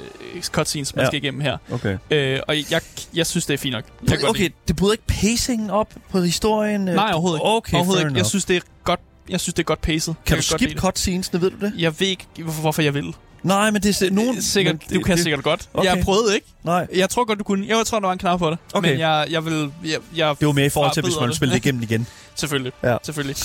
cutscenes, 0.42 0.96
man 0.96 1.02
Ja. 1.04 1.06
skal 1.10 1.24
igennem 1.24 1.40
her. 1.40 1.56
Okay. 1.72 1.98
Øh, 2.10 2.40
og 2.48 2.56
jeg, 2.70 2.80
jeg 3.14 3.26
synes, 3.26 3.46
det 3.46 3.54
er 3.54 3.58
fint 3.58 3.72
nok. 3.72 3.84
Jeg 4.10 4.28
Okay, 4.28 4.42
lide 4.42 4.54
det 4.68 4.76
bryder 4.76 4.92
ikke 4.92 5.06
pacingen 5.06 5.70
op 5.70 5.94
på 6.10 6.20
historien? 6.20 6.80
Nej, 6.80 7.10
overhovedet 7.12 7.38
ikke. 7.38 7.44
Okay, 7.46 7.74
Overhovedet 7.76 8.04
ikke. 8.04 8.16
Jeg 8.18 8.26
synes, 8.26 8.44
det 8.44 8.56
er 8.56 8.60
godt, 8.84 9.00
jeg 9.28 9.40
synes, 9.40 9.54
det 9.54 9.62
er 9.62 9.64
godt 9.64 9.80
pacet. 9.80 10.14
Kan 10.26 10.36
jeg 10.36 10.42
du 10.44 10.48
skip 10.58 10.78
cutscenesene, 10.78 11.40
ved 11.40 11.50
du 11.50 11.56
det? 11.66 11.72
Jeg 11.78 12.00
ved 12.00 12.06
ikke, 12.06 12.26
hvorfor, 12.42 12.82
jeg 12.82 12.94
vil. 12.94 13.14
Nej, 13.42 13.70
men 13.70 13.82
det 13.82 14.02
er 14.02 14.10
nogen... 14.10 14.42
Sikkert, 14.42 14.74
men 14.90 14.98
du 14.98 15.04
kan 15.04 15.16
det, 15.16 15.22
sikkert 15.22 15.44
godt. 15.44 15.68
Okay. 15.74 15.88
Jeg 15.94 16.04
prøvede 16.04 16.34
ikke. 16.34 16.46
Nej, 16.64 16.86
Jeg 16.94 17.10
tror 17.10 17.24
godt, 17.24 17.38
du 17.38 17.44
kunne. 17.44 17.66
Jeg 17.68 17.86
tror, 17.86 17.98
der 18.00 18.06
var 18.06 18.12
en 18.12 18.18
knap 18.18 18.38
på 18.38 18.50
det. 18.50 18.58
Okay. 18.74 18.90
Men 18.90 19.00
jeg, 19.00 19.26
jeg 19.30 19.44
vil... 19.44 19.72
Jeg, 19.84 19.98
jeg 20.16 20.34
det 20.40 20.46
var 20.46 20.52
mere 20.52 20.66
i 20.66 20.68
forhold 20.68 20.92
til, 20.94 21.02
hvis 21.02 21.14
man 21.20 21.34
spiller 21.34 21.54
det 21.54 21.64
igennem 21.64 21.82
igen. 21.82 22.06
Selvfølgelig. 22.34 22.72
Ja. 22.82 22.96
Selvfølgelig. 23.02 23.36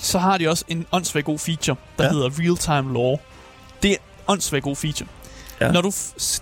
Så 0.00 0.18
har 0.18 0.38
de 0.38 0.48
også 0.48 0.64
en 0.68 0.86
åndssvagt 0.92 1.26
god 1.26 1.38
feature, 1.38 1.76
der 1.98 2.04
Ja. 2.04 2.10
hedder 2.10 2.30
Real-Time 2.30 2.92
Law. 2.92 3.16
Det 3.82 3.90
er 3.90 3.94
en 3.94 4.00
åndssvagt 4.28 4.62
god 4.64 4.76
feature. 4.76 5.08
Ja. 5.66 5.72
Når 5.72 5.80
du, 5.80 5.92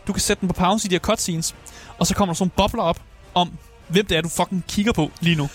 du 0.06 0.12
kan 0.12 0.20
sætte 0.20 0.40
den 0.40 0.48
på 0.48 0.54
pause 0.54 0.86
i 0.86 0.88
de 0.88 0.94
her 0.94 1.00
cutscenes, 1.00 1.54
og 1.98 2.06
så 2.06 2.14
kommer 2.14 2.34
der 2.34 2.36
sådan 2.36 2.52
nogle 2.56 2.68
bobler 2.68 2.82
op 2.82 3.00
om, 3.34 3.52
hvem 3.88 4.06
det 4.06 4.16
er, 4.16 4.20
du 4.20 4.28
fucking 4.28 4.64
kigger 4.68 4.92
på 4.92 5.10
lige 5.20 5.36
nu. 5.36 5.48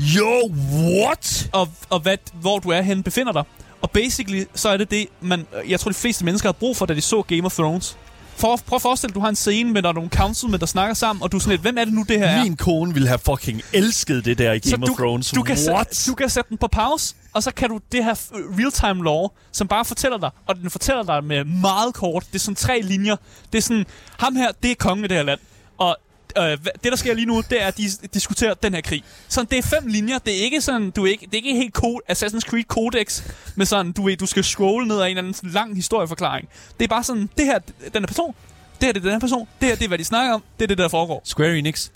Yo, 0.00 0.50
what? 0.72 1.50
Og, 1.52 1.68
og 1.90 2.00
hvad, 2.00 2.16
hvor 2.32 2.58
du 2.58 2.68
er 2.68 2.82
henne 2.82 3.02
befinder 3.02 3.32
dig. 3.32 3.44
Og 3.82 3.90
basically, 3.90 4.44
så 4.54 4.68
er 4.68 4.76
det 4.76 4.90
det, 4.90 5.06
man, 5.20 5.46
jeg 5.68 5.80
tror, 5.80 5.90
de 5.90 5.94
fleste 5.94 6.24
mennesker 6.24 6.48
har 6.48 6.52
brug 6.52 6.76
for, 6.76 6.86
da 6.86 6.94
de 6.94 7.00
så 7.00 7.22
Game 7.22 7.44
of 7.44 7.54
Thrones. 7.54 7.96
For, 8.36 8.56
prøv 8.66 8.76
at 8.76 8.82
forestille 8.82 9.08
dig, 9.08 9.14
du 9.14 9.20
har 9.20 9.28
en 9.28 9.36
scene 9.36 9.72
med, 9.72 9.82
der 9.82 9.88
er 9.88 9.92
nogle 9.92 10.10
councilmen, 10.10 10.60
der 10.60 10.66
snakker 10.66 10.94
sammen, 10.94 11.22
og 11.22 11.32
du 11.32 11.36
er 11.36 11.40
sådan 11.40 11.50
lidt, 11.50 11.62
hvem 11.62 11.78
er 11.78 11.84
det 11.84 11.94
nu, 11.94 12.04
det 12.08 12.18
her 12.18 12.26
er? 12.26 12.44
Min 12.44 12.56
kone 12.56 12.92
ville 12.94 13.08
have 13.08 13.18
fucking 13.18 13.62
elsket 13.72 14.24
det 14.24 14.38
der 14.38 14.52
i 14.52 14.60
Så 14.64 14.70
Game 14.70 14.86
du, 14.86 14.92
of 14.92 14.98
Thrones. 14.98 15.30
Du 15.30 15.42
kan, 15.42 15.58
what? 15.68 15.96
sætte, 15.96 16.10
du 16.10 16.14
kan 16.14 16.30
sætte 16.30 16.48
den 16.48 16.58
på 16.58 16.66
pause, 16.66 17.14
og 17.32 17.42
så 17.42 17.50
kan 17.50 17.68
du 17.68 17.80
det 17.92 18.04
her 18.04 18.14
real-time 18.34 19.04
law, 19.04 19.28
som 19.52 19.68
bare 19.68 19.84
fortæller 19.84 20.18
dig, 20.18 20.30
og 20.46 20.56
den 20.56 20.70
fortæller 20.70 21.02
dig 21.02 21.24
med 21.24 21.44
meget 21.44 21.94
kort, 21.94 22.24
det 22.26 22.34
er 22.34 22.38
sådan 22.38 22.54
tre 22.56 22.80
linjer, 22.80 23.16
det 23.52 23.58
er 23.58 23.62
sådan, 23.62 23.86
ham 24.18 24.36
her, 24.36 24.52
det 24.62 24.70
er 24.70 24.74
kongen 24.74 25.04
i 25.04 25.08
det 25.08 25.16
her 25.16 25.24
land, 25.24 25.40
øh, 26.38 26.44
det 26.44 26.84
der 26.84 26.96
sker 26.96 27.14
lige 27.14 27.26
nu, 27.26 27.42
det 27.50 27.62
er, 27.62 27.66
at 27.66 27.76
de 27.76 27.82
diskuterer 28.14 28.54
den 28.54 28.74
her 28.74 28.80
krig. 28.80 29.04
Så 29.28 29.42
det 29.50 29.58
er 29.58 29.62
fem 29.62 29.86
linjer, 29.86 30.18
det 30.18 30.40
er 30.40 30.44
ikke 30.44 30.60
sådan, 30.60 30.90
du 30.90 31.04
er 31.06 31.10
ikke, 31.10 31.26
det 31.26 31.32
er 31.32 31.36
ikke 31.36 31.54
helt 31.54 31.74
code, 31.74 32.00
Assassin's 32.10 32.40
Creed 32.40 32.64
Codex, 32.64 33.22
med 33.56 33.66
sådan, 33.66 33.92
du, 33.92 34.02
ved, 34.02 34.16
du 34.16 34.26
skal 34.26 34.44
scrolle 34.44 34.88
ned 34.88 34.96
ad 35.00 35.02
en 35.02 35.08
eller 35.08 35.22
anden 35.22 35.50
lang 35.50 35.76
historieforklaring. 35.76 36.48
Det 36.78 36.84
er 36.84 36.88
bare 36.88 37.04
sådan, 37.04 37.30
det 37.36 37.44
her, 37.44 37.58
den 37.94 38.02
her 38.02 38.06
person, 38.06 38.34
det 38.80 38.86
her 38.86 38.92
det 38.92 39.00
er 39.00 39.04
den 39.04 39.12
her 39.12 39.18
person, 39.18 39.48
det 39.60 39.68
her 39.68 39.74
det 39.74 39.84
er, 39.84 39.88
hvad 39.88 39.98
de 39.98 40.04
snakker 40.04 40.34
om, 40.34 40.42
det 40.58 40.64
er 40.64 40.68
det, 40.68 40.78
der 40.78 40.88
foregår. 40.88 41.22
Square 41.24 41.58
Enix, 41.58 41.88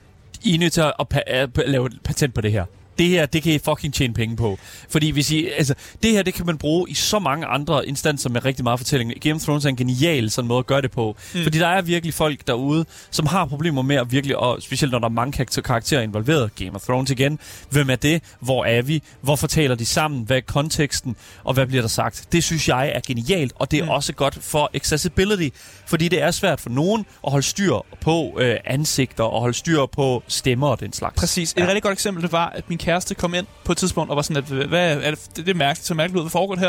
I 0.43 0.55
er 0.55 0.59
nødt 0.59 0.72
til 0.72 0.80
at, 0.80 0.93
at, 0.99 1.22
at, 1.26 1.59
at 1.59 1.70
lave 1.70 1.87
et 1.87 2.01
patent 2.05 2.34
på 2.34 2.41
det 2.41 2.53
her. 2.53 2.64
Det 2.99 3.09
her, 3.09 3.26
det 3.26 3.42
kan 3.42 3.53
I 3.53 3.59
fucking 3.59 3.94
tjene 3.94 4.14
penge 4.14 4.36
på. 4.36 4.59
Fordi 4.88 5.11
hvis 5.11 5.30
I, 5.30 5.49
altså, 5.59 5.74
det 6.03 6.11
her, 6.11 6.22
det 6.22 6.34
kan 6.34 6.47
man 6.47 6.59
bruge 6.59 6.90
i 6.90 6.94
så 6.94 7.18
mange 7.18 7.47
andre 7.47 7.88
instanser 7.88 8.30
med 8.30 8.44
rigtig 8.44 8.64
meget 8.64 8.78
fortælling. 8.80 9.12
Game 9.20 9.34
of 9.34 9.40
Thrones 9.42 9.64
er 9.64 9.68
en 9.68 9.76
genial 9.76 10.30
sådan 10.30 10.49
måde 10.49 10.59
at 10.59 10.66
gøre 10.66 10.82
det 10.82 10.90
på. 10.90 11.16
Mm. 11.34 11.42
Fordi 11.42 11.59
der 11.59 11.66
er 11.66 11.82
virkelig 11.82 12.14
folk 12.14 12.47
derude, 12.47 12.84
som 13.11 13.26
har 13.26 13.44
problemer 13.47 13.82
med 13.82 13.97
at 13.97 14.12
virkelig, 14.12 14.36
og 14.36 14.62
specielt 14.62 14.92
når 14.92 14.99
der 14.99 15.07
er 15.07 15.11
mange 15.11 15.32
karakter- 15.32 15.61
karakterer 15.62 16.01
involveret. 16.03 16.55
Game 16.55 16.74
of 16.74 16.82
Thrones 16.82 17.11
igen. 17.11 17.38
Hvem 17.70 17.90
er 17.90 17.97
det? 17.97 18.22
Hvor 18.40 18.64
er 18.64 18.82
vi? 18.82 19.03
Hvorfor 19.20 19.47
taler 19.47 19.74
de 19.74 19.86
sammen? 19.86 20.22
Hvad 20.26 20.36
er 20.36 20.40
konteksten? 20.40 21.16
Og 21.44 21.55
hvad 21.55 21.66
bliver 21.66 21.82
der 21.82 21.88
sagt? 21.88 22.26
Det 22.32 22.44
synes 22.44 22.68
jeg 22.68 22.92
er 22.94 23.01
genialt, 23.07 23.53
og 23.57 23.70
det 23.70 23.78
er 23.78 23.84
Mm. 23.84 23.88
også 23.90 24.12
godt 24.12 24.38
for 24.40 24.70
accessibility. 24.74 25.57
Fordi 25.86 26.09
det 26.09 26.22
er 26.22 26.30
svært 26.30 26.61
for 26.61 26.70
nogen 26.70 27.07
at 27.26 27.30
holde 27.32 27.47
styr 27.47 27.74
på 28.01 28.38
øh, 28.40 28.57
ansigter 28.64 29.24
og 29.24 29.40
holde 29.40 29.55
styr 29.57 29.86
på 29.86 30.22
stemmer 30.28 30.68
og 30.68 30.80
den 30.80 30.92
slags. 30.92 31.14
Præcis. 31.20 31.53
Et 31.53 31.59
ja. 31.59 31.66
rigtig 31.66 31.82
godt 31.82 31.92
eksempel 31.92 32.22
det 32.22 32.32
var, 32.32 32.49
at 32.49 32.68
min 32.68 32.78
kæreste 32.87 33.14
kom 33.14 33.34
ind 33.34 33.47
på 33.64 33.72
et 33.72 33.78
tidspunkt 33.78 34.11
og 34.11 34.16
var 34.16 34.22
sådan, 34.22 34.37
at 34.37 34.66
hvad 34.68 34.97
er 34.97 35.11
det, 35.11 35.37
det 35.37 35.49
er 35.49 35.55
mærkeligt, 35.55 35.87
så 35.87 35.95
mærkeligt 35.95 36.16
ud, 36.16 36.22
hvad 36.22 36.30
foregår 36.30 36.57
her? 36.57 36.68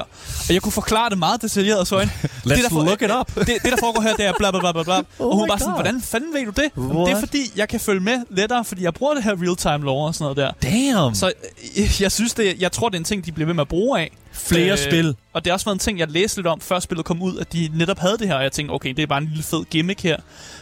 Og 0.49 0.53
jeg 0.53 0.61
kunne 0.61 0.71
forklare 0.71 1.09
det 1.09 1.17
meget 1.17 1.41
detaljeret, 1.41 1.87
så 1.87 1.99
hende. 1.99 2.13
Let's 2.23 2.55
det, 2.55 2.63
der 2.63 2.69
for- 2.69 2.83
look 2.83 3.01
it 3.01 3.11
up. 3.19 3.35
Det, 3.35 3.47
det, 3.47 3.71
der 3.71 3.77
foregår 3.79 4.01
her, 4.01 4.15
det 4.15 4.25
er 4.25 4.33
bla 4.37 4.51
bla 4.51 4.59
bla 4.59 4.71
bla 4.71 4.83
bla. 4.83 4.97
Oh 5.19 5.27
og 5.27 5.35
hun 5.35 5.49
var 5.49 5.57
sådan, 5.57 5.73
hvordan 5.73 6.01
fanden 6.01 6.33
ved 6.33 6.45
du 6.45 6.61
det? 6.61 6.71
What? 6.77 7.07
Det 7.07 7.15
er 7.15 7.19
fordi, 7.19 7.51
jeg 7.55 7.69
kan 7.69 7.79
følge 7.79 7.99
med 7.99 8.17
lettere, 8.29 8.65
fordi 8.65 8.83
jeg 8.83 8.93
bruger 8.93 9.13
det 9.13 9.23
her 9.23 9.31
real-time 9.31 9.85
law 9.85 9.95
og 9.95 10.15
sådan 10.15 10.23
noget 10.35 10.37
der. 10.61 10.69
Damn! 11.01 11.15
Så 11.15 11.31
øh, 11.77 12.01
jeg 12.01 12.11
synes 12.11 12.33
det, 12.33 12.55
jeg 12.59 12.71
tror, 12.71 12.89
det 12.89 12.95
er 12.95 12.99
en 12.99 13.03
ting, 13.03 13.25
de 13.25 13.31
bliver 13.31 13.45
ved 13.45 13.53
med 13.53 13.61
at 13.61 13.67
bruge 13.67 13.99
af. 13.99 14.11
Flere 14.37 14.71
Øh, 14.71 14.77
spil. 14.77 15.15
Og 15.33 15.45
det 15.45 15.51
har 15.51 15.53
også 15.53 15.65
været 15.65 15.75
en 15.75 15.79
ting, 15.79 15.99
jeg 15.99 16.07
læste 16.11 16.37
lidt 16.37 16.47
om, 16.47 16.61
før 16.61 16.79
spillet 16.79 17.05
kom 17.05 17.21
ud, 17.21 17.37
at 17.37 17.53
de 17.53 17.69
netop 17.75 17.99
havde 17.99 18.17
det 18.17 18.27
her, 18.27 18.35
og 18.35 18.43
jeg 18.43 18.51
tænkte, 18.51 18.71
okay, 18.71 18.89
det 18.89 18.99
er 19.03 19.07
bare 19.07 19.21
en 19.21 19.27
lille 19.27 19.43
fed 19.43 19.65
gimmick 19.65 20.03
her. 20.03 20.17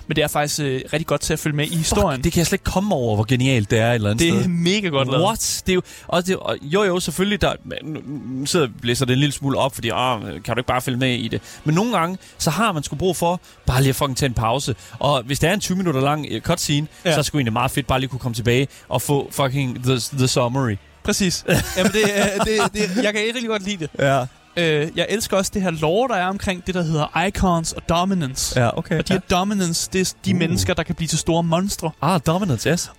Men 0.08 0.16
det 0.16 0.24
er 0.24 0.28
faktisk 0.28 0.60
øh, 0.60 0.82
rigtig 0.94 1.08
godt 1.08 1.22
til 1.22 1.34
at 1.34 1.40
følge 1.40 1.56
med 1.56 1.68
i 1.68 1.76
historien. 1.76 2.18
Fuck, 2.18 2.24
det 2.24 2.34
kan 2.34 2.38
jeg 2.40 2.48
slet 2.48 2.54
ikke 2.54 2.72
komme 2.72 2.96
over, 2.96 3.16
hvor 3.16 3.24
genialt 3.24 3.72
det 3.72 3.80
er 3.80 3.90
et 3.90 3.96
eller 3.96 4.10
andet 4.10 4.26
det 4.26 4.34
sted. 4.34 4.44
er 4.46 4.50
mega 4.50 4.88
godt 4.88 5.08
lavet. 5.12 5.24
What? 5.24 5.64
Det 5.66 5.72
er 5.72 5.76
jo, 5.76 5.82
og 6.08 6.28
det, 6.28 6.36
og 6.38 6.58
jo, 6.62 6.84
jo, 6.84 7.00
selvfølgelig, 7.00 7.42
der, 7.42 7.54
nu, 7.84 8.46
sidder 8.46 8.66
jeg 8.66 8.86
læser 8.86 9.06
det 9.06 9.14
en 9.14 9.20
lille 9.20 9.34
smule 9.34 9.58
op, 9.58 9.76
fordi, 9.76 9.90
ah, 9.94 10.22
kan 10.22 10.56
du 10.56 10.60
ikke 10.60 10.68
bare 10.68 10.82
følge 10.82 10.98
med 10.98 11.14
i 11.14 11.28
det? 11.28 11.42
Men 11.64 11.76
nogle 11.76 11.98
gange, 11.98 12.18
så 12.38 12.50
har 12.50 12.72
man 12.72 12.84
sgu 12.84 12.96
brug 12.96 13.16
for 13.18 13.42
bare 13.66 13.82
lige 13.82 13.90
at 13.90 13.96
fucking 13.96 14.18
tage 14.18 14.28
en 14.28 14.34
pause. 14.34 14.76
Og 15.00 15.24
hvis 15.24 15.40
det 15.40 15.50
er 15.50 15.54
en 15.54 15.60
20 15.60 15.78
minutter 15.78 16.02
lang 16.02 16.28
uh, 16.36 16.40
cutscene, 16.42 16.88
ja. 17.06 17.10
så 17.10 17.14
er 17.14 17.16
det 17.18 17.26
sgu 17.26 17.38
egentlig 17.38 17.54
meget 17.54 17.72
fedt 17.72 17.88
bare 17.88 18.00
lige 18.00 18.10
kunne 18.10 18.20
komme 18.20 18.36
tilbage 18.36 18.68
og 18.90 19.02
få 19.02 19.28
fucking 19.32 19.84
the, 19.84 20.00
the 20.18 20.28
summary. 20.28 20.76
Præcis. 21.06 21.46
Jamen, 21.78 21.92
det, 21.92 22.02
det, 22.46 22.74
det, 22.74 23.04
jeg 23.04 23.14
kan 23.14 23.22
rigtig 23.28 23.48
godt 23.48 23.64
lide 23.64 23.78
det. 23.78 23.90
Ja. 24.00 24.26
Øh, 24.58 24.88
jeg 24.96 25.06
elsker 25.10 25.38
også 25.38 25.52
det 25.54 25.62
her 25.62 25.72
lore, 25.72 26.08
der 26.08 26.16
er 26.16 26.28
omkring 26.28 26.68
det, 26.68 26.76
der 26.76 26.84
hedder 26.84 27.26
icons 27.28 27.74
og 27.74 27.90
dominance. 27.90 28.62
Ja, 28.62 28.78
okay. 28.78 29.00
Og 29.00 29.08
de 29.08 29.14
her 29.14 29.20
dominance, 29.20 29.90
det 29.94 30.02
er 30.02 30.14
de 30.26 30.34
uh. 30.34 30.40
Mennesker, 30.40 30.74
der 30.74 30.84
kan 30.84 30.96
blive 30.96 31.08
til 31.08 31.20
store 31.20 31.44
monstre. 31.44 31.92
Ah, 32.02 32.20
dominance, 32.28 32.70
yes. 32.70 32.92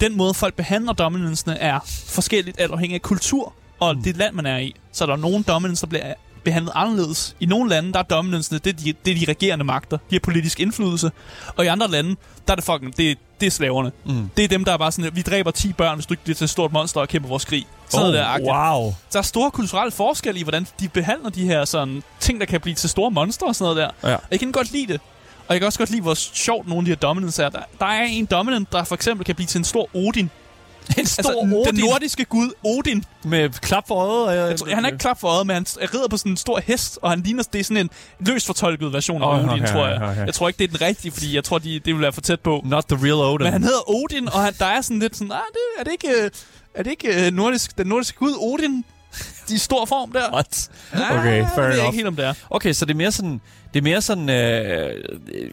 Den 0.00 0.16
måde, 0.16 0.34
folk 0.34 0.54
behandler 0.54 0.92
dominancene, 0.92 1.58
er 1.58 1.78
forskelligt 2.08 2.60
alt 2.60 2.72
afhængig 2.72 2.94
af 2.94 3.02
kultur 3.02 3.52
og 3.80 3.96
Mm. 3.96 4.02
det 4.02 4.16
land, 4.16 4.34
man 4.34 4.46
er 4.46 4.58
i. 4.58 4.74
Så 4.92 5.04
er 5.04 5.08
der 5.08 5.16
nogle 5.16 5.44
dominance, 5.44 5.80
der 5.80 5.86
bliver 5.86 6.14
behandlet 6.46 6.72
anderledes. 6.74 7.36
I 7.40 7.46
nogle 7.46 7.70
lande, 7.70 7.92
der 7.92 7.98
er 7.98 8.02
dominancene, 8.02 8.58
det 8.58 8.70
er 8.70 8.76
de, 8.76 8.94
det 9.04 9.12
er 9.12 9.26
de 9.26 9.32
regerende 9.32 9.64
magter. 9.64 9.98
De 10.10 10.14
har 10.14 10.20
politisk 10.20 10.60
indflydelse. 10.60 11.10
Og 11.56 11.64
i 11.64 11.68
andre 11.68 11.88
lande, 11.88 12.16
der 12.46 12.52
er 12.52 12.54
det 12.54 12.64
fucking, 12.64 12.96
det, 12.96 13.18
det 13.40 13.46
er 13.46 13.50
slaverne. 13.50 13.92
Mm. 14.04 14.30
Det 14.36 14.44
er 14.44 14.48
dem, 14.48 14.64
der 14.64 14.72
er 14.72 14.76
bare 14.76 14.92
sådan, 14.92 15.16
vi 15.16 15.22
dræber 15.22 15.50
10 15.50 15.72
børn, 15.72 15.94
hvis 15.94 16.06
du 16.06 16.12
ikke 16.12 16.22
bliver 16.22 16.34
til 16.34 16.44
et 16.44 16.50
stort 16.50 16.72
monster 16.72 17.00
og 17.00 17.08
kæmper 17.08 17.28
vores 17.28 17.44
krig. 17.44 17.66
Sådan 17.88 18.06
oh, 18.06 18.12
der 18.12 18.24
agtigt. 18.24 18.50
wow. 18.50 18.94
Der 19.12 19.18
er 19.18 19.22
store 19.22 19.50
kulturelle 19.50 19.90
forskelle 19.90 20.40
i, 20.40 20.42
hvordan 20.42 20.66
de 20.80 20.88
behandler 20.88 21.30
de 21.30 21.44
her 21.44 21.64
sådan, 21.64 22.02
ting, 22.20 22.40
der 22.40 22.46
kan 22.46 22.60
blive 22.60 22.74
til 22.74 22.90
store 22.90 23.10
monstre 23.10 23.46
og 23.46 23.56
sådan 23.56 23.74
noget 23.74 23.92
der. 24.02 24.10
Ja. 24.10 24.14
Og 24.14 24.22
jeg 24.30 24.38
kan 24.38 24.52
godt 24.52 24.72
lide 24.72 24.92
det. 24.92 25.00
Og 25.48 25.54
jeg 25.54 25.60
kan 25.60 25.66
også 25.66 25.78
godt 25.78 25.90
lide, 25.90 26.02
hvor 26.02 26.14
sjovt 26.14 26.68
nogle 26.68 26.80
af 26.80 26.84
de 26.84 26.90
her 26.90 26.96
dominants 26.96 27.38
er. 27.38 27.48
Der, 27.48 27.60
der 27.78 27.86
er 27.86 28.02
en 28.02 28.24
dominant, 28.26 28.72
der 28.72 28.84
for 28.84 28.94
eksempel 28.94 29.26
kan 29.26 29.34
blive 29.34 29.46
til 29.46 29.58
en 29.58 29.64
stor 29.64 29.88
Odin. 29.94 30.30
En 30.98 31.06
stor 31.06 31.30
altså, 31.30 31.58
Odin. 31.58 31.74
den 31.74 31.84
nordiske 31.84 32.24
gud 32.24 32.50
Odin. 32.64 33.04
Med 33.24 33.50
klap 33.50 33.88
for 33.88 33.94
øjet. 33.94 34.50
Jeg 34.50 34.58
tror, 34.58 34.74
han 34.74 34.84
er 34.84 34.88
ikke 34.88 34.98
klap 34.98 35.20
for 35.20 35.28
øjet, 35.28 35.46
men 35.46 35.54
han 35.56 35.66
rider 35.94 36.08
på 36.08 36.16
sådan 36.16 36.32
en 36.32 36.36
stor 36.36 36.60
hest, 36.64 36.98
og 37.02 37.10
han 37.10 37.20
ligner, 37.20 37.42
det 37.52 37.60
er 37.60 37.64
sådan 37.64 37.76
en 37.76 37.90
løst 38.20 38.46
fortolket 38.46 38.92
version 38.92 39.22
af 39.22 39.26
Åh, 39.26 39.34
Odin, 39.38 39.48
okay, 39.48 39.72
tror 39.72 39.86
jeg. 39.86 40.02
okay. 40.02 40.26
Jeg 40.26 40.34
tror 40.34 40.48
ikke, 40.48 40.58
det 40.58 40.64
er 40.64 40.68
den 40.78 40.80
rigtige, 40.80 41.12
fordi 41.12 41.34
jeg 41.34 41.44
tror, 41.44 41.58
de, 41.58 41.80
det 41.84 41.94
vil 41.94 42.02
være 42.02 42.12
for 42.12 42.20
tæt 42.20 42.40
på. 42.40 42.62
Not 42.64 42.84
the 42.88 42.98
real 43.06 43.14
Odin. 43.34 43.44
Men 43.44 43.52
han 43.52 43.62
hedder 43.62 43.90
Odin, 43.90 44.28
og 44.28 44.40
han, 44.44 44.54
der 44.58 44.66
er 44.66 44.80
sådan 44.80 44.98
lidt 44.98 45.16
sådan, 45.16 45.32
ah, 45.32 45.38
det, 45.52 45.80
er 45.80 45.84
det 45.84 45.92
ikke, 45.92 46.08
øh, 46.24 46.30
er 46.74 46.82
det 46.82 46.90
ikke 46.90 47.26
øh, 47.26 47.32
nordisk, 47.32 47.78
den 47.78 47.86
nordiske 47.86 48.18
gud 48.18 48.34
Odin 48.40 48.84
i 49.50 49.58
stor 49.58 49.84
form 49.84 50.12
der? 50.12 50.32
What? 50.32 50.70
Ah, 50.92 51.18
Okay, 51.18 51.38
det 51.40 51.48
fair 51.54 51.64
enough. 51.64 51.86
ikke 51.86 51.96
helt, 51.96 52.06
om 52.06 52.16
det 52.16 52.24
er. 52.24 52.34
Okay, 52.50 52.72
så 52.72 52.84
det 52.84 52.92
er 52.92 52.96
mere 52.96 53.12
sådan... 53.12 53.40
Det 53.74 53.80
er 53.80 53.82
mere 53.82 54.02
sådan... 54.02 54.28
Øh, 54.30 54.94
øh, 55.34 55.50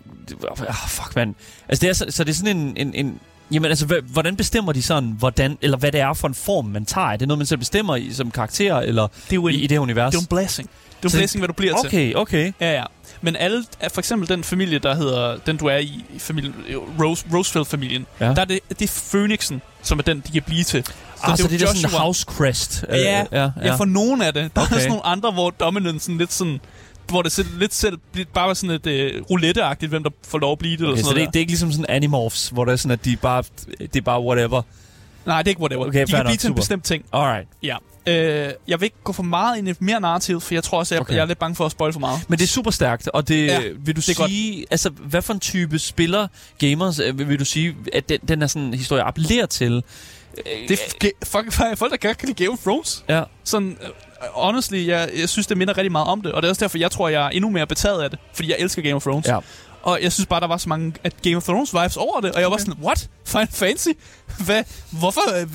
ah, 0.67 0.75
fuck, 0.87 1.15
mand. 1.15 1.35
Altså, 1.69 1.81
det 1.81 1.89
er, 1.89 1.93
så, 1.93 2.05
så 2.09 2.23
det 2.23 2.31
er 2.31 2.35
sådan 2.35 2.57
en... 2.57 2.77
en, 2.77 2.93
en 2.93 3.19
Jamen 3.53 3.69
altså, 3.69 4.01
hvordan 4.07 4.35
bestemmer 4.35 4.71
de 4.71 4.81
sådan, 4.81 5.15
hvordan, 5.19 5.57
eller 5.61 5.77
hvad 5.77 5.91
det 5.91 5.99
er 6.01 6.13
for 6.13 6.27
en 6.27 6.33
form, 6.35 6.65
man 6.65 6.85
tager? 6.85 7.07
Er 7.07 7.17
det 7.17 7.27
noget, 7.27 7.37
man 7.37 7.45
selv 7.47 7.59
bestemmer 7.59 7.95
i, 7.95 8.13
som 8.13 8.31
karakter, 8.31 8.75
eller 8.79 9.07
Det 9.07 9.31
er 9.31 9.35
jo 9.35 9.47
en, 9.47 9.55
i, 9.55 9.57
i 9.57 9.67
det 9.67 9.77
univers? 9.77 10.11
det 10.11 10.17
er 10.17 10.21
en 10.21 10.27
blessing. 10.27 10.69
Det 10.69 10.95
er 11.01 11.03
en 11.03 11.09
Så- 11.09 11.17
blessing, 11.17 11.39
hvad 11.41 11.47
du 11.47 11.53
bliver 11.53 11.77
til. 11.81 11.87
Okay, 11.87 12.13
okay. 12.13 12.51
Ja, 12.61 12.73
ja. 12.73 12.83
Men 13.21 13.35
alle, 13.35 13.63
for 13.93 14.01
eksempel 14.01 14.29
den 14.29 14.43
familie, 14.43 14.79
der 14.79 14.95
hedder, 14.95 15.37
den 15.45 15.57
du 15.57 15.65
er 15.65 15.77
i, 15.77 16.05
familien, 16.17 16.55
Rose, 17.01 17.25
Roosevelt-familien, 17.33 18.05
Ja. 18.19 18.25
der 18.25 18.41
er 18.41 18.45
det, 18.45 18.59
det 18.69 18.81
er 18.81 19.01
Phoenixen, 19.11 19.61
som 19.81 19.99
er 19.99 20.03
den, 20.03 20.23
de 20.27 20.31
kan 20.31 20.41
blive 20.45 20.63
til. 20.63 20.83
Så 20.85 20.91
Ah, 21.23 21.37
så 21.37 21.43
jo 21.43 21.49
det 21.49 21.61
er 21.61 21.67
sådan 21.67 21.81
en 21.91 21.97
house 21.99 22.25
crest. 22.29 22.85
Øh, 22.89 22.97
Ja, 22.99 23.25
ja, 23.31 23.49
Ja, 23.63 23.75
for 23.75 23.85
nogen 23.85 24.21
af 24.21 24.33
det. 24.33 24.55
Der 24.55 24.61
okay. 24.61 24.67
Okay. 24.67 24.75
er 24.75 24.79
sådan 24.79 24.89
nogle 24.89 25.05
andre, 25.05 25.31
hvor 25.31 25.49
dominancen 25.49 26.17
lidt 26.17 26.33
sådan 26.33 26.59
hvor 27.09 27.21
det 27.21 27.31
selv, 27.31 27.47
lidt 27.59 27.73
selv 27.73 27.97
bare 28.33 28.47
var 28.47 28.53
sådan 28.53 28.75
et 28.75 28.87
øh, 28.87 29.21
roulette-agtigt, 29.29 29.89
hvem 29.89 30.03
der 30.03 30.09
får 30.27 30.37
lov 30.39 30.51
at 30.51 30.59
blive 30.59 30.71
det. 30.71 30.79
Eller 30.79 30.91
Okay, 30.91 31.01
sådan 31.01 31.09
så 31.09 31.15
noget 31.15 31.27
det, 31.27 31.33
det 31.33 31.39
er 31.39 31.41
ikke 31.41 31.51
ligesom 31.51 31.71
sådan 31.71 31.85
Animorphs, 31.89 32.49
hvor 32.49 32.65
det 32.65 32.71
er 32.71 32.75
sådan, 32.75 32.91
at 32.91 33.05
de 33.05 33.15
bare, 33.15 33.43
det 33.79 33.95
er 33.95 34.01
bare 34.01 34.21
whatever. 34.21 34.61
Nej, 35.25 35.41
det 35.41 35.47
er 35.47 35.51
ikke 35.51 35.61
whatever. 35.61 35.85
Okay, 35.87 36.05
de 36.05 36.11
kan 36.11 36.25
blive 36.25 36.37
til 36.37 36.49
en 36.49 36.55
bestemt 36.55 36.83
ting. 36.83 37.05
Alright. 37.13 37.47
Ja. 37.63 37.77
Øh, 38.07 38.53
jeg 38.67 38.79
vil 38.79 38.83
ikke 38.85 38.95
gå 39.03 39.13
for 39.13 39.23
meget 39.23 39.57
ind 39.57 39.69
i 39.69 39.73
mere 39.79 39.99
narrativ, 40.01 40.41
for 40.41 40.53
jeg 40.53 40.63
tror 40.63 40.79
også, 40.79 40.95
at 40.95 40.97
jeg, 40.97 41.01
Okay. 41.01 41.13
jeg 41.15 41.21
er 41.21 41.25
lidt 41.25 41.39
bange 41.39 41.55
for 41.55 41.65
at 41.65 41.71
spoil 41.71 41.93
for 41.93 41.99
meget. 41.99 42.19
Men 42.27 42.39
det 42.39 42.43
er 42.43 42.47
super 42.47 42.71
stærkt, 42.71 43.07
og 43.07 43.27
det 43.27 43.45
Ja, 43.45 43.59
vil 43.77 43.95
du 43.95 44.01
det 44.05 44.15
sige, 44.15 44.65
altså 44.71 44.89
hvad 44.89 45.21
for 45.21 45.33
en 45.33 45.39
type 45.39 45.79
spiller 45.79 46.27
gamers 46.57 46.99
øh, 46.99 47.19
vil, 47.19 47.29
vil 47.29 47.39
du 47.39 47.45
sige, 47.45 47.75
at 47.93 48.09
den, 48.09 48.19
den 48.27 48.41
er 48.41 48.47
sådan 48.47 48.73
historie 48.73 49.03
appellerer 49.03 49.45
til? 49.45 49.83
Det 50.67 50.79
er 51.03 51.09
folk, 51.23 51.53
folk, 51.53 51.79
der 51.91 51.97
godt 52.07 52.17
kan 52.17 52.27
lide 52.27 52.43
Game 52.43 52.51
of 52.53 52.59
Thrones. 52.59 53.03
Ja. 53.09 53.23
Sådan, 53.43 53.77
honestly, 54.33 54.87
jeg, 54.87 55.09
jeg 55.19 55.29
synes, 55.29 55.47
det 55.47 55.57
minder 55.57 55.77
rigtig 55.77 55.91
meget 55.91 56.07
om 56.07 56.21
det. 56.21 56.31
Og 56.31 56.41
det 56.41 56.47
er 56.47 56.49
også 56.49 56.59
derfor, 56.59 56.77
jeg 56.77 56.91
tror, 56.91 57.09
jeg 57.09 57.25
er 57.25 57.29
endnu 57.29 57.49
mere 57.49 57.67
betaget 57.67 58.01
af 58.01 58.09
det. 58.09 58.19
Fordi 58.33 58.49
jeg 58.49 58.57
elsker 58.59 58.81
Game 58.81 58.95
of 58.95 59.01
Thrones. 59.01 59.27
Ja. 59.27 59.39
Og 59.83 59.99
jeg 60.01 60.11
synes 60.11 60.27
bare, 60.27 60.39
der 60.39 60.47
var 60.47 60.57
så 60.57 60.69
mange 60.69 60.93
at 61.03 61.13
Game 61.21 61.35
of 61.35 61.43
Thrones 61.43 61.73
vibes 61.73 61.97
over 61.97 62.21
det. 62.21 62.31
Og 62.31 62.41
jeg 62.41 62.51
var 62.51 62.57
sådan, 62.57 62.73
what? 62.83 63.09
Final 63.25 63.47
Fantasy? 63.51 63.87
Hvad? 64.45 64.63
Hvorfor? 64.91 65.21
Øh, 65.41 65.47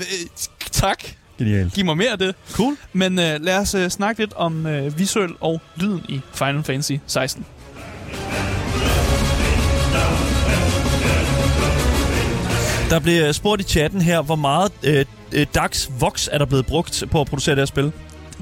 tak. 0.73 1.05
Genialt. 1.39 1.73
Giv 1.73 1.85
mig 1.85 1.97
mere 1.97 2.11
af 2.11 2.19
det. 2.19 2.35
Cool. 2.53 2.77
Men 2.93 3.13
uh, 3.13 3.25
lad 3.25 3.59
os 3.59 3.75
uh, 3.75 3.89
snakke 3.89 4.21
lidt 4.21 4.35
om 4.35 4.67
uh, 4.67 4.99
visuel 4.99 5.31
og 5.41 5.61
lyden 5.77 6.05
i 6.09 6.21
Final 6.33 6.65
Fantasy 6.65 6.93
16. 7.07 7.47
Der 12.91 13.01
blev 13.01 13.33
spurgt 13.33 13.61
i 13.61 13.65
chatten 13.65 14.01
her, 14.01 14.23
hvor 14.23 14.37
meget 14.37 14.73
øh, 14.83 15.05
øh, 15.33 15.47
dags 15.55 15.91
voks 16.01 16.29
er 16.33 16.39
der 16.39 16.45
blevet 16.45 16.67
brugt 16.67 17.05
på 17.11 17.21
at 17.21 17.27
producere 17.27 17.55
det 17.55 17.61
her 17.61 17.67
spil? 17.67 17.93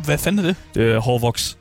Hvad 0.07 0.19
fanden 0.19 0.45
er 0.47 0.49
det? 0.49 0.57
Det 0.75 1.03
hård 1.03 1.21
voks. 1.21 1.57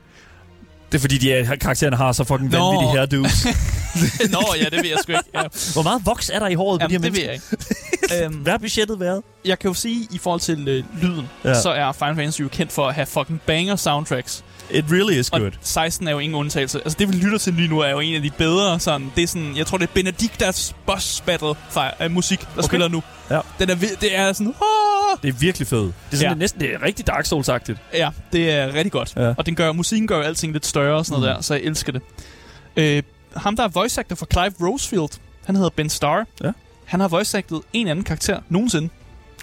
Det 0.91 0.97
er 0.97 1.01
fordi, 1.01 1.17
de 1.17 1.33
er, 1.33 1.55
karaktererne 1.55 1.95
har 1.95 2.11
så 2.11 2.23
fucking 2.23 2.51
Nå. 2.51 2.57
vanvittige 2.57 2.89
hairdos. 2.89 3.45
Nå, 4.35 4.55
ja, 4.59 4.63
det 4.63 4.83
ved 4.83 4.89
jeg 4.89 4.97
sgu 5.03 5.11
ikke. 5.11 5.23
Ja. 5.33 5.41
Hvor 5.73 5.83
meget 5.83 6.01
voks 6.05 6.29
er 6.29 6.39
der 6.39 6.47
i 6.47 6.53
håret 6.53 6.81
på 6.81 6.87
de 6.87 6.91
her 6.93 6.99
Jamen, 7.01 7.13
det 7.13 7.21
ved 7.21 7.27
mennesker? 7.27 8.11
jeg 8.11 8.21
ikke. 8.21 8.27
um, 8.27 8.33
Hvad 8.43 8.51
har 8.51 8.57
budgettet 8.57 8.99
været? 8.99 9.21
jeg 9.45 9.59
kan 9.59 9.67
jo 9.67 9.73
sige, 9.73 10.07
i 10.11 10.17
forhold 10.17 10.41
til 10.41 10.67
øh, 10.67 10.83
lyden, 11.01 11.29
ja. 11.43 11.61
Så 11.61 11.69
er 11.69 11.91
Final 11.91 12.15
Fantasy 12.15 12.41
jo 12.41 12.47
kendt 12.47 12.71
for 12.71 12.87
at 12.87 12.95
have 12.95 13.05
fucking 13.05 13.41
banger 13.45 13.75
soundtracks. 13.75 14.43
It 14.71 14.85
really 14.91 15.19
is 15.19 15.29
Og 15.29 15.39
good. 15.39 15.51
16 15.61 16.07
er 16.07 16.11
jo 16.11 16.19
ingen 16.19 16.35
undtagelse. 16.35 16.79
Altså 16.79 16.95
det, 16.99 17.07
vi 17.07 17.13
lytter 17.13 17.37
til 17.37 17.53
lige 17.53 17.67
nu, 17.67 17.79
er 17.79 17.89
jo 17.89 17.99
en 17.99 18.15
af 18.15 18.21
de 18.21 18.29
bedre 18.37 18.79
sådan... 18.79 19.11
Det 19.15 19.23
er 19.23 19.27
sådan... 19.27 19.57
Jeg 19.57 19.67
tror, 19.67 19.77
det 19.77 19.89
er 19.89 19.93
Benedictas 19.93 20.75
boss 20.85 21.21
battle 21.25 21.53
fra 21.69 21.91
øh, 22.01 22.11
musik, 22.11 22.39
der 22.39 22.47
okay. 22.57 22.67
spiller 22.67 22.87
nu. 22.87 23.03
Ja. 23.29 23.39
Den 23.59 23.69
er, 23.69 23.75
det 23.75 24.15
er 24.17 24.33
sådan... 24.33 24.47
Ah! 24.47 24.94
Det 25.23 25.29
er 25.29 25.33
virkelig 25.33 25.67
fedt. 25.67 25.81
Det 25.81 26.13
er 26.13 26.17
sådan 26.17 26.21
Ja. 26.23 26.29
ja. 26.29 26.35
næsten 26.35 26.61
det 26.61 26.73
er 26.73 26.81
rigtig 26.81 27.07
Dark 27.07 27.25
Souls-agtigt. 27.25 27.77
Ja, 27.93 28.09
det 28.33 28.51
er 28.51 28.73
rigtig 28.73 28.91
godt. 28.91 29.13
Ja. 29.15 29.33
Og 29.37 29.45
den 29.45 29.55
gør, 29.55 29.71
musikken 29.71 30.07
gør 30.07 30.17
jo 30.17 30.21
alting 30.23 30.53
lidt 30.53 30.65
større 30.65 30.95
og 30.97 31.05
sådan 31.05 31.19
noget 31.21 31.33
Mm. 31.33 31.35
der, 31.37 31.41
så 31.41 31.53
jeg 31.53 31.63
elsker 31.63 31.91
det. 31.91 32.01
Øh, 32.77 33.03
ham, 33.35 33.55
der 33.55 33.63
er 33.63 33.67
voice 33.67 33.99
actor 33.99 34.15
for 34.15 34.27
Clive 34.31 34.53
Rosefield, 34.69 35.09
han 35.45 35.55
hedder 35.55 35.69
Ben 35.69 35.89
Starr. 35.89 36.25
Ja. 36.43 36.51
Han 36.85 36.99
har 36.99 37.07
voice 37.07 37.37
acted 37.37 37.57
en 37.73 37.87
anden 37.87 38.05
karakter 38.05 38.39
nogensinde 38.49 38.89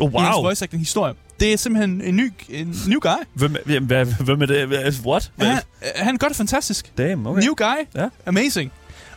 Oh, 0.01 0.13
i 0.13 0.17
hans 0.19 0.35
wow. 0.37 0.43
voice 0.45 0.65
acting 0.65 0.81
historie. 0.83 1.15
Det 1.41 1.53
er 1.53 1.57
simpelthen 1.57 2.01
en 2.01 2.17
ny, 2.17 2.33
en 2.49 2.77
new 2.87 3.01
guy. 3.01 3.09
Hvem, 3.35 3.57
hvem, 3.65 3.85
hvad, 3.87 4.07
hvem 4.07 4.43
er 4.43 4.47
det? 4.47 4.67
Hvad- 4.69 4.93
What? 5.07 5.31
Hvad? 5.37 5.47
Han, 5.49 5.61
han 5.97 6.17
gør 6.17 6.27
det 6.29 6.37
fantastisk. 6.37 6.93
Damn, 6.99 7.27
okay. 7.27 7.43
New 7.43 7.55
guy. 7.55 7.87
Ja. 7.95 8.09
Amazing. 8.27 8.73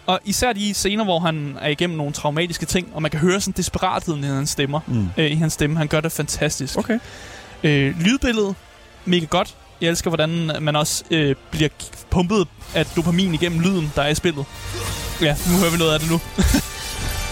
Og 0.05 0.19
især 0.25 0.53
de 0.53 0.73
scener, 0.73 1.03
hvor 1.03 1.19
han 1.19 1.57
er 1.61 1.69
igennem 1.69 1.97
nogle 1.97 2.13
traumatiske 2.13 2.65
ting, 2.65 2.87
og 2.93 3.01
man 3.01 3.11
kan 3.11 3.19
høre 3.19 3.41
sådan 3.41 3.53
desperatheden 3.57 4.23
i 4.23 4.27
hans 4.27 4.49
stemmer. 4.49 4.79
Mm. 4.87 5.07
Øh, 5.17 5.31
I 5.31 5.35
hans 5.35 5.53
stemme. 5.53 5.77
Han 5.77 5.87
gør 5.87 6.01
det 6.01 6.11
fantastisk. 6.11 6.77
Okay. 6.77 6.99
Øh, 7.63 7.99
lydbilledet, 7.99 8.55
mega 9.05 9.25
godt. 9.25 9.55
Jeg 9.81 9.89
elsker, 9.89 10.09
hvordan 10.09 10.51
man 10.61 10.75
også 10.75 11.03
øh, 11.11 11.35
bliver 11.51 11.69
pumpet 12.09 12.47
af 12.75 12.85
dopamin 12.85 13.33
igennem 13.33 13.59
lyden, 13.59 13.91
der 13.95 14.01
er 14.01 14.07
i 14.07 14.15
spillet. 14.15 14.45
Ja, 15.21 15.35
nu 15.51 15.57
hører 15.59 15.71
vi 15.71 15.77
noget 15.77 15.93
af 15.93 15.99
det 15.99 16.11
nu. 16.11 16.19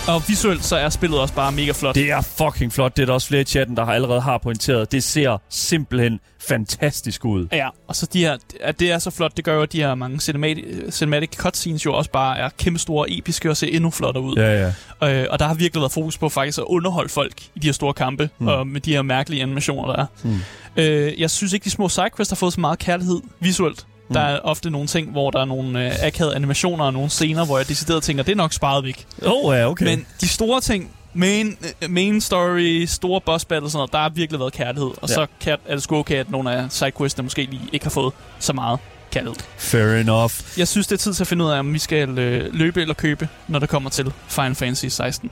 og 0.08 0.24
visuelt, 0.28 0.66
så 0.66 0.76
er 0.76 0.90
spillet 0.90 1.20
også 1.20 1.34
bare 1.34 1.52
mega 1.52 1.72
flot. 1.72 1.96
Det 1.96 2.12
er 2.12 2.22
fucking 2.22 2.74
flot. 2.74 2.98
Det 2.98 3.02
er 3.02 3.06
der 3.06 3.14
også 3.14 3.28
flere 3.28 3.42
i 3.42 3.46
chatten, 3.46 3.78
der 3.78 3.86
har 3.86 3.94
allerede 3.94 4.22
har 4.22 4.38
pointeret. 4.38 4.92
Det 4.92 5.04
ser 5.04 5.42
simpelthen 5.50 6.20
fantastisk 6.40 7.26
ud. 7.26 7.48
Ja, 7.52 7.68
og 7.88 7.96
så 7.96 8.08
de 8.14 8.20
her, 8.20 8.38
at 8.62 8.80
det 8.80 8.92
er 8.92 9.00
så 9.00 9.12
flot, 9.12 9.38
det 9.38 9.46
gør 9.46 9.56
jo, 9.56 9.62
at 9.62 9.74
de 9.74 9.78
her 9.78 9.96
mange 9.96 10.20
cinematic, 10.20 10.66
cinematic 10.92 11.30
cutscenes 11.38 11.86
jo 11.86 11.94
også 11.94 12.12
bare 12.12 12.38
er 12.38 12.50
kæmpe 12.58 12.80
store, 12.80 13.12
episke 13.12 13.50
og 13.50 13.58
ser 13.58 13.68
endnu 13.68 13.90
flottere 13.90 14.24
ud. 14.24 14.36
Ja, 14.36 14.74
ja. 15.02 15.22
Øh, 15.22 15.28
og 15.30 15.40
der 15.40 15.48
har 15.48 15.54
virkelig 15.54 15.82
været 15.82 15.92
fokus 15.92 16.18
på 16.18 16.30
faktisk 16.30 16.58
at 16.58 16.64
underholde 16.68 17.10
folk 17.10 17.34
i 17.56 17.60
de 17.60 17.68
her 17.68 17.74
store 17.74 17.94
kampe, 17.94 18.30
mm. 18.40 18.48
Og 18.48 18.68
med 18.68 18.82
de 18.82 18.92
her 18.92 19.02
mærkelige 19.02 19.42
animationer, 19.42 19.94
der 19.94 20.02
er. 20.02 20.06
Mm. 20.24 20.40
Øh, 20.76 21.22
jeg 21.22 21.30
synes 21.30 21.54
ikke, 21.54 21.64
de 21.64 21.70
små 21.70 21.90
sidequests 21.90 22.32
har 22.32 22.36
fået 22.36 22.54
så 22.54 22.62
meget 22.62 22.80
kærlighed 22.80 23.22
visuelt. 23.40 23.86
Mm. 24.14 24.22
Der 24.22 24.36
er 24.36 24.40
ofte 24.40 24.70
nogle 24.70 24.88
ting, 24.88 25.12
hvor 25.12 25.32
der 25.32 25.40
er 25.42 25.46
nogle 25.46 25.86
øh, 25.86 25.92
akavede 26.04 26.36
animationer 26.36 26.86
og 26.86 26.94
nogle 26.94 27.10
scener, 27.10 27.46
hvor 27.46 27.58
jeg 27.58 27.68
decideret 27.70 28.04
tænker, 28.04 28.24
det 28.24 28.32
er 28.32 28.36
nok 28.36 28.54
sparet 28.54 28.84
væk. 28.84 29.06
Oh, 29.26 29.56
ja, 29.56 29.70
okay. 29.70 29.86
Men 29.86 30.06
de 30.22 30.28
store 30.28 30.62
ting, 30.62 30.92
main, 31.14 31.58
øh, 31.82 31.90
main 31.90 32.22
story, 32.22 32.86
store 32.86 33.22
boss 33.22 33.46
battles 33.46 33.76
og 33.76 33.90
der 33.92 33.98
har 33.98 34.10
virkelig 34.10 34.40
været 34.40 34.54
kærlighed. 34.54 34.90
Og 35.02 35.10
Ja. 35.10 35.14
så 35.14 35.28
kan, 35.42 35.58
er 35.68 35.74
det 35.74 35.84
sgu 35.84 35.96
okay, 35.98 36.16
at 36.16 36.32
nogle 36.32 36.52
af 36.54 36.66
sidequestene 36.72 37.24
måske 37.24 37.42
lige 37.46 37.62
ikke 37.74 37.86
har 37.86 37.90
fået 37.90 38.14
så 38.40 38.54
meget 38.54 38.80
kærlighed. 39.12 39.36
Fair 39.58 39.96
enough. 40.02 40.32
Jeg 40.58 40.68
synes, 40.68 40.88
det 40.88 40.96
er 40.96 41.00
tid 41.00 41.14
til 41.14 41.24
at 41.24 41.28
finde 41.28 41.46
ud 41.46 41.50
af, 41.50 41.60
om 41.60 41.74
vi 41.74 41.80
skal 41.80 42.20
øh, 42.20 42.54
løbe 42.54 42.82
eller 42.82 42.94
købe, 42.94 43.28
når 43.48 43.60
det 43.60 43.70
kommer 43.70 43.90
til 43.90 44.14
Final 44.28 44.56
Fantasy 44.56 44.86
16. 44.86 45.32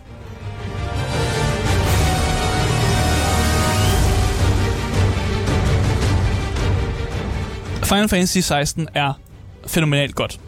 Final 7.92 8.10
Fantasy 8.10 8.38
16 8.38 8.88
er 8.94 9.14
fænomenalt 9.68 10.16
godt. 10.16 10.40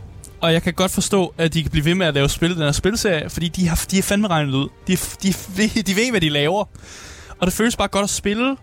Og 0.42 0.54
jeg 0.54 0.64
kan 0.64 0.74
godt 0.74 0.92
forstå, 0.92 1.34
at 1.38 1.54
de 1.54 1.62
kan 1.62 1.72
blive 1.72 1.86
ved 1.86 1.96
med 1.96 2.08
at 2.08 2.14
lave 2.14 2.30
spil 2.30 2.56
den 2.56 2.64
her 2.64 2.72
spilserie, 2.72 3.30
fordi 3.30 3.48
de 3.48 3.68
har, 3.68 3.86
de 3.92 3.98
er 3.98 4.02
fandme 4.02 4.28
regnet 4.28 4.54
ud. 4.54 4.70
De, 4.88 4.98
de, 5.24 5.34
de, 5.58 5.82
de 5.82 5.96
ved, 5.96 6.12
hvad 6.12 6.22
de 6.22 6.30
laver. 6.30 6.66
Og 7.40 7.48
det 7.48 7.54
føles 7.54 7.76
bare 7.76 7.88
godt 7.88 8.04
at 8.04 8.10
spille, 8.10 8.58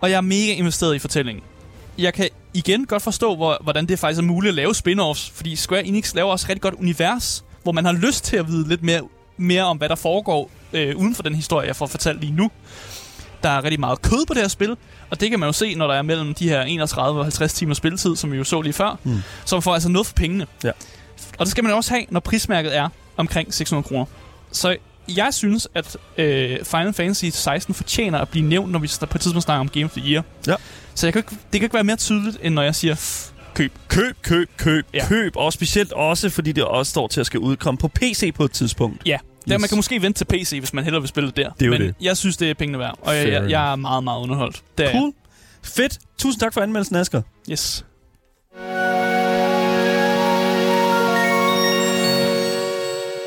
og 0.00 0.10
jeg 0.10 0.16
er 0.16 0.20
mega 0.20 0.52
investeret 0.52 0.94
i 0.94 0.98
fortællingen. 0.98 1.44
Jeg 1.98 2.14
kan 2.14 2.28
igen 2.54 2.86
godt 2.86 3.02
forstå, 3.02 3.36
hvor, 3.36 3.58
hvordan 3.62 3.86
det 3.86 3.98
faktisk 3.98 4.18
er 4.18 4.26
muligt 4.26 4.48
at 4.48 4.54
lave 4.54 4.74
spin-offs, 4.74 5.30
fordi 5.34 5.56
Square 5.56 5.84
Enix 5.84 6.14
laver 6.14 6.30
også 6.30 6.46
et 6.46 6.48
rigtig 6.48 6.62
godt 6.62 6.74
univers, 6.74 7.44
hvor 7.62 7.72
man 7.72 7.84
har 7.84 7.92
lyst 7.92 8.24
til 8.24 8.36
at 8.36 8.48
vide 8.48 8.68
lidt 8.68 8.82
mere, 8.82 9.02
mere 9.36 9.64
om, 9.64 9.76
hvad 9.76 9.88
der 9.88 9.94
foregår 9.94 10.50
øh, 10.72 10.96
uden 10.96 11.14
for 11.14 11.22
den 11.22 11.34
historie, 11.34 11.66
jeg 11.66 11.76
får 11.76 11.86
fortalt 11.86 12.20
lige 12.20 12.32
nu. 12.32 12.50
Der 13.46 13.52
er 13.52 13.64
rigtig 13.64 13.80
meget 13.80 14.02
kød 14.02 14.26
på 14.26 14.34
det 14.34 14.42
her 14.42 14.48
spil, 14.48 14.76
og 15.10 15.20
det 15.20 15.30
kan 15.30 15.40
man 15.40 15.46
jo 15.48 15.52
se, 15.52 15.74
når 15.74 15.86
der 15.86 15.94
er 15.94 16.02
mellem 16.02 16.34
de 16.34 16.48
her 16.48 16.62
31 16.62 17.18
og 17.18 17.24
50 17.24 17.52
timer 17.52 17.74
spilletid, 17.74 18.16
som 18.16 18.32
vi 18.32 18.36
jo 18.36 18.44
så 18.44 18.60
lige 18.62 18.72
før. 18.72 18.98
Mm. 19.04 19.22
Så 19.44 19.56
man 19.56 19.62
får 19.62 19.74
altså 19.74 19.88
noget 19.88 20.06
for 20.06 20.14
pengene. 20.14 20.46
Ja. 20.64 20.70
Og 21.38 21.46
det 21.46 21.48
skal 21.48 21.64
man 21.64 21.72
også 21.72 21.90
have, 21.94 22.06
når 22.10 22.20
prismærket 22.20 22.76
er 22.76 22.88
omkring 23.16 23.54
600 23.54 23.88
kroner. 23.88 24.04
Så 24.52 24.76
jeg 25.16 25.34
synes, 25.34 25.68
at 25.74 25.96
øh, 26.18 26.58
Final 26.64 26.92
Fantasy 26.92 27.24
16 27.32 27.74
fortjener 27.74 28.18
at 28.18 28.28
blive 28.28 28.46
nævnt, 28.48 28.72
når 28.72 28.78
vi 28.78 28.90
på 29.00 29.04
et 29.18 29.20
tidspunkt 29.20 29.44
snakker 29.44 29.60
om 29.60 29.68
Game 29.68 29.84
of 29.84 29.90
the 29.92 30.12
Year. 30.12 30.24
Ja. 30.46 30.54
Så 30.94 31.06
jeg 31.06 31.12
kan 31.12 31.20
ikke, 31.20 31.30
det 31.30 31.60
kan 31.60 31.62
ikke 31.62 31.74
være 31.74 31.84
mere 31.84 31.96
tydeligt, 31.96 32.38
end 32.42 32.54
når 32.54 32.62
jeg 32.62 32.74
siger, 32.74 32.94
"Pff, 32.94 33.30
køb. 33.54 33.72
Køb, 33.88 34.16
køb, 34.22 34.50
køb, 34.56 34.86
ja. 34.94 35.06
køb. 35.08 35.36
Og 35.36 35.52
specielt 35.52 35.92
også, 35.92 36.30
fordi 36.30 36.52
det 36.52 36.64
også 36.64 36.90
står 36.90 37.08
til 37.08 37.20
at 37.20 37.26
skal 37.26 37.40
udkomme 37.40 37.78
på 37.78 37.88
PC 37.88 38.34
på 38.34 38.44
et 38.44 38.50
tidspunkt. 38.52 39.02
Ja, 39.06 39.18
der, 39.48 39.58
man 39.58 39.68
kan 39.68 39.76
måske 39.78 40.02
vente 40.02 40.18
til 40.18 40.24
PC, 40.24 40.56
hvis 40.58 40.72
man 40.72 40.84
hellere 40.84 41.02
vil 41.02 41.08
spille 41.08 41.26
det 41.26 41.36
der. 41.36 41.50
Det 41.50 41.62
er 41.62 41.66
jo 41.66 41.72
Men 41.72 41.80
det. 41.80 41.94
jeg 42.00 42.16
synes, 42.16 42.36
det 42.36 42.50
er 42.50 42.54
pengene 42.54 42.78
værd, 42.78 42.98
og 43.02 43.16
jeg, 43.16 43.28
jeg, 43.28 43.50
jeg 43.50 43.72
er 43.72 43.76
meget, 43.76 44.04
meget 44.04 44.20
underholdt. 44.22 44.62
Det 44.78 44.86
er 44.86 44.92
Cool. 44.92 45.12
Fedt. 45.62 45.98
Tusind 46.18 46.40
tak 46.40 46.54
for 46.54 46.60
anmeldelsen, 46.60 46.96
Asger. 46.96 47.22
Yes. 47.50 47.84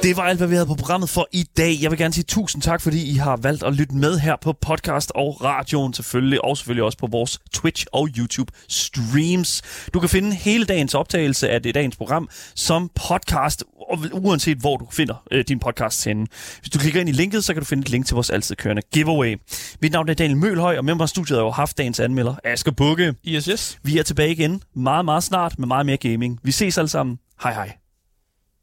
Det 0.09 0.17
var 0.17 0.23
alt, 0.23 0.37
hvad 0.37 0.47
vi 0.47 0.53
havde 0.53 0.65
på 0.65 0.75
programmet 0.75 1.09
for 1.09 1.27
i 1.31 1.43
dag. 1.57 1.77
Jeg 1.81 1.91
vil 1.91 1.99
gerne 1.99 2.13
sige 2.13 2.23
tusind 2.23 2.61
tak, 2.61 2.81
fordi 2.81 3.11
I 3.11 3.15
har 3.15 3.37
valgt 3.37 3.63
at 3.63 3.73
lytte 3.73 3.95
med 3.95 4.19
her 4.19 4.35
på 4.41 4.53
podcast 4.53 5.11
og 5.15 5.43
radioen 5.43 5.93
selvfølgelig, 5.93 6.45
og 6.45 6.57
selvfølgelig 6.57 6.83
også 6.83 6.97
på 6.97 7.07
vores 7.11 7.39
Twitch 7.53 7.85
og 7.91 8.07
YouTube 8.17 8.53
streams. 8.69 9.61
Du 9.93 9.99
kan 9.99 10.09
finde 10.09 10.35
hele 10.35 10.65
dagens 10.65 10.93
optagelse 10.93 11.49
af 11.49 11.63
det 11.63 11.75
dagens 11.75 11.95
program 11.95 12.29
som 12.55 12.89
podcast, 13.09 13.63
uanset 14.11 14.57
hvor 14.57 14.77
du 14.77 14.87
finder 14.91 15.23
øh, 15.31 15.43
din 15.47 15.59
podcast 15.59 16.05
henne. 16.05 16.27
Hvis 16.59 16.69
du 16.69 16.79
klikker 16.79 16.99
ind 16.99 17.09
i 17.09 17.11
linket, 17.11 17.43
så 17.43 17.53
kan 17.53 17.61
du 17.61 17.65
finde 17.65 17.81
et 17.81 17.89
link 17.89 18.05
til 18.05 18.13
vores 18.15 18.29
altid 18.29 18.55
kørende 18.55 18.81
giveaway. 18.93 19.37
Mit 19.81 19.91
navn 19.91 20.09
er 20.09 20.13
Daniel 20.13 20.37
Mølhøj, 20.37 20.77
og 20.77 20.85
med 20.85 20.95
mig 20.95 21.05
i 21.05 21.07
studiet 21.07 21.37
har 21.37 21.43
jeg 21.43 21.47
jo 21.47 21.51
haft 21.51 21.77
dagens 21.77 21.99
anmelder, 21.99 22.35
Asger 22.43 22.71
Bukke. 22.71 23.15
Yes, 23.27 23.45
yes. 23.45 23.79
Vi 23.83 23.97
er 23.97 24.03
tilbage 24.03 24.31
igen 24.31 24.63
meget, 24.75 25.05
meget 25.05 25.23
snart 25.23 25.59
med 25.59 25.67
meget 25.67 25.85
mere 25.85 25.97
gaming. 25.97 26.39
Vi 26.43 26.51
ses 26.51 26.77
alle 26.77 26.89
sammen. 26.89 27.19
Hej 27.43 27.53
hej. 27.53 27.88